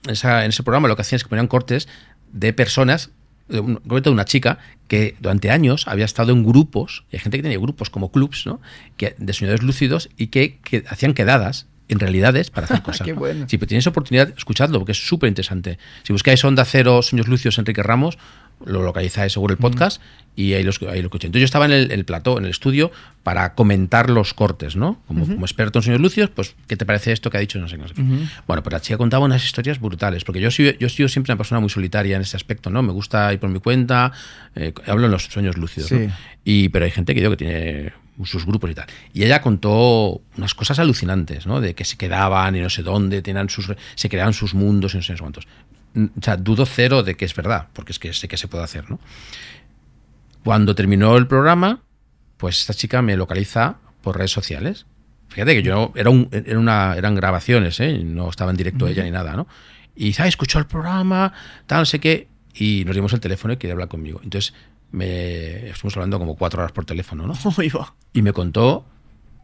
esa, 0.09 0.45
en 0.45 0.49
ese 0.51 0.63
programa 0.65 0.89
lo 0.89 0.97
que 0.97 1.03
hacían 1.03 1.17
es 1.19 1.23
que 1.23 1.29
ponían 1.29 1.47
cortes 1.47 1.89
de 2.33 2.53
personas 2.53 3.11
de 3.49 3.61
un- 3.61 3.81
de 3.85 4.11
una 4.11 4.25
chica 4.25 4.59
que 4.89 5.15
durante 5.21 5.51
años 5.51 5.87
había 5.87 6.05
estado 6.05 6.33
en 6.33 6.45
grupos, 6.45 7.05
y 7.13 7.17
hay 7.17 7.21
gente 7.21 7.39
que 7.39 7.43
tenía 7.43 7.59
grupos 7.59 7.89
como 7.89 8.11
clubs, 8.11 8.45
¿no? 8.47 8.61
Que, 8.97 9.15
de 9.19 9.33
soñadores 9.33 9.63
lúcidos 9.63 10.11
y 10.17 10.27
que, 10.27 10.59
que 10.59 10.85
hacían 10.89 11.15
quedadas 11.15 11.67
en 11.89 11.99
realidades 12.01 12.51
para 12.51 12.65
hacer 12.67 12.83
cosas. 12.89 13.05
Qué 13.07 13.13
bueno. 13.15 13.47
Si 13.49 13.57
tenéis 13.59 13.87
oportunidad, 13.87 14.29
escuchadlo, 14.37 14.79
porque 14.81 14.93
es 14.93 15.07
súper 15.07 15.29
interesante. 15.29 15.79
Si 16.03 16.13
buscáis 16.13 16.45
Onda 16.45 16.65
Cero, 16.67 17.01
Sueños 17.03 17.29
Lucios, 17.29 17.57
Enrique 17.59 17.83
Ramos, 17.83 18.19
lo 18.65 18.83
localizáis 18.83 19.33
seguro 19.33 19.53
el 19.53 19.59
podcast 19.59 20.01
y 20.39 20.55
ahí, 20.55 20.63
los, 20.63 20.81
ahí 20.83 21.01
lo 21.01 21.07
escuché. 21.07 21.27
Entonces 21.27 21.41
yo 21.41 21.45
estaba 21.47 21.65
en 21.65 21.73
el, 21.73 21.91
el 21.91 22.05
plató, 22.05 22.39
en 22.39 22.45
el 22.45 22.51
estudio, 22.51 22.93
para 23.25 23.55
comentar 23.55 24.09
los 24.09 24.35
cortes, 24.35 24.77
¿no? 24.77 25.03
Como, 25.09 25.27
como 25.27 25.45
experto 25.45 25.81
en 25.81 25.83
Sueños 25.83 26.01
Lucios, 26.01 26.31
pues, 26.31 26.55
¿qué 26.69 26.77
te 26.77 26.87
parece 26.87 27.11
esto 27.11 27.29
que 27.29 27.39
ha 27.39 27.41
dicho? 27.41 27.59
No 27.59 27.69
sé, 27.69 27.77
no 27.77 27.89
sé 27.89 27.95
qué. 27.95 28.03
Bueno, 28.47 28.63
pues 28.63 28.73
la 28.73 28.81
chica 28.81 28.97
contaba 28.99 29.25
unas 29.25 29.45
historias 29.45 29.81
brutales, 29.81 30.23
porque 30.23 30.41
yo, 30.41 30.51
soy, 30.53 30.77
yo 30.79 30.87
he 30.87 30.91
sido 30.91 31.09
siempre 31.09 31.33
una 31.33 31.39
persona 31.39 31.61
muy 31.61 31.71
solitaria 31.71 32.15
en 32.15 32.23
ese 32.23 32.37
aspecto, 32.37 32.71
¿no? 32.71 32.83
Me 32.83 32.93
gusta 32.93 33.33
ir 33.33 33.41
por 33.41 33.51
mi 33.51 33.59
cuenta, 33.59 34.13
eh, 34.55 34.73
hablo 34.87 35.07
en 35.07 35.11
los 35.11 35.25
sueños 35.25 35.57
lúcidos, 35.57 35.91
¿no? 35.91 36.13
Y, 36.45 36.69
pero 36.69 36.85
hay 36.85 36.93
gente 36.93 37.15
que 37.15 37.21
digo 37.21 37.33
que 37.33 37.37
tiene 37.37 37.93
sus 38.25 38.47
grupos 38.47 38.71
y 38.71 38.75
tal. 38.75 38.87
Y 39.13 39.25
ella 39.25 39.43
contó 39.43 40.23
unas 40.37 40.55
cosas 40.55 40.79
alucinantes, 40.79 41.47
¿no? 41.47 41.61
De 41.61 41.75
que 41.75 41.85
se 41.85 41.97
quedaban 41.97 42.55
y 42.55 42.61
no 42.61 42.71
sé 42.71 42.85
dónde, 42.85 43.23
tenían 43.23 43.49
sus, 43.51 43.73
se 43.95 44.09
creaban 44.09 44.33
sus 44.33 44.55
mundos 44.55 44.95
y 44.95 44.99
no 44.99 45.03
sé 45.03 45.17
cuántos. 45.19 45.47
O 45.97 46.23
sea, 46.23 46.37
dudo 46.37 46.67
cero 46.67 47.03
de 47.03 47.17
que 47.17 47.25
es 47.25 47.35
verdad, 47.35 47.69
porque 47.73 47.93
es 47.93 47.99
que 47.99 48.13
sé 48.13 48.29
que 48.29 48.37
se 48.37 48.49
puede 48.49 48.65
hacer, 48.65 48.91
¿no? 48.91 49.01
Cuando 50.45 50.75
terminó 50.75 51.17
el 51.17 51.27
programa, 51.27 51.83
pues 52.37 52.61
esta 52.61 52.75
chica 52.75 53.03
me 53.03 53.17
localiza 53.17 53.79
por 54.03 54.17
redes 54.17 54.31
sociales. 54.31 54.87
Fíjate 55.29 55.55
que 55.55 55.63
yo 55.63 55.93
era, 55.95 56.11
un, 56.11 56.29
era 56.33 56.59
una, 56.59 56.95
eran 56.97 57.15
grabaciones, 57.15 57.81
¿eh? 57.81 58.01
no 58.05 58.31
estaba 58.31 58.51
en 58.51 58.57
directo 58.57 58.87
ella 58.87 59.05
ni 59.05 59.11
nada, 59.11 59.37
¿no? 59.37 59.47
Y 59.95 60.07
dice, 60.07 60.23
ah, 60.23 60.29
escuchó 60.29 60.59
el 60.59 60.67
programa, 60.67 61.33
tal, 61.67 61.81
no 61.81 61.85
sé 61.85 61.99
qué, 61.99 62.29
y 62.55 62.85
nos 62.87 62.95
dimos 62.95 63.13
el 63.13 63.21
teléfono 63.21 63.53
y 63.53 63.57
quería 63.57 63.73
hablar 63.73 63.89
conmigo. 63.89 64.21
Entonces, 64.23 64.55
me 64.91 65.69
estuvimos 65.69 65.97
hablando 65.97 66.19
como 66.19 66.37
cuatro 66.37 66.61
horas 66.61 66.73
por 66.73 66.85
teléfono, 66.85 67.27
¿no? 67.27 67.35
Y 68.13 68.23
me 68.23 68.33
contó 68.33 68.87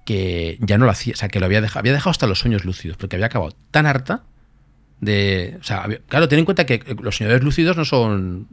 que 0.06 0.58
ya 0.60 0.78
no 0.78 0.84
lo 0.84 0.90
hacía, 0.90 1.14
o 1.14 1.16
sea, 1.16 1.28
que 1.28 1.40
lo 1.40 1.46
había 1.46 1.60
dejado, 1.60 1.80
había 1.80 1.92
dejado 1.92 2.10
hasta 2.10 2.26
los 2.26 2.38
sueños 2.38 2.64
lúcidos, 2.64 2.96
porque 2.96 3.16
había 3.16 3.26
acabado 3.26 3.54
tan 3.70 3.86
harta 3.86 4.24
de, 5.00 5.56
o 5.60 5.64
sea, 5.64 5.86
claro, 6.08 6.28
ten 6.28 6.38
en 6.38 6.44
cuenta 6.44 6.66
que 6.66 6.82
los 7.02 7.16
soñadores 7.16 7.44
lúcidos 7.44 7.76
no 7.76 7.84
son 7.84 8.46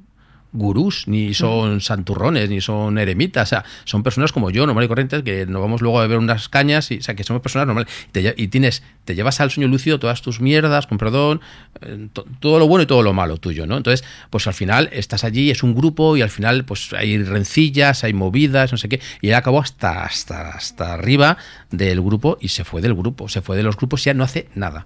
gurús, 0.53 1.07
ni 1.07 1.33
son 1.33 1.79
santurrones, 1.79 2.49
ni 2.49 2.59
son 2.59 2.97
eremitas, 2.97 3.47
o 3.47 3.49
sea, 3.51 3.63
son 3.85 4.03
personas 4.03 4.33
como 4.33 4.49
yo, 4.49 4.65
normales 4.65 4.87
y 4.87 4.89
corrientes, 4.89 5.23
que 5.23 5.45
nos 5.45 5.61
vamos 5.61 5.81
luego 5.81 5.99
a 5.99 6.01
beber 6.01 6.17
unas 6.17 6.49
cañas, 6.49 6.91
y, 6.91 6.97
o 6.97 7.01
sea, 7.01 7.15
que 7.15 7.23
somos 7.23 7.41
personas 7.41 7.67
normales, 7.67 7.89
y, 8.09 8.11
te 8.11 8.33
y 8.35 8.47
tienes, 8.49 8.83
te 9.05 9.15
llevas 9.15 9.39
al 9.39 9.49
sueño 9.49 9.69
lúcido 9.69 9.97
todas 9.97 10.21
tus 10.21 10.41
mierdas, 10.41 10.87
con 10.87 10.97
perdón, 10.97 11.39
eh, 11.79 12.09
to- 12.11 12.25
todo 12.41 12.59
lo 12.59 12.67
bueno 12.67 12.83
y 12.83 12.85
todo 12.85 13.01
lo 13.01 13.13
malo 13.13 13.37
tuyo, 13.37 13.65
¿no? 13.65 13.77
Entonces, 13.77 14.05
pues 14.29 14.45
al 14.45 14.53
final 14.53 14.89
estás 14.91 15.23
allí, 15.23 15.51
es 15.51 15.63
un 15.63 15.73
grupo, 15.73 16.17
y 16.17 16.21
al 16.21 16.29
final, 16.29 16.65
pues 16.65 16.91
hay 16.91 17.23
rencillas, 17.23 18.03
hay 18.03 18.11
movidas, 18.11 18.73
no 18.73 18.77
sé 18.77 18.89
qué, 18.89 18.99
y 19.21 19.29
él 19.29 19.35
acabó 19.35 19.61
hasta, 19.61 20.03
hasta, 20.03 20.49
hasta 20.49 20.93
arriba 20.95 21.37
del 21.69 22.01
grupo 22.01 22.37
y 22.41 22.49
se 22.49 22.65
fue 22.65 22.81
del 22.81 22.93
grupo, 22.93 23.29
se 23.29 23.41
fue 23.41 23.55
de 23.55 23.63
los 23.63 23.77
grupos 23.77 24.01
y 24.01 24.07
ya 24.07 24.13
no 24.15 24.25
hace 24.25 24.49
nada. 24.53 24.85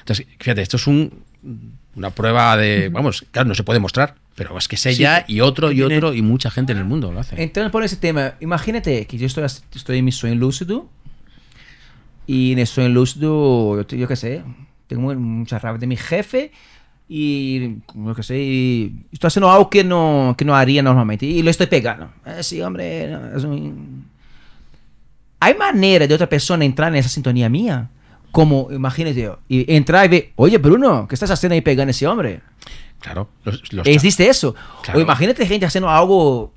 Entonces, 0.00 0.26
fíjate, 0.38 0.62
esto 0.62 0.76
es 0.76 0.86
un, 0.86 1.22
una 1.94 2.10
prueba 2.10 2.56
de, 2.56 2.88
vamos, 2.88 3.24
claro, 3.30 3.48
no 3.48 3.54
se 3.54 3.62
puede 3.64 3.78
mostrar, 3.80 4.16
pero 4.34 4.56
es 4.58 4.68
que 4.68 4.76
es 4.76 4.86
ella 4.86 5.24
y 5.28 5.40
otro 5.40 5.70
y 5.72 5.82
otro 5.82 6.14
y 6.14 6.22
mucha 6.22 6.50
gente 6.50 6.72
en 6.72 6.78
el 6.78 6.84
mundo 6.84 7.12
lo 7.12 7.20
hace. 7.20 7.40
Entrando 7.42 7.70
por 7.70 7.82
ese 7.84 7.96
tema, 7.96 8.34
imagínate 8.40 9.06
que 9.06 9.18
yo 9.18 9.26
estoy, 9.26 9.44
estoy 9.44 9.98
en 9.98 10.04
mi 10.04 10.12
sueño 10.12 10.36
lúcido 10.36 10.88
y 12.26 12.52
en 12.52 12.58
el 12.60 12.66
sueño 12.66 12.90
lúcido, 12.90 13.82
yo, 13.82 13.96
yo 13.96 14.08
qué 14.08 14.16
sé, 14.16 14.42
tengo 14.86 15.02
mu- 15.02 15.14
mucha 15.14 15.58
rabia 15.58 15.78
de 15.78 15.86
mi 15.86 15.96
jefe 15.96 16.52
y, 17.08 17.76
yo 17.94 18.14
qué 18.14 18.22
sé, 18.22 18.38
y 18.38 18.94
estoy 19.12 19.28
haciendo 19.28 19.50
algo 19.50 19.68
que 19.68 19.82
no, 19.82 20.34
que 20.38 20.44
no 20.44 20.54
haría 20.54 20.82
normalmente 20.82 21.26
y 21.26 21.42
lo 21.42 21.50
estoy 21.50 21.66
pegando. 21.66 22.10
Eh, 22.24 22.42
sí, 22.42 22.62
hombre, 22.62 23.08
no, 23.08 23.36
es 23.36 23.44
un- 23.44 24.08
¿Hay 25.40 25.54
manera 25.54 26.06
de 26.06 26.14
otra 26.14 26.28
persona 26.28 26.64
entrar 26.64 26.90
en 26.92 26.96
esa 26.96 27.08
sintonía 27.08 27.48
mía? 27.48 27.88
Como, 28.32 28.68
imagínate, 28.70 29.20
yo, 29.20 29.38
y 29.48 29.72
entrar 29.74 30.04
y 30.06 30.08
ver, 30.08 30.30
oye 30.36 30.58
Bruno, 30.58 31.06
¿qué 31.08 31.14
estás 31.14 31.30
haciendo 31.30 31.54
ahí 31.54 31.60
pegando 31.60 31.90
a 31.90 31.92
ese 31.92 32.06
hombre? 32.06 32.40
Claro, 33.00 33.28
los, 33.44 33.72
los- 33.72 33.86
Existe 33.86 34.28
eso. 34.28 34.54
Claro. 34.82 34.98
O 34.98 35.02
imagínate 35.02 35.46
gente 35.46 35.66
haciendo 35.66 35.88
algo, 35.90 36.52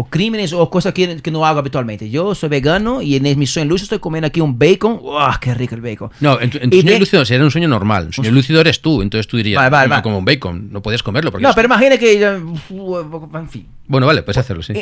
o 0.00 0.04
crímenes, 0.04 0.52
o 0.52 0.70
cosas 0.70 0.92
que, 0.94 1.16
que 1.20 1.30
no 1.32 1.44
hago 1.44 1.58
habitualmente. 1.58 2.08
Yo 2.08 2.32
soy 2.34 2.48
vegano 2.48 3.02
y 3.02 3.16
en 3.16 3.36
mi 3.36 3.46
sueño 3.46 3.68
lúcido 3.70 3.84
estoy 3.86 3.98
comiendo 3.98 4.28
aquí 4.28 4.40
un 4.40 4.56
bacon. 4.56 4.98
¡Wow! 5.02 5.18
¡Qué 5.40 5.52
rico 5.54 5.74
el 5.74 5.80
bacon! 5.80 6.10
No, 6.20 6.40
en 6.40 6.50
tu, 6.50 6.58
en 6.58 6.70
tu 6.70 6.76
sueño 6.76 6.92
de- 6.92 7.00
lúcido 7.00 7.24
sería 7.24 7.44
un 7.44 7.50
sueño 7.50 7.66
normal. 7.66 8.06
Un 8.06 8.12
sueño 8.12 8.30
lúcido 8.30 8.60
eres 8.60 8.80
tú, 8.80 9.02
entonces 9.02 9.26
tú 9.26 9.36
dirías, 9.36 9.58
Vale, 9.58 9.70
vale, 9.70 9.86
"Mm, 9.88 9.90
vale. 9.90 10.02
como 10.02 10.18
un 10.18 10.24
bacon, 10.24 10.68
no 10.70 10.80
puedes 10.82 11.02
comerlo. 11.02 11.32
Porque 11.32 11.42
No, 11.42 11.48
es- 11.50 11.54
pero 11.56 11.66
imagina 11.66 11.98
que... 11.98 12.22
En 12.22 13.48
fin. 13.50 13.66
Bueno, 13.88 14.06
vale, 14.06 14.22
puedes 14.22 14.38
hacerlo, 14.38 14.62
sí. 14.62 14.72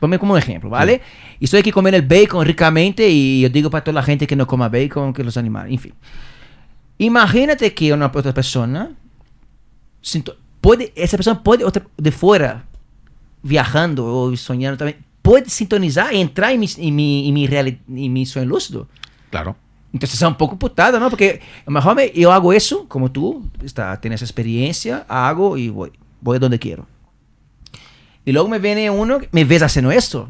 Ponme 0.00 0.18
como 0.18 0.32
un 0.32 0.38
ejemplo, 0.38 0.68
¿vale? 0.68 1.00
Y 1.38 1.44
estoy 1.44 1.60
aquí 1.60 1.70
comiendo 1.70 1.96
el 1.98 2.06
bacon 2.06 2.44
ricamente 2.44 3.08
y 3.08 3.42
yo 3.42 3.48
digo 3.50 3.70
para 3.70 3.84
toda 3.84 3.94
la 3.94 4.02
gente 4.02 4.26
que 4.26 4.34
no 4.34 4.46
coma 4.46 4.68
bacon, 4.68 5.12
que 5.12 5.22
los 5.22 5.36
animales, 5.36 5.72
en 5.72 5.78
fin. 5.78 5.94
Imagínate 6.98 7.72
que 7.74 7.92
una 7.92 8.06
otra 8.12 8.34
persona, 8.34 8.90
puede, 10.60 10.92
esa 10.96 11.16
persona 11.16 11.42
puede, 11.42 11.64
otra, 11.64 11.82
de 11.96 12.12
fuera, 12.12 12.64
viajando 13.42 14.06
o 14.06 14.36
soñando 14.36 14.76
también, 14.78 14.98
puede 15.22 15.48
sintonizar 15.48 16.12
y 16.14 16.20
entrar 16.20 16.52
en 16.52 16.60
mi, 16.60 16.66
en 16.78 16.94
mi, 16.96 17.28
en 17.28 17.34
mi, 17.34 17.46
reali- 17.46 17.78
sueño 18.26 18.48
lúcido. 18.48 18.88
Claro. 19.30 19.56
Entonces 19.92 20.20
es 20.20 20.26
un 20.26 20.36
poco 20.36 20.58
putada, 20.58 20.98
¿no? 20.98 21.10
Porque 21.10 21.40
a 21.60 21.64
lo 21.66 21.72
mejor 21.72 21.94
me- 21.94 22.10
yo 22.12 22.32
hago 22.32 22.52
eso, 22.52 22.88
como 22.88 23.10
tú, 23.12 23.48
está, 23.62 24.00
tienes 24.00 24.22
experiencia, 24.22 25.04
hago 25.08 25.56
y 25.58 25.68
voy, 25.68 25.92
voy 26.20 26.38
donde 26.38 26.58
quiero. 26.58 26.86
Y 28.24 28.32
luego 28.32 28.48
me 28.48 28.58
viene 28.58 28.88
uno, 28.90 29.18
me 29.32 29.44
ves 29.44 29.62
haciendo 29.62 29.90
esto. 29.90 30.28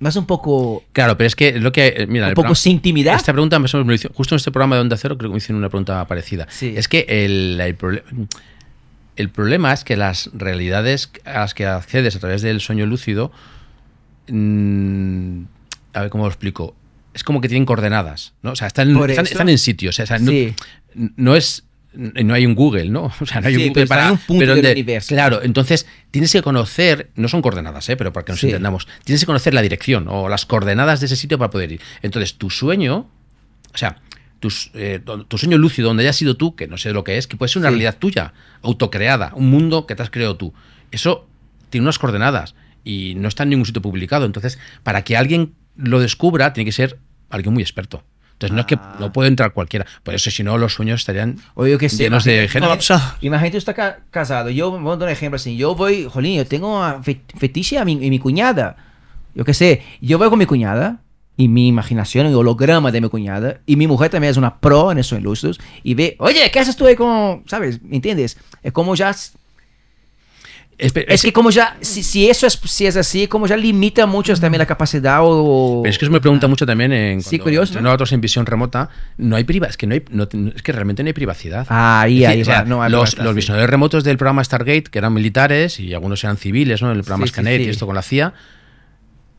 Es 0.00 0.16
un 0.16 0.26
poco, 0.26 0.82
Claro, 0.92 1.16
pero 1.16 1.26
es 1.28 1.36
que 1.36 1.58
lo 1.58 1.72
que. 1.72 1.86
eh, 1.96 2.06
Mira, 2.06 2.26
un 2.26 2.30
poco 2.32 2.42
programa- 2.42 2.54
sin 2.56 2.72
intimidad. 2.72 3.14
Esta 3.14 3.32
pregunta 3.32 3.58
me 3.58 3.68
me 3.84 3.94
hizo- 3.94 4.10
justo 4.12 4.34
en 4.34 4.36
este 4.38 4.50
programa 4.50 4.74
de 4.76 4.82
Onda 4.82 4.96
Cero, 4.98 5.16
creo 5.16 5.30
que 5.30 5.34
me 5.34 5.38
hicieron 5.38 5.58
una 5.58 5.68
pregunta 5.70 6.04
parecida. 6.06 6.46
Sí. 6.50 6.74
Es 6.76 6.88
que 6.88 7.06
el, 7.08 7.58
el, 7.60 7.78
proble- 7.78 8.02
el 9.16 9.30
problema 9.30 9.72
es 9.72 9.84
que 9.84 9.96
las 9.96 10.30
realidades 10.34 11.10
a 11.24 11.40
las 11.40 11.54
que 11.54 11.66
accedes 11.66 12.16
a 12.16 12.18
través 12.20 12.42
del 12.42 12.60
sueño 12.60 12.86
lúcido. 12.86 13.30
mm, 14.28 15.42
a 15.92 16.00
ver 16.02 16.10
cómo 16.10 16.24
lo 16.24 16.30
explico. 16.30 16.74
Es 17.12 17.22
como 17.22 17.40
que 17.40 17.48
tienen 17.48 17.64
coordenadas, 17.66 18.32
¿no? 18.42 18.52
O 18.52 18.56
sea, 18.56 18.66
están, 18.66 18.90
están, 19.10 19.48
en 19.48 19.58
sitios. 19.58 19.98
O 20.00 20.06
sea, 20.06 20.18
no, 20.18 20.30
Sí. 20.32 20.54
no 20.94 21.36
es. 21.36 21.64
No 21.96 22.34
hay 22.34 22.44
un 22.44 22.56
Google, 22.56 22.88
¿no? 22.88 23.12
O 23.20 23.26
sea, 23.26 23.40
no 23.40 23.46
hay 23.46 23.54
Sí, 23.54 23.62
un 23.62 23.68
Google 23.68 23.86
para. 23.86 24.10
un 24.10 24.18
punto 24.18 24.40
pero 24.40 24.56
del 24.56 24.72
universo. 24.72 25.14
Claro, 25.14 25.40
entonces 25.44 25.86
tienes 26.10 26.32
que 26.32 26.42
conocer, 26.42 27.10
no 27.14 27.28
son 27.28 27.40
coordenadas, 27.40 27.88
¿eh? 27.88 27.96
pero 27.96 28.12
para 28.12 28.24
que 28.24 28.32
nos 28.32 28.40
Sí. 28.40 28.46
entendamos, 28.46 28.88
tienes 29.04 29.20
que 29.20 29.26
conocer 29.26 29.54
la 29.54 29.62
dirección 29.62 30.06
o 30.08 30.28
las 30.28 30.44
coordenadas 30.44 30.98
de 30.98 31.06
ese 31.06 31.14
sitio 31.14 31.38
para 31.38 31.50
poder 31.50 31.70
ir. 31.70 31.80
Entonces, 32.02 32.34
tu 32.34 32.50
sueño, 32.50 33.08
o 33.72 33.78
sea, 33.78 33.98
tus, 34.44 34.70
eh, 34.74 35.00
tu 35.28 35.38
sueño 35.38 35.56
lúcido, 35.56 35.88
donde 35.88 36.02
hayas 36.02 36.16
sido 36.16 36.36
tú, 36.36 36.54
que 36.54 36.66
no 36.68 36.76
sé 36.76 36.92
lo 36.92 37.02
que 37.02 37.16
es, 37.16 37.26
que 37.26 37.38
puede 37.38 37.48
ser 37.48 37.60
una 37.60 37.68
Sí. 37.70 37.76
realidad 37.76 37.96
tuya, 37.98 38.34
autocreada, 38.60 39.32
un 39.34 39.48
mundo 39.48 39.86
que 39.86 39.94
te 39.94 40.02
has 40.02 40.10
creado 40.10 40.36
tú. 40.36 40.52
Eso 40.90 41.26
tiene 41.70 41.84
unas 41.86 41.98
coordenadas 41.98 42.54
y 42.84 43.14
no 43.16 43.28
está 43.28 43.44
en 43.44 43.48
ningún 43.50 43.64
sitio 43.64 43.80
publicado. 43.80 44.26
Entonces, 44.26 44.58
para 44.82 45.02
que 45.02 45.16
alguien 45.16 45.54
lo 45.76 45.98
descubra, 45.98 46.52
tiene 46.52 46.66
que 46.66 46.72
ser 46.72 46.98
alguien 47.30 47.54
muy 47.54 47.62
experto. 47.62 48.02
Entonces, 48.32 48.52
no 48.54 48.60
es 48.60 48.66
que 48.66 48.74
Ah. 48.74 48.96
no 49.00 49.12
puede 49.14 49.28
entrar 49.28 49.52
cualquiera. 49.54 49.86
Por 50.02 50.12
eso, 50.14 50.30
si 50.30 50.42
no, 50.42 50.58
los 50.58 50.74
sueños 50.74 51.00
estarían 51.00 51.38
O 51.54 51.66
yo 51.66 51.78
que 51.78 51.88
sé. 51.88 52.02
llenos 52.02 52.24
de 52.24 52.46
género. 52.48 52.76
Imagínate 53.22 53.52
tú 53.52 53.56
estás 53.58 53.74
ca- 53.74 53.98
casado. 54.10 54.50
Yo, 54.50 54.70
vamos 54.72 54.92
a 54.92 54.96
dar 54.98 55.08
un 55.08 55.12
ejemplo 55.12 55.36
así. 55.36 55.56
Yo 55.56 55.74
voy, 55.74 56.04
jolín, 56.10 56.36
yo 56.36 56.46
tengo 56.46 56.82
a 56.84 57.02
fe- 57.02 57.22
fetiche 57.38 57.78
a 57.78 57.84
mi, 57.86 57.94
a 57.94 58.10
mi 58.10 58.18
cuñada. 58.18 58.76
Yo 59.34 59.44
qué 59.44 59.54
sé. 59.54 59.82
Yo 60.02 60.18
voy 60.18 60.28
con 60.28 60.38
mi 60.38 60.46
cuñada 60.46 61.00
y 61.36 61.48
mi 61.48 61.66
imaginación, 61.68 62.26
el 62.26 62.34
holograma 62.34 62.92
de 62.92 63.00
mi 63.00 63.08
cuñada. 63.08 63.58
Y 63.66 63.76
mi 63.76 63.86
mujer 63.86 64.10
también 64.10 64.30
es 64.30 64.36
una 64.36 64.58
pro 64.60 64.92
en 64.92 64.98
eso 64.98 65.16
en 65.16 65.22
lustros. 65.24 65.60
Y 65.82 65.94
ve, 65.94 66.16
oye, 66.20 66.50
¿qué 66.52 66.60
haces 66.60 66.76
tú 66.76 66.86
ahí 66.86 66.94
con, 66.96 67.42
sabes? 67.46 67.82
¿Me 67.82 67.96
entiendes? 67.96 68.38
Es 68.62 68.72
como 68.72 68.94
ya... 68.94 69.14
Espe- 70.76 71.04
Es 71.06 71.22
que 71.22 71.32
como 71.32 71.50
ya, 71.50 71.76
si, 71.82 72.02
si 72.02 72.28
eso 72.28 72.48
es, 72.48 72.58
si 72.64 72.84
es 72.84 72.96
así, 72.96 73.28
como 73.28 73.46
ya 73.46 73.56
limita 73.56 74.06
mucho 74.06 74.34
también 74.34 74.58
la 74.58 74.66
capacidad 74.66 75.20
o... 75.22 75.80
Pero 75.84 75.90
es 75.90 75.98
que 75.98 76.04
eso 76.04 76.10
me 76.12 76.20
pregunta 76.20 76.48
mucho 76.48 76.66
también 76.66 76.92
en 76.92 77.22
Sí, 77.22 77.38
curioso, 77.38 77.72
entreno 77.74 77.90
a 77.90 77.94
otros 77.94 78.10
en 78.12 78.20
visión 78.20 78.44
remota, 78.44 78.88
no 79.16 79.36
hay 79.36 79.44
priva, 79.44 79.68
es 79.68 79.76
que 79.76 79.86
no 79.86 79.94
hay, 79.94 80.02
no- 80.10 80.24
es 80.54 80.62
que 80.62 80.72
realmente 80.72 81.04
no 81.04 81.06
hay 81.06 81.12
privacidad. 81.12 81.64
Ahí, 81.70 82.24
ahí 82.24 82.42
no 82.66 82.88
los, 82.88 83.10
privacidad, 83.14 83.24
los 83.24 83.32
sí. 83.32 83.36
visionadores 83.36 83.70
remotos 83.70 84.02
del 84.02 84.16
programa 84.16 84.42
Stargate, 84.42 84.84
que 84.90 84.98
eran 84.98 85.14
militares 85.14 85.78
y 85.78 85.94
algunos 85.94 86.24
eran 86.24 86.38
civiles, 86.38 86.82
¿no? 86.82 86.90
El 86.90 87.02
programa 87.02 87.26
Sí, 87.26 87.28
sí, 87.28 87.32
Scanet 87.34 87.60
sí. 87.60 87.66
y 87.68 87.70
esto 87.70 87.86
con 87.86 87.94
la 87.94 88.02
CIA, 88.02 88.34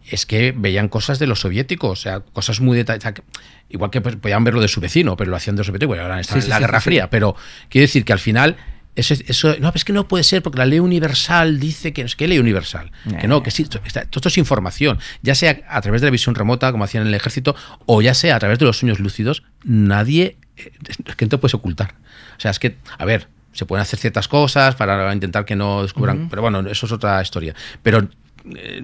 es 0.09 0.25
que 0.25 0.53
veían 0.55 0.87
cosas 0.89 1.19
de 1.19 1.27
los 1.27 1.39
soviéticos, 1.41 1.99
o 1.99 2.01
sea, 2.01 2.19
cosas 2.19 2.59
muy 2.61 2.77
detalladas. 2.77 3.21
Igual 3.69 3.89
que 3.91 4.01
pues, 4.01 4.15
podían 4.15 4.43
ver 4.43 4.53
lo 4.53 4.61
de 4.61 4.67
su 4.67 4.79
vecino, 4.81 5.15
pero 5.17 5.31
lo 5.31 5.37
hacían 5.37 5.55
de 5.55 5.61
los 5.61 5.67
soviéticos, 5.67 5.97
ahora 5.99 6.23
Sí, 6.23 6.33
sí, 6.33 6.39
en 6.39 6.49
la 6.49 6.57
sí, 6.57 6.61
Guerra 6.61 6.81
Fría. 6.81 7.09
Pero 7.09 7.35
quiero 7.69 7.83
decir 7.83 8.05
que 8.05 8.13
al 8.13 8.19
final 8.19 8.55
Eso, 8.95 9.13
eso, 9.27 9.55
no, 9.59 9.73
es 9.75 9.83
que 9.83 9.91
no 9.91 10.07
puede 10.07 10.23
ser 10.23 10.41
porque 10.41 10.57
la 10.59 10.65
ley 10.65 10.79
universal 10.79 11.59
dice 11.59 11.91
que 11.91 12.03
es 12.03 12.15
que 12.15 12.27
ley 12.29 12.39
universal. 12.39 12.91
Que 13.19 13.27
no, 13.27 13.43
que 13.43 13.51
sí, 13.51 13.63
esto, 13.63 13.81
esto 13.85 14.29
es 14.29 14.37
información. 14.37 14.99
Ya 15.21 15.35
sea 15.35 15.59
a 15.67 15.81
través 15.81 15.99
de 16.01 16.07
la 16.07 16.11
visión 16.11 16.33
remota, 16.33 16.71
como 16.71 16.85
hacían 16.85 17.01
en 17.01 17.09
el 17.09 17.13
ejército, 17.15 17.55
o 17.87 18.01
ya 18.01 18.13
sea 18.13 18.37
a 18.37 18.39
través 18.39 18.57
de 18.59 18.63
los 18.65 18.77
sueños 18.77 18.99
lúcidos, 18.99 19.43
nadie. 19.65 20.37
eh, 20.55 20.71
Es 21.07 21.15
que 21.17 21.25
no 21.25 21.29
te 21.29 21.37
puedes 21.37 21.53
ocultar. 21.55 21.95
O 22.37 22.39
sea, 22.39 22.51
es 22.51 22.59
que, 22.59 22.77
a 22.97 23.03
ver, 23.03 23.27
se 23.51 23.65
pueden 23.65 23.81
hacer 23.81 23.99
ciertas 23.99 24.29
cosas 24.29 24.75
para 24.75 25.11
intentar 25.13 25.43
que 25.43 25.57
no 25.57 25.81
descubran. 25.81 26.29
Pero 26.29 26.41
bueno, 26.41 26.59
eso 26.69 26.85
es 26.85 26.91
otra 26.93 27.21
historia. 27.21 27.53
Pero. 27.83 28.07
eh, 28.55 28.83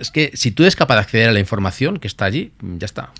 es 0.00 0.10
que 0.10 0.30
si 0.34 0.50
tú 0.50 0.62
eres 0.62 0.76
capaz 0.76 0.94
de 0.96 1.00
acceder 1.00 1.28
a 1.28 1.32
la 1.32 1.40
información 1.40 1.98
que 1.98 2.06
está 2.08 2.24
allí, 2.24 2.52
ya 2.62 2.84
está. 2.86 3.10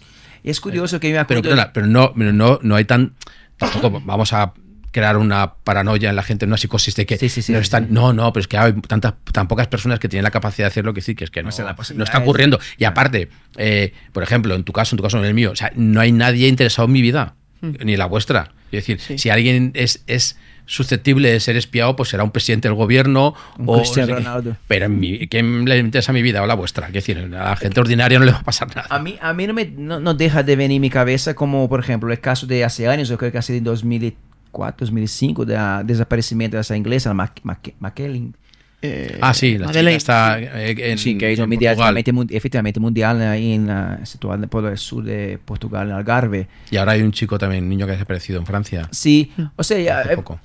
Es 0.44 0.60
curioso 0.60 1.00
que 1.00 1.08
me 1.08 1.12
Pero, 1.12 1.22
acuerdo... 1.22 1.42
perdona, 1.42 1.72
pero 1.72 1.86
no, 1.86 2.12
pero 2.16 2.32
no, 2.32 2.58
no 2.62 2.76
hay 2.76 2.84
tan. 2.84 3.14
Tampoco 3.56 4.00
vamos 4.04 4.32
a 4.32 4.52
crear 4.90 5.16
una 5.16 5.54
paranoia 5.54 6.08
en 6.10 6.16
la 6.16 6.22
gente, 6.22 6.46
una 6.46 6.56
psicosis 6.56 6.94
de 6.96 7.04
que 7.06 7.18
Sí, 7.18 7.28
sí, 7.28 7.42
sí, 7.42 7.52
no 7.52 7.58
están. 7.58 7.86
sí. 7.88 7.92
No, 7.92 8.12
no, 8.12 8.32
pero 8.32 8.40
es 8.42 8.48
que 8.48 8.56
hay 8.56 8.72
tantas, 8.72 9.14
tan 9.32 9.46
pocas 9.48 9.66
personas 9.68 9.98
que 9.98 10.08
tienen 10.08 10.24
la 10.24 10.30
capacidad 10.30 10.66
de 10.66 10.68
hacerlo 10.70 10.94
que 10.94 11.00
sí, 11.02 11.14
que 11.14 11.24
es 11.24 11.30
que 11.30 11.42
no, 11.42 11.50
no 11.50 12.04
está 12.04 12.18
es- 12.18 12.22
ocurriendo. 12.22 12.58
Y 12.78 12.84
aparte, 12.84 13.28
eh, 13.56 13.92
por 14.12 14.22
ejemplo, 14.22 14.54
en 14.54 14.64
tu 14.64 14.72
caso, 14.72 14.94
en 14.94 14.98
tu 14.98 15.02
caso, 15.02 15.18
en 15.18 15.24
el 15.24 15.34
mío, 15.34 15.50
o 15.52 15.56
sea, 15.56 15.72
no 15.74 16.00
hay 16.00 16.12
nadie 16.12 16.48
interesado 16.48 16.86
en 16.86 16.92
mi 16.92 17.02
vida, 17.02 17.34
ni 17.60 17.92
en 17.94 17.98
la 17.98 18.06
vuestra. 18.06 18.52
Es 18.66 18.86
decir, 18.86 19.00
Sí. 19.00 19.18
si 19.18 19.30
alguien 19.30 19.72
es, 19.74 20.02
es 20.06 20.38
susceptible 20.68 21.32
de 21.32 21.40
ser 21.40 21.56
espiado, 21.56 21.96
pues 21.96 22.10
será 22.10 22.22
un 22.22 22.30
presidente 22.30 22.68
del 22.68 22.76
gobierno 22.76 23.34
Un 23.58 23.64
o. 23.68 23.82
Ronaldo. 24.06 24.56
Pero 24.68 24.84
en 24.86 25.00
mi, 25.00 25.26
¿quién 25.26 25.64
le 25.64 25.78
interesa 25.78 26.12
mi 26.12 26.22
vida 26.22 26.42
o 26.42 26.46
la 26.46 26.54
vuestra? 26.54 26.86
Es 26.88 26.92
decir, 26.92 27.18
a 27.18 27.26
la 27.26 27.56
gente 27.56 27.80
ordinaria 27.80 28.18
no 28.18 28.26
le 28.26 28.32
va 28.32 28.38
a 28.38 28.44
pasar 28.44 28.68
nada. 28.76 28.86
A 28.90 28.98
mí, 28.98 29.16
a 29.20 29.32
mí 29.32 29.46
no, 29.46 29.54
me, 29.54 29.64
no, 29.64 29.98
no 29.98 30.14
deja 30.14 30.42
de 30.42 30.54
venir 30.56 30.76
en 30.76 30.82
mi 30.82 30.90
cabeza 30.90 31.34
como, 31.34 31.68
por 31.68 31.80
ejemplo, 31.80 32.12
el 32.12 32.20
caso 32.20 32.46
de 32.46 32.64
hace 32.64 32.86
años, 32.86 33.08
yo 33.08 33.16
creo 33.18 33.32
que 33.32 33.38
ha 33.38 33.42
sido 33.42 33.56
en 33.58 33.64
2004, 33.64 34.86
2005, 34.86 35.44
del 35.46 35.86
desaparecimiento 35.86 36.56
de 36.56 36.60
esa 36.60 36.76
inglesa, 36.76 37.12
Mac, 37.14 37.40
Mac- 37.42 37.74
McKellen. 37.80 38.34
Eh, 38.80 39.18
Ah, 39.20 39.34
sí, 39.34 39.58
la 39.58 39.66
chica 39.72 39.90
está 39.90 40.38
eh, 40.38 40.92
en, 40.92 40.98
Sí, 40.98 41.18
que 41.18 41.32
hizo 41.32 41.42
en 41.42 41.50
mun- 42.14 42.28
efectivamente 42.30 42.78
mundial 42.78 43.20
ahí 43.22 43.54
en 43.54 43.66
la, 43.66 43.98
situada 44.06 44.46
por 44.46 44.66
el 44.66 44.78
sur 44.78 45.02
de 45.02 45.38
Portugal, 45.44 45.88
en 45.88 45.94
Algarve. 45.96 46.46
Y 46.70 46.76
ahora 46.76 46.92
hay 46.92 47.02
un 47.02 47.10
chico 47.10 47.38
también, 47.38 47.64
un 47.64 47.70
niño 47.70 47.86
que 47.86 47.92
ha 47.92 47.94
desaparecido 47.94 48.38
en 48.38 48.46
Francia. 48.46 48.86
Sí, 48.92 49.32
o 49.56 49.64
sea, 49.64 49.78
ya, 49.80 49.98
Hace 50.00 50.12
eh, 50.12 50.16
poco. 50.16 50.38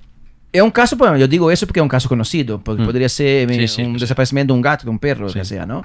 Es 0.53 0.61
un 0.61 0.71
caso, 0.71 0.95
bueno, 0.95 1.17
yo 1.17 1.27
digo 1.27 1.51
eso 1.51 1.65
porque 1.67 1.79
es 1.79 1.83
un 1.83 1.89
caso 1.89 2.07
conocido, 2.07 2.59
porque 2.61 2.81
Mm. 2.83 2.85
podría 2.85 3.09
ser 3.09 3.49
Sí, 3.53 3.67
sí, 3.67 3.81
un 3.83 3.95
sí. 3.95 4.01
desaparecimiento 4.01 4.53
de 4.53 4.57
un 4.57 4.61
gato, 4.61 4.85
de 4.85 4.89
un 4.91 4.99
perro, 4.99 5.27
que 5.33 5.43
sea, 5.43 5.65
¿no? 5.65 5.83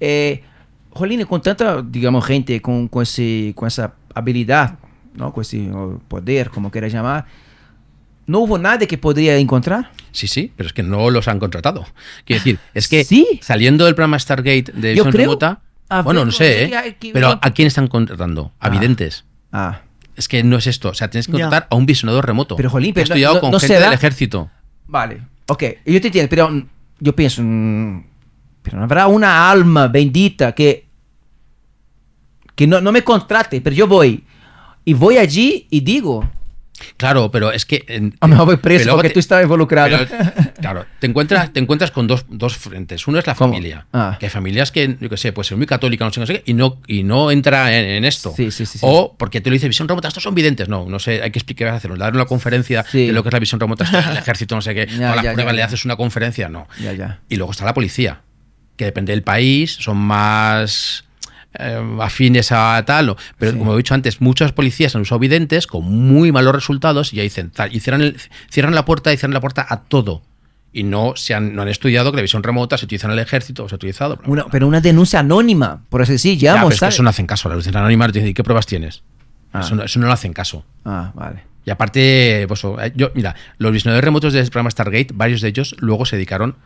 Eh, 0.00 0.42
Jolín, 0.90 1.24
con 1.26 1.40
tanta, 1.42 1.82
digamos, 1.82 2.24
gente 2.24 2.60
con, 2.60 2.88
con, 2.88 3.02
ese, 3.04 3.52
con 3.54 3.68
esa 3.68 3.92
habilidad, 4.14 4.78
¿no? 5.14 5.32
Con 5.32 5.42
ese 5.42 5.70
o 5.70 6.00
poder, 6.08 6.50
como 6.50 6.70
quieras 6.70 6.90
llamar, 6.92 7.26
¿no 8.26 8.40
hubo 8.40 8.58
nadie 8.58 8.86
que 8.88 8.98
podría 8.98 9.36
encontrar? 9.36 9.92
Sí, 10.12 10.26
sí, 10.26 10.52
pero 10.56 10.66
es 10.66 10.72
que 10.72 10.82
no 10.82 11.10
los 11.10 11.28
han 11.28 11.38
contratado. 11.38 11.84
Quiero 12.24 12.40
decir, 12.40 12.58
es 12.74 12.88
que 12.88 13.04
Sí. 13.04 13.38
saliendo 13.42 13.84
del 13.84 13.94
programa 13.94 14.18
Stargate 14.18 14.72
de 14.72 14.96
Yo 14.96 15.04
visión 15.04 15.12
remota, 15.12 15.60
bueno, 16.02 16.24
no 16.24 16.32
sé, 16.32 16.64
¿eh? 16.64 16.96
que- 16.98 17.12
pero 17.12 17.38
¿a 17.40 17.50
quién 17.52 17.68
están 17.68 17.86
contratando? 17.88 18.52
A 18.58 18.66
Ah. 18.66 18.70
videntes. 18.70 19.24
Ah, 19.52 19.82
Es 20.18 20.28
que 20.28 20.42
no 20.42 20.56
es 20.58 20.66
esto. 20.66 20.90
O 20.90 20.94
sea, 20.94 21.08
tienes 21.08 21.26
que 21.26 21.32
Ya. 21.32 21.44
contratar 21.44 21.68
a 21.70 21.76
un 21.76 21.86
visionador 21.86 22.26
remoto. 22.26 22.56
Pero, 22.56 22.68
jolín, 22.68 22.92
pero 22.92 23.04
estudiado 23.04 23.36
no- 23.36 23.40
con 23.40 23.50
no 23.52 23.60
gente 23.60 23.78
del 23.80 23.92
ejército. 23.92 24.50
vale, 24.86 25.22
ok, 25.46 25.62
yo 25.86 26.00
te 26.00 26.08
entiendo, 26.08 26.28
pero 26.28 26.50
mm, 26.50 26.66
yo 27.00 27.14
pienso, 27.16 27.40
mm, 27.42 28.04
pero 28.62 28.78
no 28.78 28.84
habrá 28.84 29.06
una 29.06 29.50
alma 29.50 29.86
bendita 29.88 30.52
que, 30.52 30.86
que 32.54 32.66
no, 32.66 32.80
no 32.80 32.90
me 32.92 33.02
contrate, 33.04 33.60
pero 33.60 33.74
yo 33.76 33.86
voy, 33.86 34.24
y 34.84 34.92
voy 34.94 35.16
allí 35.18 35.66
y 35.70 35.80
digo, 35.80 36.28
Claro, 36.96 37.30
pero 37.30 37.52
es 37.52 37.64
que. 37.66 37.84
en- 37.88 38.14
lo 38.20 38.28
mejor 38.28 38.46
voy 38.46 38.56
preso 38.56 38.90
porque 38.92 39.08
te- 39.08 39.14
tú 39.14 39.20
estabas 39.20 39.42
involucrado. 39.44 39.98
pero, 40.08 40.52
claro, 40.60 40.86
te 41.00 41.06
encuentras, 41.06 41.52
te 41.52 41.60
encuentras 41.60 41.90
con 41.90 42.06
dos, 42.06 42.24
dos 42.28 42.56
frentes. 42.56 43.06
Uno 43.06 43.18
es 43.18 43.26
la 43.26 43.34
¿Cómo? 43.34 43.52
familia. 43.52 43.86
Ah. 43.92 44.16
Que 44.20 44.26
hay 44.26 44.30
familias 44.30 44.70
que, 44.72 44.96
yo 45.00 45.08
qué 45.08 45.16
sé, 45.16 45.32
pues 45.32 45.46
ser 45.48 45.56
muy 45.56 45.66
católica, 45.66 46.04
no 46.04 46.12
sé, 46.12 46.20
no 46.20 46.26
sé 46.26 46.34
qué, 46.34 46.42
y 46.50 46.54
no, 46.54 46.80
y 46.86 47.02
no 47.02 47.30
entra 47.30 47.76
en, 47.76 47.84
en 47.84 48.04
esto. 48.04 48.32
Sí, 48.36 48.50
sí, 48.50 48.66
sí. 48.66 48.78
O 48.82 49.14
porque 49.18 49.40
te 49.40 49.50
lo 49.50 49.54
dice 49.54 49.66
visión 49.68 49.88
remota, 49.88 50.08
estos 50.08 50.22
son 50.22 50.34
videntes. 50.34 50.68
No, 50.68 50.86
no 50.88 50.98
sé, 50.98 51.22
hay 51.22 51.30
que 51.30 51.38
explicar, 51.38 51.68
hacer, 51.68 51.96
dar 51.98 52.14
una 52.14 52.26
conferencia 52.26 52.84
de 52.92 53.12
lo 53.12 53.22
que 53.22 53.28
es 53.28 53.32
la 53.32 53.38
visión 53.40 53.60
remota, 53.60 53.84
es 53.84 53.92
el 53.92 54.16
ejército, 54.18 54.54
no 54.54 54.62
sé 54.62 54.74
qué. 54.74 54.86
Ya, 54.86 55.12
o 55.12 55.16
la 55.16 55.22
ya, 55.22 55.32
prueba 55.34 55.50
ya, 55.52 55.56
le 55.56 55.62
haces 55.62 55.84
una 55.84 55.96
conferencia, 55.96 56.48
no. 56.48 56.68
Y 57.28 57.36
luego 57.36 57.52
está 57.52 57.64
la 57.64 57.74
policía, 57.74 58.20
que 58.76 58.84
depende 58.84 59.12
del 59.12 59.22
país, 59.22 59.76
son 59.80 59.96
más 59.96 61.04
eh, 61.58 61.82
afines 62.00 62.52
a 62.52 62.82
tal. 62.86 63.10
o- 63.10 63.16
Pero 63.38 63.52
Sí. 63.52 63.58
como 63.58 63.74
he 63.74 63.76
dicho 63.78 63.94
antes, 63.94 64.20
muchas 64.20 64.52
policías 64.52 64.94
han 64.94 65.02
usado 65.02 65.18
videntes 65.18 65.66
con 65.66 65.84
muy 65.84 66.30
malos 66.32 66.54
resultados 66.54 67.12
y 67.12 67.16
ya 67.16 67.22
dicen, 67.22 67.50
tal, 67.50 67.74
y 67.74 67.80
cierran, 67.80 68.02
el- 68.02 68.16
cierran 68.50 68.74
la 68.74 68.84
puerta 68.84 69.12
y 69.12 69.16
cierran 69.16 69.34
la 69.34 69.40
puerta 69.40 69.66
a 69.68 69.80
todo. 69.82 70.22
Y 70.72 70.82
no, 70.82 71.14
se 71.16 71.34
han, 71.34 71.56
no 71.56 71.62
han 71.62 71.68
estudiado 71.68 72.12
que 72.12 72.16
la 72.16 72.22
visión 72.22 72.42
remota 72.42 72.76
se 72.76 72.84
utiliza 72.84 73.06
en 73.06 73.14
el 73.14 73.18
ejército 73.18 73.64
o 73.64 73.68
se 73.68 73.74
ha 73.74 73.76
utilizado. 73.76 74.20
Una, 74.26 74.44
pero 74.46 74.68
una 74.68 74.80
denuncia 74.82 75.20
anónima, 75.20 75.80
por 75.88 76.02
así 76.02 76.12
decir, 76.12 76.36
Ya, 76.38 76.54
pero 76.56 76.68
es 76.68 76.78
que 76.78 76.86
eso 76.88 77.02
no 77.02 77.08
hacen 77.10 77.26
caso. 77.26 77.48
La 77.48 77.54
luz 77.54 77.66
anónima 77.68 78.06
dice, 78.08 78.28
¿y 78.28 78.34
qué 78.34 78.44
pruebas 78.44 78.66
tienes? 78.66 79.02
Ah. 79.52 79.60
Eso, 79.60 79.74
no, 79.74 79.82
eso 79.82 79.98
no 79.98 80.06
lo 80.06 80.12
hacen 80.12 80.34
caso. 80.34 80.64
Ah, 80.84 81.10
vale. 81.14 81.44
Y 81.64 81.70
aparte, 81.70 82.44
pues, 82.48 82.62
eh, 82.64 82.92
yo, 82.94 83.10
mira, 83.14 83.34
los 83.56 83.72
visionadores 83.72 84.04
remotos 84.04 84.32
del 84.34 84.44
programa 84.50 84.70
Stargate, 84.70 85.08
varios 85.14 85.40
de 85.40 85.48
ellos 85.48 85.74
luego 85.78 86.04
se 86.04 86.16
dedicaron 86.16 86.56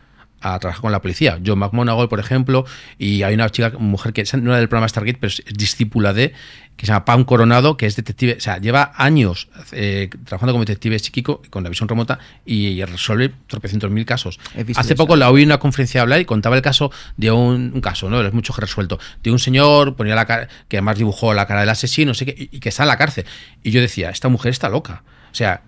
a 0.41 0.59
trabajar 0.59 0.81
con 0.81 0.91
la 0.91 1.01
policía. 1.01 1.39
John 1.45 1.59
McMonagall, 1.59 2.09
por 2.09 2.19
ejemplo, 2.19 2.65
y 2.97 3.23
hay 3.23 3.33
una 3.33 3.49
chica, 3.49 3.71
mujer 3.79 4.13
que 4.13 4.23
no 4.37 4.51
era 4.51 4.59
del 4.59 4.67
programa 4.67 4.87
Stargate, 4.89 5.17
pero 5.19 5.29
es 5.29 5.43
discípula 5.53 6.13
de, 6.13 6.33
que 6.75 6.85
se 6.85 6.91
llama 6.91 7.05
Pam 7.05 7.23
Coronado, 7.23 7.77
que 7.77 7.85
es 7.85 7.95
detective, 7.95 8.35
o 8.37 8.41
sea, 8.41 8.57
lleva 8.57 8.91
años 8.95 9.47
eh, 9.71 10.09
trabajando 10.25 10.53
como 10.53 10.65
detective 10.65 10.99
psíquico 10.99 11.41
con 11.49 11.63
la 11.63 11.69
visión 11.69 11.87
remota 11.87 12.19
y 12.45 12.83
resuelve 12.83 13.33
tropecientos 13.47 13.89
mil 13.91 14.05
casos. 14.05 14.39
Hace 14.75 14.95
poco 14.95 15.15
la 15.15 15.29
oí 15.29 15.43
en 15.43 15.49
una 15.49 15.59
conferencia 15.59 16.01
hablar 16.01 16.19
y 16.19 16.25
contaba 16.25 16.55
el 16.55 16.61
caso 16.61 16.91
de 17.15 17.31
un, 17.31 17.71
un 17.73 17.81
caso, 17.81 18.09
¿no? 18.09 18.19
Que 18.19 18.27
he 18.27 18.61
resuelto. 18.61 18.99
De 19.23 19.31
un 19.31 19.39
señor, 19.39 19.95
ponía 19.95 20.15
la 20.15 20.25
cara, 20.25 20.49
que 20.67 20.77
además 20.77 20.97
dibujó 20.97 21.33
la 21.33 21.45
cara 21.45 21.61
del 21.61 21.69
asesino, 21.69 22.09
no 22.09 22.15
sé 22.15 22.25
qué, 22.25 22.35
y, 22.37 22.57
y 22.57 22.59
que 22.59 22.69
está 22.69 22.83
en 22.83 22.89
la 22.89 22.97
cárcel. 22.97 23.25
Y 23.63 23.71
yo 23.71 23.79
decía, 23.79 24.09
esta 24.09 24.27
mujer 24.27 24.51
está 24.51 24.67
loca. 24.67 25.03
O 25.31 25.35
sea, 25.35 25.61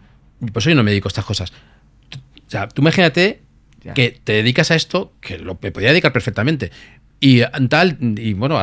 por 0.51 0.61
eso 0.61 0.69
yo 0.69 0.75
no 0.75 0.83
me 0.83 0.91
dedico 0.91 1.07
a 1.07 1.09
estas 1.09 1.25
cosas. 1.25 1.53
O 2.47 2.49
sea, 2.49 2.67
tú 2.67 2.81
imagínate 2.81 3.44
Que 3.93 4.19
te 4.23 4.33
dedicas 4.33 4.71
a 4.71 4.75
esto, 4.75 5.13
que 5.21 5.37
lo 5.37 5.57
me 5.61 5.71
podía 5.71 5.89
dedicar 5.89 6.11
perfectamente. 6.11 6.71
Y 7.19 7.41
eh, 7.41 7.49
tal, 7.69 7.97
y 7.99 8.33
bueno, 8.33 8.59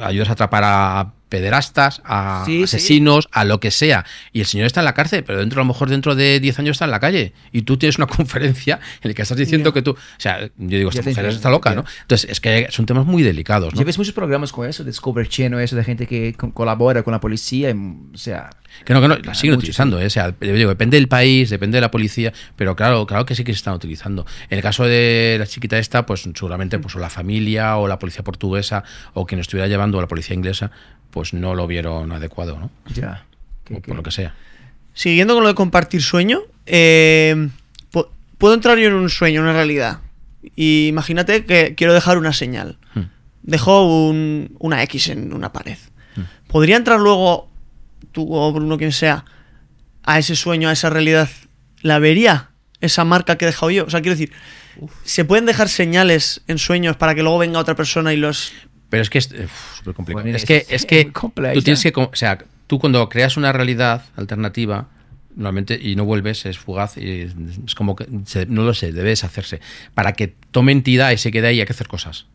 ayudas 0.00 0.28
a 0.28 0.32
atrapar 0.32 0.62
a 0.64 1.12
pederastas, 1.38 2.00
a 2.04 2.44
Sí, 2.46 2.58
sí. 2.58 2.62
asesinos, 2.64 3.28
a 3.32 3.44
lo 3.44 3.58
que 3.58 3.70
sea. 3.72 4.04
Y 4.32 4.40
el 4.40 4.46
señor 4.46 4.66
está 4.66 4.80
en 4.80 4.84
la 4.84 4.94
cárcel, 4.94 5.24
pero 5.24 5.40
dentro, 5.40 5.60
a 5.60 5.64
lo 5.64 5.68
mejor 5.68 5.88
dentro 5.90 6.14
de 6.14 6.38
10 6.38 6.60
años 6.60 6.76
está 6.76 6.84
en 6.84 6.92
la 6.92 7.00
calle. 7.00 7.32
Y 7.50 7.62
tú 7.62 7.76
tienes 7.76 7.98
una 7.98 8.06
conferencia 8.18 8.78
en 9.02 9.10
la 9.10 9.14
que 9.14 9.22
estás 9.22 9.36
diciendo 9.36 9.72
que 9.72 9.82
tú. 9.82 9.90
O 9.92 9.96
sea, 10.18 10.40
yo 10.42 10.78
digo, 10.78 10.90
esta 10.90 11.02
mujer 11.02 11.26
está 11.26 11.50
loca. 11.50 11.74
¿no? 11.74 11.84
Entonces, 12.02 12.30
es 12.30 12.40
que 12.40 12.68
son 12.70 12.86
temas 12.86 13.04
muy 13.06 13.22
delicados, 13.24 13.74
¿no? 13.74 13.80
Ya 13.80 13.84
ves 13.84 13.98
muchos 13.98 14.14
programas 14.14 14.52
con 14.52 14.68
eso, 14.68 14.84
Discover 14.84 15.28
Channel, 15.28 15.58
eso 15.60 15.74
de 15.74 15.82
gente 15.84 16.06
que 16.06 16.34
co- 16.34 16.52
colabora 16.54 17.02
con 17.02 17.12
la 17.12 17.20
policía, 17.20 17.70
y, 17.70 17.74
o 17.74 18.16
sea, 18.16 18.50
Que 18.84 18.92
no, 18.94 19.00
que 19.00 19.08
no, 19.08 19.16
la 19.16 19.34
siguen 19.34 19.56
utilizando, 19.56 20.00
¿eh? 20.00 20.06
O 20.06 20.10
sea, 20.10 20.34
yo 20.40 20.52
digo, 20.54 20.68
depende 20.70 20.96
del 20.96 21.08
país, 21.08 21.50
depende 21.50 21.76
de 21.76 21.80
la 21.80 21.90
policía, 21.90 22.32
pero 22.56 22.74
claro, 22.76 23.06
claro 23.06 23.24
que 23.26 23.34
sí 23.34 23.42
que 23.44 23.52
se 23.52 23.56
están 23.58 23.74
utilizando. 23.74 24.24
En 24.50 24.58
el 24.58 24.62
caso 24.62 24.84
de 24.84 25.36
la 25.38 25.46
chiquita 25.46 25.78
esta, 25.78 26.06
pues 26.06 26.28
seguramente 26.34 26.78
pues 26.78 26.94
o 26.96 26.98
la 26.98 27.10
familia 27.10 27.76
o 27.76 27.88
la 27.88 27.98
policía 27.98 28.22
portuguesa 28.24 28.82
o 29.14 29.26
quien 29.26 29.40
estuviera 29.40 29.68
llevando 29.68 29.98
a 29.98 30.02
la 30.02 30.08
policía 30.08 30.34
inglesa, 30.34 30.70
pues 31.14 31.32
no 31.32 31.54
lo 31.54 31.68
vieron 31.68 32.10
adecuado, 32.10 32.58
¿no? 32.58 32.70
ya. 32.92 33.24
O 33.72 33.80
por 33.80 33.94
lo 33.94 34.02
que 34.02 34.10
sea. 34.10 34.34
Siguiendo 34.94 35.34
con 35.34 35.44
lo 35.44 35.48
de 35.48 35.54
compartir 35.54 36.02
sueño, 36.02 36.40
eh, 36.66 37.48
pu- 37.92 38.08
puedo 38.36 38.52
entrar 38.52 38.76
yo 38.78 38.88
en 38.88 38.94
un 38.94 39.08
sueño, 39.08 39.38
en 39.40 39.44
una 39.44 39.52
realidad. 39.54 40.00
Y 40.56 40.88
imagínate 40.88 41.44
que 41.46 41.74
quiero 41.76 41.94
dejar 41.94 42.18
una 42.18 42.32
señal. 42.32 42.78
Hmm. 42.94 43.04
Dejo 43.42 43.86
un- 44.08 44.56
una 44.58 44.82
X 44.82 45.08
en 45.08 45.32
una 45.32 45.52
pared. 45.52 45.78
Hmm. 46.16 46.22
¿Podría 46.48 46.76
entrar 46.76 46.98
luego 47.00 47.48
tú 48.12 48.26
o 48.34 48.52
Bruno, 48.52 48.76
quien 48.76 48.92
sea, 48.92 49.24
a 50.02 50.18
ese 50.18 50.34
sueño, 50.36 50.68
a 50.68 50.72
esa 50.72 50.90
realidad? 50.90 51.28
¿La 51.80 51.98
vería 52.00 52.50
esa 52.80 53.04
marca 53.04 53.36
que 53.38 53.44
he 53.44 53.48
dejado 53.48 53.70
yo? 53.70 53.84
O 53.86 53.90
sea, 53.90 54.02
quiero 54.02 54.16
decir, 54.18 54.32
¿se 55.04 55.24
pueden 55.24 55.46
dejar 55.46 55.68
señales 55.68 56.42
en 56.48 56.58
sueños 56.58 56.96
para 56.96 57.14
que 57.14 57.22
luego 57.22 57.38
venga 57.38 57.60
otra 57.60 57.76
persona 57.76 58.12
y 58.12 58.16
los... 58.16 58.52
Pero 58.94 59.02
es 59.02 59.10
que 59.10 59.18
es 59.18 59.30
uf, 59.32 59.78
súper 59.78 59.94
complicado. 59.94 60.22
Bueno, 60.22 60.36
es 60.36 60.42
es- 60.42 60.46
que, 60.48 60.66
es 60.74 60.86
que 60.86 61.04
tú 61.54 61.62
tienes 61.62 61.82
que, 61.82 61.92
o 61.96 62.10
sea, 62.14 62.38
tú 62.68 62.78
cuando 62.78 63.08
creas 63.08 63.36
una 63.36 63.52
realidad 63.52 64.02
alternativa, 64.16 64.88
normalmente, 65.36 65.76
y 65.82 65.96
no 65.96 66.04
vuelves, 66.04 66.46
es 66.46 66.58
fugaz, 66.58 66.96
y 66.96 67.22
es 67.66 67.74
como 67.74 67.96
que, 67.96 68.06
se- 68.24 68.46
no 68.46 68.62
lo 68.62 68.72
sé, 68.72 68.92
debe 68.92 69.08
deshacerse. 69.08 69.60
Para 69.94 70.12
que 70.12 70.28
tome 70.52 70.70
entidad 70.72 71.10
y 71.10 71.18
se 71.18 71.32
quede 71.32 71.48
ahí 71.48 71.58
hay 71.60 71.66
que 71.66 71.72
hacer 71.72 71.88
cosas 71.88 72.26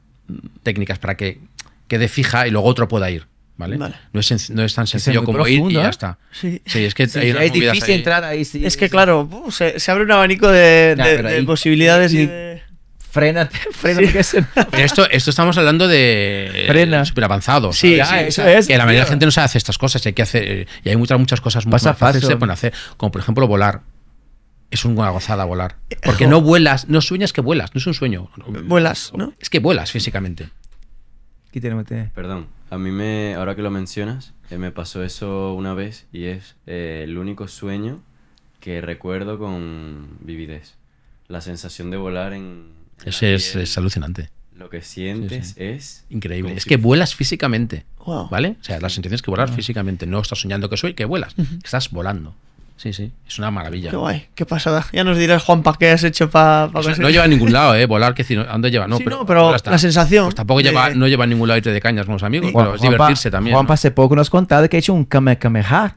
técnicas 0.63 0.99
para 0.99 1.15
que 1.15 1.39
quede 1.87 2.07
fija 2.09 2.45
y 2.47 2.51
luego 2.51 2.67
otro 2.67 2.87
pueda 2.87 3.09
ir. 3.09 3.25
¿Vale? 3.57 3.75
Vale. 3.75 3.95
No, 4.13 4.21
es, 4.21 4.49
no 4.51 4.63
es 4.63 4.73
tan 4.73 4.87
sencillo 4.87 5.23
como 5.25 5.45
ir 5.45 5.61
y 5.69 5.73
ya 5.73 5.87
¿eh? 5.87 5.89
está. 5.89 6.17
Sí. 6.31 6.61
es 6.65 6.93
que 6.93 7.07
Sí, 7.07 7.19
hay 7.19 7.47
es 7.47 7.51
difícil 7.53 7.83
ahí. 7.83 7.93
entrar 7.93 8.23
ahí. 8.23 8.45
sí, 8.45 8.65
Es 8.65 8.77
que 8.77 8.85
sí. 8.85 8.89
claro, 8.91 9.27
se, 9.49 9.79
se 9.81 9.91
abre 9.91 10.05
un 10.05 10.11
abanico 10.13 10.47
de, 10.47 10.95
Ya, 10.97 11.05
de- 11.07 11.15
pero 11.17 11.27
de 11.29 11.35
ahí- 11.35 11.45
posibilidades 11.45 12.13
y 12.13 12.19
y- 12.19 12.25
de... 12.27 12.61
Frena, 13.11 13.47
frena, 13.71 13.99
Sí. 13.99 14.05
porque 14.05 14.19
es- 14.19 14.35
Pero 14.71 14.83
esto, 14.83 15.09
esto 15.09 15.29
estamos 15.31 15.57
hablando 15.57 15.87
de 15.87 16.65
Frena. 16.67 17.05
súper 17.05 17.23
avanzados. 17.23 17.77
Sí, 17.77 17.95
Ya, 17.95 18.05
sí, 18.05 18.15
eso 18.27 18.47
es. 18.47 18.67
que 18.67 18.77
la 18.77 18.85
mayoría 18.85 19.01
de 19.01 19.05
la 19.05 19.09
gente 19.09 19.25
no 19.25 19.31
sabe 19.31 19.45
hacer 19.45 19.57
estas 19.57 19.77
cosas, 19.77 20.05
hay 20.05 20.13
que 20.13 20.21
hacer, 20.21 20.67
y 20.83 20.89
hay 20.89 20.95
muchas, 20.95 21.17
muchas 21.19 21.41
cosas 21.41 21.65
muy 21.65 21.79
fáciles 21.79 22.21
que 22.21 22.27
se 22.27 22.37
pueden 22.37 22.51
hacer, 22.51 22.73
como 22.97 23.11
por 23.11 23.21
ejemplo 23.21 23.47
volar. 23.47 23.81
es 24.71 24.85
una 24.85 25.09
gozada 25.09 25.45
volar. 25.45 25.77
Porque 26.05 26.25
jo. 26.25 26.29
no 26.29 26.41
vuelas, 26.41 26.87
no 26.89 27.01
sueñas 27.01 27.33
que 27.33 27.41
vuelas, 27.41 27.73
no 27.73 27.79
es 27.79 27.87
un 27.87 27.95
sueño. 27.95 28.29
Vuelas, 28.65 29.11
¿no? 29.15 29.33
Es 29.39 29.49
que 29.49 29.57
vuelas 29.57 29.91
físicamente. 29.91 30.49
Perdón, 32.13 32.47
a 32.69 32.77
mí 32.77 32.91
me, 32.91 33.33
ahora 33.33 33.55
que 33.55 33.63
lo 33.63 33.71
mencionas, 33.71 34.33
eh, 34.51 34.59
me 34.59 34.71
pasó 34.71 35.03
eso 35.03 35.53
una 35.55 35.73
vez 35.73 36.05
y 36.13 36.25
es 36.25 36.55
eh, 36.67 37.01
el 37.03 37.17
único 37.17 37.47
sueño 37.47 38.01
que 38.59 38.79
recuerdo 38.81 39.39
con 39.39 40.17
vividez. 40.21 40.75
La 41.27 41.41
sensación 41.41 41.89
de 41.89 41.97
volar 41.97 42.33
en... 42.33 42.77
es, 43.05 43.17
piel, 43.19 43.63
es 43.63 43.77
alucinante. 43.77 44.29
Lo 44.57 44.69
que 44.69 44.81
sientes 44.81 45.47
Sí, 45.49 45.53
sí. 45.53 45.63
es... 45.63 46.05
Increíble. 46.09 46.53
Es 46.55 46.63
si 46.63 46.69
que 46.69 46.77
vuelas 46.77 47.15
físicamente. 47.15 47.85
Wow. 48.05 48.29
¿Vale? 48.29 48.55
O 48.59 48.63
sea, 48.63 48.79
la 48.79 48.89
sensación 48.89 49.13
es 49.15 49.21
que 49.21 49.31
vuelas 49.31 49.51
físicamente. 49.51 50.05
No 50.05 50.19
estás 50.19 50.39
soñando 50.41 50.69
que 50.69 50.75
soy, 50.77 50.93
que 50.93 51.05
vuelas. 51.05 51.33
Estás 51.63 51.91
volando. 51.91 52.33
Sí, 52.75 52.93
sí. 52.93 53.11
Es 53.27 53.37
una 53.39 53.51
maravilla. 53.51 53.89
Qué 53.91 53.97
guay, 53.97 54.27
qué 54.35 54.45
pasada. 54.45 54.85
Ya 54.93 55.03
nos 55.03 55.17
dirás, 55.17 55.43
Juanpa, 55.43 55.75
qué 55.77 55.91
has 55.91 56.03
hecho 56.05 56.29
para 56.29 56.69
Eso 56.79 57.01
no 57.01 57.09
lleva 57.09 57.25
a 57.25 57.27
ningún 57.27 57.51
lado, 57.51 57.75
¿eh? 57.75 57.85
Volar, 57.87 58.13
que 58.13 58.23
decir, 58.23 58.39
¿a 58.39 58.45
dónde 58.53 58.71
lleva? 58.71 58.87
No, 58.87 58.97
Sí, 58.97 59.03
no, 59.05 59.25
pero 59.25 59.51
la 59.51 59.77
sensación 59.77 60.25
Pues 60.25 60.35
tampoco 60.35 60.59
de- 60.59 60.63
lleva, 60.69 60.89
no 60.91 61.07
lleva 61.07 61.25
a 61.25 61.27
ningún 61.27 61.47
lado 61.49 61.57
irte 61.57 61.71
de 61.73 61.81
cañas 61.81 62.05
con 62.05 62.13
los 62.13 62.23
amigos. 62.23 62.51
Juan- 62.53 62.65
Bueno, 62.67 62.75
es 62.75 62.81
Juanpa- 62.81 62.91
divertirse 62.91 63.29
también. 63.31 63.53
Juanpa 63.53 63.71
¿no? 63.71 63.73
hace 63.75 63.91
poco 63.91 64.15
nos 64.15 64.29
contado 64.29 64.67
que 64.69 64.77
ha 64.77 64.79
hecho 64.79 64.93
un 64.93 65.03
Kamehameha. 65.05 65.95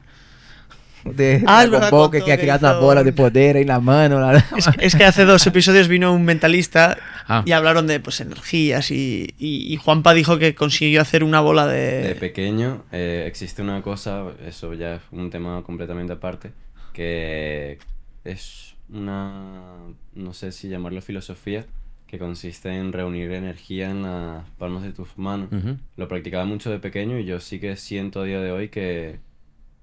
De 1.05 1.43
Ah, 1.47 1.63
es 1.63 1.69
Dragon 1.71 1.89
Ball, 1.91 2.11
que, 2.11 2.19
que 2.23 2.37
creado 2.37 2.67
una 2.67 2.77
hizo 2.77 2.81
bola 2.85 3.03
de 3.03 3.13
poder 3.13 3.57
en 3.57 3.67
la 3.67 3.79
mano. 3.79 4.19
la- 4.19 4.45
Es, 4.57 4.69
es 4.79 4.95
que 4.95 5.03
hace 5.03 5.25
dos 5.25 5.45
episodios 5.47 5.87
vino 5.87 6.13
un 6.13 6.23
mentalista 6.25 6.97
Ah. 7.27 7.43
y 7.45 7.51
hablaron 7.53 7.87
de 7.87 7.99
pues 7.99 8.19
energías 8.21 8.91
y, 8.91 9.33
y- 9.37 9.73
y 9.73 9.77
Juanpa 9.77 10.13
dijo 10.13 10.37
que 10.39 10.55
consiguió 10.55 11.01
hacer 11.01 11.23
una 11.23 11.39
bola 11.39 11.67
de... 11.67 12.01
De 12.03 12.15
pequeño 12.15 12.83
eh, 12.91 13.23
existe 13.27 13.61
una 13.61 13.81
cosa, 13.81 14.23
eso 14.45 14.73
ya 14.73 14.95
es 14.95 15.01
un 15.11 15.29
tema 15.29 15.61
completamente 15.63 16.13
aparte, 16.13 16.51
que 16.93 17.77
es 18.23 18.75
una, 18.89 19.73
no 20.15 20.33
sé 20.33 20.51
si 20.51 20.69
llamarlo 20.69 21.01
filosofía, 21.01 21.65
que 22.07 22.19
consiste 22.19 22.69
en 22.75 22.93
reunir 22.93 23.31
energía 23.31 23.89
en 23.89 24.03
las 24.03 24.47
palmas 24.59 24.83
de 24.83 24.91
tus 24.93 25.17
manos. 25.17 25.49
Lo 25.97 26.07
practicaba 26.07 26.45
mucho 26.45 26.69
de 26.69 26.79
pequeño 26.79 27.17
y 27.17 27.25
yo 27.25 27.39
sí 27.39 27.59
que 27.59 27.75
siento 27.75 28.21
a 28.21 28.25
día 28.25 28.39
de 28.39 28.51
hoy 28.51 28.69
que 28.69 29.19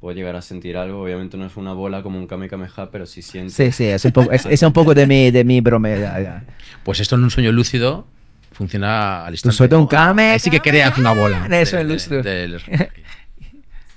puedo 0.01 0.15
llegar 0.17 0.35
a 0.37 0.43
sentir 0.43 0.77
algo. 0.77 1.03
Obviamente 1.03 1.37
no 1.37 1.47
es 1.47 1.57
una 1.57 1.73
bola 1.73 2.03
como 2.03 2.19
un 2.19 2.27
Kame 2.27 2.49
Kameha, 2.49 2.91
pero 2.91 3.07
sí 3.07 3.23
siento. 3.23 3.53
Sí, 3.53 3.71
sí, 3.73 3.85
es 3.85 4.05
un 4.05 4.13
poco, 4.13 4.33
es, 4.33 4.47
es 4.47 4.63
un 4.63 4.73
poco 4.73 4.95
de 4.95 5.07
mi, 5.07 5.31
de 5.31 5.45
mi. 5.45 5.63
Pues 6.83 7.01
esto 7.01 7.17
en 7.17 7.25
un 7.25 7.31
sueño 7.31 7.53
lúcido 7.53 8.07
funciona 8.53 9.21
al 9.25 9.29
Tú 9.29 9.35
instante. 9.35 9.57
sueltas 9.57 9.79
un 9.79 9.87
Kame. 9.87 10.31
Ahí 10.31 10.39
sí 10.39 10.51
que 10.51 10.61
creas 10.61 10.97
una 10.99 11.13
bola. 11.13 11.47
Eso 11.51 11.77
de- 11.77 11.83
es 11.95 12.09
de- 12.09 12.19
lúcido. 12.19 12.23
de- 12.23 12.89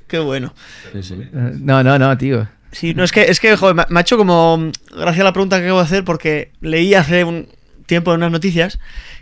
Qué 0.07 0.19
bueno. 0.19 0.53
sí, 0.91 1.01
sí. 1.03 1.15
No, 1.31 1.83
no, 1.83 1.97
no, 1.97 2.17
tío. 2.17 2.47
Sí, 2.71 2.93
no, 2.93 3.03
es 3.03 3.11
que, 3.11 3.23
es 3.23 3.39
que 3.39 3.55
joder, 3.55 3.75
me- 3.89 3.97
ha 3.97 4.01
hecho 4.01 4.17
como 4.17 4.57
mm, 4.57 4.71
gracia 4.99 5.23
la 5.23 5.33
pregunta 5.33 5.57
que 5.59 5.65
acabo 5.65 5.79
de 5.79 5.85
hacer 5.85 6.03
porque 6.03 6.51
leí 6.61 6.93
hace 6.95 7.23
un 7.23 7.47
tiempo 7.85 8.11
en 8.11 8.17
unas 8.17 8.31
noticias 8.31 8.79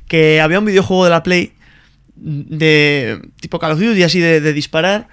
que 0.08 0.42
había 0.42 0.60
un 0.60 0.66
videojuego 0.66 1.04
de 1.06 1.10
la 1.12 1.24
Play 1.24 1.54
de 2.16 3.22
tipo 3.40 3.58
Call 3.60 3.72
of 3.74 3.80
Duty 3.80 4.04
así 4.04 4.20
de, 4.20 4.42
de 4.42 4.54
disparar 4.54 5.08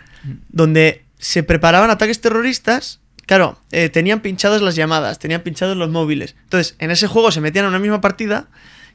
donde 0.51 1.05
se 1.19 1.43
preparaban 1.43 1.91
ataques 1.91 2.21
terroristas 2.21 3.01
claro 3.27 3.59
eh, 3.73 3.89
tenían 3.89 4.21
pinchadas 4.21 4.63
las 4.63 4.77
llamadas 4.77 5.19
tenían 5.19 5.43
pinchados 5.43 5.77
los 5.77 5.91
móviles 5.91 6.35
entonces 6.45 6.77
en 6.79 6.91
ese 6.91 7.07
juego 7.07 7.31
se 7.31 7.41
metían 7.41 7.65
a 7.65 7.69
una 7.69 7.79
misma 7.79 8.01
partida 8.01 8.49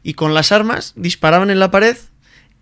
y 0.04 0.14
con 0.16 0.34
las 0.34 0.52
armas 0.52 0.94
disparaban 0.96 1.50
en 1.50 1.60
la 1.60 1.72
pared 1.72 1.98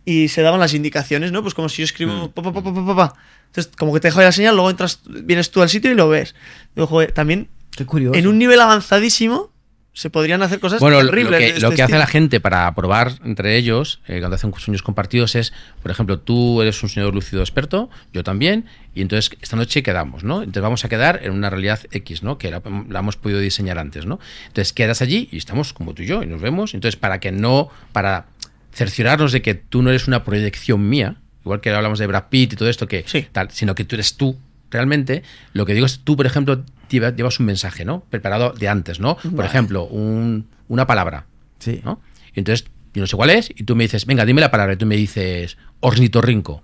y 0.06 0.30
se 0.30 0.42
daban 0.42 0.60
las 0.60 0.74
indicaciones, 0.74 1.32
¿no? 1.32 1.42
Pues 1.42 1.54
como 1.54 1.70
si 1.70 1.78
yo 1.78 1.86
escribo 1.86 2.32
pa, 2.32 2.42
pa, 2.42 2.52
pa, 2.54 2.64
pa. 2.64 3.14
Entonces, 3.48 3.72
como 3.78 3.94
que 3.94 4.00
te 4.00 4.08
dejo 4.08 4.20
ahí 4.20 4.26
la 4.26 4.32
señal, 4.32 4.56
luego 4.56 4.70
entras, 4.70 5.02
vienes 5.06 5.52
tú 5.52 5.62
al 5.62 5.70
sitio 5.70 5.92
y 5.92 5.96
lo 5.96 6.10
ves. 6.10 6.36
Joder, 6.76 7.12
también 7.12 7.50
Qué 7.76 7.86
curioso. 7.86 8.18
en 8.18 8.28
un 8.28 8.40
nivel 8.40 8.62
avanzadísimo 8.62 9.51
se 9.93 10.09
podrían 10.09 10.41
hacer 10.41 10.59
cosas 10.61 10.80
Bueno, 10.80 10.97
lo- 10.97 11.03
lo 11.03 11.09
terribles. 11.09 11.38
que, 11.39 11.53
de 11.53 11.59
lo 11.59 11.68
este 11.68 11.76
que 11.76 11.81
hace 11.84 11.97
la 11.97 12.07
gente 12.07 12.39
para 12.39 12.73
probar 12.73 13.11
entre 13.26 13.57
ellos, 13.57 13.99
eh, 14.07 14.19
cuando 14.19 14.35
hacen 14.35 14.53
sueños 14.57 14.84
compartidos, 14.84 15.35
es, 15.35 15.51
por 15.81 15.91
ejemplo, 15.91 16.18
tú 16.19 16.61
eres 16.61 16.81
un 16.81 16.88
señor 16.89 17.13
lúcido 17.13 17.41
experto, 17.41 17.89
yo 18.13 18.23
también, 18.23 18.65
y 18.95 19.01
entonces 19.01 19.38
esta 19.41 19.57
noche 19.57 19.84
quedamos, 19.84 20.23
¿no? 20.23 20.39
Entonces 20.43 20.63
vamos 20.63 20.85
a 20.85 20.89
quedar 20.89 21.19
en 21.23 21.34
una 21.34 21.49
realidad 21.49 21.81
X, 21.91 22.23
¿no? 22.23 22.38
Que 22.38 22.51
la, 22.51 22.61
la 22.89 22.99
hemos 22.99 23.18
podido 23.18 23.39
diseñar 23.39 23.77
antes, 23.80 24.05
¿no? 24.05 24.19
Entonces 24.47 24.72
quedas 24.72 25.01
allí 25.01 25.27
y 25.31 25.38
estamos 25.38 25.73
como 25.73 25.93
tú 25.93 26.03
y 26.03 26.05
yo, 26.05 26.23
y 26.23 26.26
nos 26.26 26.41
vemos. 26.41 26.73
Entonces, 26.73 26.95
para 26.97 27.19
que 27.19 27.34
no, 27.34 27.69
para 27.91 28.27
cerciorarnos 28.73 29.34
de 29.34 29.41
que 29.41 29.55
tú 29.55 29.81
no 29.81 29.89
eres 29.89 30.07
una 30.07 30.23
proyección 30.23 30.88
mía, 30.88 31.15
igual 31.43 31.59
que 31.59 31.69
hablamos 31.69 31.99
de 31.99 32.07
Brad 32.07 32.26
Pitt 32.30 32.53
y 32.53 32.55
todo 32.55 32.69
esto, 32.69 32.88
que 32.88 33.03
Sí. 33.07 33.27
tal, 33.31 33.51
sino 33.51 33.76
que 33.76 33.84
tú 33.84 33.95
eres 33.97 34.15
tú 34.15 34.38
realmente, 34.69 35.23
lo 35.53 35.65
que 35.65 35.73
digo 35.73 35.85
es 35.85 35.99
tú, 35.99 36.15
por 36.15 36.26
ejemplo, 36.26 36.63
llevas 36.99 37.39
un 37.39 37.45
mensaje, 37.45 37.85
¿no? 37.85 38.01
Preparado 38.09 38.51
de 38.51 38.68
antes, 38.69 38.99
¿no? 38.99 39.15
Por 39.18 39.31
Vale. 39.34 39.49
ejemplo, 39.49 39.84
un- 39.85 40.47
una 40.68 40.85
palabra, 40.88 41.26
Sí. 41.59 41.81
¿no? 41.84 41.99
Y 42.34 42.39
entonces, 42.39 42.68
yo 42.93 43.01
no 43.01 43.07
sé 43.07 43.15
cuál 43.15 43.30
es, 43.31 43.49
y 43.55 43.63
tú 43.63 43.76
me 43.76 43.84
dices, 43.84 44.05
venga, 44.05 44.26
dime 44.26 44.41
la 44.41 44.51
palabra, 44.51 44.73
y 44.73 44.77
tú 44.77 44.85
me 44.85 44.95
dices, 44.95 45.57
ornitorrinco. 45.80 46.63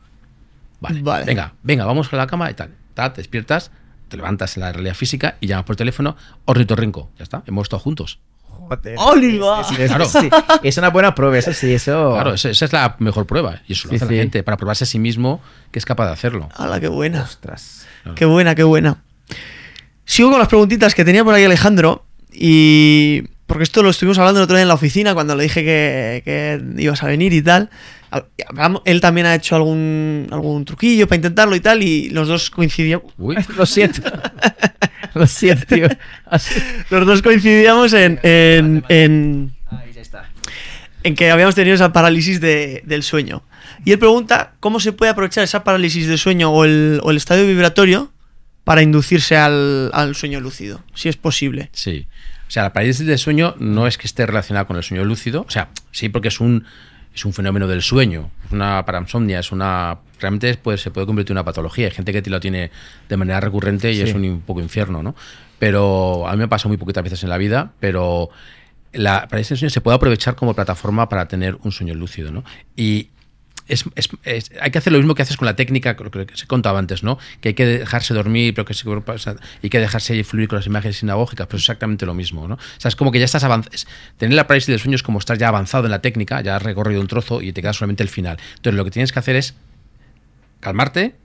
Vale, 0.79 1.01
Vale. 1.01 1.25
venga, 1.25 1.53
venga, 1.63 1.85
vamos 1.85 2.11
a 2.13 2.15
la 2.17 2.27
cama 2.27 2.49
y 2.51 2.53
tal. 2.53 2.69
Ta, 2.93 3.13
te 3.13 3.21
despiertas, 3.21 3.71
te 4.09 4.17
levantas 4.17 4.55
en 4.57 4.61
la 4.63 4.71
realidad 4.71 4.93
física 4.95 5.37
y 5.41 5.47
llamas 5.47 5.65
por 5.65 5.75
teléfono, 5.75 6.15
ornitorrinco. 6.45 7.09
Ya 7.17 7.23
está, 7.23 7.43
hemos 7.47 7.63
estado 7.65 7.79
juntos. 7.81 8.19
Joder. 8.43 8.95
¡Oliva! 8.97 9.61
Es, 9.61 9.79
es- 9.79 9.89
Claro. 9.89 10.05
sí, 10.05 10.29
es 10.63 10.77
una 10.77 10.89
buena 10.89 11.15
prueba, 11.15 11.37
eso 11.37 11.53
sí, 11.53 11.73
eso. 11.73 12.13
Claro, 12.13 12.33
esa, 12.33 12.49
esa 12.49 12.65
es 12.65 12.73
la 12.73 12.95
mejor 12.99 13.25
prueba. 13.25 13.61
Y 13.67 13.73
eso 13.73 13.87
lo 13.87 13.91
Sí, 13.91 13.95
hace 13.97 14.07
sí. 14.07 14.15
la 14.15 14.21
gente 14.21 14.43
para 14.43 14.57
probarse 14.57 14.83
a 14.83 14.87
sí 14.87 14.99
mismo 14.99 15.41
que 15.71 15.79
es 15.79 15.85
capaz 15.85 16.05
de 16.07 16.11
hacerlo. 16.13 16.49
¡Hala, 16.55 16.79
qué 16.79 16.87
buena! 16.89 17.23
Ostras. 17.23 17.87
Qué 18.15 18.25
buena, 18.25 18.55
qué 18.55 18.63
buena. 18.63 19.03
Sigo 20.07 20.29
con 20.31 20.39
las 20.39 20.47
preguntitas 20.47 20.95
que 20.95 21.03
tenía 21.05 21.23
por 21.23 21.33
ahí 21.35 21.43
Alejandro 21.43 22.05
y... 22.33 23.23
Porque 23.45 23.63
esto 23.63 23.81
lo 23.83 23.89
estuvimos 23.91 24.17
hablando 24.17 24.39
el 24.41 24.43
otro 24.43 24.55
día 24.57 24.63
en 24.63 24.67
la 24.67 24.73
oficina 24.73 25.13
cuando 25.13 25.33
le 25.35 25.43
dije 25.43 25.63
que, 25.63 26.21
que 26.25 26.61
ibas 26.81 27.01
a 27.03 27.07
venir 27.07 27.31
y 27.31 27.41
tal. 27.41 27.69
Él 28.83 28.99
también 28.99 29.25
ha 29.25 29.35
hecho 29.35 29.55
algún, 29.55 30.27
algún 30.31 30.65
truquillo 30.65 31.07
para 31.07 31.15
intentarlo 31.17 31.55
y 31.55 31.61
tal 31.61 31.81
y 31.81 32.09
los 32.09 32.27
dos 32.27 32.49
coincidíamos... 32.49 33.13
Uy, 33.17 33.37
Lo 33.57 33.65
siento. 33.65 34.01
Lo 35.13 35.25
siento, 35.27 35.65
tío. 35.65 35.87
Los 36.89 37.05
dos 37.05 37.21
coincidíamos 37.21 37.93
en, 37.93 38.19
en, 38.23 38.83
en, 38.89 39.53
en 41.03 41.15
que 41.15 41.31
habíamos 41.31 41.55
tenido 41.55 41.75
esa 41.75 41.93
parálisis 41.93 42.41
de- 42.41 42.81
del 42.85 43.01
sueño. 43.03 43.43
Y 43.85 43.93
él 43.93 43.99
pregunta 43.99 44.55
cómo 44.59 44.81
se 44.81 44.91
puede 44.91 45.11
aprovechar 45.11 45.45
esa 45.45 45.63
parálisis 45.63 46.07
del 46.07 46.17
sueño 46.17 46.51
o 46.51 46.65
el, 46.65 46.99
o 47.01 47.11
el 47.11 47.17
estadio 47.17 47.47
vibratorio 47.47 48.11
para 48.67 48.81
inducirse 48.81 49.37
al, 49.37 49.89
al 49.93 50.13
sueño 50.13 50.41
lúcido, 50.41 50.83
si 50.93 51.07
es 51.07 51.15
posible. 51.15 51.69
Sí. 51.71 52.05
O 52.49 52.51
sea, 52.51 52.63
la 52.63 52.73
parálisis 52.73 53.05
del 53.07 53.17
sueño 53.17 53.55
no 53.59 53.87
es 53.87 53.97
que 53.97 54.07
esté 54.07 54.25
relacionada 54.25 54.65
con 54.65 54.75
el 54.75 54.83
sueño 54.83 55.05
lúcido. 55.05 55.45
O 55.47 55.49
sea, 55.49 55.69
sí, 55.91 56.09
porque 56.09 56.27
es 56.27 56.41
un, 56.41 56.65
es 57.15 57.23
un 57.23 57.31
fenómeno 57.31 57.65
del 57.65 57.81
sueño. 57.81 58.29
Es 58.45 58.51
una 58.51 58.85
parasomnia, 58.85 59.39
es 59.39 59.53
una. 59.53 59.99
Realmente 60.19 60.53
pues, 60.61 60.81
se 60.81 60.91
puede 60.91 61.07
convertir 61.07 61.31
en 61.31 61.35
una 61.37 61.45
patología. 61.45 61.85
Hay 61.85 61.91
gente 61.93 62.11
que 62.11 62.29
lo 62.29 62.41
tiene 62.41 62.69
de 63.07 63.15
manera 63.15 63.39
recurrente 63.39 63.89
y 63.89 63.95
Sí. 63.95 64.01
es 64.01 64.13
un, 64.13 64.25
un 64.25 64.41
poco 64.41 64.59
infierno, 64.59 65.01
¿no? 65.01 65.15
Pero 65.59 66.27
a 66.27 66.33
mí 66.33 66.39
me 66.39 66.49
pasa 66.49 66.67
muy 66.67 66.75
poquitas 66.75 67.05
veces 67.05 67.23
en 67.23 67.29
la 67.29 67.37
vida, 67.37 67.71
pero 67.79 68.29
la 68.91 69.27
parálisis 69.29 69.51
del 69.51 69.57
sueño 69.59 69.69
se 69.69 69.79
puede 69.79 69.95
aprovechar 69.95 70.35
como 70.35 70.53
plataforma 70.53 71.07
para 71.07 71.25
tener 71.29 71.57
un 71.63 71.71
sueño 71.71 71.93
lúcido, 71.93 72.31
¿no? 72.33 72.43
Y 72.75 73.11
es, 73.67 73.85
hay 74.61 74.71
que 74.71 74.77
hacer 74.77 74.93
lo 74.93 74.99
mismo 74.99 75.15
que 75.15 75.21
haces 75.21 75.37
con 75.37 75.45
la 75.45 75.55
técnica, 75.55 75.95
lo 75.99 76.11
que 76.11 76.27
se 76.33 76.47
contaba 76.47 76.79
antes, 76.79 77.03
¿no? 77.03 77.17
Que 77.41 77.49
hay 77.49 77.53
que 77.53 77.65
dejarse 77.65 78.13
dormir, 78.13 78.53
pero 78.53 78.65
que 78.65 78.73
se, 78.73 78.87
hay 78.89 79.69
que 79.69 79.79
dejarse 79.79 80.23
fluir 80.23 80.47
con 80.47 80.57
las 80.57 80.67
imágenes 80.67 80.97
sinagógicas, 80.97 81.47
pero 81.47 81.57
es 81.57 81.63
exactamente 81.63 82.05
lo 82.05 82.13
mismo, 82.13 82.47
¿no? 82.47 82.55
O 82.55 82.79
sea, 82.79 82.89
es 82.89 82.95
como 82.95 83.11
que 83.11 83.19
ya 83.19 83.25
estás 83.25 83.43
avanzado. 83.43 83.75
Tener 84.17 84.35
la 84.35 84.47
parálisis 84.47 84.67
del 84.67 84.79
sueño 84.79 84.95
es 84.95 85.03
como 85.03 85.19
estar 85.19 85.37
ya 85.37 85.49
avanzado 85.49 85.85
en 85.85 85.91
la 85.91 86.01
técnica, 86.01 86.41
ya 86.41 86.55
has 86.55 86.63
recorrido 86.63 87.01
un 87.01 87.07
trozo 87.07 87.41
y 87.41 87.51
te 87.51 87.61
queda 87.61 87.73
solamente 87.73 88.03
el 88.03 88.09
final. 88.09 88.37
Entonces, 88.55 88.75
lo 88.75 88.85
que 88.85 88.91
tienes 88.91 89.11
que 89.11 89.19
hacer 89.19 89.35
es 89.35 89.55
calmarte, 90.59 91.15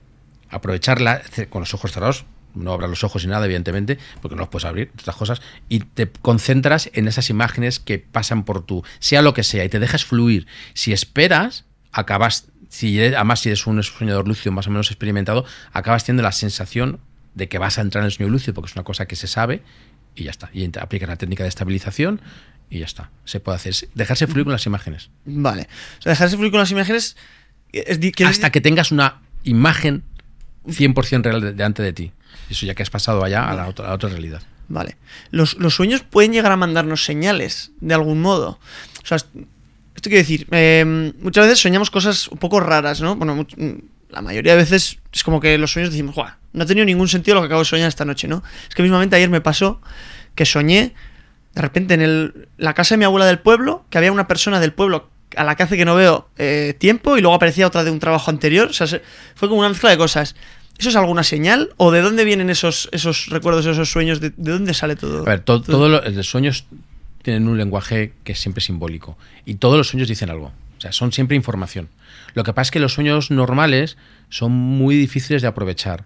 aprovecharla 0.49 1.21
con 1.49 1.61
los 1.61 1.73
ojos 1.73 1.91
cerrados. 1.91 2.25
No 2.55 2.71
abras 2.73 2.89
los 2.89 3.03
ojos 3.03 3.25
ni 3.25 3.31
nada, 3.31 3.45
evidentemente, 3.45 3.97
porque 4.21 4.35
no 4.35 4.41
los 4.41 4.49
puedes 4.49 4.65
abrir, 4.65 4.91
otras 4.99 5.15
cosas, 5.15 5.41
y 5.69 5.79
te 5.79 6.07
concentras 6.07 6.91
en 6.93 7.07
esas 7.07 7.31
imágenes 7.31 7.79
que 7.79 7.97
pasan 7.97 8.45
por 8.45 8.63
tu, 8.63 8.83
sea 8.99 9.23
lo 9.23 9.33
que 9.33 9.41
sea, 9.41 9.65
y 9.65 9.69
te 9.69 9.79
dejas 9.79 10.05
fluir. 10.05 10.45
Si 10.75 10.93
esperas, 10.93 11.65
acabas, 11.93 12.47
si 12.69 12.99
eres- 12.99 13.15
además 13.15 13.39
si 13.39 13.49
eres 13.49 13.65
un 13.67 13.81
soñador 13.83 14.27
lúcido 14.27 14.51
más 14.51 14.67
o 14.67 14.71
menos 14.71 14.89
experimentado, 14.91 15.45
acabas 15.71 16.03
teniendo 16.03 16.23
la 16.23 16.31
sensación 16.31 16.99
de 17.35 17.47
que 17.47 17.57
vas 17.57 17.77
a 17.77 17.81
entrar 17.81 18.01
en 18.01 18.07
el 18.07 18.11
sueño 18.11 18.31
lúcido, 18.31 18.53
porque 18.53 18.69
es 18.71 18.75
una 18.75 18.83
cosa 18.83 19.05
que 19.05 19.15
se 19.15 19.27
sabe, 19.27 19.63
y 20.15 20.23
ya 20.25 20.31
está. 20.31 20.49
Y 20.53 20.63
ent- 20.65 20.81
aplica 20.81 21.07
la 21.07 21.15
técnica 21.15 21.43
de 21.43 21.49
estabilización, 21.49 22.21
y 22.69 22.79
ya 22.79 22.85
está. 22.85 23.09
Se 23.25 23.39
puede 23.39 23.55
hacer. 23.57 23.73
Dejarse 23.95 24.27
fluir 24.27 24.43
con 24.45 24.51
las 24.53 24.65
imágenes. 24.65 25.09
Vale. 25.25 25.67
O 25.99 26.01
sea, 26.01 26.11
dejarse 26.11 26.35
fluir 26.37 26.51
con 26.51 26.59
las 26.59 26.71
imágenes... 26.71 27.15
es 27.71 27.99
hasta 28.25 28.51
que 28.51 28.61
tengas 28.61 28.91
una 28.91 29.21
imagen 29.43 30.03
100% 30.67 31.23
real 31.23 31.41
de- 31.41 31.53
delante 31.53 31.83
de 31.83 31.93
ti. 31.93 32.11
Eso 32.49 32.65
ya 32.65 32.73
que 32.75 32.83
has 32.83 32.89
pasado 32.89 33.23
allá 33.23 33.49
a 33.49 33.53
la 33.55 33.67
otra, 33.67 33.85
a 33.85 33.89
la 33.89 33.95
otra 33.95 34.09
realidad. 34.09 34.41
Vale. 34.69 34.97
Los, 35.31 35.55
los 35.57 35.75
sueños 35.75 36.01
pueden 36.01 36.31
llegar 36.33 36.51
a 36.51 36.57
mandarnos 36.57 37.03
señales, 37.03 37.71
de 37.81 37.93
algún 37.93 38.21
modo. 38.21 38.59
O 39.03 39.05
sea, 39.05 39.17
esto 40.03 40.09
quiere 40.09 40.23
decir, 40.23 40.47
eh, 40.51 41.13
muchas 41.21 41.45
veces 41.45 41.59
soñamos 41.61 41.89
cosas 41.89 42.27
un 42.27 42.37
poco 42.37 42.59
raras, 42.59 42.99
¿no? 42.99 43.15
Bueno, 43.15 43.35
mm, 43.35 43.71
la 44.09 44.21
mayoría 44.21 44.51
de 44.51 44.57
veces 44.57 44.99
es 45.13 45.23
como 45.23 45.39
que 45.39 45.57
los 45.57 45.71
sueños 45.71 45.91
decimos, 45.91 46.13
¡guau! 46.13 46.29
No 46.51 46.63
ha 46.63 46.65
tenido 46.67 46.85
ningún 46.85 47.07
sentido 47.07 47.35
lo 47.35 47.41
que 47.41 47.45
acabo 47.45 47.61
de 47.61 47.65
soñar 47.65 47.87
esta 47.87 48.03
noche, 48.03 48.27
¿no? 48.27 48.43
Es 48.67 48.75
que 48.75 48.83
mismamente 48.83 49.15
ayer 49.15 49.29
me 49.29 49.39
pasó 49.39 49.81
que 50.35 50.45
soñé, 50.45 50.93
de 51.55 51.61
repente 51.61 51.93
en 51.93 52.01
el, 52.01 52.49
la 52.57 52.73
casa 52.73 52.95
de 52.95 52.99
mi 52.99 53.05
abuela 53.05 53.25
del 53.25 53.39
pueblo, 53.39 53.85
que 53.89 53.97
había 53.97 54.11
una 54.11 54.27
persona 54.27 54.59
del 54.59 54.73
pueblo 54.73 55.07
a 55.37 55.43
la 55.45 55.55
que 55.55 55.63
hace 55.63 55.77
que 55.77 55.85
no 55.85 55.95
veo 55.95 56.27
eh, 56.37 56.75
tiempo 56.77 57.17
y 57.17 57.21
luego 57.21 57.35
aparecía 57.35 57.65
otra 57.65 57.83
de 57.85 57.89
un 57.91 57.99
trabajo 57.99 58.29
anterior. 58.29 58.67
O 58.69 58.73
sea, 58.73 58.85
se- 58.87 59.01
fue 59.35 59.47
como 59.47 59.61
una 59.61 59.69
mezcla 59.69 59.89
de 59.89 59.97
cosas. 59.97 60.35
¿Eso 60.77 60.89
es 60.89 60.95
alguna 60.97 61.23
señal? 61.23 61.69
¿O 61.77 61.91
de 61.91 62.01
dónde 62.01 62.25
vienen 62.25 62.49
esos, 62.49 62.89
esos 62.91 63.27
recuerdos, 63.27 63.65
esos 63.65 63.89
sueños? 63.89 64.19
¿De, 64.19 64.31
de 64.35 64.51
dónde 64.51 64.73
sale 64.73 64.95
todo? 64.97 65.21
A 65.21 65.25
ver, 65.29 65.39
to- 65.39 65.61
todos 65.61 65.89
lo- 65.89 66.07
los 66.09 66.29
sueños 66.29 66.65
tienen 67.23 67.47
un 67.47 67.57
lenguaje 67.57 68.13
que 68.23 68.33
es 68.33 68.39
siempre 68.39 68.61
simbólico. 68.61 69.17
Y 69.45 69.55
todos 69.55 69.77
los 69.77 69.87
sueños 69.87 70.07
dicen 70.07 70.29
algo. 70.29 70.51
O 70.77 70.81
sea, 70.81 70.91
son 70.91 71.11
siempre 71.11 71.35
información. 71.35 71.89
Lo 72.35 72.43
que 72.43 72.53
pasa 72.53 72.67
es 72.67 72.71
que 72.71 72.79
los 72.79 72.93
sueños 72.93 73.31
normales 73.31 73.97
son 74.29 74.51
muy 74.51 74.95
difíciles 74.95 75.41
de 75.41 75.47
aprovechar. 75.47 76.03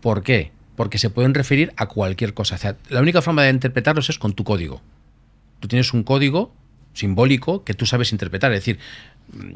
¿Por 0.00 0.22
qué? 0.22 0.50
Porque 0.76 0.98
se 0.98 1.10
pueden 1.10 1.34
referir 1.34 1.72
a 1.76 1.86
cualquier 1.86 2.34
cosa. 2.34 2.54
O 2.56 2.58
sea, 2.58 2.76
la 2.88 3.00
única 3.00 3.22
forma 3.22 3.42
de 3.44 3.50
interpretarlos 3.50 4.08
es 4.10 4.18
con 4.18 4.32
tu 4.32 4.44
código. 4.44 4.80
Tú 5.60 5.68
tienes 5.68 5.92
un 5.92 6.02
código 6.04 6.54
simbólico 6.94 7.64
que 7.64 7.74
tú 7.74 7.84
sabes 7.86 8.12
interpretar. 8.12 8.52
Es 8.52 8.60
decir, 8.60 8.78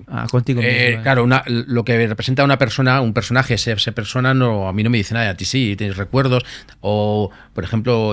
Ah, 0.06 0.26
contigo 0.30 0.60
eh, 0.60 0.66
mismo, 0.66 1.00
eh. 1.00 1.02
claro, 1.02 1.24
una- 1.24 1.44
lo 1.46 1.82
que 1.82 2.06
representa 2.06 2.42
a 2.42 2.44
una 2.44 2.58
persona, 2.58 3.00
un 3.00 3.14
personaje, 3.14 3.54
esa 3.54 3.92
persona 3.92 4.34
no, 4.34 4.68
a 4.68 4.72
mí 4.74 4.82
no 4.82 4.90
me 4.90 4.98
dice 4.98 5.14
nada, 5.14 5.30
a 5.30 5.34
ti 5.34 5.46
sí, 5.46 5.76
tienes 5.78 5.96
recuerdos. 5.96 6.42
O, 6.82 7.30
por 7.54 7.64
ejemplo, 7.64 8.12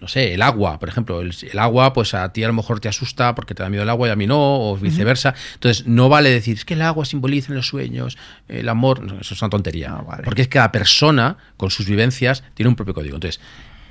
no 0.00 0.06
sé, 0.06 0.34
el 0.34 0.42
agua, 0.42 0.78
por 0.78 0.88
ejemplo, 0.88 1.20
el, 1.20 1.34
el 1.50 1.58
agua, 1.58 1.92
pues 1.92 2.14
a 2.14 2.32
ti 2.32 2.44
a 2.44 2.46
lo 2.46 2.52
mejor 2.52 2.78
te 2.78 2.88
asusta 2.88 3.34
porque 3.34 3.54
te 3.54 3.62
da 3.62 3.68
miedo 3.68 3.82
el 3.82 3.88
agua 3.90 4.08
y 4.08 4.10
a 4.12 4.16
mí 4.16 4.26
no, 4.26 4.70
o 4.70 4.76
viceversa. 4.76 5.34
Entonces, 5.54 5.86
no 5.86 6.08
vale 6.08 6.30
decir, 6.30 6.56
es 6.56 6.64
que 6.64 6.74
el 6.74 6.82
agua 6.82 7.04
simboliza 7.04 7.52
en 7.52 7.56
los 7.56 7.66
sueños, 7.66 8.16
el 8.46 8.68
amor, 8.68 9.02
no, 9.02 9.20
eso 9.20 9.34
es 9.34 9.42
una 9.42 9.50
tontería. 9.50 9.96
Ah, 9.98 10.02
vale. 10.02 10.22
Porque 10.22 10.42
es 10.42 10.48
que 10.48 10.54
cada 10.54 10.70
persona, 10.70 11.36
con 11.56 11.70
sus 11.70 11.86
vivencias, 11.86 12.44
tiene 12.54 12.68
un 12.68 12.76
propio 12.76 12.94
código. 12.94 13.16
Entonces, 13.16 13.40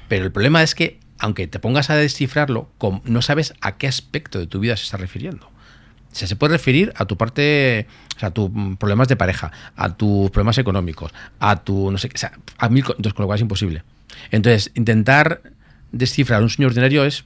pero 0.08 0.24
el 0.24 0.32
problema 0.32 0.64
es 0.64 0.76
que, 0.76 1.00
aunque 1.20 1.48
te 1.48 1.60
pongas 1.60 1.90
a 1.90 1.96
descifrarlo, 1.96 2.70
no 3.04 3.22
sabes 3.22 3.54
a 3.60 3.78
qué 3.78 3.88
aspecto 3.88 4.40
de 4.40 4.48
tu 4.48 4.60
vida 4.60 4.78
se 4.78 4.84
está 4.84 4.98
refiriendo. 4.98 5.48
O 5.48 6.16
sea, 6.16 6.28
se 6.28 6.38
puede 6.38 6.54
referir 6.54 6.94
a 6.96 7.06
tu 7.06 7.18
parte, 7.18 7.86
o 8.16 8.20
sea, 8.20 8.30
a 8.30 8.32
tus 8.32 8.50
mm, 8.52 8.76
problemas 8.76 9.10
de 9.10 9.18
pareja, 9.18 9.52
a 9.76 9.96
tus 9.96 10.32
problemas 10.32 10.58
económicos, 10.58 11.14
a 11.40 11.58
tu, 11.58 11.92
no 11.92 11.98
sé, 11.98 12.08
qué, 12.08 12.16
o 12.16 12.20
sea, 12.20 12.32
a 12.58 12.70
mil, 12.70 12.86
entonces, 12.88 13.14
con 13.14 13.24
lo 13.24 13.28
cual 13.28 13.38
es 13.38 13.42
imposible. 13.42 13.84
Entonces, 14.32 14.72
intentar 14.76 15.42
descifrar 15.92 16.42
un 16.42 16.50
sueño 16.50 16.68
ordinario 16.68 17.06
es 17.06 17.26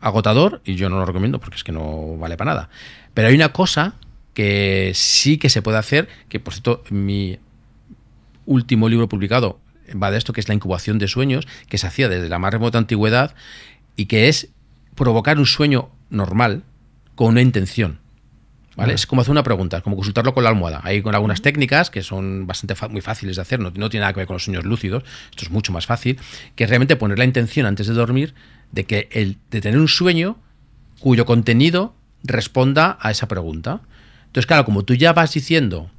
agotador 0.00 0.60
y 0.64 0.74
yo 0.74 0.88
no 0.88 0.98
lo 0.98 1.06
recomiendo 1.06 1.40
porque 1.40 1.56
es 1.56 1.64
que 1.64 1.72
no 1.72 2.16
vale 2.16 2.36
para 2.36 2.52
nada. 2.52 2.68
Pero 3.14 3.28
hay 3.28 3.34
una 3.34 3.52
cosa 3.52 3.94
que 4.34 4.92
sí 4.94 5.38
que 5.38 5.48
se 5.48 5.62
puede 5.62 5.78
hacer, 5.78 6.08
que 6.28 6.40
por 6.40 6.54
cierto, 6.54 6.82
mi 6.90 7.38
último 8.46 8.88
libro 8.88 9.08
publicado 9.08 9.60
va 9.90 10.10
de 10.10 10.18
esto, 10.18 10.32
que 10.32 10.40
es 10.40 10.48
la 10.48 10.54
incubación 10.54 10.98
de 10.98 11.08
sueños, 11.08 11.46
que 11.68 11.78
se 11.78 11.86
hacía 11.86 12.08
desde 12.08 12.28
la 12.28 12.38
más 12.38 12.52
remota 12.52 12.78
antigüedad 12.78 13.34
y 13.96 14.06
que 14.06 14.28
es 14.28 14.48
provocar 14.94 15.38
un 15.38 15.46
sueño 15.46 15.90
normal 16.10 16.62
con 17.14 17.28
una 17.28 17.42
intención. 17.42 18.00
¿Vale? 18.76 18.94
Es 18.94 19.06
como 19.06 19.20
hacer 19.22 19.30
una 19.30 19.44
pregunta, 19.44 19.76
es 19.76 19.82
como 19.82 19.94
consultarlo 19.94 20.34
con 20.34 20.42
la 20.42 20.50
almohada. 20.50 20.80
Hay 20.82 21.00
con 21.00 21.14
algunas 21.14 21.42
técnicas 21.42 21.90
que 21.90 22.02
son 22.02 22.46
bastante 22.46 22.74
muy 22.88 23.00
fáciles 23.00 23.36
de 23.36 23.42
hacer, 23.42 23.60
no, 23.60 23.70
no 23.74 23.88
tiene 23.88 24.02
nada 24.02 24.12
que 24.12 24.20
ver 24.20 24.26
con 24.26 24.34
los 24.34 24.44
sueños 24.44 24.64
lúcidos, 24.64 25.04
esto 25.30 25.44
es 25.44 25.50
mucho 25.50 25.72
más 25.72 25.86
fácil, 25.86 26.18
que 26.56 26.64
es 26.64 26.70
realmente 26.70 26.96
poner 26.96 27.18
la 27.18 27.24
intención 27.24 27.66
antes 27.66 27.86
de 27.86 27.94
dormir 27.94 28.34
de 28.72 28.84
que 28.84 29.08
el 29.12 29.36
de 29.50 29.60
tener 29.60 29.78
un 29.78 29.88
sueño 29.88 30.36
cuyo 30.98 31.24
contenido 31.24 31.94
responda 32.24 32.98
a 33.00 33.10
esa 33.10 33.28
pregunta. 33.28 33.80
Entonces, 34.26 34.46
claro, 34.46 34.64
como 34.64 34.84
tú 34.84 34.94
ya 34.94 35.12
vas 35.12 35.32
diciendo, 35.32 35.90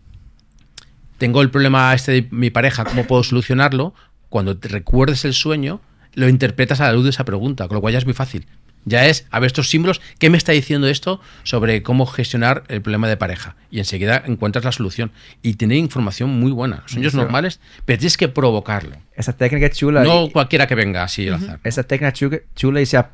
tengo 1.18 1.42
el 1.42 1.50
problema 1.50 1.94
este 1.94 2.12
de 2.12 2.28
mi 2.32 2.50
pareja, 2.50 2.84
¿cómo 2.84 3.08
puedo 3.08 3.24
solucionarlo? 3.24 3.94
Cuando 4.30 4.58
te 4.58 4.68
recuerdes 4.68 5.24
el 5.24 5.34
sueño, 5.34 5.80
lo 6.14 6.28
interpretas 6.28 6.82
a 6.82 6.88
la 6.88 6.94
luz 6.94 7.06
de 7.06 7.12
esa 7.12 7.24
pregunta, 7.24 7.68
con 7.68 7.76
lo 7.76 7.82
cual 7.82 7.94
ya 7.94 8.00
es 8.00 8.06
muy 8.06 8.14
fácil. 8.14 8.48
Ya 8.88 9.06
es, 9.08 9.26
a 9.32 9.40
ver 9.40 9.48
estos 9.48 9.68
símbolos, 9.70 10.00
¿qué 10.20 10.30
me 10.30 10.38
está 10.38 10.52
diciendo 10.52 10.88
esto 10.88 11.20
sobre 11.44 11.82
cómo 11.82 12.06
gestionar 12.06 12.64
el 12.68 12.82
problema 12.84 13.08
de 13.08 13.18
pareja? 13.18 13.56
Y 13.72 13.80
enseguida 13.80 14.22
encuentras 14.28 14.64
la 14.64 14.72
solución. 14.72 15.12
Y 15.42 15.56
tener 15.56 15.78
información 15.78 16.30
muy 16.30 16.52
buena. 16.52 16.84
Sueños 16.86 17.14
Eso. 17.14 17.18
normales, 17.18 17.60
pero 17.86 17.98
tienes 17.98 18.16
que 18.16 18.28
provocarlo. 18.28 18.96
Essa 19.16 19.34
técnica 19.34 19.70
chula. 19.72 20.04
No 20.04 20.26
e- 20.26 20.32
cualquiera 20.32 20.68
que 20.68 20.76
venga 20.76 21.02
así 21.04 21.28
al 21.28 21.36
azar. 21.36 21.60
Essa 21.64 21.84
técnica 21.84 22.14
chula, 22.56 22.80
e 22.80 22.86
se, 22.86 22.98
ap- 22.98 23.12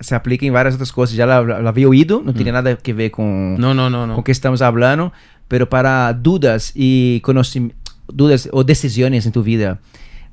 se 0.00 0.14
aplica 0.14 0.44
em 0.46 0.50
várias 0.50 0.74
outras 0.74 0.90
coisas. 0.92 1.14
Já 1.16 1.24
la, 1.26 1.40
la 1.40 1.68
havia 1.70 1.88
oído, 1.88 2.22
não 2.24 2.32
tinha 2.32 2.52
nada 2.52 2.70
a 2.72 2.92
ver 2.92 3.10
com, 3.10 3.56
No, 3.58 3.74
no, 3.74 3.88
no, 3.90 4.06
no. 4.06 4.18
o 4.18 4.22
que 4.22 4.32
estamos 4.32 4.60
falando, 4.60 5.12
pero 5.48 5.66
para 5.68 6.12
dúvidas 6.12 6.72
e 6.76 7.20
conhecimento, 7.22 7.74
dúvidas 8.12 8.48
ou 8.52 8.62
decisões 8.64 9.26
em 9.26 9.30
tu 9.30 9.42
vida, 9.42 9.78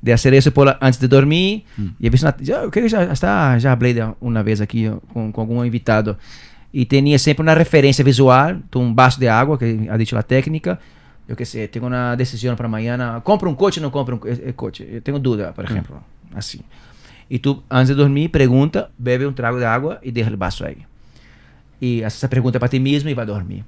de 0.02 0.12
fazer 0.12 0.32
isso 0.34 0.52
por, 0.52 0.76
antes 0.80 0.98
de 0.98 1.08
dormir. 1.08 1.64
Eu 2.00 2.10
vi 2.10 2.22
na, 2.22 2.34
já, 2.40 2.62
eu 2.62 2.70
creio 2.70 2.88
que 2.88 2.96
de 2.96 4.42
vez 4.42 4.60
aqui 4.60 4.88
ó, 4.88 4.96
com, 5.12 5.40
algum 5.40 5.64
invitado. 5.64 6.16
E 6.72 6.84
tinha 6.84 7.18
sempre 7.18 7.42
uma 7.42 7.54
referência 7.54 8.04
visual, 8.04 8.56
um 8.74 8.94
vaso 8.94 9.18
de 9.18 9.28
água, 9.28 9.56
que 9.56 9.86
ha 9.88 9.96
dicho 9.96 10.16
a 10.16 10.22
técnica. 10.22 10.78
Eu 11.28 11.34
que 11.34 11.44
sei, 11.44 11.66
tenho 11.66 11.86
uma 11.86 12.14
decisão 12.14 12.54
para 12.54 12.66
amanhã. 12.66 13.20
Compro 13.24 13.50
um 13.50 13.54
coche 13.54 13.80
ou 13.80 13.82
não 13.82 13.90
compro 13.90 14.16
um 14.16 14.28
eh, 14.28 14.48
eh, 14.48 14.52
coche? 14.52 14.86
Eu 14.88 15.00
tenho 15.00 15.18
dúvida, 15.18 15.52
por 15.52 15.64
exemplo. 15.64 16.02
Assim. 16.34 16.60
E 17.28 17.38
tu, 17.38 17.62
antes 17.68 17.88
de 17.88 17.94
dormir, 17.94 18.28
pergunta, 18.28 18.90
bebe 18.96 19.26
um 19.26 19.32
trago 19.32 19.58
de 19.58 19.64
água 19.64 19.98
e 20.02 20.12
deixa 20.12 20.32
o 20.32 20.36
vaso 20.36 20.64
aí. 20.64 20.78
E 21.80 22.02
essa 22.02 22.28
pergunta 22.28 22.60
para 22.60 22.68
ti 22.68 22.78
mesmo 22.78 23.08
e 23.08 23.14
vai 23.14 23.26
dormir. 23.26 23.64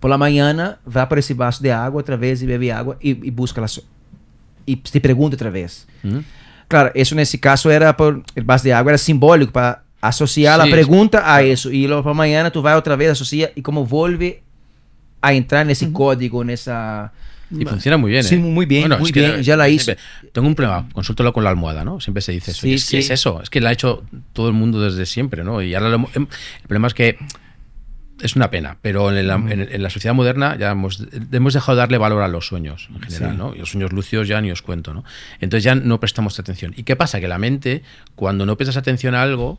Por 0.00 0.08
la 0.08 0.16
manhã, 0.16 0.78
vai 0.84 1.06
para 1.06 1.18
esse 1.18 1.34
vaso 1.34 1.62
de 1.62 1.70
água 1.70 1.98
outra 1.98 2.16
vez 2.16 2.42
e 2.42 2.46
bebe 2.46 2.70
água 2.70 2.96
e, 3.02 3.10
e 3.10 3.30
busca 3.30 3.60
lá. 3.60 3.66
E 4.66 4.76
te 4.76 5.00
pergunta 5.00 5.34
outra 5.36 5.50
vez. 5.50 5.86
¿Mm? 6.02 6.20
Claro, 6.68 6.90
isso 6.94 7.14
nesse 7.14 7.36
caso 7.38 7.70
era 7.70 7.92
por 7.96 8.16
o 8.18 8.44
vaso 8.44 8.64
de 8.64 8.72
água 8.72 8.92
era 8.92 8.98
simbólico 8.98 9.52
para 9.52 9.82
associar 10.00 10.60
a 10.60 10.64
Sí, 10.64 10.70
pergunta 10.70 11.22
a 11.24 11.42
isso. 11.44 11.70
E 11.70 11.86
logo 11.86 12.02
para 12.02 12.12
amanhã 12.12 12.48
tu 12.50 12.62
vai 12.62 12.74
outra 12.74 12.96
vez 12.96 13.10
associa 13.10 13.52
e 13.54 13.60
como 13.62 13.84
volve 13.84 14.42
a 15.20 15.34
entrar 15.34 15.64
nesse 15.64 15.86
código, 15.92 16.42
nessa 16.44 17.12
Y 17.54 17.66
funciona 17.66 17.98
muy 17.98 18.10
bien. 18.10 18.24
Sí, 18.24 18.36
¿eh? 18.36 18.38
muy 18.38 18.64
bien, 18.64 18.88
muy 18.98 19.10
es 19.10 19.12
que 19.12 19.20
bien, 19.20 19.42
ya 19.42 19.56
la 19.56 19.68
hice. 19.68 19.94
siempre- 19.96 20.30
Tengo 20.32 20.48
un 20.48 20.54
problema, 20.54 20.88
consúltalo 20.94 21.34
con 21.34 21.44
la 21.44 21.50
almohada, 21.50 21.84
¿no? 21.84 22.00
Siempre 22.00 22.22
se 22.22 22.32
dice 22.32 22.52
eso. 22.52 22.62
Sí, 22.62 22.70
Y 22.70 22.74
es, 22.74 22.84
que 22.86 22.90
sí. 22.90 22.96
es 22.96 23.10
eso, 23.10 23.42
es 23.42 23.50
que 23.50 23.60
lo 23.60 23.68
ha 23.68 23.72
hecho 23.72 24.02
todo 24.32 24.48
el 24.48 24.54
mundo 24.54 24.80
desde 24.80 25.04
siempre, 25.04 25.44
¿no? 25.44 25.60
Y 25.60 25.74
ahora 25.74 25.90
lo 25.90 25.96
em- 26.14 26.26
el 26.62 26.66
problema 26.66 26.88
es 26.88 26.94
que 26.94 27.18
es 28.22 28.36
una 28.36 28.50
pena, 28.50 28.78
pero 28.82 29.10
en 29.16 29.26
la, 29.26 29.34
en- 29.34 29.68
en 29.70 29.82
la 29.82 29.90
sociedad 29.90 30.14
moderna 30.14 30.56
ya 30.56 30.70
hemos, 30.70 31.06
hemos 31.32 31.54
dejado 31.54 31.76
de 31.76 31.80
darle 31.80 31.98
valor 31.98 32.22
a 32.22 32.28
los 32.28 32.46
sueños 32.46 32.88
en 32.94 33.00
general, 33.00 33.32
Sí. 33.32 33.36
¿no? 33.38 33.54
Y 33.54 33.58
los 33.58 33.70
sueños 33.70 33.92
lúcidos 33.92 34.28
ya 34.28 34.40
ni 34.40 34.50
os 34.50 34.62
cuento, 34.62 34.94
¿no? 34.94 35.04
Entonces 35.40 35.64
ya 35.64 35.74
no 35.74 36.00
prestamos 36.00 36.38
atención. 36.38 36.72
¿Y 36.76 36.84
qué 36.84 36.96
pasa? 36.96 37.20
Que 37.20 37.28
la 37.28 37.38
mente, 37.38 37.82
cuando 38.14 38.46
no 38.46 38.56
prestas 38.56 38.76
atención 38.76 39.14
a 39.14 39.22
algo, 39.22 39.58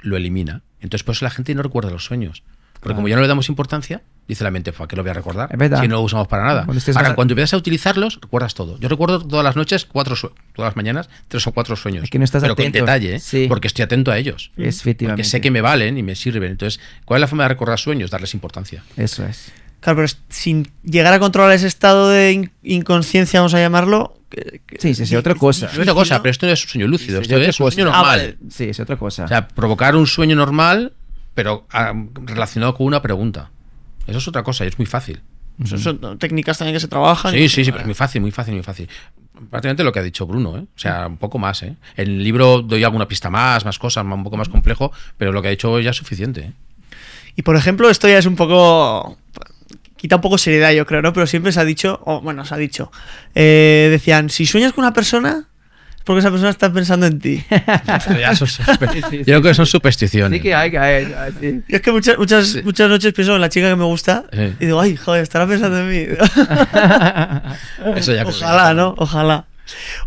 lo 0.00 0.16
elimina. 0.16 0.62
Entonces 0.80 1.02
por 1.04 1.14
eso 1.14 1.24
la 1.24 1.30
gente 1.30 1.54
no 1.54 1.62
recuerda 1.62 1.90
los 1.90 2.04
sueños. 2.04 2.42
Porque 2.86 2.94
Claro. 2.94 2.96
como 2.98 3.08
ya 3.08 3.16
no 3.16 3.22
le 3.22 3.26
damos 3.28 3.48
importancia, 3.48 4.00
dice 4.28 4.44
la 4.44 4.52
mente, 4.52 4.72
¿para 4.72 4.86
qué 4.86 4.94
lo 4.94 5.02
voy 5.02 5.10
a 5.10 5.14
recordar? 5.14 5.48
Es 5.50 5.58
verdad. 5.58 5.80
Si 5.82 5.88
no 5.88 5.96
lo 5.96 6.02
usamos 6.02 6.28
para 6.28 6.44
nada. 6.44 6.60
Ahora, 6.68 6.80
mal- 7.02 7.14
cuando 7.16 7.32
empiezas 7.32 7.54
a 7.54 7.56
utilizarlos, 7.56 8.20
recuerdas 8.22 8.54
todo. 8.54 8.78
Yo 8.78 8.88
recuerdo 8.88 9.26
todas 9.26 9.42
las 9.44 9.56
noches, 9.56 9.86
cuatro 9.86 10.14
sue- 10.14 10.30
todas 10.54 10.68
las 10.70 10.76
mañanas, 10.76 11.08
tres 11.26 11.44
o 11.48 11.52
cuatro 11.52 11.74
sueños. 11.74 12.04
Es 12.04 12.10
que 12.10 12.18
no 12.20 12.24
estás 12.24 12.42
pero 12.42 12.52
atento. 12.52 12.78
con 12.78 12.86
detalle, 12.86 13.16
¿eh? 13.16 13.18
Sí. 13.18 13.46
porque 13.48 13.66
estoy 13.66 13.82
atento 13.82 14.12
a 14.12 14.18
ellos. 14.18 14.52
efectivamente. 14.56 15.22
Porque 15.22 15.24
sé 15.28 15.40
que 15.40 15.50
me 15.50 15.60
valen 15.60 15.98
y 15.98 16.04
me 16.04 16.14
sirven. 16.14 16.52
Entonces, 16.52 16.80
¿cuál 17.04 17.18
es 17.18 17.20
la 17.22 17.26
forma 17.28 17.42
de 17.42 17.48
recordar 17.48 17.78
sueños? 17.80 18.10
Darles 18.10 18.34
importancia. 18.34 18.84
Eso 18.96 19.24
es. 19.26 19.50
Claro, 19.80 19.98
pero 19.98 20.08
sin 20.28 20.70
llegar 20.84 21.12
a 21.12 21.18
controlar 21.18 21.52
ese 21.52 21.66
estado 21.66 22.08
de 22.08 22.32
in- 22.32 22.50
inconsciencia, 22.62 23.40
vamos 23.40 23.54
a 23.54 23.58
llamarlo. 23.60 24.12
que- 24.28 24.60
que- 24.66 24.78
Sí, 24.80 24.92
sí, 24.96 25.06
sí, 25.06 25.14
otra 25.14 25.36
cosa. 25.36 25.66
Es 25.72 25.78
otra 25.78 25.94
cosa, 25.94 26.20
pero 26.20 26.32
esto 26.32 26.46
no 26.46 26.52
es 26.52 26.64
un 26.64 26.68
sueño 26.68 26.88
lúcido, 26.88 27.18
Sí, 27.18 27.22
esto 27.32 27.36
es 27.36 27.60
un 27.60 27.70
sueño 27.70 27.88
Ah, 27.92 27.96
normal. 27.98 28.18
vale. 28.18 28.36
Sí, 28.50 28.64
es 28.64 28.80
otra 28.80 28.96
cosa. 28.96 29.24
O 29.24 29.28
sea, 29.28 29.46
provocar 29.46 29.94
un 29.94 30.06
sueño 30.08 30.34
normal, 30.34 30.92
pero 31.36 31.66
ah, 31.70 31.92
relacionado 32.24 32.74
con 32.74 32.86
una 32.86 33.02
pregunta. 33.02 33.50
Eso 34.06 34.18
es 34.18 34.26
otra 34.26 34.42
cosa 34.42 34.64
y 34.64 34.68
es 34.68 34.78
muy 34.78 34.86
fácil. 34.86 35.20
Son, 35.64 35.78
son 35.78 36.18
técnicas 36.18 36.56
también 36.56 36.74
que 36.74 36.80
se 36.80 36.88
trabajan. 36.88 37.32
Sí, 37.32 37.48
sí, 37.48 37.64
sí, 37.64 37.70
pero 37.70 37.82
es 37.82 37.86
muy 37.86 37.94
fácil, 37.94 38.22
muy 38.22 38.30
fácil, 38.30 38.54
muy 38.54 38.62
fácil. 38.62 38.88
Prácticamente 39.50 39.84
lo 39.84 39.92
que 39.92 39.98
ha 39.98 40.02
dicho 40.02 40.26
Bruno, 40.26 40.56
¿eh? 40.56 40.62
O 40.62 40.78
sea, 40.78 41.06
un 41.06 41.18
poco 41.18 41.38
más, 41.38 41.62
¿eh? 41.62 41.76
En 41.96 42.08
el 42.08 42.24
libro 42.24 42.62
doy 42.62 42.84
alguna 42.84 43.06
pista 43.06 43.28
más, 43.28 43.66
más 43.66 43.78
cosas, 43.78 44.02
un 44.04 44.24
poco 44.24 44.38
más 44.38 44.48
complejo, 44.48 44.92
pero 45.18 45.30
lo 45.32 45.42
que 45.42 45.48
ha 45.48 45.50
dicho 45.50 45.78
ya 45.78 45.90
es 45.90 45.96
suficiente, 45.96 46.40
¿eh? 46.40 46.52
Y 47.36 47.42
por 47.42 47.54
ejemplo, 47.56 47.90
esto 47.90 48.08
ya 48.08 48.16
es 48.16 48.24
un 48.24 48.34
poco. 48.34 49.18
Quita 49.98 50.16
un 50.16 50.22
poco 50.22 50.38
seriedad, 50.38 50.72
yo 50.72 50.86
creo, 50.86 51.02
¿no? 51.02 51.12
Pero 51.12 51.26
siempre 51.26 51.52
se 51.52 51.60
ha 51.60 51.64
dicho, 51.64 52.00
o 52.06 52.22
bueno, 52.22 52.46
se 52.46 52.54
ha 52.54 52.56
dicho. 52.56 52.90
eh, 53.34 53.88
decían, 53.90 54.30
si 54.30 54.46
sueñas 54.46 54.72
con 54.72 54.84
una 54.84 54.94
persona, 54.94 55.48
porque 56.06 56.20
esa 56.20 56.30
persona 56.30 56.50
está 56.50 56.72
pensando 56.72 57.04
en 57.04 57.18
ti. 57.18 57.44
Yo 59.10 59.24
creo 59.24 59.42
que 59.42 59.54
son 59.54 59.66
supersticiones. 59.66 60.38
Sí 60.38 60.42
que 60.42 60.54
hay, 60.54 60.74
hay, 60.76 61.04
hay- 61.12 61.32
sí. 61.40 61.60
Y 61.68 61.74
es 61.74 61.82
que 61.82 61.90
muchas, 61.92 62.16
muchas, 62.16 62.64
muchas 62.64 62.88
noches 62.88 63.12
pienso 63.12 63.34
en 63.34 63.40
la 63.40 63.48
chica 63.48 63.68
que 63.68 63.76
me 63.76 63.84
gusta 63.84 64.24
Sí. 64.32 64.54
y 64.60 64.66
digo, 64.66 64.80
ay, 64.80 64.96
joder, 64.96 65.22
estará 65.24 65.46
pensando 65.46 65.78
en 65.80 65.88
mí. 65.90 66.06
Eso 67.96 68.14
ya 68.14 68.24
Ojalá, 68.26 68.72
¿no? 68.74 68.94
Ojalá. 68.98 69.46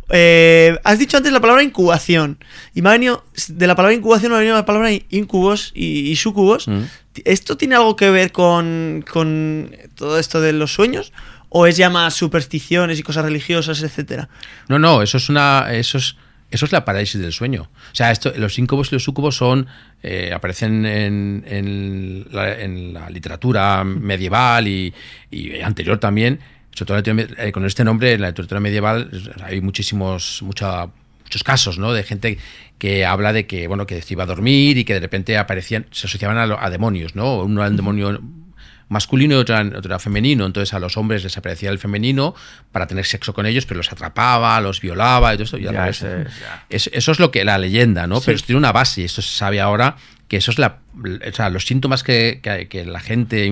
Eh, 0.10 0.78
has 0.86 0.98
dicho 1.00 1.18
antes 1.18 1.34
la 1.34 1.42
palabra 1.42 1.64
incubación. 1.64 2.38
Y 2.74 2.82
me 2.82 2.90
ha 2.90 2.94
venido, 2.94 3.26
de 3.50 3.68
la 3.68 3.76
palabra 3.76 3.94
incubación 3.94 4.32
me 4.32 4.38
ha 4.38 4.40
venido 4.40 4.56
la 4.56 4.66
palabra 4.66 4.90
incubos 5.10 5.72
y, 5.76 6.10
y 6.10 6.16
sucubos. 6.16 6.68
Mm. 6.68 6.84
¿Esto 7.26 7.58
tiene 7.58 7.76
algo 7.76 7.96
que 7.98 8.10
ver 8.10 8.32
con, 8.32 9.04
con 9.12 9.76
todo 9.96 10.18
esto 10.18 10.40
de 10.40 10.54
los 10.54 10.74
sueños? 10.74 11.12
¿O 11.50 11.66
es 11.66 11.78
ya 11.78 11.90
más 11.90 12.14
supersticiones 12.14 13.00
y 13.00 13.04
cosas 13.04 13.26
religiosas, 13.26 13.82
etcétera? 13.82 14.30
No, 14.68 14.78
no, 14.80 15.02
eso 15.02 15.18
es 15.18 15.30
una. 15.30 15.68
Eso 15.72 15.98
es 15.98 16.16
Eso 16.52 16.66
es 16.66 16.72
la 16.72 16.86
parálisis 16.86 17.20
del 17.22 17.34
sueño. 17.34 17.70
O 17.92 17.96
sea, 17.96 18.12
esto, 18.12 18.32
los 18.36 18.58
íncubos 18.58 18.92
y 18.92 18.96
los 18.96 19.04
sucubos 19.04 19.36
son, 19.36 19.68
eh, 20.02 20.32
aparecen 20.34 20.86
en, 20.86 21.44
en, 21.48 22.26
la, 22.32 22.60
en, 22.60 22.94
la, 22.94 23.10
literatura 23.10 23.84
medieval 23.84 24.68
y, 24.68 24.94
y, 25.30 25.62
anterior 25.62 26.00
también. 26.00 26.40
Sobre 26.72 27.02
todo 27.02 27.18
eh, 27.38 27.52
con 27.52 27.66
este 27.66 27.84
nombre, 27.84 28.14
en 28.14 28.22
la 28.22 28.30
literatura 28.30 28.60
medieval 28.60 29.10
hay 29.44 29.62
muchísimos, 29.62 30.42
mucha, 30.44 30.88
muchos 31.24 31.44
casos, 31.44 31.78
¿no? 31.78 31.94
De 31.94 32.04
gente 32.04 32.38
que 32.78 33.06
habla 33.06 33.34
de 33.34 33.46
que, 33.46 33.68
bueno, 33.68 33.86
que 33.86 34.02
se 34.02 34.14
iba 34.14 34.24
a 34.24 34.28
dormir 34.28 34.78
y 34.78 34.86
que 34.86 34.94
de 34.94 35.00
repente 35.02 35.38
aparecían, 35.38 35.88
se 35.92 36.08
asociaban 36.08 36.38
a, 36.38 36.58
a 36.64 36.70
demonios, 36.70 37.16
¿no? 37.16 37.44
Uno 37.44 37.62
era 37.62 37.70
un 37.70 37.76
demonio 37.76 38.22
masculino 38.90 39.36
y 39.36 39.38
otro, 39.38 39.56
otro, 39.60 39.90
era 39.90 40.00
femenino. 40.00 40.46
Entonces 40.46 40.74
a 40.74 40.80
los 40.80 40.98
hombres 40.98 41.24
les 41.24 41.38
aparecía 41.38 41.70
el 41.70 41.80
femenino 41.80 42.36
para 42.72 42.88
tener 42.88 43.06
sexo 43.06 43.34
con 43.34 43.46
ellos, 43.46 43.66
pero 43.66 43.78
los 43.78 43.92
atrapaba, 43.92 44.60
los 44.62 44.82
violaba 44.82 45.34
y 45.34 45.38
todo 45.38 45.46
esto. 45.46 45.58
Y 45.58 45.64
ya, 45.64 45.88
ese, 45.88 46.26
ya. 46.42 46.66
Es, 46.70 46.90
eso 46.94 47.12
es 47.12 47.20
lo 47.20 47.32
que 47.32 47.46
la 47.46 47.58
leyenda, 47.58 48.08
¿no? 48.08 48.18
Sí. 48.18 48.24
Pero 48.26 48.36
esto 48.36 48.48
tiene 48.48 48.60
una 48.60 48.72
base 48.72 49.02
y 49.02 49.06
esto 49.06 49.22
se 49.22 49.36
sabe 49.36 49.62
ahora 49.62 49.96
que 50.30 50.38
eso 50.38 50.52
es 50.52 50.60
la, 50.60 50.78
o 50.96 51.34
sea, 51.34 51.50
los 51.50 51.66
síntomas 51.66 52.04
que, 52.04 52.40
que, 52.44 52.68
que 52.68 52.86
la 52.86 53.00
gente 53.00 53.48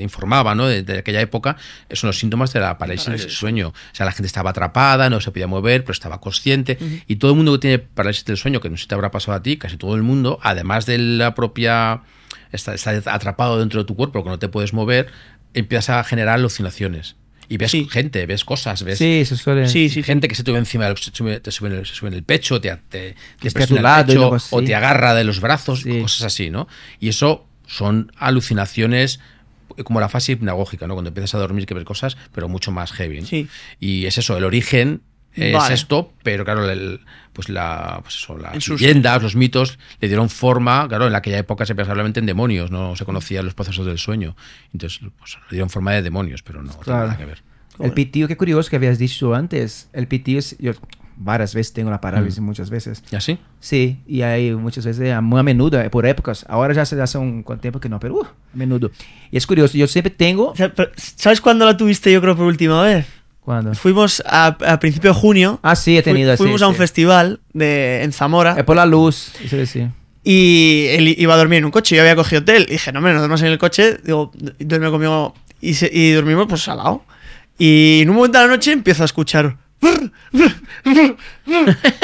informaba 0.00 0.54
¿no? 0.54 0.68
de, 0.68 0.84
de, 0.84 0.98
aquella 0.98 1.20
época 1.20 1.56
son 1.90 2.06
los 2.06 2.20
síntomas 2.20 2.52
de 2.52 2.60
la 2.60 2.78
parálisis 2.78 3.08
del 3.08 3.30
sueño. 3.30 3.68
O 3.70 3.94
sea, 3.94 4.06
la 4.06 4.12
gente 4.12 4.28
estaba 4.28 4.50
atrapada, 4.50 5.10
no 5.10 5.20
se 5.20 5.32
podía 5.32 5.48
mover, 5.48 5.82
pero 5.82 5.92
estaba 5.92 6.20
consciente. 6.20 6.78
Uh 6.80 6.84
-huh. 6.84 7.04
Y 7.08 7.16
todo 7.16 7.32
el 7.32 7.36
mundo 7.36 7.52
que 7.54 7.58
tiene 7.58 7.78
parálisis 7.80 8.24
del 8.24 8.36
sueño, 8.36 8.60
que 8.60 8.70
no 8.70 8.76
sé 8.76 8.82
si 8.82 8.88
te 8.88 8.94
habrá 8.94 9.10
pasado 9.10 9.36
a 9.36 9.42
ti, 9.42 9.56
casi 9.56 9.76
todo 9.76 9.96
el 9.96 10.02
mundo, 10.02 10.38
además 10.40 10.86
de 10.86 10.98
la 10.98 11.34
propia 11.34 12.02
está, 12.52 12.74
está, 12.74 12.90
atrapado 13.12 13.58
dentro 13.58 13.80
de 13.80 13.86
tu 13.86 13.96
cuerpo, 13.96 14.22
que 14.22 14.30
no 14.30 14.38
te 14.38 14.48
puedes 14.48 14.72
mover, 14.72 15.08
empiezas 15.54 15.90
a 15.90 16.04
generar 16.04 16.36
alucinaciones. 16.36 17.16
Y 17.48 17.56
ves 17.56 17.72
sí. 17.72 17.88
gente, 17.90 18.26
ves 18.26 18.44
cosas, 18.44 18.84
ves 18.84 18.98
sí, 18.98 19.24
se 19.24 19.36
suele... 19.36 19.68
sí, 19.68 19.88
sí, 19.88 20.04
gente 20.04 20.28
que 20.28 20.36
se 20.36 20.44
te 20.44 20.52
sube 20.52 20.58
encima, 20.58 20.86
se 20.96 21.10
sube, 21.10 21.40
te 21.40 21.50
sube, 21.50 21.84
se 21.84 21.94
sube 21.94 22.08
en 22.08 22.14
el 22.14 22.22
pecho, 22.22 22.60
te, 22.60 22.76
te, 22.88 23.16
te 23.40 23.50
presiona 23.50 24.00
el 24.00 24.06
pecho, 24.06 24.36
o 24.50 24.62
te 24.62 24.74
agarra 24.74 25.14
de 25.14 25.24
los 25.24 25.40
brazos, 25.40 25.84
cosas 26.00 26.22
así, 26.22 26.50
¿no? 26.50 26.68
Y 27.00 27.08
eso 27.08 27.46
son 27.66 28.12
alucinaciones 28.18 29.18
como 29.84 30.00
la 30.00 30.08
fase 30.08 30.32
hipnagógica, 30.32 30.86
¿no? 30.86 30.94
Cuando 30.94 31.08
empiezas 31.08 31.34
a 31.34 31.38
dormir 31.38 31.66
que 31.66 31.74
ves 31.74 31.84
cosas, 31.84 32.16
pero 32.32 32.48
mucho 32.48 32.70
más 32.70 32.92
heavy. 32.92 33.20
¿no? 33.20 33.48
Y 33.78 34.06
es 34.06 34.18
eso, 34.18 34.36
el 34.36 34.44
origen 34.44 35.02
es 35.34 35.52
vale. 35.52 35.74
esto, 35.74 36.12
pero 36.22 36.44
claro, 36.44 36.68
el, 36.68 37.00
pues 37.32 37.48
la, 37.48 38.00
pues 38.02 38.16
eso, 38.16 38.36
las 38.36 38.68
leyendas, 38.68 39.22
los 39.22 39.36
mitos 39.36 39.78
le 40.00 40.08
dieron 40.08 40.28
forma, 40.28 40.86
claro, 40.88 41.06
en 41.06 41.14
aquella 41.14 41.38
época 41.38 41.64
se 41.66 41.74
pensaba 41.74 41.94
solamente 41.94 42.20
en 42.20 42.26
demonios, 42.26 42.70
no 42.70 42.96
se 42.96 43.04
conocían 43.04 43.44
los 43.44 43.54
procesos 43.54 43.86
del 43.86 43.98
sueño. 43.98 44.36
Entonces, 44.72 45.00
pues 45.18 45.36
le 45.48 45.56
dieron 45.56 45.70
forma 45.70 45.92
de 45.92 46.02
demonios, 46.02 46.42
pero 46.42 46.62
no 46.62 46.72
claro. 46.72 46.82
tiene 46.84 46.98
nada 47.00 47.16
que 47.16 47.24
ver. 47.26 47.42
El 47.78 47.92
pitío, 47.92 48.28
qué 48.28 48.36
curioso 48.36 48.68
que 48.68 48.76
habías 48.76 48.98
dicho 48.98 49.34
antes. 49.34 49.88
El 49.92 50.06
pitío 50.06 50.38
es, 50.38 50.56
yo 50.58 50.72
varias 51.16 51.54
veces 51.54 51.72
tengo 51.72 51.90
la 51.90 52.00
parálisis, 52.00 52.40
mm. 52.40 52.44
muchas 52.44 52.70
veces. 52.70 53.02
¿Y 53.10 53.16
así? 53.16 53.38
Sí, 53.60 54.00
y 54.06 54.22
hay 54.22 54.52
muchas 54.54 54.84
veces, 54.84 55.20
muy 55.22 55.38
a 55.38 55.42
menudo, 55.42 55.78
por 55.90 56.06
épocas. 56.06 56.44
Ahora 56.48 56.74
ya 56.74 56.82
hace, 56.82 57.00
hace 57.00 57.18
un 57.18 57.44
tiempo 57.60 57.78
que 57.78 57.88
no, 57.88 58.00
pero 58.00 58.16
uh, 58.16 58.24
a 58.24 58.32
menudo. 58.54 58.90
Y 59.30 59.36
es 59.36 59.46
curioso, 59.46 59.76
yo 59.78 59.86
siempre 59.86 60.10
tengo... 60.10 60.54
¿Sabes 60.96 61.40
cuándo 61.40 61.64
la 61.64 61.76
tuviste 61.76 62.12
yo 62.12 62.20
creo 62.20 62.36
por 62.36 62.46
última 62.46 62.82
vez? 62.82 63.06
¿Cuándo? 63.50 63.74
Fuimos 63.74 64.22
a, 64.26 64.46
a 64.64 64.78
principio 64.78 65.12
de 65.12 65.18
junio. 65.18 65.58
Ah, 65.62 65.74
sí, 65.74 65.98
he 65.98 66.02
tenido 66.02 66.36
fu 66.36 66.44
Fuimos 66.44 66.60
sí, 66.60 66.64
a 66.64 66.68
un 66.68 66.74
sí. 66.74 66.78
festival 66.78 67.40
de, 67.52 68.04
en 68.04 68.12
Zamora. 68.12 68.54
Es 68.56 68.62
por 68.62 68.76
la 68.76 68.86
luz, 68.86 69.32
sí, 69.48 69.66
sí. 69.66 69.88
Y 70.22 70.86
él 70.90 71.16
iba 71.18 71.34
a 71.34 71.36
dormir 71.36 71.58
en 71.58 71.64
un 71.64 71.72
coche. 71.72 71.96
Yo 71.96 72.02
había 72.02 72.14
cogido 72.14 72.42
hotel. 72.42 72.66
Y 72.68 72.72
dije, 72.74 72.92
no, 72.92 73.00
hombre, 73.00 73.12
nos 73.12 73.22
duermas 73.22 73.42
en 73.42 73.48
el 73.48 73.58
coche. 73.58 73.96
Digo, 74.04 74.30
duerme 74.60 74.88
conmigo. 74.90 75.34
Y, 75.60 75.74
se, 75.74 75.90
y 75.92 76.12
dormimos 76.12 76.46
pues 76.48 76.68
al 76.68 76.76
lado. 76.76 77.02
Y 77.58 78.02
en 78.02 78.10
un 78.10 78.16
momento 78.16 78.38
de 78.38 78.46
la 78.46 78.50
noche 78.52 78.70
empiezo 78.70 79.02
a 79.02 79.06
escuchar. 79.06 79.56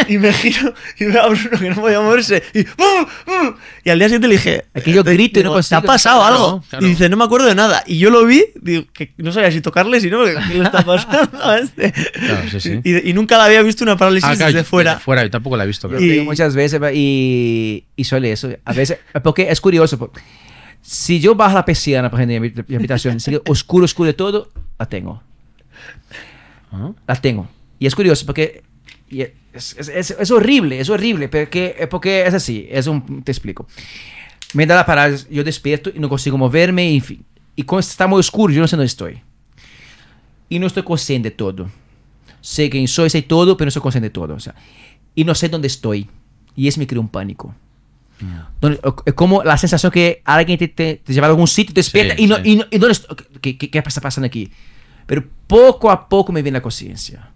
Y 0.08 0.18
me 0.18 0.32
giro 0.32 0.74
y 0.98 1.04
veo 1.04 1.22
a 1.22 1.28
Bruno 1.28 1.58
que 1.58 1.70
no 1.70 1.76
podía 1.76 2.00
moverse. 2.00 2.42
Y, 2.54 2.60
y 3.84 3.90
al 3.90 3.98
día 3.98 4.08
siguiente 4.08 4.28
le 4.28 4.34
dije: 4.34 4.64
Aquí 4.74 4.92
yo 4.92 5.04
grito 5.04 5.40
y 5.40 5.42
no 5.44 5.52
consigo. 5.52 5.80
¿Te 5.80 5.86
ha 5.86 5.86
pasado 5.86 6.24
algo? 6.24 6.64
Claro. 6.68 6.86
Y 6.86 6.90
dice: 6.90 7.08
No 7.08 7.16
me 7.16 7.24
acuerdo 7.24 7.46
de 7.46 7.54
nada. 7.54 7.84
Y 7.86 7.98
yo 7.98 8.10
lo 8.10 8.24
vi, 8.24 8.44
digo, 8.54 8.84
que 8.92 9.12
no 9.18 9.30
sabía 9.30 9.52
si 9.52 9.60
tocarle, 9.60 10.00
si 10.00 10.10
no, 10.10 10.18
porque 10.18 10.36
¿qué 10.48 10.54
le 10.54 10.64
está 10.64 10.82
pasando 10.84 11.44
a 11.44 11.58
este? 11.58 11.92
Claro, 11.92 12.48
sí, 12.50 12.60
sí. 12.60 12.80
Y, 12.82 13.10
y, 13.10 13.12
nunca 13.12 13.36
la 13.36 13.44
había 13.44 13.62
visto 13.62 13.84
una 13.84 13.96
parálisis 13.96 14.28
ah, 14.28 14.36
claro, 14.36 14.52
desde 14.52 14.64
fuera. 14.64 14.92
Desde 14.92 15.04
fuera, 15.04 15.22
yo 15.22 15.30
tampoco 15.30 15.56
la 15.56 15.64
he 15.64 15.66
visto. 15.66 15.90
Y, 16.00 16.20
muchas 16.20 16.54
veces 16.54 16.80
y, 16.94 17.84
y 17.94 18.04
suele 18.04 18.32
eso. 18.32 18.50
A 18.64 18.72
veces, 18.72 18.98
porque 19.22 19.50
es 19.50 19.60
curioso. 19.60 19.98
Porque 19.98 20.20
si 20.80 21.20
yo 21.20 21.34
bajo 21.34 21.54
la 21.54 21.64
persiana, 21.64 22.10
por 22.10 22.20
ejemplo, 22.20 22.48
en 22.58 22.64
mi 22.68 22.76
habitación, 22.76 23.20
si 23.20 23.38
oscuro, 23.46 23.84
oscuro 23.84 24.06
de 24.06 24.14
todo, 24.14 24.50
la 24.78 24.86
tengo. 24.86 25.22
¿Ah? 26.72 26.92
La 27.06 27.16
tengo. 27.16 27.48
Y 27.78 27.86
es 27.86 27.94
curioso 27.94 28.26
porque 28.26 28.62
es, 29.08 29.76
es, 29.78 29.88
es, 29.88 30.10
es, 30.10 30.30
horrible, 30.30 30.80
es 30.80 30.88
horrible, 30.88 31.28
porque, 31.28 31.86
porque 31.90 32.26
es 32.26 32.34
así, 32.34 32.66
es 32.70 32.86
un, 32.86 33.22
te 33.22 33.32
explico. 33.32 33.66
Me 34.54 34.66
da 34.66 34.76
la 34.76 34.86
parálisis, 34.86 35.28
yo 35.30 35.44
despierto 35.44 35.90
y 35.94 35.98
no 35.98 36.08
consigo 36.08 36.38
moverme, 36.38 36.90
y. 36.90 37.02
Y 37.58 37.62
cuando 37.62 37.80
está 37.80 38.06
muy 38.06 38.20
oscuro, 38.20 38.52
yo 38.52 38.60
no 38.60 38.68
sé 38.68 38.76
dónde 38.76 38.86
estoy. 38.86 39.22
Y 40.50 40.58
no 40.58 40.66
estoy 40.66 40.82
consciente 40.82 41.30
de 41.30 41.34
todo. 41.34 41.70
Sé 42.42 42.68
quién 42.68 42.86
soy, 42.86 43.08
sé 43.08 43.22
todo, 43.22 43.56
pero 43.56 43.66
no 43.66 43.70
soy 43.70 43.80
consciente 43.80 44.08
de 44.08 44.12
todo. 44.12 44.34
O 44.34 44.40
sea, 44.40 44.54
y 45.14 45.24
no 45.24 45.34
sé 45.34 45.48
dónde 45.48 45.66
estoy. 45.66 46.06
Y 46.54 46.68
eso 46.68 46.78
me 46.78 46.86
crea 46.86 47.00
un 47.00 47.08
pánico. 47.08 47.54
Es 49.06 49.14
como 49.14 49.42
la 49.42 49.56
sensación 49.56 49.90
que 49.90 50.20
alguien 50.24 50.58
te, 50.58 50.68
te, 50.68 50.96
te 50.96 51.12
lleva 51.14 51.26
a 51.26 51.30
algún 51.30 51.48
sitio, 51.48 51.74
te 51.74 51.80
despierta 51.80 52.14
sí, 52.14 52.24
y, 52.24 52.26
no, 52.26 52.36
sí. 52.36 52.42
y, 52.44 52.56
no, 52.56 52.64
y 52.70 52.78
dónde 52.78 52.92
estoy? 52.92 53.16
¿Qué, 53.40 53.56
qué, 53.56 53.70
¿Qué 53.70 53.78
está 53.78 54.00
pasando 54.02 54.26
aquí? 54.26 54.50
Pero 55.06 55.24
poco 55.46 55.90
a 55.90 56.08
poco 56.08 56.30
me 56.32 56.42
viene 56.42 56.58
la 56.58 56.62
conciencia. 56.62 57.30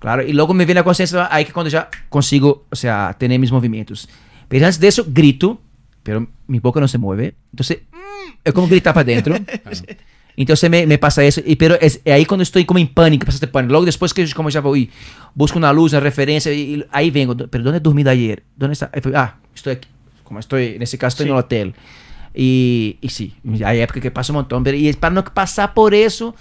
Claro, 0.00 0.22
y 0.22 0.32
luego 0.32 0.54
me 0.54 0.64
viene 0.64 0.80
la 0.80 0.84
conciencia 0.84 1.28
ahí 1.30 1.44
que 1.44 1.52
cuando 1.52 1.68
ya 1.68 1.90
consigo, 2.08 2.64
o 2.70 2.74
sea, 2.74 3.14
tener 3.18 3.38
mis 3.38 3.52
movimientos. 3.52 4.08
Pero 4.48 4.64
antes 4.64 4.80
de 4.80 4.88
eso, 4.88 5.04
grito, 5.06 5.60
pero 6.02 6.26
mi 6.46 6.58
boca 6.58 6.80
no 6.80 6.88
se 6.88 6.96
mueve. 6.96 7.34
Entonces, 7.52 7.82
mm, 7.92 8.32
es 8.42 8.52
como 8.54 8.66
gritar 8.66 8.94
para 8.94 9.02
adentro. 9.02 9.36
Entonces 10.36 10.70
me, 10.70 10.86
me, 10.86 10.96
pasa 10.96 11.22
eso. 11.22 11.42
Y, 11.44 11.56
pero 11.56 11.74
es, 11.78 12.00
es, 12.02 12.14
ahí 12.14 12.24
cuando 12.24 12.44
estoy 12.44 12.64
como 12.64 12.78
en 12.78 12.88
pánico, 12.88 13.26
pasa 13.26 13.36
este 13.36 13.46
pánico. 13.46 13.72
Luego 13.72 13.84
después 13.84 14.14
que 14.14 14.26
como 14.32 14.48
ya 14.48 14.62
voy, 14.62 14.90
busco 15.34 15.58
una 15.58 15.70
luz, 15.70 15.92
una 15.92 16.00
referencia, 16.00 16.50
y, 16.50 16.76
y 16.76 16.84
ahí 16.92 17.10
vengo. 17.10 17.36
Pero 17.36 17.62
¿dónde 17.62 17.76
he 17.76 17.80
dormido 17.80 18.10
ayer? 18.10 18.42
¿Dónde 18.56 18.72
está? 18.72 18.90
Ah, 19.14 19.36
estoy 19.54 19.74
aquí. 19.74 19.88
Como 20.24 20.40
estoy, 20.40 20.76
en 20.76 20.82
ese 20.82 20.96
caso 20.96 21.14
estoy 21.14 21.24
sí. 21.24 21.30
en 21.30 21.36
el 21.36 21.44
hotel. 21.44 21.74
Y, 22.32 22.96
y 23.02 23.10
sí, 23.10 23.34
hay 23.62 23.80
épocas 23.80 24.00
que 24.00 24.10
pasa 24.10 24.32
un 24.32 24.38
montón. 24.38 24.64
Pero 24.64 24.78
y 24.78 24.88
es 24.88 24.96
para 24.96 25.14
no 25.14 25.22
pasar 25.24 25.74
por 25.74 25.92
eso. 25.92 26.34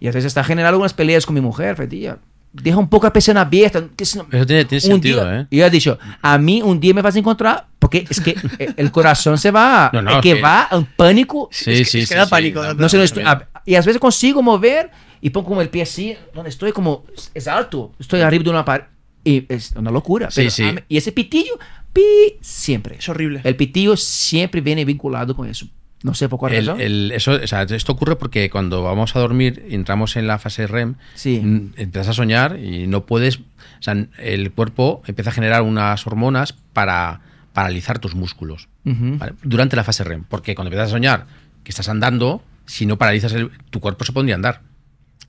Y 0.00 0.08
a 0.08 0.10
veces 0.10 0.24
está 0.24 0.42
generando 0.42 0.70
algunas 0.70 0.92
peleas 0.92 1.24
con 1.24 1.36
mi 1.36 1.40
mujer, 1.40 1.76
Fetilla 1.76 2.18
deja 2.62 2.78
un 2.78 2.88
poco 2.88 3.06
la 3.06 3.12
presión 3.12 3.36
abierta. 3.36 3.82
Eso 3.98 4.26
tiene, 4.46 4.64
tiene 4.64 4.80
sentido, 4.80 5.24
día, 5.24 5.40
¿eh? 5.40 5.46
Y 5.50 5.58
yo 5.58 5.66
he 5.66 5.70
dicho, 5.70 5.98
a 6.22 6.38
mí 6.38 6.62
un 6.62 6.80
día 6.80 6.94
me 6.94 7.02
vas 7.02 7.16
a 7.16 7.18
encontrar, 7.18 7.66
porque 7.78 8.06
es 8.08 8.20
que 8.20 8.36
el 8.76 8.90
corazón 8.90 9.38
se 9.38 9.50
va, 9.50 9.90
no, 9.92 10.02
no, 10.02 10.10
es 10.10 10.16
que, 10.22 10.34
que, 10.34 10.40
va 10.40 10.62
a 10.62 10.76
un 10.76 10.86
pánico. 10.86 11.48
Sí, 11.52 11.72
es 11.72 11.78
que, 11.78 11.84
sí, 11.84 11.98
es 12.00 12.08
que 12.08 12.14
sí, 12.14 12.18
da 12.18 12.24
sí, 12.24 12.30
pánico. 12.30 12.62
sí, 12.62 12.76
no 12.76 12.88
sé, 12.88 13.22
no 13.22 13.28
a, 13.28 13.48
y 13.64 13.74
a 13.74 13.80
veces 13.80 13.98
consigo 13.98 14.42
mover 14.42 14.90
y 15.20 15.30
pongo 15.30 15.48
como 15.48 15.60
el 15.60 15.68
pie 15.68 15.82
así, 15.82 16.16
donde 16.34 16.50
estoy 16.50 16.72
como, 16.72 17.04
es 17.34 17.48
alto, 17.48 17.92
estoy 17.98 18.20
arriba 18.20 18.44
de 18.44 18.50
una 18.50 18.64
pared. 18.64 18.84
Y 19.24 19.44
es 19.52 19.72
una 19.72 19.90
locura. 19.90 20.30
Sí, 20.30 20.42
pero, 20.42 20.50
sí. 20.50 20.62
A, 20.62 20.84
y 20.88 20.96
ese 20.96 21.10
pitillo, 21.10 21.58
pi, 21.92 22.36
siempre. 22.40 22.96
Es 22.96 23.08
horrible. 23.08 23.40
El 23.42 23.56
pitillo 23.56 23.96
siempre 23.96 24.60
viene 24.60 24.84
vinculado 24.84 25.34
con 25.34 25.48
eso. 25.48 25.66
No 26.06 26.14
sé 26.14 26.28
por 26.28 26.38
cuál 26.38 26.54
el. 26.54 26.68
El, 26.80 27.12
eso, 27.12 27.32
o 27.32 27.46
sea, 27.48 27.62
esto 27.62 27.90
ocurre 27.90 28.14
porque 28.14 28.48
cuando 28.48 28.84
vamos 28.84 29.16
a 29.16 29.18
dormir 29.18 29.66
y 29.68 29.74
entramos 29.74 30.14
en 30.14 30.28
la 30.28 30.38
fase 30.38 30.68
REM, 30.68 30.94
sí. 31.16 31.70
empiezas 31.76 32.10
a 32.10 32.12
soñar 32.12 32.60
y 32.60 32.86
no 32.86 33.06
puedes. 33.06 33.38
O 33.38 33.42
sea, 33.80 33.96
el 34.18 34.52
cuerpo 34.52 35.02
empieza 35.06 35.30
a 35.30 35.32
generar 35.32 35.62
unas 35.62 36.06
hormonas 36.06 36.52
para 36.52 37.22
paralizar 37.52 37.98
tus 37.98 38.14
músculos 38.14 38.68
uh 38.84 38.90
-huh. 38.90 39.18
¿vale? 39.18 39.32
durante 39.42 39.74
la 39.74 39.82
fase 39.82 40.04
REM. 40.04 40.22
Porque 40.28 40.54
cuando 40.54 40.68
empiezas 40.68 40.90
a 40.90 40.92
soñar 40.92 41.26
que 41.64 41.70
estás 41.70 41.88
andando, 41.88 42.40
si 42.66 42.86
no 42.86 42.98
paralizas 42.98 43.32
el, 43.32 43.50
tu 43.70 43.80
cuerpo 43.80 44.04
se 44.04 44.12
pondría 44.12 44.36
a 44.36 44.38
andar. 44.38 44.60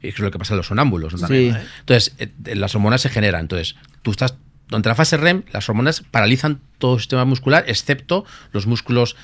Es 0.03 0.19
lo 0.19 0.29
que 0.29 0.37
pasa 0.37 0.53
en 0.53 0.57
los 0.57 0.67
sonámbulos. 0.67 1.19
¿no? 1.19 1.27
Sí. 1.27 1.51
Entonces, 1.79 2.13
eh, 2.19 2.29
las 2.53 2.75
hormonas 2.75 3.01
se 3.01 3.09
generan. 3.09 3.41
Entonces, 3.41 3.75
tú 4.03 4.11
estás 4.11 4.35
durante 4.67 4.89
la 4.89 4.95
fase 4.95 5.17
REM, 5.17 5.43
las 5.51 5.67
hormonas 5.69 6.03
paralizan 6.11 6.59
todo 6.77 6.95
el 6.95 6.99
sistema 6.99 7.25
muscular, 7.25 7.63
excepto 7.67 8.25
los 8.51 8.67
músculos 8.67 9.15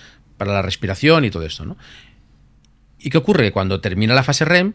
para 0.44 0.56
la 0.58 0.62
respiración 0.62 1.26
y 1.26 1.32
todo 1.32 1.44
esto, 1.44 1.66
¿no? 1.66 1.78
¿Y 3.00 3.10
qué 3.10 3.18
ocurre? 3.18 3.52
Cuando 3.52 3.80
termina 3.82 4.14
la 4.14 4.24
fase 4.24 4.46
REM, 4.46 4.74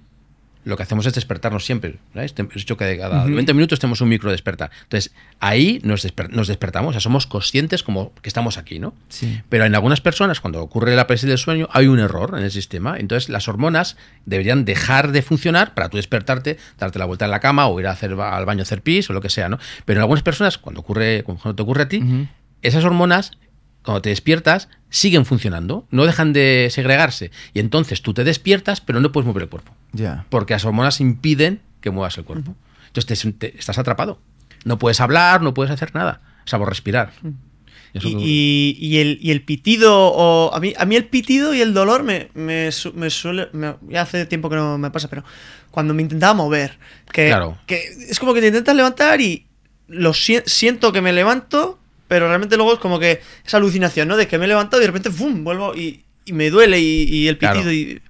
lo 0.65 0.77
que 0.77 0.83
hacemos 0.83 1.07
es 1.07 1.15
despertarnos 1.15 1.65
siempre. 1.65 1.97
¿sabes? 2.13 2.35
He 2.37 2.43
dicho 2.59 2.77
que 2.77 2.99
cada 2.99 3.25
uh 3.25 3.29
-huh. 3.29 3.35
20 3.35 3.55
minutos 3.55 3.79
tenemos 3.79 4.01
un 4.01 4.09
micro 4.09 4.31
despertar. 4.31 4.71
Entonces, 4.83 5.13
ahí 5.41 5.81
nos, 5.83 6.03
desper 6.03 6.31
nos, 6.31 6.49
despertamos, 6.49 6.91
o 6.91 6.93
sea, 6.93 7.01
somos 7.01 7.27
conscientes 7.27 7.83
como 7.83 8.13
que 8.21 8.29
estamos 8.29 8.59
aquí, 8.59 8.79
¿no? 8.79 8.93
Sí. 9.09 9.41
Pero 9.49 9.65
en 9.65 9.75
algunas 9.75 10.01
personas, 10.01 10.41
cuando 10.41 10.61
ocurre 10.61 10.95
la 10.95 11.07
parálisis 11.07 11.29
del 11.29 11.39
sueño, 11.39 11.69
hay 11.73 11.87
un 11.87 12.01
error 12.01 12.35
en 12.37 12.45
el 12.45 12.51
sistema. 12.51 12.99
Entonces, 12.99 13.31
las 13.31 13.49
hormonas 13.49 13.97
deberían 14.27 14.65
dejar 14.65 15.13
de 15.13 15.23
funcionar 15.23 15.75
para 15.75 15.89
tú 15.89 15.97
despertarte, 15.97 16.59
darte 16.79 16.99
la 16.99 17.07
vuelta 17.07 17.25
en 17.25 17.31
la 17.31 17.41
cama 17.41 17.67
o 17.67 17.81
ir 17.81 17.87
a 17.87 17.93
hacer, 17.93 18.13
al 18.13 18.45
baño 18.45 18.61
a 18.61 18.65
hacer 18.65 18.83
pis 18.83 19.09
o 19.09 19.13
lo 19.13 19.21
que 19.21 19.31
sea, 19.31 19.49
¿no? 19.49 19.59
Pero 19.85 20.01
en 20.01 20.03
algunas 20.03 20.23
personas, 20.23 20.59
cuando, 20.59 20.81
ocurre, 20.81 21.23
cuando 21.25 21.55
te 21.55 21.63
ocurre 21.63 21.83
a 21.85 21.89
ti, 21.89 21.99
uh 21.99 22.05
-huh. 22.05 22.29
esas 22.63 22.85
hormonas 22.85 23.39
cuando 23.85 24.03
te 24.03 24.11
despiertas, 24.11 24.69
siguen 24.91 25.25
funcionando, 25.25 25.87
no 25.91 26.05
dejan 26.07 26.33
de 26.33 26.69
segregarse. 26.71 27.31
Y 27.55 27.61
entonces 27.61 28.03
tú 28.03 28.13
te 28.15 28.25
despiertas, 28.25 28.81
pero 28.81 29.01
no 29.01 29.13
puedes 29.13 29.27
mover 29.27 29.45
el 29.45 29.49
cuerpo. 29.49 29.73
Yeah. 29.95 30.27
Porque 30.31 30.55
las 30.55 30.65
hormonas 30.65 31.01
impiden 31.01 31.61
que 31.81 31.91
muevas 31.91 32.17
el 32.19 32.25
cuerpo. 32.25 32.51
Uh 32.51 32.55
-huh. 32.55 32.87
Entonces 32.89 33.23
te, 33.23 33.33
te, 33.51 33.59
estás 33.59 33.79
atrapado. 33.79 34.19
No 34.65 34.79
puedes 34.79 35.01
hablar, 35.01 35.41
no 35.43 35.55
puedes 35.55 35.71
hacer 35.73 35.95
nada, 35.95 36.21
salvo 36.45 36.67
respirar. 36.67 37.13
Eso 37.95 38.09
Y, 38.09 38.13
que- 38.17 38.21
y- 38.21 38.77
y 38.81 38.99
el, 38.99 39.19
y 39.23 39.31
el 39.31 39.43
pitido, 39.43 39.95
o 40.13 40.55
a 40.55 40.61
mí, 40.61 40.75
a 40.77 40.85
mí 40.85 40.97
el 40.97 41.07
pitido 41.07 41.55
y 41.55 41.61
el 41.63 41.73
dolor 41.73 42.03
me, 42.03 42.29
me, 42.35 42.69
me 42.95 43.11
suele. 43.11 43.49
me- 43.53 43.77
ya 43.89 44.03
hace 44.03 44.27
tiempo 44.27 44.51
que 44.51 44.57
no 44.57 44.77
me 44.77 44.91
pasa, 44.91 45.09
pero 45.09 45.25
cuando 45.71 45.95
me 45.95 46.03
intentaba 46.03 46.35
mover, 46.35 46.79
que, 47.13 47.29
Claro. 47.29 47.57
que 47.67 47.79
es 48.11 48.19
como 48.19 48.35
que 48.35 48.41
te 48.41 48.49
intentas 48.49 48.75
levantar 48.77 49.21
y 49.23 49.47
lo 49.87 50.13
sien- 50.13 50.43
siento 50.45 50.93
que 50.93 51.01
me 51.01 51.13
levanto, 51.15 51.79
pero 52.09 52.27
realmente 52.27 52.57
luego 52.57 52.73
es 52.75 52.79
como 52.81 52.99
que 52.99 53.21
esa 53.47 53.59
alucinación, 53.59 54.09
¿no? 54.09 54.17
De 54.17 54.27
que 54.27 54.39
me 54.39 54.47
he 54.47 54.49
levantado 54.49 54.81
y 54.83 54.85
de 54.85 54.89
repente 54.89 55.11
¡fum! 55.11 55.45
vuelvo 55.45 55.75
y, 55.77 56.03
y 56.25 56.33
me 56.33 56.51
duele 56.51 56.81
y, 56.81 57.03
y 57.05 57.29
el 57.29 57.39
Claro. 57.39 57.61
pitido 57.61 57.73
y. 57.73 58.01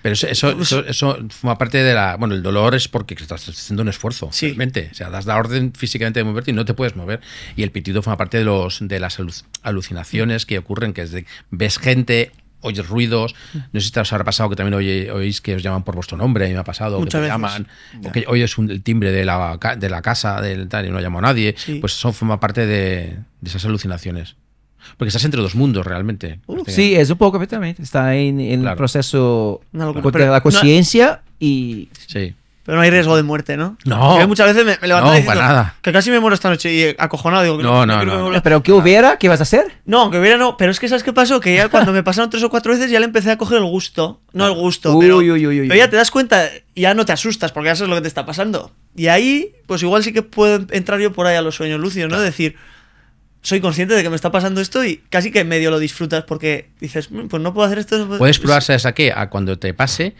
Pero 0.00 0.12
eso, 0.12 0.28
eso, 0.28 0.50
eso, 0.60 0.84
eso 0.86 1.18
forma 1.28 1.58
parte 1.58 1.78
de 1.82 1.92
la. 1.92 2.16
Bueno, 2.16 2.34
el 2.36 2.42
dolor 2.42 2.76
es 2.76 2.86
porque 2.86 3.14
estás 3.14 3.48
haciendo 3.48 3.82
un 3.82 3.88
esfuerzo, 3.88 4.30
Sí. 4.32 4.46
realmente. 4.46 4.88
O 4.92 4.94
sea, 4.94 5.10
das 5.10 5.26
la 5.26 5.36
orden 5.36 5.72
físicamente 5.74 6.20
de 6.20 6.24
moverte 6.24 6.52
y 6.52 6.54
no 6.54 6.64
te 6.64 6.72
puedes 6.72 6.94
mover. 6.94 7.20
Y 7.56 7.64
el 7.64 7.72
pitido 7.72 8.00
forma 8.00 8.16
parte 8.16 8.38
de, 8.38 8.44
los, 8.44 8.78
de 8.80 9.00
las 9.00 9.18
alu- 9.18 9.44
alucinaciones 9.64 10.46
que 10.46 10.56
ocurren, 10.58 10.92
que 10.92 11.02
es 11.02 11.10
de 11.10 11.26
ves 11.50 11.78
gente, 11.78 12.30
oyes 12.60 12.88
ruidos. 12.88 13.34
No 13.72 13.80
sé 13.80 13.86
si 13.86 13.92
te 13.92 14.00
os 14.00 14.12
habrá 14.12 14.24
pasado 14.24 14.48
que 14.50 14.56
también 14.56 14.74
oye- 14.74 15.10
oís 15.12 15.40
que 15.40 15.54
os 15.54 15.62
llaman 15.62 15.84
por 15.84 15.94
vuestro 15.94 16.16
nombre, 16.16 16.44
a 16.44 16.48
mí 16.48 16.54
me 16.54 16.60
ha 16.60 16.64
pasado, 16.64 16.98
Muchas 16.98 17.20
que 17.20 17.28
te 17.28 17.32
veces. 17.32 17.32
llaman, 17.34 17.66
o 18.06 18.12
que 18.12 18.24
oyes 18.28 18.58
un- 18.58 18.70
el 18.70 18.82
timbre 18.82 19.12
de 19.12 19.24
la, 19.24 19.56
ca- 19.60 19.76
de 19.76 19.88
la 19.90 20.02
casa 20.02 20.40
del 20.40 20.68
tal 20.68 20.86
y 20.86 20.90
no 20.90 21.00
llamo 21.00 21.18
a 21.18 21.22
nadie. 21.22 21.54
Sí. 21.56 21.76
Pues 21.80 21.94
eso 21.94 22.12
forma 22.12 22.40
parte 22.40 22.66
de, 22.66 23.16
de 23.40 23.48
esas 23.48 23.64
alucinaciones. 23.64 24.36
Porque 24.96 25.08
estás 25.08 25.24
entre 25.24 25.42
dos 25.42 25.54
mundos 25.54 25.84
realmente. 25.86 26.40
Sí, 26.68 26.94
es 26.94 27.10
un 27.10 27.18
poco 27.18 27.32
perfectamente. 27.38 27.82
Está 27.82 28.14
en, 28.14 28.40
en 28.40 28.66
el 28.66 28.76
proceso 28.76 29.60
de 29.72 30.02
Pero 30.12 30.26
la 30.30 30.36
no- 30.38 30.42
conciencia 30.42 31.22
y 31.38 31.88
Sí. 32.06 32.34
Pero 32.68 32.76
no 32.76 32.82
hay 32.82 32.90
riesgo 32.90 33.16
de 33.16 33.22
muerte, 33.22 33.56
¿no? 33.56 33.78
No. 33.86 34.10
Porque 34.10 34.26
muchas 34.26 34.46
veces 34.48 34.62
me, 34.66 34.76
me 34.78 34.88
levanto 34.88 35.06
No, 35.08 35.14
diciendo 35.16 35.40
para 35.40 35.48
nada. 35.48 35.74
que 35.80 35.90
casi 35.90 36.10
me 36.10 36.20
muero 36.20 36.34
esta 36.34 36.50
noche 36.50 36.70
y 36.70 36.94
acojonado. 36.98 37.42
Digo, 37.42 37.56
No, 37.62 37.86
no, 37.86 37.98
que 38.00 38.04
no. 38.04 38.24
vuelva- 38.28 38.42
Pero 38.42 38.62
¿qué 38.62 38.72
hubiera? 38.72 39.16
¿Qué 39.16 39.26
vas 39.30 39.40
a 39.40 39.44
hacer? 39.44 39.72
No, 39.86 40.02
aunque 40.02 40.18
hubiera 40.20 40.36
no. 40.36 40.58
Pero 40.58 40.70
es 40.70 40.78
que 40.78 40.86
¿sabes 40.86 41.02
qué 41.02 41.14
pasó? 41.14 41.40
Que 41.40 41.54
ya 41.54 41.70
cuando 41.70 41.92
me 41.94 42.02
pasaron 42.02 42.28
tres 42.28 42.42
o 42.42 42.50
cuatro 42.50 42.70
veces 42.74 42.90
ya 42.90 42.98
le 43.00 43.06
empecé 43.06 43.30
a 43.30 43.38
coger 43.38 43.56
el 43.56 43.64
gusto. 43.64 44.20
No 44.34 44.46
el 44.46 44.52
gusto, 44.52 44.94
Uy, 44.94 45.06
pero, 45.06 45.16
uy, 45.16 45.30
uy, 45.30 45.46
uy, 45.46 45.60
pero 45.66 45.78
ya 45.78 45.88
te 45.88 45.96
das 45.96 46.10
cuenta 46.10 46.44
y 46.74 46.82
ya 46.82 46.92
no 46.92 47.06
te 47.06 47.12
asustas 47.12 47.52
porque 47.52 47.68
ya 47.68 47.74
sabes 47.74 47.88
lo 47.88 47.96
que 47.96 48.02
te 48.02 48.08
está 48.08 48.26
pasando. 48.26 48.70
Y 48.94 49.06
ahí, 49.06 49.54
pues 49.66 49.82
igual 49.82 50.04
sí 50.04 50.12
que 50.12 50.20
puedo 50.20 50.66
entrar 50.70 51.00
yo 51.00 51.10
por 51.14 51.26
ahí 51.26 51.36
a 51.36 51.40
los 51.40 51.54
sueños 51.54 51.80
lúcidos, 51.80 52.10
¿no? 52.10 52.20
Decir, 52.20 52.56
soy 53.40 53.60
consciente 53.62 53.94
de 53.94 54.02
que 54.02 54.10
me 54.10 54.16
está 54.16 54.30
pasando 54.30 54.60
esto 54.60 54.84
y 54.84 54.98
casi 55.08 55.30
que 55.30 55.42
medio 55.44 55.70
lo 55.70 55.78
disfrutas 55.78 56.24
porque 56.24 56.68
dices, 56.80 57.10
"Mm, 57.10 57.28
pues 57.28 57.42
no 57.42 57.54
puedo 57.54 57.66
hacer 57.66 57.78
esto. 57.78 57.96
no 57.96 58.06
puedo-". 58.08 58.18
Puedes 58.18 58.38
probar, 58.38 58.62
¿sabes 58.62 58.84
a 58.84 58.92
qué? 58.92 59.10
A 59.14 59.30
cuando 59.30 59.58
te 59.58 59.72
pase, 59.72 60.14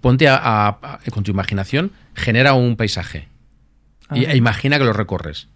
ponte 0.00 0.28
a, 0.28 0.36
a- 0.36 0.68
a- 0.82 0.98
con 1.12 1.22
tu 1.24 1.30
imaginación, 1.30 1.92
genera 2.14 2.54
un 2.54 2.76
paisaje. 2.76 3.28
Y, 4.12 4.24
e 4.24 4.36
imagina 4.36 4.78
que 4.78 4.84
lo 4.84 4.92
recorres. 4.92 5.48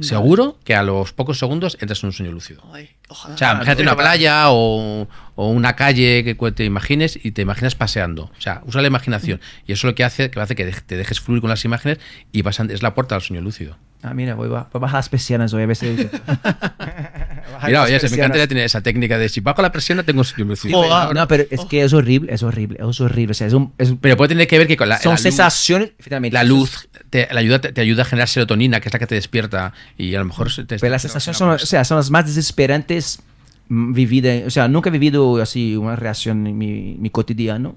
Seguro 0.00 0.58
que 0.64 0.74
a 0.74 0.82
los 0.82 1.12
pocos 1.12 1.38
segundos 1.38 1.76
entras 1.80 2.02
en 2.02 2.08
un 2.08 2.12
sueño 2.12 2.32
lúcido. 2.32 2.64
Ay, 2.72 2.90
ojalá. 3.08 3.34
O 3.34 3.38
sea, 3.38 3.52
imagínate 3.52 3.82
una 3.82 3.96
playa 3.96 4.44
o, 4.50 5.06
o 5.36 5.48
una 5.50 5.76
calle 5.76 6.24
que 6.24 6.34
te 6.50 6.64
imagines 6.64 7.16
y 7.22 7.30
te 7.30 7.42
imaginas 7.42 7.76
paseando. 7.76 8.24
O 8.36 8.40
sea, 8.40 8.62
usa 8.66 8.80
la 8.82 8.88
imaginación. 8.88 9.40
Y 9.68 9.72
eso 9.72 9.86
es 9.86 9.92
lo 9.92 9.94
que 9.94 10.02
hace 10.02 10.30
que 10.32 10.40
hace 10.40 10.56
que 10.56 10.64
te 10.66 10.96
dejes 10.96 11.20
fluir 11.20 11.40
con 11.40 11.48
las 11.48 11.64
imágenes 11.64 11.98
y 12.32 12.42
vas 12.42 12.58
a- 12.58 12.64
es 12.64 12.82
la 12.82 12.92
puerta 12.94 13.14
al 13.14 13.22
sueño 13.22 13.40
lúcido. 13.40 13.76
Ah, 14.06 14.12
mira, 14.12 14.34
voy 14.34 14.46
a, 14.48 14.50
voy 14.50 14.58
a 14.74 14.78
bajar 14.78 14.98
las 14.98 15.08
persianas 15.08 15.52
hoy 15.54 15.62
a 15.62 15.66
veces. 15.66 16.06
Mira, 17.66 17.82
oye, 17.82 17.98
se 18.00 18.10
me 18.10 18.16
encanta 18.16 18.36
ya 18.38 18.46
tener 18.46 18.64
esa 18.64 18.82
técnica 18.82 19.16
de 19.16 19.28
si 19.28 19.40
bajo 19.40 19.62
la 19.62 19.72
presión 19.72 19.96
no 19.96 20.04
tengo 20.04 20.22
lúcido. 20.36 20.82
Joder. 20.82 21.14
No, 21.14 21.26
pero 21.28 21.44
es 21.50 21.64
que 21.64 21.82
es 21.82 21.92
horrible, 21.94 22.32
es 22.34 22.42
horrible, 22.42 22.78
es 22.86 23.00
horrible. 23.00 23.30
O 23.30 23.34
sea, 23.34 23.46
es 23.46 23.52
un, 23.54 23.72
es 23.78 23.90
un- 23.90 23.98
Pero 23.98 24.16
puede 24.16 24.28
tener 24.30 24.46
que 24.46 24.58
ver 24.58 24.66
que 24.66 24.76
con 24.76 24.88
la, 24.88 24.98
son 24.98 25.10
la 25.12 25.16
luz- 25.16 25.22
sensaciones. 25.22 25.92
finalmente, 25.98 26.34
la 26.34 26.44
luz 26.44 26.88
te, 27.10 27.28
la 27.32 27.40
ayuda, 27.40 27.60
te, 27.60 27.72
te 27.72 27.80
ayuda 27.80 28.02
a 28.02 28.04
generar 28.04 28.28
serotonina, 28.28 28.80
que 28.80 28.88
es 28.88 28.92
la 28.92 28.98
que 28.98 29.06
te 29.06 29.14
despierta 29.14 29.72
y 29.96 30.14
a 30.14 30.18
lo 30.18 30.26
mejor 30.26 30.52
te... 30.54 30.78
Pero 30.78 30.90
las 30.90 31.02
sensaciones 31.02 31.38
son, 31.38 31.50
o 31.50 31.58
sea, 31.58 31.84
son 31.84 31.96
las 31.96 32.10
más 32.10 32.26
desesperantes 32.26 33.20
mm, 33.68 33.94
vividas. 33.94 34.42
O 34.46 34.50
sea, 34.50 34.68
nunca 34.68 34.90
he 34.90 34.92
vivido 34.92 35.40
así 35.40 35.76
una 35.76 35.96
reacción 35.96 36.46
en 36.46 36.58
mi, 36.58 36.96
mi 36.98 37.08
cotidiano. 37.10 37.76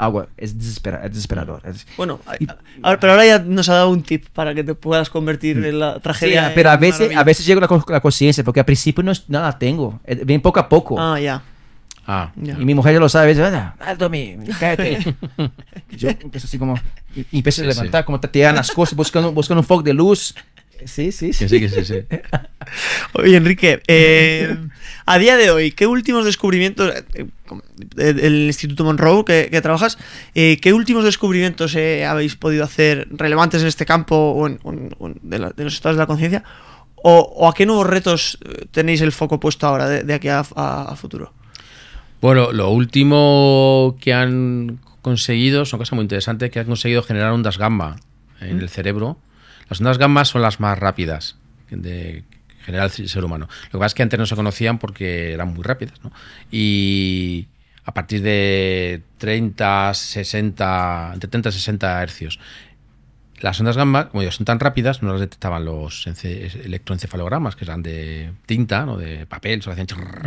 Agua, 0.00 0.28
es, 0.38 0.56
desespera- 0.58 1.02
es 1.04 1.10
desesperador. 1.12 1.60
es- 1.66 1.86
Bueno, 1.98 2.20
ay, 2.26 2.46
a 2.82 2.90
ver, 2.90 2.98
pero 2.98 3.12
ahora 3.12 3.26
ya 3.26 3.38
nos 3.38 3.68
ha 3.68 3.74
dado 3.74 3.90
un 3.90 4.02
tip 4.02 4.26
para 4.32 4.54
que 4.54 4.64
te 4.64 4.74
puedas 4.74 5.10
convertir 5.10 5.62
en 5.64 5.78
la 5.78 5.94
Sí, 5.96 6.00
tragedia. 6.00 6.52
pero 6.54 6.70
a 6.70 6.76
veces, 6.78 7.00
maravilla. 7.00 7.20
a 7.20 7.24
veces 7.24 7.44
llego 7.44 7.62
a 7.62 7.68
la, 7.68 7.84
la 7.86 8.00
conciencia, 8.00 8.42
porque 8.42 8.60
al 8.60 8.66
principio 8.66 9.04
no, 9.04 9.12
es- 9.12 9.28
no 9.28 9.40
la 9.42 9.58
tengo. 9.58 10.00
Eh, 10.06 10.22
Viene 10.24 10.40
poco 10.40 10.58
a 10.58 10.68
poco. 10.70 10.98
Ah, 10.98 11.20
ya. 11.20 11.42
Ah, 12.06 12.32
ya. 12.34 12.54
Y 12.58 12.64
mi 12.64 12.74
mujer 12.74 12.94
ya 12.94 12.98
lo 12.98 13.08
sabe, 13.10 13.28
dice, 13.28 13.44
"Anda, 13.44 13.76
ah, 13.78 13.94
Tommy, 13.94 14.36
cállate. 14.58 15.14
Y 15.90 15.96
yo 15.98 16.08
empiezo 16.08 16.46
así 16.46 16.58
como, 16.58 16.74
y, 17.14 17.20
y 17.30 17.36
empiezo 17.38 17.60
Sí, 17.62 17.68
a 17.68 17.70
levantar, 17.72 18.04
como 18.06 18.18
tatear 18.18 18.54
las 18.54 18.70
cosas, 18.70 18.96
buscando, 18.96 19.30
buscando 19.32 19.60
un 19.60 19.66
foco 19.66 19.82
de 19.82 19.92
luz. 19.92 20.34
Sí, 20.86 21.12
sí, 21.12 21.32
sí. 21.32 21.48
sí, 21.48 21.68
sí, 21.68 21.84
sí. 21.84 21.94
Oye, 23.14 23.36
Enrique, 23.36 23.82
eh, 23.86 24.56
a 25.06 25.18
día 25.18 25.36
de 25.36 25.50
hoy, 25.50 25.72
¿qué 25.72 25.86
últimos 25.86 26.24
descubrimientos, 26.24 26.92
eh, 27.14 27.26
eh, 27.98 28.14
el 28.22 28.46
Instituto 28.46 28.84
Monroe 28.84 29.24
que, 29.24 29.48
que 29.50 29.60
trabajas, 29.60 29.98
eh, 30.34 30.58
qué 30.60 30.72
últimos 30.72 31.04
descubrimientos 31.04 31.76
habéis 32.06 32.36
podido 32.36 32.64
hacer 32.64 33.08
relevantes 33.10 33.62
en 33.62 33.68
este 33.68 33.84
campo 33.86 34.14
o, 34.16 34.46
en, 34.46 34.58
o 34.64 35.10
de, 35.22 35.38
la- 35.38 35.50
de 35.50 35.64
los 35.64 35.74
estados 35.74 35.96
de 35.96 36.02
la 36.02 36.06
conciencia? 36.06 36.42
O, 37.02 37.18
o 37.20 37.48
a 37.48 37.54
qué 37.54 37.64
nuevos 37.66 37.86
retos 37.86 38.38
tenéis 38.72 39.00
el 39.00 39.12
foco 39.12 39.40
puesto 39.40 39.66
ahora, 39.66 39.88
de, 39.88 40.02
de 40.04 40.14
aquí 40.14 40.28
a, 40.28 40.44
a- 40.54 40.82
a 40.92 40.96
futuro? 40.96 41.32
Bueno, 42.20 42.52
lo 42.52 42.68
último 42.70 43.96
que 44.00 44.12
han 44.12 44.78
conseguido, 45.00 45.62
es 45.62 45.72
una 45.72 45.78
cosa 45.78 45.94
muy 45.96 46.02
interesante, 46.02 46.50
que 46.50 46.60
han 46.60 46.66
conseguido 46.66 47.02
generar 47.02 47.32
ondas 47.32 47.56
gamma 47.56 47.96
en 48.42 48.60
el 48.60 48.68
cerebro. 48.68 49.16
Las 49.70 49.80
ondas 49.80 49.98
gamma 49.98 50.24
son 50.24 50.42
las 50.42 50.60
más 50.60 50.78
rápidas 50.78 51.36
de 51.70 52.24
en 52.60 52.64
general 52.64 52.90
ser 52.90 53.24
humano. 53.24 53.48
Lo 53.66 53.70
que 53.70 53.78
pasa 53.78 53.86
es 53.86 53.94
que 53.94 54.02
antes 54.02 54.18
no 54.18 54.26
se 54.26 54.36
conocían 54.36 54.78
porque 54.78 55.32
eran 55.32 55.54
muy 55.54 55.62
rápidas, 55.62 56.02
¿no? 56.02 56.12
Y 56.50 57.48
a 57.84 57.94
partir 57.94 58.20
de 58.20 59.02
30, 59.18 59.94
60, 59.94 61.10
entre 61.14 61.30
30 61.30 61.48
y 61.48 61.52
60 61.52 62.02
hercios. 62.02 62.38
Las 63.40 63.58
ondas 63.58 63.76
gamma, 63.76 64.08
como 64.08 64.20
digo, 64.20 64.32
son 64.32 64.44
tan 64.44 64.60
rápidas, 64.60 65.02
no 65.02 65.12
las 65.12 65.20
detectaban 65.20 65.64
los 65.64 66.06
ence- 66.06 66.64
electroencefalogramas, 66.64 67.56
que 67.56 67.64
eran 67.64 67.82
de 67.82 68.32
tinta, 68.46 68.84
¿no? 68.84 68.96
de 68.96 69.26
papel, 69.26 69.62
solo 69.62 69.72
hacían 69.72 69.86
churr, 69.86 70.26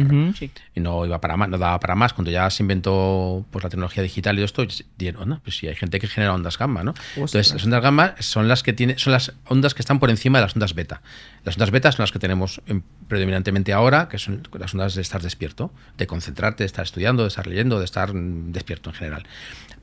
y 0.75 0.79
no 0.79 1.05
iba 1.05 1.21
para 1.21 1.37
más, 1.37 1.47
no 1.49 1.57
daba 1.57 1.79
para 1.79 1.95
más. 1.95 2.13
Cuando 2.13 2.31
ya 2.31 2.49
se 2.49 2.63
inventó 2.63 3.45
pues, 3.51 3.63
la 3.63 3.69
tecnología 3.69 4.01
digital 4.03 4.35
y 4.39 4.45
todo 4.47 4.63
esto, 4.65 4.85
dieron, 4.97 5.23
"Anda, 5.23 5.41
pues 5.43 5.57
sí, 5.57 5.67
hay 5.67 5.75
gente 5.75 5.99
que 5.99 6.07
genera 6.07 6.33
ondas 6.33 6.57
gamma, 6.57 6.83
¿no? 6.83 6.93
Entonces, 7.25 7.53
las 7.53 7.63
ondas 7.65 7.81
gamma 7.83 8.15
son 8.19 8.47
las 8.47 8.63
que 8.63 8.73
tiene, 8.73 8.97
son 8.97 9.13
las 9.13 9.33
ondas 9.45 9.73
que 9.73 9.81
están 9.81 9.99
por 9.99 10.09
encima 10.09 10.39
de 10.39 10.45
las 10.45 10.55
ondas 10.55 10.73
beta. 10.73 11.01
Las 11.45 11.55
ondas 11.55 11.71
beta 11.71 11.91
son 11.91 12.03
las 12.03 12.11
que 12.11 12.19
tenemos 12.19 12.61
en- 12.67 12.83
predominantemente 13.07 13.73
ahora, 13.73 14.09
que 14.09 14.17
son 14.17 14.47
las 14.57 14.73
ondas 14.73 14.95
de 14.95 15.01
estar 15.01 15.21
despierto, 15.21 15.71
de 15.97 16.07
concentrarte, 16.07 16.63
de 16.63 16.67
estar 16.67 16.83
estudiando, 16.85 17.23
de 17.23 17.27
estar 17.29 17.45
leyendo, 17.45 17.77
de 17.77 17.85
estar 17.85 18.13
mm, 18.13 18.51
despierto 18.53 18.89
en 18.89 18.95
general. 18.95 19.23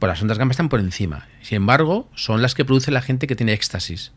Pues 0.01 0.09
las 0.09 0.21
ondas 0.21 0.39
gamma 0.39 0.51
están 0.51 0.69
por 0.69 0.81
encima. 0.81 1.29
Sin 1.43 1.57
embargo, 1.57 2.11
son 2.17 2.43
las 2.43 2.57
que 2.57 2.65
produce 2.65 2.91
la 2.91 3.03
gente 3.03 3.29
que 3.29 3.37
tiene 3.37 3.53
éxtasis 3.53 4.13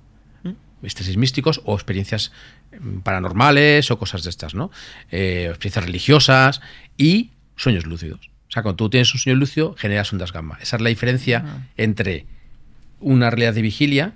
éxtasis 0.83 1.17
místicos 1.17 1.61
o 1.65 1.75
experiencias 1.75 2.31
mm, 2.79 2.99
paranormales 2.99 3.89
o 3.91 3.97
cosas 3.97 4.23
de 4.23 4.29
estas, 4.29 4.53
¿no? 4.53 4.71
Eh, 5.11 5.47
experiencias 5.49 5.85
religiosas 5.85 6.61
y 6.97 7.31
sueños 7.55 7.85
lúcidos. 7.85 8.31
O 8.49 8.51
sea, 8.51 8.63
cuando 8.63 8.75
tú 8.75 8.89
tienes 8.89 9.13
un 9.13 9.19
sueño 9.19 9.39
lúcido, 9.39 9.75
generas 9.77 10.11
ondas 10.13 10.31
gamma. 10.31 10.57
Esa 10.61 10.75
es 10.75 10.81
la 10.81 10.89
diferencia 10.89 11.67
entre 11.77 12.25
una 12.99 13.29
realidad 13.29 13.53
de 13.53 13.61
vigilia 13.61 14.13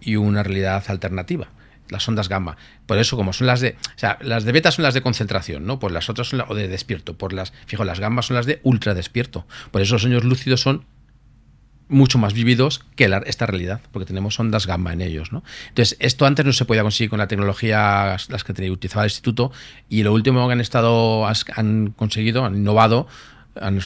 y 0.00 0.16
una 0.16 0.42
realidad 0.42 0.84
alternativa. 0.88 1.48
Las 1.90 2.06
ondas 2.08 2.28
gamma. 2.28 2.56
Por 2.86 2.98
eso, 2.98 3.16
como 3.16 3.32
son 3.32 3.46
las 3.46 3.60
de. 3.60 3.76
O 3.96 3.98
sea, 3.98 4.18
las 4.20 4.44
de 4.44 4.52
beta 4.52 4.70
son 4.70 4.82
las 4.82 4.94
de 4.94 5.02
concentración, 5.02 5.66
¿no? 5.66 5.78
Pues 5.78 5.92
las 5.92 6.08
otras 6.08 6.28
son 6.28 6.38
las 6.38 6.50
o 6.50 6.54
de 6.54 6.68
despierto. 6.68 7.16
Por 7.16 7.32
las. 7.32 7.52
Fijo, 7.66 7.84
las 7.84 8.00
gammas 8.00 8.26
son 8.26 8.36
las 8.36 8.46
de 8.46 8.60
ultra 8.62 8.94
despierto. 8.94 9.46
Por 9.70 9.82
eso 9.82 9.94
los 9.94 10.02
sueños 10.02 10.24
lúcidos 10.24 10.60
son 10.60 10.84
mucho 11.88 12.18
más 12.18 12.34
vividos 12.34 12.84
que 12.96 13.10
esta 13.26 13.46
realidad, 13.46 13.80
porque 13.92 14.06
tenemos 14.06 14.38
ondas 14.38 14.66
gamma 14.66 14.92
en 14.92 15.00
ellos. 15.00 15.32
¿no? 15.32 15.42
Entonces, 15.68 15.96
esto 16.00 16.26
antes 16.26 16.44
no 16.44 16.52
se 16.52 16.64
podía 16.64 16.82
conseguir 16.82 17.10
con 17.10 17.18
la 17.18 17.28
tecnología, 17.28 18.16
las 18.28 18.44
que 18.44 18.70
utilizaba 18.70 19.04
el 19.04 19.10
instituto, 19.10 19.52
y 19.88 20.02
lo 20.02 20.12
último 20.12 20.46
que 20.46 20.52
han 20.52 20.60
estado, 20.60 21.26
han 21.26 21.94
conseguido, 21.96 22.44
han 22.44 22.56
innovado, 22.56 23.08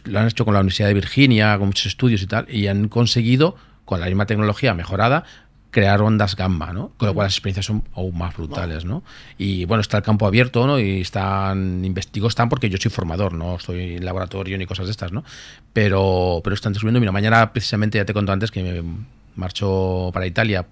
lo 0.05 0.19
han 0.19 0.29
hecho 0.29 0.45
con 0.45 0.55
la 0.55 0.61
Universidad 0.61 0.89
de 0.89 0.95
Virginia, 0.95 1.57
con 1.59 1.69
muchos 1.69 1.87
estudios 1.87 2.23
y 2.23 2.27
tal, 2.27 2.47
y 2.51 2.67
han 2.67 2.89
conseguido, 2.89 3.57
con 3.85 4.01
la 4.01 4.07
misma 4.07 4.27
tecnología 4.27 4.75
mejorada, 4.75 5.25
crear 5.73 6.01
ondas 6.03 6.37
gamma, 6.37 6.73
¿no? 6.73 6.93
Con 6.99 7.09
lo 7.09 7.15
cual 7.15 7.25
las 7.27 7.33
experiencias 7.35 7.67
son 7.67 7.83
aún 7.97 8.17
más 8.17 8.37
brutales, 8.37 8.85
¿no? 8.85 9.03
Y 9.39 9.65
bueno, 9.65 9.81
está 9.81 9.97
el 9.97 10.03
campo 10.05 10.27
abierto, 10.27 10.67
¿no? 10.67 10.79
Y 10.79 11.01
están, 11.01 11.85
investigo 11.85 12.29
están 12.29 12.49
porque 12.49 12.69
yo 12.71 12.77
soy 12.79 12.91
formador, 12.91 13.33
no 13.33 13.57
estoy 13.57 13.95
en 13.97 14.05
laboratorio 14.05 14.57
ni 14.59 14.67
cosas 14.67 14.85
de 14.87 14.91
estas, 14.93 15.11
¿no? 15.13 15.25
Pero, 15.73 16.41
pero 16.45 16.55
están 16.55 16.73
descubriendo, 16.75 17.01
mira, 17.01 17.11
mañana 17.11 17.53
precisamente 17.53 17.99
ya 17.99 18.05
te 18.05 18.13
conto 18.15 18.31
antes 18.33 18.51
que 18.51 18.63
me 18.63 18.83
marcho 19.35 20.11
para 20.13 20.27
Italia, 20.27 20.67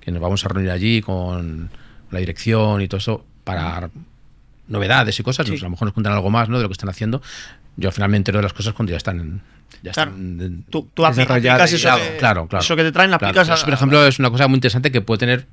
que 0.00 0.12
nos 0.12 0.22
vamos 0.22 0.44
a 0.44 0.48
reunir 0.48 0.70
allí 0.70 1.02
con 1.02 1.68
la 2.12 2.20
dirección 2.20 2.80
y 2.82 2.88
todo 2.88 2.98
eso 2.98 3.24
para 3.42 3.90
novedades 4.68 5.18
y 5.18 5.22
cosas, 5.24 5.46
Sí. 5.46 5.52
nos- 5.52 5.62
a 5.62 5.66
lo 5.66 5.70
mejor 5.70 5.86
nos 5.86 5.92
cuentan 5.94 6.12
algo 6.12 6.30
más, 6.30 6.48
¿no? 6.48 6.56
De 6.58 6.62
lo 6.62 6.68
que 6.68 6.72
están 6.74 6.88
haciendo. 6.88 7.20
Yo 7.76 7.90
finalmente 7.90 8.30
entero 8.30 8.38
de 8.38 8.42
las 8.44 8.52
cosas 8.52 8.74
cuando 8.74 8.92
ya 8.92 8.96
están, 8.96 9.42
ya 9.82 9.92
Claro. 9.92 10.10
están 10.12 10.40
en- 10.40 10.62
Tú, 10.70 10.88
tú 10.94 11.02
Desarrollado, 11.02 11.62
aplicas 11.62 11.72
eso, 11.72 11.82
claro, 11.88 12.02
que, 12.02 12.16
claro, 12.18 12.46
claro. 12.48 12.62
eso 12.64 12.76
que 12.76 12.82
te 12.82 12.92
traen, 12.92 13.10
Claro, 13.10 13.26
aplicas 13.26 13.48
a- 13.50 13.54
eso, 13.54 13.64
por 13.64 13.74
ejemplo, 13.74 14.06
es 14.06 14.18
una 14.18 14.30
cosa 14.30 14.48
muy 14.48 14.56
interesante 14.56 14.90
que 14.90 15.00
puede 15.00 15.18
tener 15.18 15.46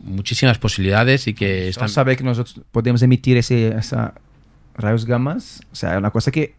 muchísimas 0.00 0.58
posibilidades 0.58 1.26
y 1.28 1.34
que 1.34 1.68
Están... 1.68 1.88
saber 1.88 2.16
que 2.16 2.24
nosotros 2.24 2.60
podemos 2.72 3.02
emitir 3.02 3.36
ese, 3.36 3.68
esa 3.76 4.14
rayos 4.74 5.04
gamas, 5.04 5.60
o 5.72 5.76
sea, 5.76 5.98
una 5.98 6.10
cosa 6.10 6.30
que 6.30 6.54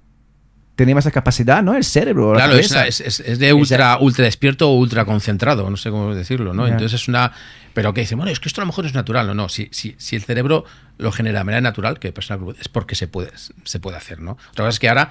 tenemos 0.75 1.03
esa 1.05 1.11
capacidad, 1.11 1.61
¿no? 1.61 1.75
El 1.75 1.83
cerebro, 1.83 2.33
la 2.33 2.45
Claro, 2.45 2.53
es, 2.59 2.71
es- 2.71 2.99
es- 3.01 3.19
es 3.19 3.37
de 3.39 3.53
ultra, 3.53 3.97
ultra 3.99 4.25
despierto 4.25 4.69
o 4.69 4.75
ultra 4.77 5.05
concentrado, 5.05 5.69
no 5.69 5.77
sé 5.77 5.91
cómo 5.91 6.15
decirlo, 6.15 6.53
¿no? 6.53 6.65
Ya. 6.67 6.73
Entonces 6.73 7.01
es 7.01 7.07
una... 7.07 7.31
Pero 7.75 7.93
que 7.93 8.01
dice, 8.01 8.15
bueno, 8.15 8.31
es 8.31 8.39
que 8.39 8.47
esto 8.49 8.61
a 8.61 8.63
lo 8.63 8.67
mejor 8.67 8.85
es 8.85 8.93
natural, 8.93 9.25
no, 9.27 9.33
no, 9.33 9.49
si, 9.49 9.67
si, 9.71 9.95
si 9.97 10.15
el 10.15 10.23
cerebro 10.23 10.63
lo 10.99 11.11
genera 11.11 11.39
de 11.39 11.45
manera 11.45 11.61
natural, 11.61 11.99
que 11.99 12.11
personal 12.11 12.55
es 12.59 12.69
porque 12.69 12.95
se 12.95 13.07
puede, 13.07 13.31
se 13.63 13.79
puede 13.79 13.97
hacer, 13.97 14.19
¿no? 14.21 14.31
Otra 14.51 14.65
cosa 14.65 14.69
es 14.69 14.79
que 14.79 14.89
ahora 14.89 15.09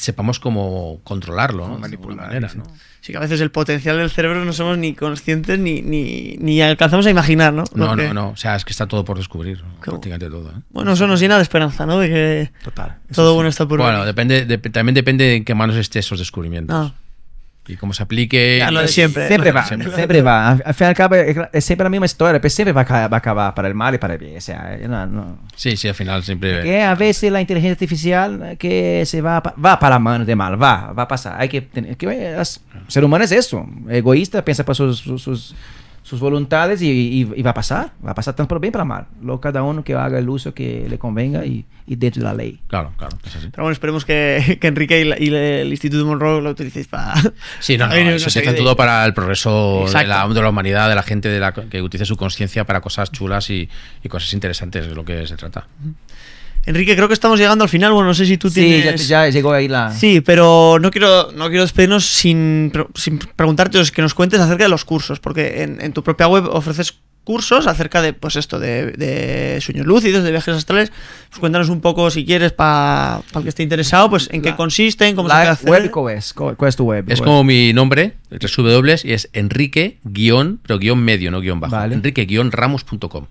sepamos 0.00 0.40
cómo 0.40 1.00
controlarlo, 1.04 1.68
¿no? 1.68 1.78
De 1.78 1.86
alguna 1.86 2.22
manera, 2.22 2.50
¿no? 2.56 2.64
Sí, 3.00 3.12
que 3.12 3.18
a 3.18 3.20
veces 3.20 3.40
el 3.40 3.50
potencial 3.50 3.96
del 3.98 4.10
cerebro 4.10 4.44
no 4.44 4.52
somos 4.52 4.76
ni 4.76 4.94
conscientes 4.94 5.58
ni, 5.58 5.80
ni, 5.82 6.36
ni 6.38 6.60
alcanzamos 6.60 7.06
a 7.06 7.10
imaginar, 7.10 7.52
¿no? 7.52 7.64
No, 7.74 7.96
que- 7.96 8.08
no, 8.08 8.14
no, 8.14 8.28
o 8.30 8.36
sea, 8.36 8.56
es 8.56 8.64
que 8.64 8.72
está 8.72 8.86
todo 8.86 9.04
por 9.04 9.16
descubrir, 9.16 9.62
prácticamente 9.82 10.28
todo. 10.28 10.50
¿eh? 10.50 10.60
Bueno, 10.70 10.92
eso 10.92 11.06
nos 11.06 11.18
llena 11.20 11.36
de 11.36 11.42
esperanza, 11.42 11.86
¿no? 11.86 11.98
De 11.98 12.08
que 12.08 12.50
Total. 12.64 12.98
todo 13.14 13.30
sí. 13.30 13.34
bueno 13.34 13.48
está 13.48 13.66
por 13.66 13.80
Bueno, 13.80 14.04
depende, 14.04 14.46
dep- 14.46 14.70
también 14.72 14.94
depende 14.94 15.24
de 15.24 15.36
en 15.36 15.44
qué 15.44 15.54
manos 15.54 15.76
esté 15.76 16.00
esos 16.00 16.18
descubrimientos. 16.18 16.76
Ah. 16.76 16.94
Y 17.72 17.76
cómo 17.76 17.92
se 17.92 18.02
aplique. 18.02 18.58
Ya, 18.58 18.70
lo 18.70 18.80
de 18.80 18.88
siempre. 18.88 19.28
Sempre 19.28 19.52
va, 19.52 19.64
Sempre. 19.64 19.90
sempre 19.92 20.22
va. 20.22 20.50
Al 20.50 20.74
fin 20.74 20.86
y 20.86 20.88
al 20.88 20.94
cabo 20.94 21.14
è 21.14 21.60
sempre 21.60 21.84
la 21.84 21.90
misma 21.90 22.06
storia, 22.08 22.40
pero 22.40 22.50
siempre 22.50 22.72
va 22.72 22.82
a, 22.82 23.08
va 23.08 23.16
a 23.16 23.18
acabar 23.18 23.54
para 23.54 23.68
el 23.68 23.74
mal 23.74 23.94
y 23.94 23.98
para 23.98 24.14
el 24.14 24.18
bien. 24.20 24.36
O 24.36 24.40
sea, 24.40 24.76
no, 24.88 25.06
no. 25.06 25.38
Sí, 25.54 25.76
sí, 25.76 25.88
al 25.88 25.94
final 25.94 26.22
siempre. 26.22 26.62
Que 26.62 26.82
a 26.82 26.94
veces 26.94 27.30
la 27.30 27.40
inteligencia 27.40 27.72
artificial 27.72 28.56
que 28.58 29.04
se 29.06 29.20
va, 29.20 29.40
va 29.64 29.78
para 29.78 29.94
la 29.94 29.98
mano 29.98 30.24
de 30.24 30.34
mal, 30.36 30.60
va, 30.60 30.92
va 30.92 31.02
a 31.04 31.08
pasar. 31.08 31.36
Hay 31.38 31.48
que 31.48 31.60
tener, 31.60 31.96
que 31.96 32.06
el 32.06 32.44
ser 32.88 33.04
humano 33.04 33.24
es 33.24 33.32
eso, 33.32 33.66
egoísta, 33.88 34.44
piensa 34.44 34.64
por 34.64 34.74
sus, 34.74 34.98
sus, 34.98 35.22
sus- 35.22 35.54
sus 36.10 36.18
voluntades 36.18 36.82
y, 36.82 36.88
y- 36.90 37.32
y 37.36 37.42
va 37.42 37.50
a 37.52 37.54
pasar, 37.54 37.92
va 38.04 38.10
a 38.10 38.14
pasar 38.16 38.34
tanto 38.34 38.48
por 38.48 38.60
bien 38.60 38.72
para 38.72 38.84
mal. 38.84 39.06
Luego 39.22 39.40
cada 39.40 39.62
uno 39.62 39.84
que 39.84 39.94
haga 39.94 40.18
el 40.18 40.28
uso 40.28 40.52
que 40.52 40.86
le 40.88 40.98
convenga 40.98 41.46
y, 41.46 41.64
y 41.86 41.94
dentro 41.94 42.20
de 42.22 42.24
la 42.28 42.34
ley. 42.34 42.58
Claro, 42.66 42.92
claro, 42.96 43.16
es 43.24 43.36
así. 43.36 43.46
Pero 43.52 43.62
bueno, 43.62 43.72
esperemos 43.72 44.04
que, 44.04 44.58
que 44.60 44.66
Enrique 44.66 45.00
y, 45.00 45.04
la- 45.04 45.20
y 45.22 45.28
el 45.32 45.68
Instituto 45.70 46.04
Monroe 46.04 46.42
lo 46.42 46.50
utilicéis 46.50 46.88
para... 46.88 47.14
Sí, 47.60 47.78
no, 47.78 47.86
no, 47.86 47.94
no, 47.94 48.00
eso 48.10 48.26
no 48.26 48.30
se 48.30 48.40
hace 48.40 48.52
todo 48.54 48.74
para 48.74 49.04
el 49.06 49.14
progreso 49.14 49.84
de 49.86 50.06
la, 50.06 50.26
de 50.26 50.42
la 50.42 50.48
humanidad, 50.48 50.88
de 50.88 50.96
la 50.96 51.04
gente 51.04 51.28
de 51.28 51.38
la, 51.38 51.52
que 51.52 51.80
utilice 51.80 52.04
su 52.06 52.16
conciencia 52.16 52.64
para 52.64 52.80
cosas 52.80 53.12
chulas 53.12 53.48
y, 53.50 53.68
y 54.02 54.08
cosas 54.08 54.32
interesantes, 54.32 54.88
de 54.88 54.94
lo 54.96 55.04
que 55.04 55.26
se 55.28 55.36
trata. 55.36 55.68
Enrique, 56.66 56.94
creo 56.94 57.08
que 57.08 57.14
estamos 57.14 57.38
llegando 57.38 57.64
al 57.64 57.68
final. 57.70 57.92
Bueno, 57.92 58.08
no 58.08 58.14
sé 58.14 58.26
si 58.26 58.36
tú 58.36 58.48
Sí, 58.50 58.60
tienes... 58.60 59.08
ya, 59.08 59.24
ya 59.26 59.30
llegó 59.30 59.52
ahí 59.52 59.66
la... 59.68 59.92
Sí, 59.92 60.20
pero 60.20 60.78
no 60.80 60.90
quiero, 60.90 61.32
no 61.32 61.48
quiero 61.48 61.62
despedirnos 61.62 62.04
sin, 62.06 62.70
pre- 62.72 62.86
sin 62.94 63.18
preguntarte 63.18 63.78
que 63.92 64.02
nos 64.02 64.14
cuentes 64.14 64.40
acerca 64.40 64.64
de 64.64 64.70
los 64.70 64.84
cursos, 64.84 65.20
porque 65.20 65.62
en, 65.62 65.80
en 65.80 65.92
tu 65.92 66.02
propia 66.02 66.28
web 66.28 66.44
ofreces 66.50 66.98
cursos 67.24 67.66
acerca 67.66 68.02
de, 68.02 68.12
pues 68.12 68.34
esto, 68.36 68.58
de, 68.58 68.92
de 68.92 69.60
sueños 69.60 69.86
lúcidos, 69.86 70.24
de 70.24 70.30
viajes 70.30 70.54
astrales. 70.54 70.90
Pues 71.28 71.38
cuéntanos 71.38 71.68
un 71.68 71.80
poco, 71.80 72.10
si 72.10 72.24
quieres, 72.24 72.52
para 72.52 73.20
el 73.36 73.42
que 73.42 73.48
esté 73.50 73.62
interesado, 73.62 74.10
pues 74.10 74.28
en 74.32 74.42
qué 74.42 74.54
consisten, 74.56 75.14
cómo 75.16 75.28
se 75.28 75.34
puede 75.34 75.44
la 75.46 75.50
hacer. 75.52 75.70
web, 75.70 75.90
¿cuál 75.90 76.16
es? 76.16 76.32
¿Cuál 76.32 76.56
es 76.68 76.76
tu 76.76 76.84
web? 76.84 77.04
Es 77.08 77.20
como 77.20 77.44
mi 77.44 77.72
nombre, 77.72 78.14
tres 78.38 78.54
W, 78.56 78.96
y 79.04 79.12
es 79.12 79.28
Enrique 79.32 79.98
guion, 80.04 80.60
pero 80.66 80.78
guion 80.78 80.98
medio, 80.98 81.30
no 81.30 81.40
guion 81.40 81.60
bajo. 81.60 81.74
Vale. 81.76 81.94
Enrique 81.94 82.24
guion 82.26 82.52
ramos.com. 82.52 83.26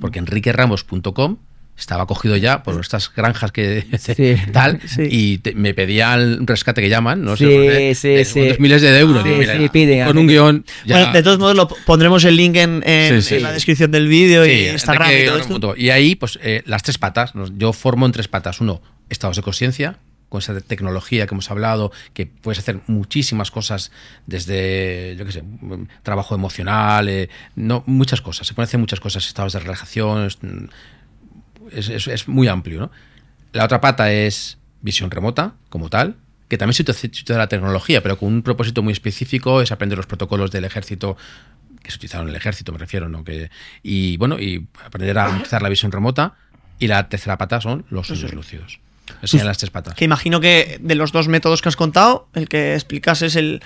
Porque 0.00 0.18
enriqueramos.com 0.18 1.36
estaba 1.78 2.06
cogido 2.06 2.36
ya 2.36 2.62
por 2.62 2.80
estas 2.80 3.12
granjas 3.14 3.52
que 3.52 3.86
Sí. 3.98 4.36
tal 4.52 4.80
Sí. 4.86 5.02
y 5.10 5.38
te- 5.38 5.54
me 5.54 5.74
pedían 5.74 6.40
un 6.40 6.46
rescate 6.46 6.80
que 6.82 6.88
llaman, 6.88 7.22
no 7.22 7.36
Sí, 7.36 7.44
sé, 7.44 7.94
sí, 7.94 8.08
de 8.08 8.24
sí. 8.24 8.40
unos 8.40 8.60
miles 8.60 8.82
de 8.82 8.98
euros. 8.98 9.24
Mira, 9.24 9.54
piden, 9.70 10.06
con 10.06 10.18
ah, 10.18 10.20
un 10.20 10.26
guion. 10.26 10.64
ya- 10.84 10.96
Bueno, 10.96 11.12
de 11.12 11.22
todos 11.22 11.38
modos, 11.38 11.56
lo 11.56 11.68
pondremos 11.68 12.24
el 12.24 12.36
link 12.36 12.56
en, 12.56 12.82
en- 12.84 13.22
Sí, 13.22 13.28
sí. 13.28 13.34
en 13.36 13.42
la 13.44 13.52
descripción 13.52 13.90
del 13.92 14.08
vídeo 14.08 14.44
y 14.44 14.68
Instagram 14.68 15.08
y 15.08 15.12
Enrique 15.12 15.28
todo 15.28 15.38
esto. 15.38 15.48
punto. 15.52 15.74
Y 15.76 15.90
ahí, 15.90 16.14
pues, 16.16 16.38
eh, 16.42 16.62
las 16.66 16.82
tres 16.82 16.98
patas. 16.98 17.32
Yo 17.56 17.72
formo 17.72 18.06
en 18.06 18.12
tres 18.12 18.28
patas. 18.28 18.60
Uno, 18.60 18.82
estados 19.08 19.36
de 19.36 19.42
conciencia, 19.42 19.98
con 20.28 20.40
esa 20.40 20.60
tecnología 20.60 21.26
que 21.26 21.34
hemos 21.34 21.50
hablado, 21.50 21.90
que 22.12 22.26
puedes 22.26 22.58
hacer 22.58 22.80
muchísimas 22.86 23.50
cosas 23.50 23.90
desde, 24.26 25.16
yo 25.18 25.24
qué 25.24 25.32
sé, 25.32 25.42
mm, 25.42 25.86
trabajo 26.02 26.34
emocional, 26.34 27.08
eh, 27.08 27.30
no, 27.56 27.82
muchas 27.86 28.20
cosas. 28.20 28.46
Se 28.46 28.52
pueden 28.52 28.66
hacer 28.68 28.78
muchas 28.80 29.00
cosas, 29.00 29.26
estados 29.26 29.54
de 29.54 29.60
relajación. 29.60 30.28
Es- 31.72 32.06
Es, 32.08 32.28
muy 32.28 32.48
amplio, 32.48 32.80
¿no? 32.80 32.90
La 33.52 33.64
otra 33.64 33.80
pata 33.80 34.12
es 34.12 34.58
visión 34.82 35.10
remota, 35.10 35.54
como 35.68 35.88
tal, 35.90 36.16
que 36.48 36.56
también 36.58 36.74
se 36.74 36.82
utiliza 36.82 37.36
la 37.38 37.48
tecnología, 37.48 38.02
pero 38.02 38.18
con 38.18 38.32
un 38.32 38.42
propósito 38.42 38.82
muy 38.82 38.92
específico, 38.92 39.60
es 39.62 39.72
aprender 39.72 39.96
los 39.96 40.06
protocolos 40.06 40.50
del 40.50 40.64
ejército 40.64 41.16
que 41.82 41.90
se 41.90 41.96
utilizaron 41.96 42.26
en 42.26 42.30
el 42.30 42.36
ejército, 42.36 42.72
me 42.72 42.78
refiero, 42.78 43.08
¿no? 43.08 43.24
Que, 43.24 43.50
y 43.82 44.16
bueno, 44.18 44.38
y 44.38 44.66
aprender 44.84 45.18
a 45.18 45.28
utilizar 45.30 45.62
la 45.62 45.68
visión 45.68 45.92
remota. 45.92 46.34
Y 46.80 46.86
la 46.86 47.08
tercera 47.08 47.36
pata 47.38 47.60
son 47.60 47.84
los 47.90 48.06
sueños 48.06 48.32
lúcidos. 48.34 48.78
Esas 49.18 49.30
serían 49.30 49.46
las 49.48 49.58
tres 49.58 49.70
patas. 49.70 49.94
Que 49.94 50.04
imagino 50.04 50.38
que 50.40 50.78
de 50.80 50.94
los 50.94 51.10
dos 51.10 51.26
métodos 51.26 51.60
que 51.60 51.68
has 51.70 51.76
contado, 51.76 52.28
el 52.34 52.48
que 52.48 52.74
explicas 52.74 53.22
es 53.22 53.34
el, 53.36 53.62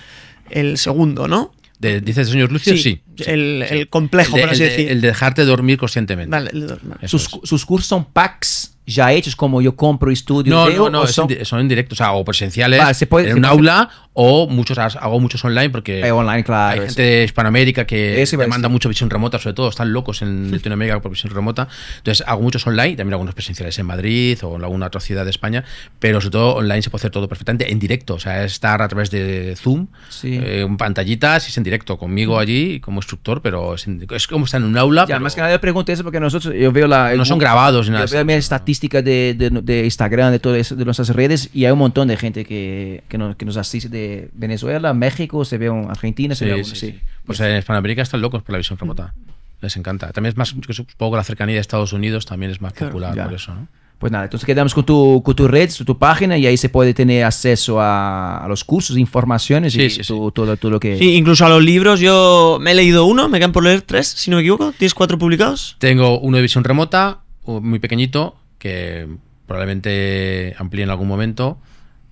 el 0.51 0.79
segundo, 0.79 1.29
¿no? 1.29 1.53
De, 1.83 2.01
¿Dices 2.01 2.29
sueños 2.29 2.51
lúcidos? 2.53 2.81
Sí. 2.81 3.03
El, 3.27 3.63
el 3.69 3.89
complejo, 3.89 4.37
el, 4.37 4.43
de, 4.43 4.47
por 4.47 4.55
así 4.55 4.63
el 4.63 4.69
de- 4.77 4.93
el 4.93 5.01
de 5.01 5.09
dejarte 5.09 5.45
dormir 5.45 5.79
conscientemente. 5.79 6.31
Vale, 6.31 6.51
el 6.53 7.09
Sus, 7.09 7.29
sus 7.43 7.67
cursos 7.67 7.89
son 7.89 8.05
packs 8.13 8.77
ya 8.87 9.13
hechos, 9.13 9.37
como 9.37 9.63
yo 9.63 9.77
compro 9.77 10.11
estudios. 10.11 10.53
No, 10.55 10.69
no, 10.71 10.91
no, 10.91 11.07
son 11.07 11.29
son 11.45 11.61
en 11.61 11.69
directo, 11.69 11.95
o 11.95 11.97
sea, 11.97 12.13
o 12.13 12.25
presenciales 12.25 12.81
Vale, 12.81 12.95
se 12.95 13.07
puede- 13.07 13.27
en 13.27 13.31
se 13.33 13.37
un 13.37 13.43
puede- 13.43 13.53
aula 13.55 13.91
o 14.15 14.47
muchos 14.49 14.77
hago 14.77 15.21
muchos 15.21 15.43
online 15.45 15.71
porque 15.71 16.01
Eh, 16.01 16.11
online, 16.13 16.45
claro, 16.45 16.73
hay 16.73 16.79
eso. 16.79 16.87
gente 16.89 17.03
de 17.03 17.25
Hispanoamérica 17.25 17.87
que 17.87 18.21
Eso 18.21 18.37
demanda 18.37 18.69
mucho 18.69 18.89
visión 18.89 19.09
remota, 19.09 19.39
sobre 19.39 19.55
todo 19.55 19.69
están 19.69 19.93
locos 19.93 20.21
en 20.23 20.51
Latinoamérica 20.53 21.01
por 21.01 21.13
visión 21.13 21.33
remota. 21.33 21.69
Entonces 21.99 22.27
hago 22.27 22.43
muchos 22.43 22.67
online, 22.67 22.97
también 22.97 23.15
algunos 23.15 23.35
presenciales 23.35 23.79
en 23.79 23.87
Madrid 23.87 24.39
o 24.43 24.57
en 24.57 24.65
alguna 24.65 24.87
otra 24.87 25.01
ciudad 25.01 25.25
de 25.25 25.31
España, 25.31 25.65
pero 25.99 26.21
sobre 26.21 26.33
todo 26.33 26.55
online 26.57 26.83
se 26.83 26.91
puede 26.91 27.01
hacer 27.03 27.11
todo 27.11 27.29
perfectamente 27.29 27.71
en 27.73 27.79
directo, 27.79 28.15
o 28.15 28.19
sea, 28.19 28.45
es 28.45 28.53
estar 28.53 28.83
a 28.83 28.89
través 28.89 29.11
de 29.11 29.55
Zoom, 29.57 29.87
Sí. 30.11 30.39
eh, 30.43 30.67
pantallitas 30.77 31.47
y 31.47 31.51
es 31.51 31.57
en 31.57 31.63
directo 31.65 31.97
conmigo 31.99 32.39
allí 32.39 32.81
como 32.81 32.99
instructor, 32.99 33.41
pero 33.41 33.75
es, 33.77 33.87
en- 33.87 34.07
es 34.11 34.27
como 34.27 34.45
estar 34.45 34.61
en 34.61 34.67
un 34.67 34.77
aula. 34.77 35.03
Ya, 35.03 35.07
pero 35.15 35.21
más 35.21 35.35
que 35.35 35.41
nada 35.41 35.53
yo 35.55 35.61
pregunto 35.61 35.91
eso 35.93 36.03
porque 36.03 36.21
nosotros, 36.21 36.53
yo 36.55 36.71
veo 36.73 36.87
la... 36.89 37.15
no 37.15 37.25
son 37.25 37.39
grabados 37.39 37.87
ni 37.87 37.93
nada. 37.95 38.05
Yo 38.07 38.13
veo 38.15 38.25
mi 38.25 38.35
estadística 38.73 39.03
de, 39.03 39.35
de, 39.39 39.51
de 39.51 39.85
Instagram, 39.85 40.33
de 40.33 40.39
todo 40.39 40.55
eso, 40.57 40.75
de 40.75 40.85
nuestras 40.85 41.11
redes, 41.11 41.51
y 41.53 41.65
hay 41.67 41.73
un 41.73 41.79
montón 41.79 42.09
de 42.09 42.17
gente 42.17 42.45
que, 42.45 43.03
que, 43.09 43.19
nos, 43.19 43.37
que 43.37 43.45
nos 43.45 43.57
asiste 43.57 43.89
de 43.89 44.31
Venezuela, 44.33 44.95
México, 44.95 45.45
se 45.45 45.59
ve 45.59 45.67
en 45.67 45.91
Argentina, 45.91 46.35
se 46.35 46.45
Sí, 46.47 46.51
ve 46.51 46.59
en 46.59 46.65
sí, 46.65 46.77
sí. 46.77 46.87
sí. 46.93 47.01
Pues 47.27 47.39
en 47.41 47.57
Hispanoamérica 47.59 48.03
están 48.03 48.21
locos 48.23 48.43
por 48.43 48.53
la 48.53 48.59
visión 48.59 48.79
remota. 48.79 49.15
Les 49.61 49.77
encanta. 49.77 50.11
También 50.13 50.31
es 50.33 50.37
más, 50.37 50.55
yo 50.55 50.73
supongo 50.75 51.13
que 51.13 51.17
la 51.19 51.25
cercanía 51.25 51.55
de 51.55 51.61
Estados 51.61 51.93
Unidos 51.93 52.27
también 52.27 52.51
es 52.51 52.61
más 52.61 52.73
popular 52.73 53.15
ya. 53.15 53.25
por 53.25 53.35
eso, 53.35 53.55
¿no? 53.55 53.69
Pues 53.99 54.11
nada, 54.11 54.25
entonces 54.25 54.45
quedamos 54.45 54.75
con 54.75 54.85
tu, 54.85 55.23
con 55.25 55.37
tu 55.37 55.47
red, 55.47 55.71
tu 55.87 55.97
página, 55.97 56.37
y 56.37 56.45
ahí 56.45 56.57
se 56.57 56.69
puede 56.69 56.93
tener 56.93 57.23
acceso 57.25 57.81
a, 57.81 58.39
a 58.45 58.49
los 58.49 58.65
cursos, 58.65 58.97
informaciones 58.99 59.75
Sí, 59.75 59.83
y 59.83 59.91
sí, 59.91 60.03
tu- 60.03 60.33
Todo, 60.33 60.57
todo 60.57 60.73
lo 60.73 60.81
que... 60.81 60.99
Sí, 60.99 61.15
incluso 61.15 61.47
a 61.47 61.49
los 61.49 61.63
libros 61.63 62.01
yo 62.01 62.59
me 62.61 62.73
he 62.73 62.75
leído 62.75 63.05
uno, 63.07 63.29
me 63.29 63.39
quedan 63.39 63.53
por 63.53 63.63
leer 63.63 63.83
tres, 63.83 64.09
si 64.09 64.29
no 64.31 64.39
me 64.39 64.43
equivoco. 64.43 64.73
¿Tienes 64.77 64.95
cuatro 64.95 65.19
publicados? 65.19 65.77
Tengo 65.79 66.19
uno 66.19 66.37
de 66.39 66.43
visión 66.43 66.65
remota, 66.65 67.21
muy 67.47 67.79
pequeñito, 67.79 68.35
que 68.63 69.09
probablemente 69.49 70.55
amplíe 70.57 70.85
en 70.85 70.91
algún 70.91 71.09
momento. 71.09 71.59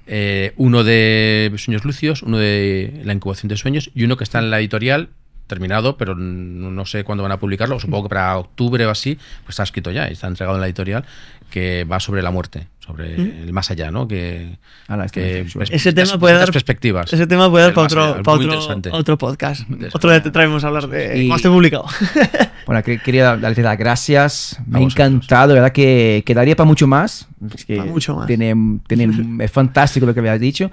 eh, 0.07 0.53
uno 0.57 0.83
de 0.83 1.53
sueños 1.57 1.85
lucios, 1.85 2.25
uno 2.25 2.39
de 2.39 3.01
la 3.05 3.13
incubación 3.13 3.49
de 3.49 3.57
sueños 3.57 3.93
y 3.95 4.03
uno 4.03 4.17
que 4.17 4.25
está 4.25 4.41
en 4.41 4.51
la 4.51 4.59
editorial 4.59 5.11
terminado, 5.51 5.99
pero 5.99 6.15
no, 6.15 6.87
sé 6.87 7.05
cuándo 7.05 7.23
van 7.23 7.33
a 7.33 7.39
publicarlo. 7.39 7.79
Supongo 7.79 8.05
que 8.05 8.09
para 8.11 8.39
octubre 8.39 8.87
o 8.87 8.91
así, 8.91 9.17
pues 9.45 9.51
está 9.51 9.65
escrito 9.65 9.91
ya, 9.91 10.09
y 10.09 10.15
está 10.15 10.27
entregado 10.29 10.57
en 10.57 10.63
la 10.63 10.67
editorial, 10.69 11.05
que 11.51 11.85
va 11.85 12.01
sobre 12.01 12.23
la 12.23 12.31
muerte, 12.31 12.69
sobre 12.79 13.15
el 13.17 13.53
más 13.53 13.71
allá, 13.71 13.91
¿no? 13.91 14.07
Que, 14.09 14.57
que 15.13 15.45
pres- 15.47 15.69
Ese 15.71 15.93
tema 15.93 16.17
puede 16.19 16.37
dar- 16.37 16.51
perspectivas. 16.53 17.13
Ese 17.13 17.27
tema 17.27 17.51
puede 17.51 17.65
dar 17.65 17.75
para 17.75 17.87
allá, 17.87 18.01
otro, 18.11 18.19
es 18.21 18.25
para 18.25 18.77
otro, 18.79 18.93
otro 18.99 19.19
podcast. 19.19 19.69
Otro 19.93 20.11
día 20.11 20.23
te 20.23 20.31
traemos 20.31 20.63
a 20.65 20.69
hablar 20.69 20.87
de 20.89 21.19
Y- 21.19 21.27
cómo 21.27 21.37
esté 21.37 21.49
publicado. 21.51 21.85
Bueno, 22.67 22.85
que- 22.85 22.99
quería 23.01 23.37
darte 23.37 23.63
las 23.63 23.77
gracias. 23.77 24.61
Me 24.67 24.79
ha 24.79 24.83
encantado, 24.83 25.55
¿verdad? 25.55 25.73
Que 25.73 26.23
quedaría 26.25 26.55
para 26.55 26.69
mucho 26.69 26.87
más. 26.87 27.27
Es 27.53 27.65
que 27.65 27.79
Para 27.79 27.91
mucho 27.91 28.15
más. 28.15 28.29
Tiene, 28.29 28.55
tiene- 28.87 29.45
es 29.45 29.51
fantástico 29.51 30.07
lo 30.07 30.15
que 30.15 30.21
habías 30.21 30.39
dicho. 30.39 30.71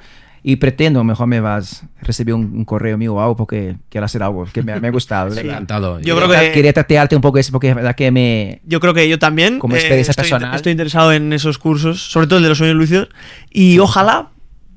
Y 0.50 0.56
pretendo, 0.56 1.04
mejor 1.04 1.28
me 1.28 1.42
vas 1.42 1.84
a 2.02 2.06
recibir 2.06 2.34
un, 2.34 2.46
un 2.56 2.64
correo 2.64 2.98
mío 2.98 3.16
o 3.16 3.20
algo 3.20 3.36
porque 3.36 3.76
quiero 3.90 4.06
hacer 4.06 4.24
algo 4.24 4.46
que 4.46 4.64
me, 4.64 4.80
me 4.80 4.88
ha 4.88 4.92
gustado. 4.92 5.38
Encantado. 5.38 6.00
Yo 6.00 6.16
Quería 6.16 6.28
creo 6.30 6.42
que- 6.42 6.52
Quería 6.54 6.72
tatearte 6.72 7.18
un 7.18 7.22
poco 7.22 7.38
eso 7.38 7.52
porque 7.52 7.68
es 7.68 7.76
verdad 7.76 7.96
que 7.96 8.12
me... 8.12 8.62
Yo 8.66 8.80
creo 8.80 8.94
que 8.94 9.10
yo 9.10 9.20
también. 9.20 9.60
Como 9.60 9.76
eh, 9.76 9.80
experiencia 9.80 10.12
estoy, 10.12 10.24
personal. 10.30 10.56
estoy 10.56 10.72
interesado 10.72 11.12
en 11.12 11.34
esos 11.34 11.58
cursos, 11.58 12.02
sobre 12.10 12.28
todo 12.28 12.38
el 12.38 12.44
de 12.44 12.50
los 12.50 12.58
sueños 12.60 12.78
lúcidos. 12.78 13.10
Y 13.52 13.78
ojalá 13.80 14.30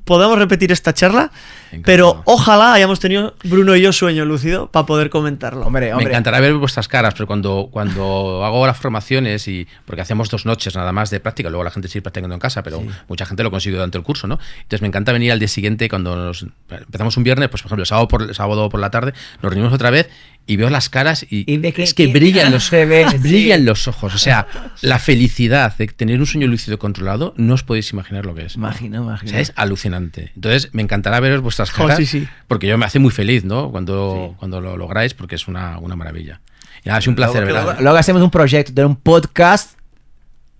podamos 0.04 0.38
repetir 0.38 0.72
esta 0.72 0.92
charla 0.92 1.30
Encantado. 1.72 1.82
Pero 1.84 2.22
ojalá 2.24 2.72
hayamos 2.74 2.98
tenido 3.00 3.34
Bruno 3.44 3.76
y 3.76 3.82
yo 3.82 3.92
sueño 3.92 4.24
lúcido 4.24 4.70
para 4.70 4.86
poder 4.86 5.08
comentarlo. 5.10 5.66
Hombre, 5.66 5.94
Me 5.94 6.02
encantará 6.04 6.40
ver 6.40 6.54
vuestras 6.54 6.88
caras, 6.88 7.14
pero 7.14 7.26
cuando, 7.26 7.68
cuando 7.70 8.44
hago 8.44 8.66
las 8.66 8.76
formaciones 8.76 9.46
y 9.48 9.66
porque 9.84 10.02
hacemos 10.02 10.28
dos 10.30 10.46
noches 10.46 10.74
nada 10.74 10.92
más 10.92 11.10
de 11.10 11.20
práctica, 11.20 11.48
luego 11.50 11.64
la 11.64 11.70
gente 11.70 11.88
sigue 11.88 12.02
practicando 12.02 12.34
en 12.34 12.40
casa, 12.40 12.62
pero 12.62 12.82
mucha 13.08 13.24
gente 13.26 13.42
lo 13.42 13.50
consigue 13.50 13.76
durante 13.76 13.98
el 13.98 14.04
curso, 14.04 14.26
¿no? 14.26 14.38
Entonces 14.62 14.82
me 14.82 14.88
encanta 14.88 15.12
venir 15.12 15.32
al 15.32 15.38
día 15.38 15.48
siguiente 15.48 15.88
cuando 15.88 16.16
nos, 16.16 16.46
empezamos 16.70 17.16
un 17.16 17.24
viernes, 17.24 17.48
pues 17.48 17.62
por 17.62 17.68
ejemplo, 17.68 17.84
sábado 17.84 18.08
por, 18.08 18.34
sábado 18.34 18.68
por 18.68 18.80
la 18.80 18.90
tarde, 18.90 19.12
nos 19.42 19.52
reunimos 19.52 19.72
otra 19.72 19.90
vez 19.90 20.08
y 20.46 20.56
veo 20.56 20.70
las 20.70 20.88
caras 20.88 21.24
y, 21.30 21.44
Y 21.52 21.58
ve 21.58 21.72
que- 21.72 21.82
es 21.84 21.94
que 21.94 22.08
brillan 22.08 22.50
los, 22.50 22.70
ve, 22.72 23.06
brillan 23.20 23.64
los 23.64 23.86
ojos. 23.86 24.14
O 24.14 24.18
sea, 24.18 24.46
la 24.80 24.98
felicidad 24.98 25.76
de 25.76 25.86
tener 25.88 26.18
un 26.18 26.26
sueño 26.26 26.48
lúcido 26.48 26.78
controlado, 26.78 27.34
no 27.36 27.54
os 27.54 27.62
podéis 27.62 27.92
imaginar 27.92 28.24
lo 28.26 28.34
que 28.34 28.46
es. 28.46 28.56
Imagino, 28.56 29.00
O 29.02 29.04
imagino. 29.04 29.30
sea, 29.30 29.40
es 29.40 29.52
alucinante. 29.54 30.32
Entonces, 30.34 30.70
me 30.72 30.82
encantará 30.82 31.20
ver 31.20 31.38
vuestras 31.40 31.59
Jo, 31.68 31.82
caras. 31.82 31.98
sí, 31.98 32.06
sí. 32.06 32.28
Porque 32.48 32.66
yo 32.66 32.78
me 32.78 32.86
hace 32.86 32.98
muy 32.98 33.10
feliz, 33.10 33.44
¿no? 33.44 33.70
Cuando, 33.70 34.34
cuando 34.38 34.60
lo 34.60 34.76
lográis, 34.76 35.12
porque 35.14 35.34
es 35.34 35.48
una, 35.48 35.78
una 35.78 35.96
maravilla. 35.96 36.40
Y 36.84 36.88
nada, 36.88 37.00
es 37.00 37.06
un 37.06 37.14
placer, 37.14 37.42
Luego, 37.42 37.66
¿verdad? 37.66 37.80
luego 37.82 37.98
hacemos 37.98 38.22
un 38.22 38.30
proyecto 38.30 38.72
de 38.72 38.84
un 38.84 38.96
podcast. 38.96 39.78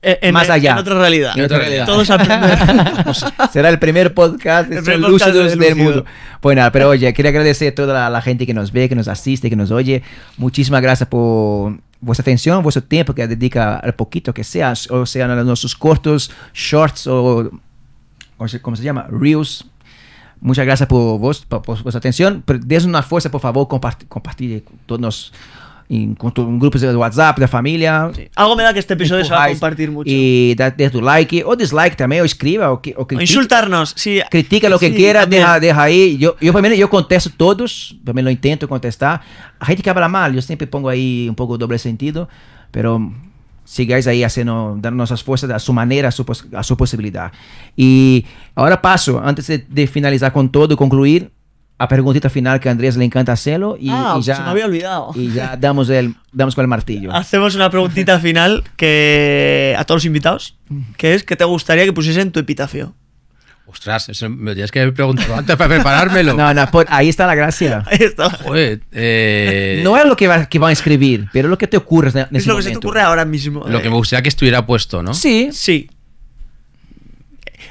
En- 0.02 0.32
Más 0.32 0.48
allá. 0.48 0.72
En 0.72 0.78
otra 0.78 0.98
realidad. 0.98 1.32
En 1.36 1.44
otra 1.44 1.58
realidad. 1.58 1.84
Todos. 1.86 2.08
Será 3.52 3.68
el 3.68 3.78
primer 3.78 4.14
podcast 4.14 4.70
El 4.72 4.82
primer 4.82 5.10
podcast 5.10 5.34
del 5.34 5.58
Lúcido. 5.58 5.76
mundo. 5.76 6.04
Bueno, 6.40 6.66
pero 6.72 6.88
oye, 6.88 7.12
quería 7.12 7.28
agradecer 7.30 7.72
a 7.72 7.74
toda 7.74 7.92
la, 7.94 8.10
la 8.10 8.22
gente 8.22 8.46
que 8.46 8.54
nos 8.54 8.72
ve, 8.72 8.88
que 8.88 8.94
nos 8.94 9.08
asiste, 9.08 9.50
que 9.50 9.56
nos 9.56 9.70
oye. 9.70 10.02
Muchísimas 10.38 10.80
gracias 10.80 11.06
por 11.08 11.78
vuestra 12.00 12.22
atención, 12.22 12.62
vuestro 12.62 12.82
tiempo 12.82 13.14
que 13.14 13.28
dedica 13.28 13.76
al 13.76 13.94
poquito 13.94 14.32
que 14.32 14.42
sea, 14.42 14.72
o 14.88 15.04
sean 15.04 15.30
a 15.32 15.42
nuestros 15.44 15.76
cortos, 15.76 16.30
shorts 16.54 17.06
o 17.06 17.50
¿cómo 18.38 18.48
se, 18.48 18.62
cómo 18.62 18.76
se 18.76 18.82
llama? 18.82 19.06
Reels. 19.10 19.66
Muchas 20.40 20.64
gracias 20.64 20.88
por, 20.88 21.18
vos, 21.18 21.44
por, 21.46 21.62
por 21.62 21.82
vuestra 21.82 21.98
atención. 21.98 22.42
Des 22.64 22.84
una 22.84 23.02
fuerza, 23.02 23.30
por 23.30 23.40
favor, 23.40 23.66
compart- 23.68 24.06
compartir 24.08 24.64
con 24.64 24.76
todos 24.86 25.32
en, 25.90 26.14
con 26.14 26.32
tu- 26.32 26.58
grupos 26.58 26.80
de 26.80 26.94
WhatsApp, 26.96 27.38
de 27.38 27.48
familia. 27.48 28.10
Sí. 28.14 28.28
Algo 28.36 28.54
me 28.56 28.62
da 28.62 28.72
que 28.72 28.78
este 28.78 28.94
episodio 28.94 29.24
se 29.24 29.32
va 29.32 29.44
a 29.44 29.48
compartir 29.48 29.90
mucho. 29.90 30.08
Y 30.10 30.54
da, 30.54 30.70
de 30.70 30.88
tu 30.88 31.02
like 31.02 31.42
o 31.44 31.56
dislike 31.56 31.96
también, 31.96 32.22
o 32.22 32.24
escriba, 32.24 32.70
o, 32.70 32.80
que- 32.80 32.94
o 32.96 33.02
O 33.02 33.06
critique. 33.06 33.24
insultarnos. 33.30 33.92
Sí. 33.96 34.20
Critica 34.30 34.68
lo 34.68 34.78
que 34.78 34.88
Sí, 34.90 34.94
quiera, 34.94 35.22
también. 35.22 35.42
deja, 35.42 35.60
deja 35.60 35.82
ahí. 35.82 36.16
Yo, 36.16 36.36
yo, 36.40 36.52
primero, 36.52 36.74
yo 36.74 36.88
contesto 36.88 37.30
todos, 37.36 37.96
también 38.04 38.24
lo 38.24 38.30
intento 38.30 38.68
contestar. 38.68 39.20
A 39.58 39.66
gente 39.66 39.82
que 39.82 39.90
habla 39.90 40.08
mal, 40.08 40.32
yo 40.32 40.40
siempre 40.40 40.66
pongo 40.66 40.88
ahí 40.88 41.28
un 41.28 41.34
poco 41.34 41.58
doble 41.58 41.76
sentido, 41.78 42.28
pero 42.70 43.12
sigáis 43.70 44.06
ahí 44.08 44.24
haciendo, 44.24 44.74
dándonos 44.80 45.10
las 45.10 45.22
fuerzas 45.22 45.48
a 45.50 45.60
su 45.60 45.72
manera, 45.72 46.08
a 46.08 46.10
su, 46.10 46.26
a 46.56 46.62
su 46.64 46.76
posibilidad. 46.76 47.30
Y 47.76 48.26
ahora 48.56 48.82
paso, 48.82 49.20
antes 49.24 49.46
de, 49.46 49.58
de 49.58 49.86
finalizar 49.86 50.32
con 50.32 50.50
todo, 50.50 50.76
concluir, 50.76 51.30
a 51.78 51.86
preguntita 51.86 52.28
final 52.28 52.58
que 52.58 52.68
a 52.68 52.72
Andrés 52.72 52.96
le 52.96 53.04
encanta 53.04 53.32
hacerlo 53.32 53.76
y, 53.80 53.88
Ah, 53.90 54.16
y 54.18 54.22
ya, 54.22 54.36
se 54.36 54.42
me 54.42 54.48
había 54.50 54.66
olvidado. 54.66 55.12
y 55.14 55.30
ya 55.30 55.56
damos, 55.56 55.88
el, 55.88 56.14
damos 56.32 56.56
con 56.56 56.62
el 56.62 56.68
martillo. 56.68 57.10
Hacemos 57.14 57.54
una 57.54 57.70
preguntita 57.70 58.18
final 58.18 58.64
que 58.76 59.74
a 59.78 59.84
todos 59.84 59.98
los 60.00 60.04
invitados, 60.04 60.58
que 60.96 61.14
es 61.14 61.22
¿qué 61.22 61.36
te 61.36 61.44
gustaría 61.44 61.84
que 61.84 61.92
pusiese 61.92 62.20
en 62.20 62.32
tu 62.32 62.40
epitafio? 62.40 62.92
Ostras, 63.72 64.08
eso 64.08 64.28
me 64.28 64.52
tienes 64.54 64.72
que 64.72 64.80
haber 64.80 64.92
preguntado 64.92 65.36
antes 65.36 65.54
para 65.56 65.74
preparármelo. 65.76 66.34
No, 66.34 66.52
no, 66.52 66.70
por- 66.70 66.86
ahí 66.88 67.08
está 67.08 67.26
la 67.26 67.36
gracia. 67.36 67.84
Ahí 67.86 67.98
está. 68.00 68.28
Joder, 68.30 68.80
eh, 68.90 69.80
No 69.84 69.96
es 69.96 70.04
lo 70.06 70.16
que, 70.16 70.26
va, 70.26 70.46
que 70.46 70.58
van 70.58 70.70
a 70.70 70.72
escribir, 70.72 71.28
pero 71.32 71.48
lo 71.48 71.56
que 71.56 71.68
te 71.68 71.76
ocurre 71.76 72.10
en 72.10 72.18
Es 72.36 72.42
ese 72.42 72.48
lo 72.48 72.56
que 72.56 72.62
se 72.64 72.70
te 72.72 72.76
ocurre 72.78 73.00
ahora 73.00 73.24
mismo. 73.24 73.64
lo 73.68 73.80
que 73.80 73.88
me 73.88 73.94
gustaría 73.94 74.22
que 74.22 74.28
estuviera 74.28 74.66
puesto, 74.66 75.02
¿no? 75.02 75.14
Sí, 75.14 75.50
Sí. 75.52 75.88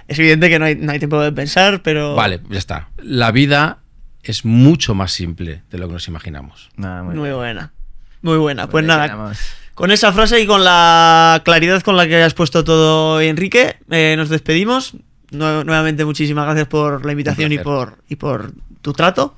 Es 0.08 0.18
evidente 0.18 0.50
que 0.50 0.58
no 0.58 0.66
hay, 0.66 0.76
no 0.76 0.92
hay 0.92 1.00
tiempo 1.00 1.22
de 1.22 1.32
pensar, 1.32 1.82
pero. 1.84 2.16
Vale, 2.16 2.40
ya 2.50 2.58
está. 2.58 2.90
La 2.98 3.32
vida 3.32 3.80
es 4.24 4.44
mucho 4.46 4.96
más 4.96 5.12
simple 5.12 5.62
de 5.70 5.78
lo 5.78 5.88
que 5.88 5.94
nos 5.94 6.08
imaginamos. 6.08 6.70
No, 6.78 7.04
muy 7.04 7.16
Muy 7.16 7.32
buena. 7.32 7.74
Muy 8.22 8.38
buena. 8.38 8.68
Pues 8.68 8.86
Bueno, 8.86 8.88
nada, 9.08 9.34
con 9.76 9.92
esa 9.92 10.12
frase 10.12 10.42
y 10.42 10.48
con 10.48 10.64
la 10.64 11.42
claridad 11.46 11.82
con 11.84 11.96
la 11.96 12.08
que 12.08 12.22
has 12.22 12.34
puesto 12.34 12.64
todo, 12.64 13.22
Enrique, 13.22 13.78
eh, 13.92 14.16
nos 14.18 14.30
despedimos. 14.30 14.94
Nue- 15.32 15.64
nuevamente, 15.66 16.06
muchísimas 16.06 16.46
gracias 16.46 16.68
por 16.68 17.06
la 17.06 17.12
invitación 17.12 17.52
y 17.52 17.60
por, 17.60 17.98
y 18.10 18.16
por 18.16 18.52
tu 18.82 18.94
trato. 18.94 19.36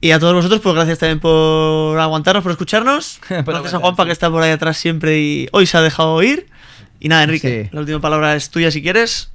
Y 0.00 0.12
a 0.12 0.20
todos 0.20 0.34
vosotros, 0.34 0.60
pues 0.60 0.74
gracias 0.76 0.98
también 1.00 1.18
por 1.18 1.98
aguantarnos, 1.98 2.42
por 2.42 2.52
escucharnos. 2.52 3.18
gracias 3.28 3.74
a 3.74 3.78
Juanpa, 3.80 4.04
sí. 4.04 4.06
que 4.08 4.12
está 4.12 4.30
por 4.30 4.42
ahí 4.42 4.52
atrás 4.52 4.76
siempre 4.76 5.18
y 5.18 5.48
hoy 5.52 5.66
se 5.66 5.76
ha 5.76 5.80
dejado 5.82 6.14
oír. 6.14 6.46
Y 7.00 7.08
nada, 7.08 7.24
Enrique, 7.24 7.64
Sí. 7.64 7.70
la 7.74 7.80
última 7.80 8.00
palabra 8.00 8.34
es 8.36 8.50
tuya 8.50 8.70
si 8.70 8.80
quieres. 8.82 9.30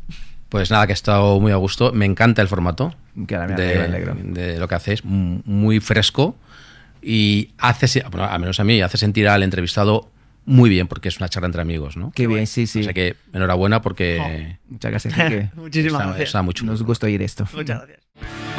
Pues 0.49 0.69
nada, 0.71 0.85
que 0.85 0.93
he 0.93 0.95
estado 0.95 1.39
muy 1.39 1.51
a 1.51 1.55
gusto. 1.57 1.91
Me 1.93 2.05
encanta 2.05 2.41
el 2.41 2.47
formato 2.47 2.93
Que 3.27 3.35
de, 3.37 3.81
alegro, 3.81 4.15
de 4.21 4.57
lo 4.59 4.67
que 4.67 4.75
hacéis, 4.75 5.03
muy 5.03 5.79
fresco 5.79 6.35
y 7.01 7.49
hace, 7.57 8.03
bueno, 8.09 8.25
al 8.25 8.39
menos 8.39 8.59
a 8.59 8.63
mí, 8.63 8.81
hace 8.81 8.97
sentir 8.97 9.27
al 9.27 9.43
entrevistado 9.43 10.09
muy 10.45 10.69
bien 10.69 10.87
porque 10.87 11.09
es 11.09 11.17
una 11.17 11.29
charla 11.29 11.47
entre 11.47 11.61
amigos, 11.61 11.97
¿no? 11.97 12.11
Qué 12.11 12.27
bien, 12.27 12.47
sí, 12.47 12.67
sí. 12.67 12.81
O 12.81 12.83
sea 12.83 12.93
que 12.93 13.15
enhorabuena 13.33 13.81
porque 13.81 14.57
Muchas 14.67 14.91
gracias, 14.91 15.13
Enrique. 15.17 15.49
Muchísimas 15.55 15.93
está, 15.93 16.05
gracias. 16.05 16.29
está 16.29 16.41
muy 16.41 16.53
chulo. 16.53 16.71
Nos 16.71 16.83
gusta 16.83 17.05
oír 17.07 17.21
esto. 17.21 17.47
Muchas 17.53 17.79
gracias. 17.79 18.52